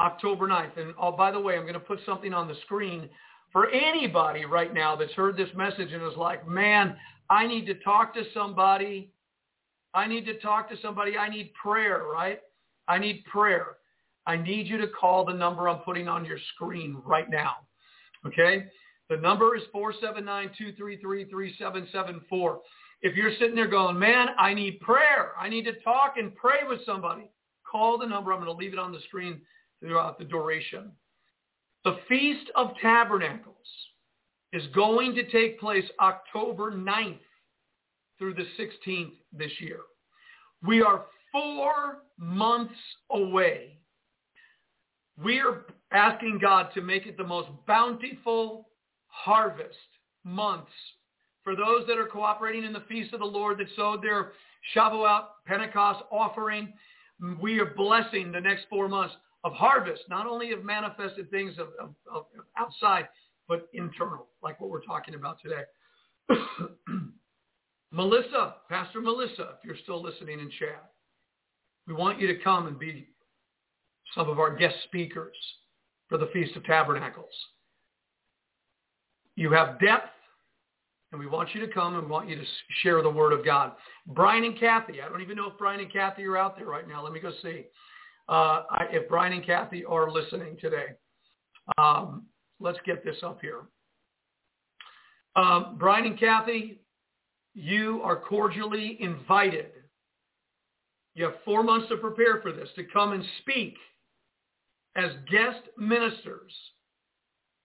October 0.00 0.46
9th. 0.46 0.78
And 0.78 0.94
oh, 1.00 1.12
by 1.12 1.30
the 1.30 1.40
way, 1.40 1.56
I'm 1.56 1.62
going 1.62 1.74
to 1.74 1.80
put 1.80 2.00
something 2.06 2.34
on 2.34 2.48
the 2.48 2.54
screen 2.64 3.08
for 3.52 3.70
anybody 3.70 4.44
right 4.44 4.72
now 4.72 4.96
that's 4.96 5.12
heard 5.12 5.36
this 5.36 5.48
message 5.56 5.92
and 5.92 6.02
is 6.02 6.16
like, 6.16 6.46
man, 6.46 6.96
I 7.30 7.46
need 7.46 7.66
to 7.66 7.74
talk 7.74 8.14
to 8.14 8.22
somebody 8.34 9.10
I 9.96 10.06
need 10.06 10.24
to 10.26 10.38
talk 10.40 10.68
to 10.68 10.76
somebody. 10.82 11.16
I 11.16 11.30
need 11.30 11.54
prayer, 11.54 12.02
right? 12.12 12.40
I 12.86 12.98
need 12.98 13.24
prayer. 13.24 13.78
I 14.26 14.36
need 14.36 14.66
you 14.66 14.76
to 14.78 14.88
call 14.88 15.24
the 15.24 15.32
number 15.32 15.70
I'm 15.70 15.78
putting 15.78 16.06
on 16.06 16.26
your 16.26 16.36
screen 16.54 17.00
right 17.04 17.30
now. 17.30 17.52
Okay? 18.26 18.66
The 19.08 19.16
number 19.16 19.56
is 19.56 19.62
479-233-3774. 19.74 22.58
If 23.00 23.16
you're 23.16 23.32
sitting 23.38 23.54
there 23.54 23.68
going, 23.68 23.98
man, 23.98 24.28
I 24.38 24.52
need 24.52 24.80
prayer. 24.80 25.32
I 25.40 25.48
need 25.48 25.64
to 25.64 25.80
talk 25.80 26.18
and 26.18 26.34
pray 26.34 26.58
with 26.68 26.84
somebody. 26.84 27.30
Call 27.70 27.96
the 27.96 28.06
number. 28.06 28.34
I'm 28.34 28.40
going 28.40 28.52
to 28.52 28.58
leave 28.58 28.74
it 28.74 28.78
on 28.78 28.92
the 28.92 29.00
screen 29.08 29.40
throughout 29.80 30.18
the 30.18 30.24
duration. 30.24 30.92
The 31.84 31.98
Feast 32.08 32.50
of 32.56 32.70
Tabernacles 32.80 33.54
is 34.52 34.66
going 34.74 35.14
to 35.14 35.30
take 35.30 35.60
place 35.60 35.84
October 36.00 36.72
9th 36.72 37.18
through 38.18 38.34
the 38.34 38.46
16th 38.58 39.12
this 39.32 39.52
year. 39.60 39.80
We 40.66 40.82
are 40.82 41.04
four 41.30 41.98
months 42.18 42.74
away. 43.10 43.78
We 45.22 45.40
are 45.40 45.66
asking 45.92 46.38
God 46.40 46.68
to 46.74 46.80
make 46.80 47.06
it 47.06 47.16
the 47.16 47.24
most 47.24 47.48
bountiful 47.66 48.68
harvest 49.08 49.76
months 50.24 50.72
for 51.42 51.54
those 51.54 51.86
that 51.86 51.98
are 51.98 52.06
cooperating 52.06 52.64
in 52.64 52.72
the 52.72 52.84
feast 52.88 53.12
of 53.12 53.20
the 53.20 53.26
Lord 53.26 53.58
that 53.58 53.68
sowed 53.76 54.02
their 54.02 54.32
Shavuot 54.74 55.26
Pentecost 55.46 56.02
offering. 56.10 56.72
We 57.40 57.60
are 57.60 57.72
blessing 57.76 58.32
the 58.32 58.40
next 58.40 58.66
four 58.68 58.88
months 58.88 59.14
of 59.44 59.52
harvest, 59.52 60.02
not 60.08 60.26
only 60.26 60.52
of 60.52 60.64
manifested 60.64 61.30
things 61.30 61.54
of, 61.58 61.68
of, 61.80 61.94
of 62.12 62.26
outside, 62.58 63.08
but 63.48 63.68
internal, 63.74 64.26
like 64.42 64.60
what 64.60 64.70
we're 64.70 64.84
talking 64.84 65.14
about 65.14 65.38
today. 65.40 65.62
Melissa, 67.92 68.56
Pastor 68.68 69.00
Melissa, 69.00 69.54
if 69.58 69.64
you're 69.64 69.76
still 69.82 70.02
listening 70.02 70.40
in 70.40 70.50
chat, 70.58 70.90
we 71.86 71.94
want 71.94 72.20
you 72.20 72.26
to 72.26 72.42
come 72.42 72.66
and 72.66 72.78
be 72.78 73.08
some 74.14 74.28
of 74.28 74.38
our 74.38 74.54
guest 74.56 74.74
speakers 74.84 75.36
for 76.08 76.18
the 76.18 76.28
Feast 76.32 76.56
of 76.56 76.64
Tabernacles. 76.64 77.32
You 79.36 79.52
have 79.52 79.78
depth, 79.78 80.10
and 81.12 81.20
we 81.20 81.26
want 81.26 81.54
you 81.54 81.60
to 81.64 81.72
come 81.72 81.96
and 81.96 82.08
want 82.08 82.28
you 82.28 82.36
to 82.36 82.44
share 82.82 83.02
the 83.02 83.10
Word 83.10 83.32
of 83.32 83.44
God. 83.44 83.72
Brian 84.08 84.44
and 84.44 84.58
Kathy, 84.58 85.00
I 85.00 85.08
don't 85.08 85.22
even 85.22 85.36
know 85.36 85.50
if 85.50 85.58
Brian 85.58 85.80
and 85.80 85.92
Kathy 85.92 86.24
are 86.24 86.36
out 86.36 86.56
there 86.56 86.66
right 86.66 86.88
now. 86.88 87.04
Let 87.04 87.12
me 87.12 87.20
go 87.20 87.30
see 87.42 87.66
uh, 88.28 88.62
I, 88.70 88.86
if 88.90 89.08
Brian 89.08 89.32
and 89.32 89.44
Kathy 89.44 89.84
are 89.84 90.10
listening 90.10 90.56
today. 90.60 90.86
Um, 91.78 92.26
let's 92.60 92.78
get 92.84 93.04
this 93.04 93.16
up 93.22 93.40
here. 93.40 93.62
Um, 95.36 95.76
Brian 95.78 96.06
and 96.06 96.18
Kathy, 96.18 96.80
you 97.54 98.00
are 98.02 98.16
cordially 98.16 98.96
invited. 99.00 99.70
You 101.14 101.24
have 101.24 101.34
four 101.44 101.62
months 101.62 101.88
to 101.88 101.96
prepare 101.96 102.40
for 102.40 102.52
this, 102.52 102.68
to 102.76 102.84
come 102.84 103.12
and 103.12 103.24
speak 103.40 103.74
as 104.96 105.10
guest 105.30 105.60
ministers 105.76 106.52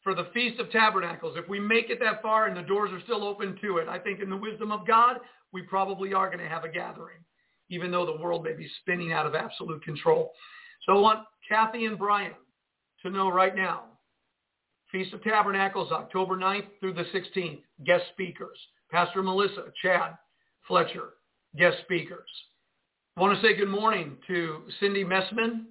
for 0.04 0.16
the 0.16 0.28
Feast 0.34 0.60
of 0.60 0.72
Tabernacles. 0.72 1.38
If 1.38 1.48
we 1.48 1.60
make 1.60 1.90
it 1.90 2.00
that 2.00 2.22
far 2.22 2.48
and 2.48 2.58
the 2.58 2.62
doors 2.62 2.92
are 2.92 3.02
still 3.02 3.24
open 3.24 3.58
to 3.62 3.78
it, 3.78 3.88
I 3.88 4.00
think 4.00 4.22
in 4.22 4.30
the 4.30 4.38
wisdom 4.38 4.72
of 4.72 4.88
God, 4.88 5.18
we 5.54 5.62
probably 5.62 6.14
are 6.14 6.28
going 6.28 6.40
to 6.40 6.50
have 6.50 6.64
a 6.64 6.70
gathering, 6.70 7.20
even 7.72 7.90
though 7.90 8.06
the 8.06 8.22
world 8.22 8.44
may 8.44 8.54
be 8.54 8.70
spinning 8.82 9.14
out 9.14 9.26
of 9.26 9.34
absolute 9.34 9.84
control. 9.84 10.32
So 10.86 10.96
I 10.96 11.00
want 11.00 11.20
Kathy 11.50 11.86
and 11.86 11.98
Brian 11.98 12.34
to 13.02 13.10
know 13.10 13.30
right 13.30 13.56
now, 13.56 13.84
Feast 14.92 15.14
of 15.14 15.24
Tabernacles, 15.24 15.92
October 15.92 16.36
9th 16.36 16.68
through 16.80 16.94
the 16.94 17.06
16th, 17.16 17.62
guest 17.86 18.04
speakers. 18.12 18.58
Pastor 18.92 19.24
Melissa, 19.24 19.68
Chad, 19.82 20.18
Fletcher, 20.68 21.14
guest 21.58 21.78
speakers. 21.86 22.30
I 23.16 23.22
want 23.22 23.40
to 23.40 23.46
say 23.46 23.56
good 23.56 23.70
morning 23.70 24.18
to 24.28 24.64
Cindy 24.82 25.06
Messman, 25.06 25.66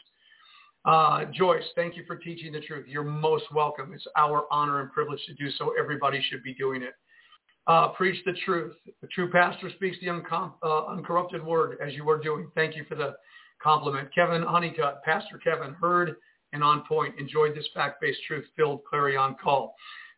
Uh, 0.84 1.24
Joyce, 1.32 1.64
thank 1.74 1.96
you 1.96 2.04
for 2.06 2.16
teaching 2.16 2.52
the 2.52 2.60
truth. 2.60 2.86
You're 2.86 3.04
most 3.04 3.44
welcome. 3.54 3.92
It's 3.94 4.06
our 4.16 4.44
honor 4.50 4.80
and 4.80 4.92
privilege 4.92 5.20
to 5.26 5.34
do 5.34 5.50
so. 5.52 5.72
Everybody 5.78 6.22
should 6.28 6.42
be 6.42 6.54
doing 6.54 6.82
it. 6.82 6.92
Uh, 7.66 7.88
preach 7.88 8.22
the 8.26 8.34
truth. 8.44 8.74
The 9.00 9.08
true 9.08 9.30
pastor 9.30 9.70
speaks 9.76 9.96
the 10.00 10.08
uncom- 10.08 10.52
uh, 10.62 10.86
uncorrupted 10.86 11.42
word 11.42 11.78
as 11.84 11.94
you 11.94 12.08
are 12.10 12.18
doing. 12.18 12.50
Thank 12.54 12.76
you 12.76 12.84
for 12.86 12.96
the 12.96 13.14
compliment. 13.62 14.14
Kevin 14.14 14.42
Honeycutt, 14.42 15.02
Pastor 15.02 15.38
Kevin, 15.38 15.72
heard 15.72 16.16
and 16.52 16.62
on 16.62 16.84
point. 16.86 17.18
Enjoyed 17.18 17.54
this 17.54 17.66
fact-based 17.72 18.20
truth-filled 18.26 18.84
clarion 18.84 19.36
call. 19.42 19.74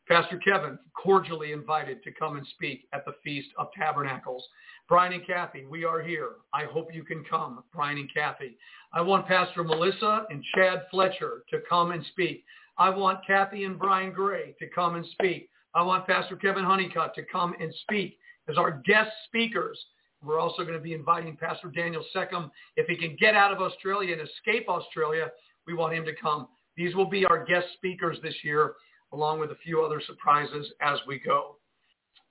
Pastor 0.09 0.39
Kevin, 0.39 0.79
cordially 1.01 1.53
invited 1.53 2.03
to 2.03 2.13
come 2.13 2.37
and 2.37 2.47
speak 2.49 2.89
at 2.93 3.05
the 3.05 3.13
Feast 3.23 3.49
of 3.59 3.69
Tabernacles. 3.77 4.45
Brian 4.89 5.13
and 5.13 5.27
Kathy, 5.27 5.67
we 5.67 5.85
are 5.85 6.01
here. 6.01 6.33
I 6.53 6.65
hope 6.65 6.95
you 6.95 7.03
can 7.03 7.25
come, 7.29 7.65
Brian 7.75 7.99
and 7.99 8.13
Kathy. 8.13 8.57
I 8.93 9.01
want 9.01 9.27
Pastor 9.27 9.65
Melissa 9.65 10.27
and 10.31 10.45
Chad 10.55 10.83
Fletcher 10.93 11.43
to 11.51 11.59
come 11.69 11.91
and 11.91 12.05
speak. 12.13 12.45
I 12.79 12.91
want 12.91 13.27
Kathy 13.27 13.65
and 13.65 13.79
Brian 13.79 14.13
Gray 14.13 14.55
to 14.61 14.69
come 14.69 14.95
and 14.95 15.05
speak. 15.13 15.49
I 15.75 15.83
want 15.83 16.07
Pastor 16.07 16.37
Kevin 16.37 16.63
Honeycutt 16.63 17.15
to 17.17 17.23
come 17.31 17.55
and 17.61 17.75
speak 17.83 18.17
as 18.49 18.59
our 18.59 18.81
guest 18.87 19.11
speakers. 19.27 19.79
We're 20.23 20.39
also 20.39 20.63
going 20.63 20.77
to 20.77 20.81
be 20.81 20.95
inviting 20.95 21.37
Pastor 21.37 21.69
Daniel 21.69 22.05
Seckham. 22.15 22.51
If 22.77 22.87
he 22.87 22.97
can 22.97 23.17
get 23.19 23.35
out 23.35 23.53
of 23.53 23.61
Australia 23.61 24.17
and 24.17 24.23
escape 24.23 24.69
Australia, 24.69 25.31
we 25.67 25.75
want 25.75 25.95
him 25.95 26.05
to 26.05 26.15
come. 26.15 26.47
These 26.77 26.95
will 26.95 27.11
be 27.11 27.27
our 27.27 27.45
guest 27.45 27.67
speakers 27.75 28.19
this 28.23 28.37
year, 28.45 28.75
along 29.13 29.41
with 29.41 29.51
a 29.51 29.57
few 29.65 29.83
other 29.83 30.01
surprises 30.07 30.71
as 30.81 30.99
we 31.09 31.19
go. 31.19 31.57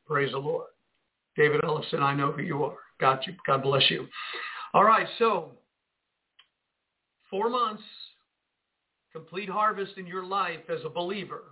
Praise 0.07 0.32
the 0.32 0.38
Lord. 0.38 0.68
David 1.36 1.62
Ellison, 1.64 2.02
I 2.02 2.16
know 2.16 2.32
who 2.32 2.41
you 2.41 2.64
are. 2.64 2.78
God, 2.99 3.20
you, 3.26 3.34
God 3.45 3.64
bless 3.64 3.90
you. 3.90 4.07
All 4.74 4.84
right, 4.84 5.07
so 5.20 5.52
Four 7.30 7.49
months, 7.49 7.84
complete 9.12 9.49
harvest 9.49 9.98
in 9.98 10.07
your 10.07 10.24
life 10.26 10.70
as 10.70 10.80
a 10.86 10.90
believer. 10.90 11.44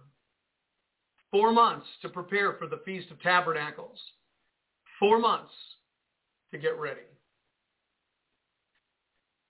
Four 1.31 1.51
months 1.51 1.87
to 2.03 2.09
prepare 2.09 2.53
for 2.53 2.67
the 2.67 2.81
Feast 2.85 3.09
of 3.09 3.19
Tabernacles. 3.21 3.99
Four 4.99 5.19
months 5.19 5.51
to 6.51 6.59
get 6.59 6.79
ready. 6.79 7.01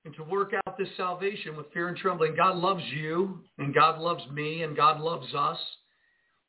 And 0.06 0.16
to 0.16 0.24
work 0.24 0.54
out 0.66 0.78
this 0.78 0.90
salvation 0.98 1.56
with 1.56 1.72
fear 1.74 1.88
and 1.88 1.98
trembling. 1.98 2.36
God 2.36 2.56
loves 2.56 2.84
you, 2.94 3.42
and 3.58 3.74
God 3.74 4.00
loves 4.00 4.24
me, 4.32 4.64
and 4.64 4.76
God 4.76 5.02
loves 5.02 5.34
us. 5.36 5.60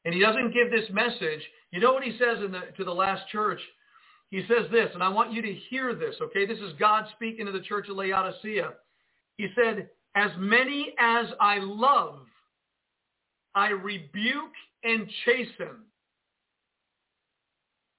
And 0.05 0.15
he 0.15 0.21
doesn't 0.21 0.53
give 0.53 0.71
this 0.71 0.89
message. 0.91 1.41
You 1.71 1.81
know 1.81 1.93
what 1.93 2.05
he 2.05 2.19
says 2.19 2.43
in 2.45 2.53
the, 2.53 2.61
to 2.77 2.85
the 2.85 2.93
last 2.93 3.29
church? 3.31 3.61
He 4.31 4.43
says 4.49 4.71
this, 4.71 4.91
and 4.95 5.03
I 5.03 5.09
want 5.09 5.33
you 5.33 5.43
to 5.43 5.55
hear 5.71 5.95
this, 5.95 6.17
okay? 6.21 6.45
This 6.45 6.59
is 6.59 6.73
God 6.79 7.05
speaking 7.15 7.47
to 7.47 7.53
the 7.53 7.61
church 7.61 7.89
of 7.89 7.97
Laodicea. 7.97 8.71
He 9.37 9.49
said, 9.55 9.89
as 10.15 10.31
many 10.39 10.95
as 10.99 11.27
I 11.41 11.59
love, 11.59 12.21
I 13.55 13.69
rebuke 13.69 14.53
and 14.83 15.09
chasten. 15.25 15.85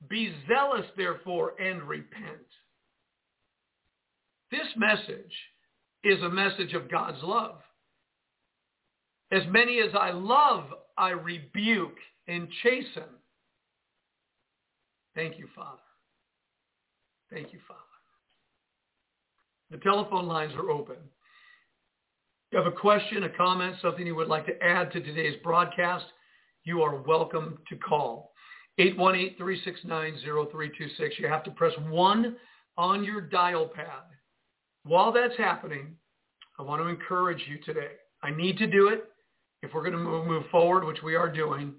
Be 0.10 0.34
zealous, 0.48 0.86
therefore, 0.98 1.53
and 1.60 1.84
repent. 1.84 2.45
This 4.52 4.68
message 4.76 5.34
is 6.03 6.22
a 6.22 6.30
message 6.30 6.73
of 6.73 6.91
God's 6.91 7.23
love. 7.23 7.56
As 9.32 9.44
many 9.49 9.80
as 9.80 9.90
I 9.99 10.11
love, 10.11 10.65
I 10.97 11.09
rebuke 11.09 11.97
and 12.27 12.47
chasten. 12.63 13.03
Thank 15.13 15.38
you, 15.38 15.47
Father. 15.55 15.81
Thank 17.31 17.53
you, 17.53 17.59
Father. 17.67 17.80
The 19.72 19.77
telephone 19.77 20.27
lines 20.27 20.53
are 20.55 20.69
open. 20.69 20.95
If 20.95 22.51
you 22.51 22.59
have 22.59 22.67
a 22.67 22.72
question, 22.72 23.23
a 23.23 23.30
comment, 23.30 23.76
something 23.81 24.05
you 24.05 24.15
would 24.15 24.27
like 24.27 24.45
to 24.45 24.63
add 24.63 24.91
to 24.91 25.01
today's 25.01 25.35
broadcast, 25.43 26.05
you 26.63 26.81
are 26.81 27.01
welcome 27.01 27.57
to 27.69 27.76
call. 27.76 28.31
818-369-0326. 28.80 31.17
You 31.17 31.27
have 31.27 31.43
to 31.43 31.51
press 31.51 31.73
1 31.89 32.35
on 32.77 33.03
your 33.03 33.22
dial 33.22 33.67
pad. 33.67 34.03
While 34.84 35.11
that's 35.11 35.38
happening, 35.38 35.95
I 36.59 36.63
want 36.63 36.81
to 36.81 36.88
encourage 36.88 37.41
you 37.47 37.57
today. 37.65 37.93
I 38.22 38.31
need 38.31 38.57
to 38.57 38.67
do 38.67 38.89
it 38.89 39.05
if 39.65 39.73
we're 39.73 39.81
going 39.81 39.93
to 39.93 39.99
move, 39.99 40.27
move 40.27 40.43
forward, 40.51 40.85
which 40.85 41.01
we 41.03 41.15
are 41.15 41.29
doing. 41.29 41.73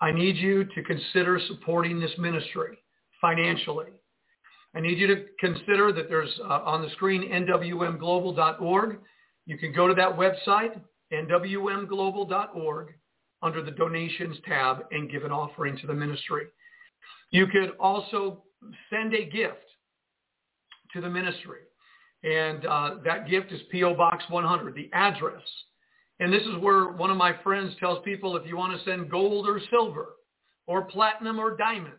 I 0.00 0.12
need 0.12 0.36
you 0.36 0.64
to 0.64 0.82
consider 0.82 1.40
supporting 1.48 1.98
this 1.98 2.12
ministry 2.18 2.78
financially. 3.20 3.88
I 4.74 4.80
need 4.80 4.98
you 4.98 5.06
to 5.08 5.24
consider 5.40 5.92
that 5.92 6.08
there's 6.08 6.32
uh, 6.44 6.60
on 6.64 6.82
the 6.82 6.90
screen 6.90 7.22
nwmglobal.org. 7.30 8.98
You 9.46 9.58
can 9.58 9.72
go 9.72 9.88
to 9.88 9.94
that 9.94 10.16
website, 10.16 10.78
nwmglobal.org, 11.12 12.94
under 13.42 13.62
the 13.62 13.70
donations 13.70 14.36
tab 14.46 14.84
and 14.90 15.10
give 15.10 15.24
an 15.24 15.32
offering 15.32 15.78
to 15.78 15.86
the 15.86 15.94
ministry. 15.94 16.46
You 17.30 17.46
could 17.46 17.70
also 17.80 18.42
send 18.90 19.14
a 19.14 19.24
gift 19.24 19.56
to 20.92 21.00
the 21.00 21.08
ministry. 21.08 21.60
And 22.24 22.66
uh, 22.66 22.90
that 23.04 23.28
gift 23.28 23.52
is 23.52 23.60
P.O. 23.70 23.94
Box 23.94 24.24
100, 24.28 24.74
the 24.74 24.90
address. 24.92 25.42
And 26.20 26.32
this 26.32 26.42
is 26.42 26.56
where 26.60 26.88
one 26.88 27.10
of 27.10 27.16
my 27.16 27.32
friends 27.42 27.74
tells 27.78 28.02
people 28.04 28.36
if 28.36 28.46
you 28.46 28.56
want 28.56 28.76
to 28.76 28.84
send 28.84 29.10
gold 29.10 29.46
or 29.46 29.60
silver 29.70 30.16
or 30.66 30.82
platinum 30.82 31.38
or 31.38 31.56
diamonds 31.56 31.96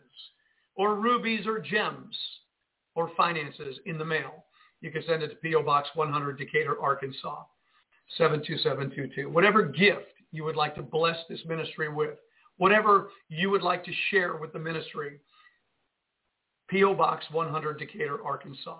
or 0.74 0.96
rubies 0.96 1.46
or 1.46 1.58
gems 1.58 2.16
or 2.94 3.10
finances 3.16 3.78
in 3.86 3.96
the 3.96 4.04
mail, 4.04 4.44
you 4.80 4.90
can 4.90 5.02
send 5.06 5.22
it 5.22 5.28
to 5.28 5.36
P.O. 5.36 5.62
Box 5.62 5.88
100, 5.94 6.38
Decatur, 6.38 6.80
Arkansas, 6.80 7.42
72722. 8.18 9.28
Whatever 9.30 9.62
gift 9.62 10.06
you 10.32 10.44
would 10.44 10.56
like 10.56 10.74
to 10.74 10.82
bless 10.82 11.16
this 11.28 11.40
ministry 11.46 11.88
with, 11.88 12.18
whatever 12.58 13.10
you 13.28 13.50
would 13.50 13.62
like 13.62 13.84
to 13.84 13.92
share 14.10 14.36
with 14.36 14.52
the 14.52 14.58
ministry, 14.58 15.18
P.O. 16.68 16.94
Box 16.94 17.24
100, 17.30 17.78
Decatur, 17.78 18.22
Arkansas. 18.24 18.78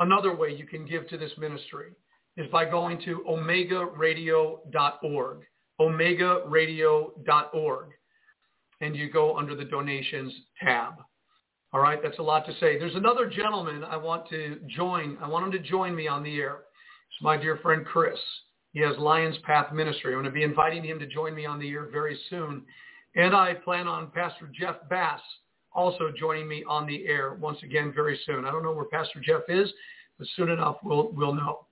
Another 0.00 0.34
way 0.34 0.54
you 0.54 0.66
can 0.66 0.86
give 0.86 1.08
to 1.08 1.18
this 1.18 1.32
ministry 1.38 1.92
is 2.38 2.46
by 2.52 2.64
going 2.64 2.98
to 3.04 3.22
omegaradio.org, 3.28 5.38
omegaradio.org, 5.80 7.86
and 8.80 8.96
you 8.96 9.10
go 9.10 9.36
under 9.36 9.56
the 9.56 9.64
donations 9.64 10.32
tab. 10.62 10.94
All 11.72 11.80
right, 11.80 11.98
that's 12.02 12.20
a 12.20 12.22
lot 12.22 12.46
to 12.46 12.52
say. 12.54 12.78
There's 12.78 12.94
another 12.94 13.28
gentleman 13.28 13.82
I 13.84 13.96
want 13.96 14.28
to 14.30 14.60
join. 14.68 15.18
I 15.20 15.28
want 15.28 15.46
him 15.46 15.52
to 15.52 15.58
join 15.58 15.94
me 15.94 16.06
on 16.06 16.22
the 16.22 16.38
air. 16.38 16.60
It's 17.10 17.20
my 17.20 17.36
dear 17.36 17.58
friend 17.58 17.84
Chris. 17.84 18.18
He 18.72 18.80
has 18.80 18.96
Lions 18.98 19.36
Path 19.44 19.72
Ministry. 19.72 20.14
I'm 20.14 20.22
going 20.22 20.26
to 20.26 20.30
be 20.30 20.44
inviting 20.44 20.84
him 20.84 21.00
to 21.00 21.06
join 21.06 21.34
me 21.34 21.44
on 21.44 21.58
the 21.58 21.68
air 21.68 21.88
very 21.90 22.16
soon. 22.30 22.62
And 23.16 23.34
I 23.34 23.54
plan 23.54 23.88
on 23.88 24.12
Pastor 24.14 24.48
Jeff 24.58 24.76
Bass 24.88 25.20
also 25.74 26.12
joining 26.16 26.46
me 26.46 26.62
on 26.68 26.86
the 26.86 27.04
air 27.06 27.34
once 27.34 27.58
again 27.64 27.92
very 27.94 28.20
soon. 28.24 28.44
I 28.44 28.52
don't 28.52 28.62
know 28.62 28.72
where 28.72 28.84
Pastor 28.84 29.20
Jeff 29.20 29.42
is, 29.48 29.68
but 30.18 30.28
soon 30.36 30.50
enough 30.50 30.76
we'll, 30.84 31.10
we'll 31.12 31.34
know. 31.34 31.66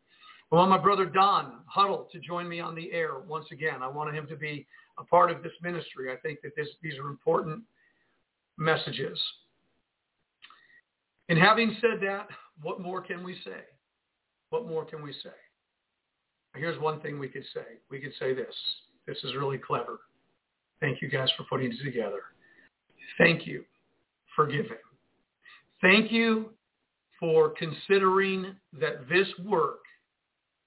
I 0.53 0.57
want 0.57 0.71
my 0.71 0.79
brother 0.79 1.07
Don 1.07 1.61
Huddle 1.67 2.09
to 2.13 2.21
join 2.21 2.49
me 2.49 2.61
on 2.61 2.75
the 2.75 2.93
air 2.93 3.19
once 3.27 3.47
again. 3.51 3.83
I 3.83 3.89
want 3.89 4.15
him 4.15 4.27
to 4.29 4.37
be 4.37 4.67
a 4.99 5.05
part 5.05 5.31
of 5.31 5.43
this 5.43 5.53
ministry. 5.61 6.13
I 6.13 6.17
think 6.17 6.41
that 6.43 6.55
this, 6.57 6.69
these 6.83 6.95
are 6.99 7.09
important 7.09 7.63
messages. 8.57 9.19
And 11.29 11.39
having 11.39 11.77
said 11.81 12.01
that, 12.03 12.29
what 12.63 12.81
more 12.81 13.01
can 13.01 13.25
we 13.25 13.35
say? 13.45 13.65
What 14.51 14.69
more 14.69 14.85
can 14.85 15.03
we 15.03 15.13
say? 15.13 15.31
Here's 16.55 16.81
one 16.81 17.01
thing 17.01 17.19
we 17.19 17.29
could 17.29 17.45
say. 17.53 17.79
We 17.91 17.99
could 18.01 18.13
say 18.19 18.33
this. 18.33 18.55
This 19.07 19.19
is 19.25 19.35
really 19.35 19.59
clever. 19.59 20.01
Thank 20.81 21.03
you 21.03 21.09
guys 21.09 21.29
for 21.37 21.45
putting 21.45 21.73
it 21.73 21.85
together. 21.85 22.23
Thank 23.19 23.47
you 23.47 23.65
for 24.35 24.47
giving. 24.47 24.79
Thank 25.83 26.11
you 26.13 26.51
for 27.19 27.51
considering 27.51 28.55
that 28.79 29.09
this 29.09 29.27
work, 29.45 29.81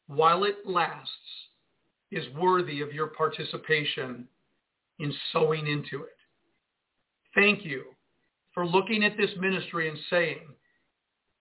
while 0.10 0.44
it 0.44 0.57
lasts, 0.65 1.14
is 2.11 2.26
worthy 2.36 2.81
of 2.81 2.91
your 2.91 3.07
participation 3.07 4.27
in 4.98 5.14
sowing 5.31 5.68
into 5.68 6.03
it. 6.03 6.18
Thank 7.36 7.64
you 7.64 7.84
for 8.53 8.65
looking 8.65 9.03
at 9.03 9.15
this 9.15 9.30
ministry 9.40 9.88
and 9.88 9.98
saying, 10.10 10.40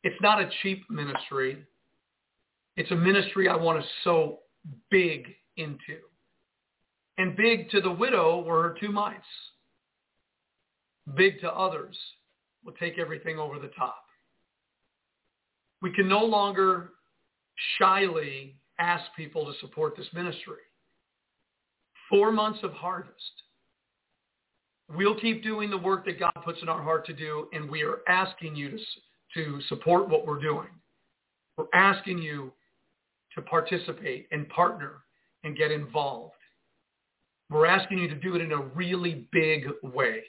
it's 0.05 0.21
not 0.21 0.41
a 0.41 0.51
cheap 0.63 0.85
ministry. 0.91 1.65
It's 2.77 2.91
a 2.91 2.97
ministry 2.97 3.49
I 3.49 3.57
want 3.57 3.81
to 3.81 3.89
sow 4.05 4.41
big 4.91 5.27
into. 5.57 5.99
And 7.17 7.35
big 7.37 7.71
to 7.71 7.81
the 7.81 7.91
widow 7.91 8.43
were 8.43 8.63
her 8.63 8.77
two 8.79 8.93
mites. 8.93 9.25
Big 11.17 11.41
to 11.41 11.51
others 11.51 11.97
will 12.65 12.75
take 12.75 12.99
everything 12.99 13.39
over 13.39 13.59
the 13.59 13.69
top. 13.69 14.05
We 15.81 15.91
can 15.93 16.07
no 16.07 16.23
longer 16.23 16.91
shyly 17.79 18.58
ask 18.79 19.05
people 19.17 19.45
to 19.45 19.59
support 19.61 19.97
this 19.97 20.07
ministry. 20.13 20.63
Four 22.09 22.33
months 22.33 22.61
of 22.63 22.73
harvest. 22.73 23.15
We'll 24.95 25.19
keep 25.21 25.43
doing 25.43 25.69
the 25.69 25.77
work 25.77 26.07
that 26.07 26.19
God 26.19 26.33
puts 26.45 26.63
in 26.63 26.69
our 26.69 26.83
heart 26.83 27.05
to 27.07 27.13
do, 27.13 27.49
and 27.53 27.71
we 27.71 27.83
are 27.83 27.99
asking 28.09 28.57
you 28.57 28.71
to, 28.71 28.79
to 29.35 29.61
support 29.69 30.09
what 30.09 30.27
we're 30.27 30.41
doing. 30.41 30.69
We're 31.57 31.67
asking 31.75 32.19
you 32.19 32.53
to 33.35 33.43
participate 33.43 34.29
and 34.33 34.49
partner 34.49 35.03
and 35.45 35.57
get 35.57 35.71
involved. 35.71 36.35
We're 37.51 37.67
asking 37.67 37.99
you 37.99 38.09
to 38.09 38.15
do 38.15 38.35
it 38.35 38.43
in 38.43 38.53
a 38.53 38.63
really 38.63 39.27
big 39.33 39.67
way, 39.83 40.23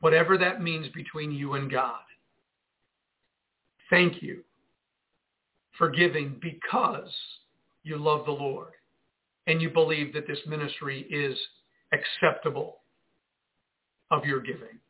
whatever 0.00 0.36
that 0.38 0.62
means 0.62 0.88
between 0.94 1.32
you 1.32 1.54
and 1.54 1.70
God. 1.70 2.00
Thank 3.90 4.22
you 4.22 4.42
for 5.76 5.90
giving 5.90 6.36
because 6.40 7.12
you 7.84 7.96
love 7.96 8.26
the 8.26 8.32
Lord 8.32 8.72
and 9.46 9.62
you 9.62 9.70
believe 9.70 10.12
that 10.14 10.26
this 10.26 10.38
ministry 10.46 11.06
is 11.10 11.38
acceptable 11.92 12.80
of 14.10 14.24
your 14.24 14.40
giving. 14.40 14.80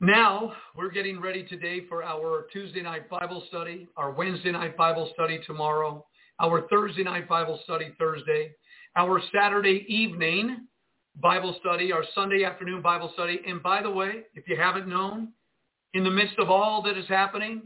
Now, 0.00 0.52
we're 0.76 0.90
getting 0.90 1.20
ready 1.20 1.44
today 1.44 1.86
for 1.88 2.02
our 2.02 2.46
Tuesday 2.52 2.82
night 2.82 3.08
Bible 3.08 3.44
study, 3.48 3.88
our 3.96 4.10
Wednesday 4.10 4.50
night 4.50 4.76
Bible 4.76 5.10
study 5.14 5.40
tomorrow, 5.46 6.04
our 6.40 6.66
Thursday 6.68 7.04
night 7.04 7.28
Bible 7.28 7.60
study 7.62 7.94
Thursday, 7.98 8.52
our 8.96 9.22
Saturday 9.32 9.86
evening 9.88 10.66
Bible 11.20 11.56
study, 11.60 11.92
our 11.92 12.04
Sunday 12.16 12.42
afternoon 12.44 12.82
Bible 12.82 13.12
study. 13.14 13.40
And 13.46 13.62
by 13.62 13.80
the 13.80 13.90
way, 13.90 14.24
if 14.34 14.48
you 14.48 14.56
haven't 14.56 14.88
known, 14.88 15.28
in 15.94 16.02
the 16.02 16.10
midst 16.10 16.38
of 16.38 16.50
all 16.50 16.82
that 16.82 16.96
is 16.96 17.06
happening, 17.06 17.62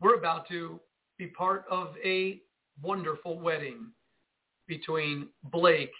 we're 0.00 0.16
about 0.16 0.48
to 0.48 0.80
be 1.18 1.28
part 1.28 1.66
of 1.70 1.94
a 2.04 2.40
wonderful 2.82 3.38
wedding 3.38 3.90
between 4.66 5.28
Blake 5.44 5.92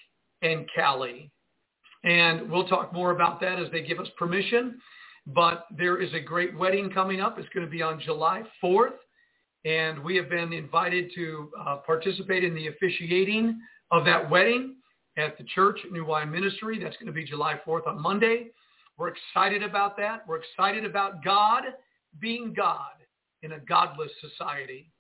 and 0.43 0.69
Callie. 0.74 1.31
And 2.05 2.51
we'll 2.51 2.69
talk 2.69 2.93
more 2.93 3.11
about 3.11 3.40
that 3.40 3.59
as 3.59 3.70
they 3.73 3.82
give 3.82 4.01
us 4.01 4.09
permission. 4.19 4.81
But 5.27 5.66
there 5.77 6.01
is 6.01 6.12
a 6.15 6.20
great 6.20 6.57
wedding 6.57 6.90
coming 6.90 7.20
up. 7.20 7.39
It's 7.39 7.48
going 7.51 7.66
to 7.66 7.70
be 7.70 7.82
on 7.82 8.01
July 8.01 8.43
4th 8.62 8.94
and 9.65 10.02
we 10.02 10.16
have 10.16 10.31
been 10.31 10.52
invited 10.52 11.12
to 11.15 11.51
uh, 11.59 11.77
participate 11.86 12.44
in 12.44 12.55
the 12.55 12.69
officiating 12.69 13.61
of 13.90 14.05
that 14.05 14.28
wedding 14.31 14.77
at 15.19 15.36
the 15.36 15.44
church 15.55 15.78
New 15.90 16.05
Wine 16.05 16.31
Ministry. 16.31 16.82
That's 16.82 16.97
going 16.97 17.09
to 17.09 17.12
be 17.12 17.24
July 17.24 17.61
4th 17.66 17.86
on 17.86 18.01
Monday. 18.01 18.48
We're 18.97 19.09
excited 19.09 19.62
about 19.62 19.97
that. 19.98 20.27
We're 20.27 20.40
excited 20.40 20.85
about 20.85 21.23
God 21.23 21.65
being 22.20 22.55
God 22.55 22.93
in 23.43 23.52
a 23.52 23.59
godless 23.61 24.11
society. 24.20 24.90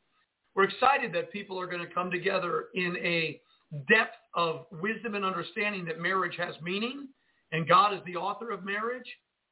We're 0.54 0.64
excited 0.64 1.12
that 1.14 1.32
people 1.32 1.58
are 1.60 1.66
going 1.66 1.86
to 1.86 1.92
come 1.92 2.10
together 2.10 2.66
in 2.74 2.96
a 2.96 3.40
depth 3.88 4.16
of 4.34 4.66
wisdom 4.72 5.14
and 5.14 5.24
understanding 5.24 5.84
that 5.84 6.00
marriage 6.00 6.34
has 6.36 6.54
meaning 6.62 7.08
and 7.52 7.68
God 7.68 7.94
is 7.94 8.00
the 8.06 8.16
author 8.16 8.50
of 8.50 8.64
marriage 8.64 9.06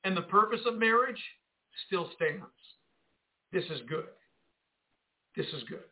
and 0.04 0.16
the 0.16 0.22
purpose 0.22 0.60
of 0.66 0.78
marriage 0.78 1.22
still 1.86 2.10
stands. 2.14 2.44
This 3.52 3.64
is 3.64 3.80
good. 3.88 4.06
This 5.36 5.46
is 5.46 5.62
good. 5.68 5.84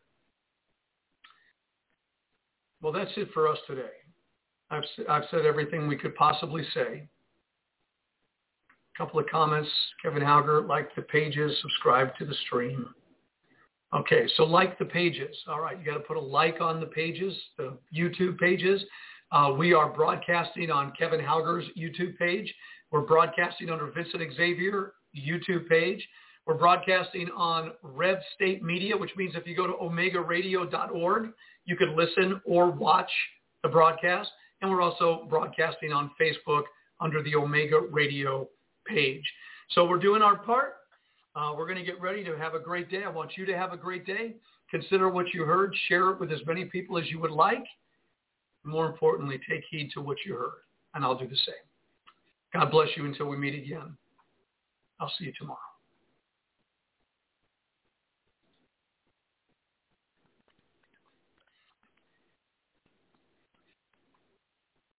Well, 2.83 2.93
that's 2.93 3.11
it 3.17 3.29
for 3.33 3.49
us 3.49 3.59
today. 3.67 3.83
I've, 4.71 4.85
I've 5.09 5.25
said 5.31 5.47
everything 5.47 5.87
we 5.89 5.97
could 5.97 6.15
possibly 6.15 6.65
say. 6.75 7.09
A 8.95 8.99
couple 8.99 9.21
of 9.21 9.27
comments. 9.27 9.71
Kevin 10.03 10.23
Hauger, 10.23 10.67
like 10.67 10.95
the 10.95 11.03
pages, 11.03 11.57
subscribe 11.63 12.17
to 12.19 12.27
the 12.27 12.35
stream. 12.47 12.87
Okay, 13.95 14.27
so 14.37 14.45
like 14.45 14.79
the 14.79 14.85
pages. 14.85 15.37
All 15.47 15.61
right, 15.61 15.79
you 15.79 15.85
got 15.85 15.95
to 15.95 16.01
put 16.01 16.17
a 16.17 16.21
like 16.21 16.61
on 16.61 16.81
the 16.81 16.87
pages, 16.87 17.35
the 17.57 17.77
YouTube 17.97 18.39
pages. 18.39 18.83
Uh, 19.33 19.55
we 19.57 19.73
are 19.73 19.89
broadcasting 19.89 20.71
on 20.71 20.93
Kevin 20.99 21.21
Hauger's 21.21 21.65
YouTube 21.77 22.17
page. 22.19 22.53
We're 22.91 23.01
broadcasting 23.03 23.71
under 23.71 23.91
Vincent 23.91 24.23
Xavier 24.37 24.95
YouTube 25.17 25.69
page. 25.69 26.07
We're 26.47 26.55
broadcasting 26.55 27.29
on 27.37 27.73
Rev 27.83 28.19
State 28.35 28.63
Media, 28.63 28.97
which 28.97 29.11
means 29.17 29.35
if 29.35 29.47
you 29.47 29.57
go 29.57 29.67
to 29.67 29.73
omegaradio.org, 29.73 31.31
you 31.65 31.77
can 31.77 31.97
listen 31.97 32.41
or 32.45 32.71
watch 32.71 33.11
the 33.63 33.69
broadcast. 33.69 34.31
And 34.63 34.71
we're 34.71 34.81
also 34.81 35.27
broadcasting 35.29 35.93
on 35.93 36.11
Facebook 36.21 36.63
under 37.01 37.23
the 37.23 37.35
Omega 37.35 37.81
Radio 37.91 38.49
page. 38.87 39.25
So 39.71 39.85
we're 39.87 39.99
doing 39.99 40.23
our 40.23 40.37
part. 40.37 40.75
Uh, 41.37 41.53
we're 41.55 41.67
going 41.67 41.79
to 41.79 41.85
get 41.85 42.01
ready 42.01 42.25
to 42.25 42.37
have 42.39 42.55
a 42.55 42.59
great 42.59 42.91
day. 42.91 43.05
I 43.05 43.11
want 43.11 43.37
you 43.37 43.45
to 43.45 43.57
have 43.57 43.75
a 43.75 43.77
great 43.77 44.07
day. 44.07 44.35
Consider 44.71 45.11
what 45.11 45.27
you 45.35 45.45
heard. 45.45 45.75
Share 45.89 46.11
it 46.11 46.19
with 46.19 46.33
as 46.33 46.41
many 46.47 46.65
people 46.65 46.97
as 46.97 47.11
you 47.11 47.21
would 47.21 47.31
like. 47.31 47.65
More 48.65 48.87
importantly, 48.87 49.39
take 49.49 49.63
heed 49.71 49.91
to 49.95 50.01
what 50.01 50.17
you 50.25 50.35
heard. 50.35 50.63
And 50.95 51.05
I'll 51.05 51.19
do 51.19 51.29
the 51.29 51.37
same. 51.37 51.55
God 52.55 52.71
bless 52.71 52.89
you 52.97 53.05
until 53.05 53.27
we 53.27 53.37
meet 53.37 53.55
again. 53.55 53.97
I'll 54.99 55.13
see 55.19 55.27
you 55.27 55.33
tomorrow. 55.39 55.59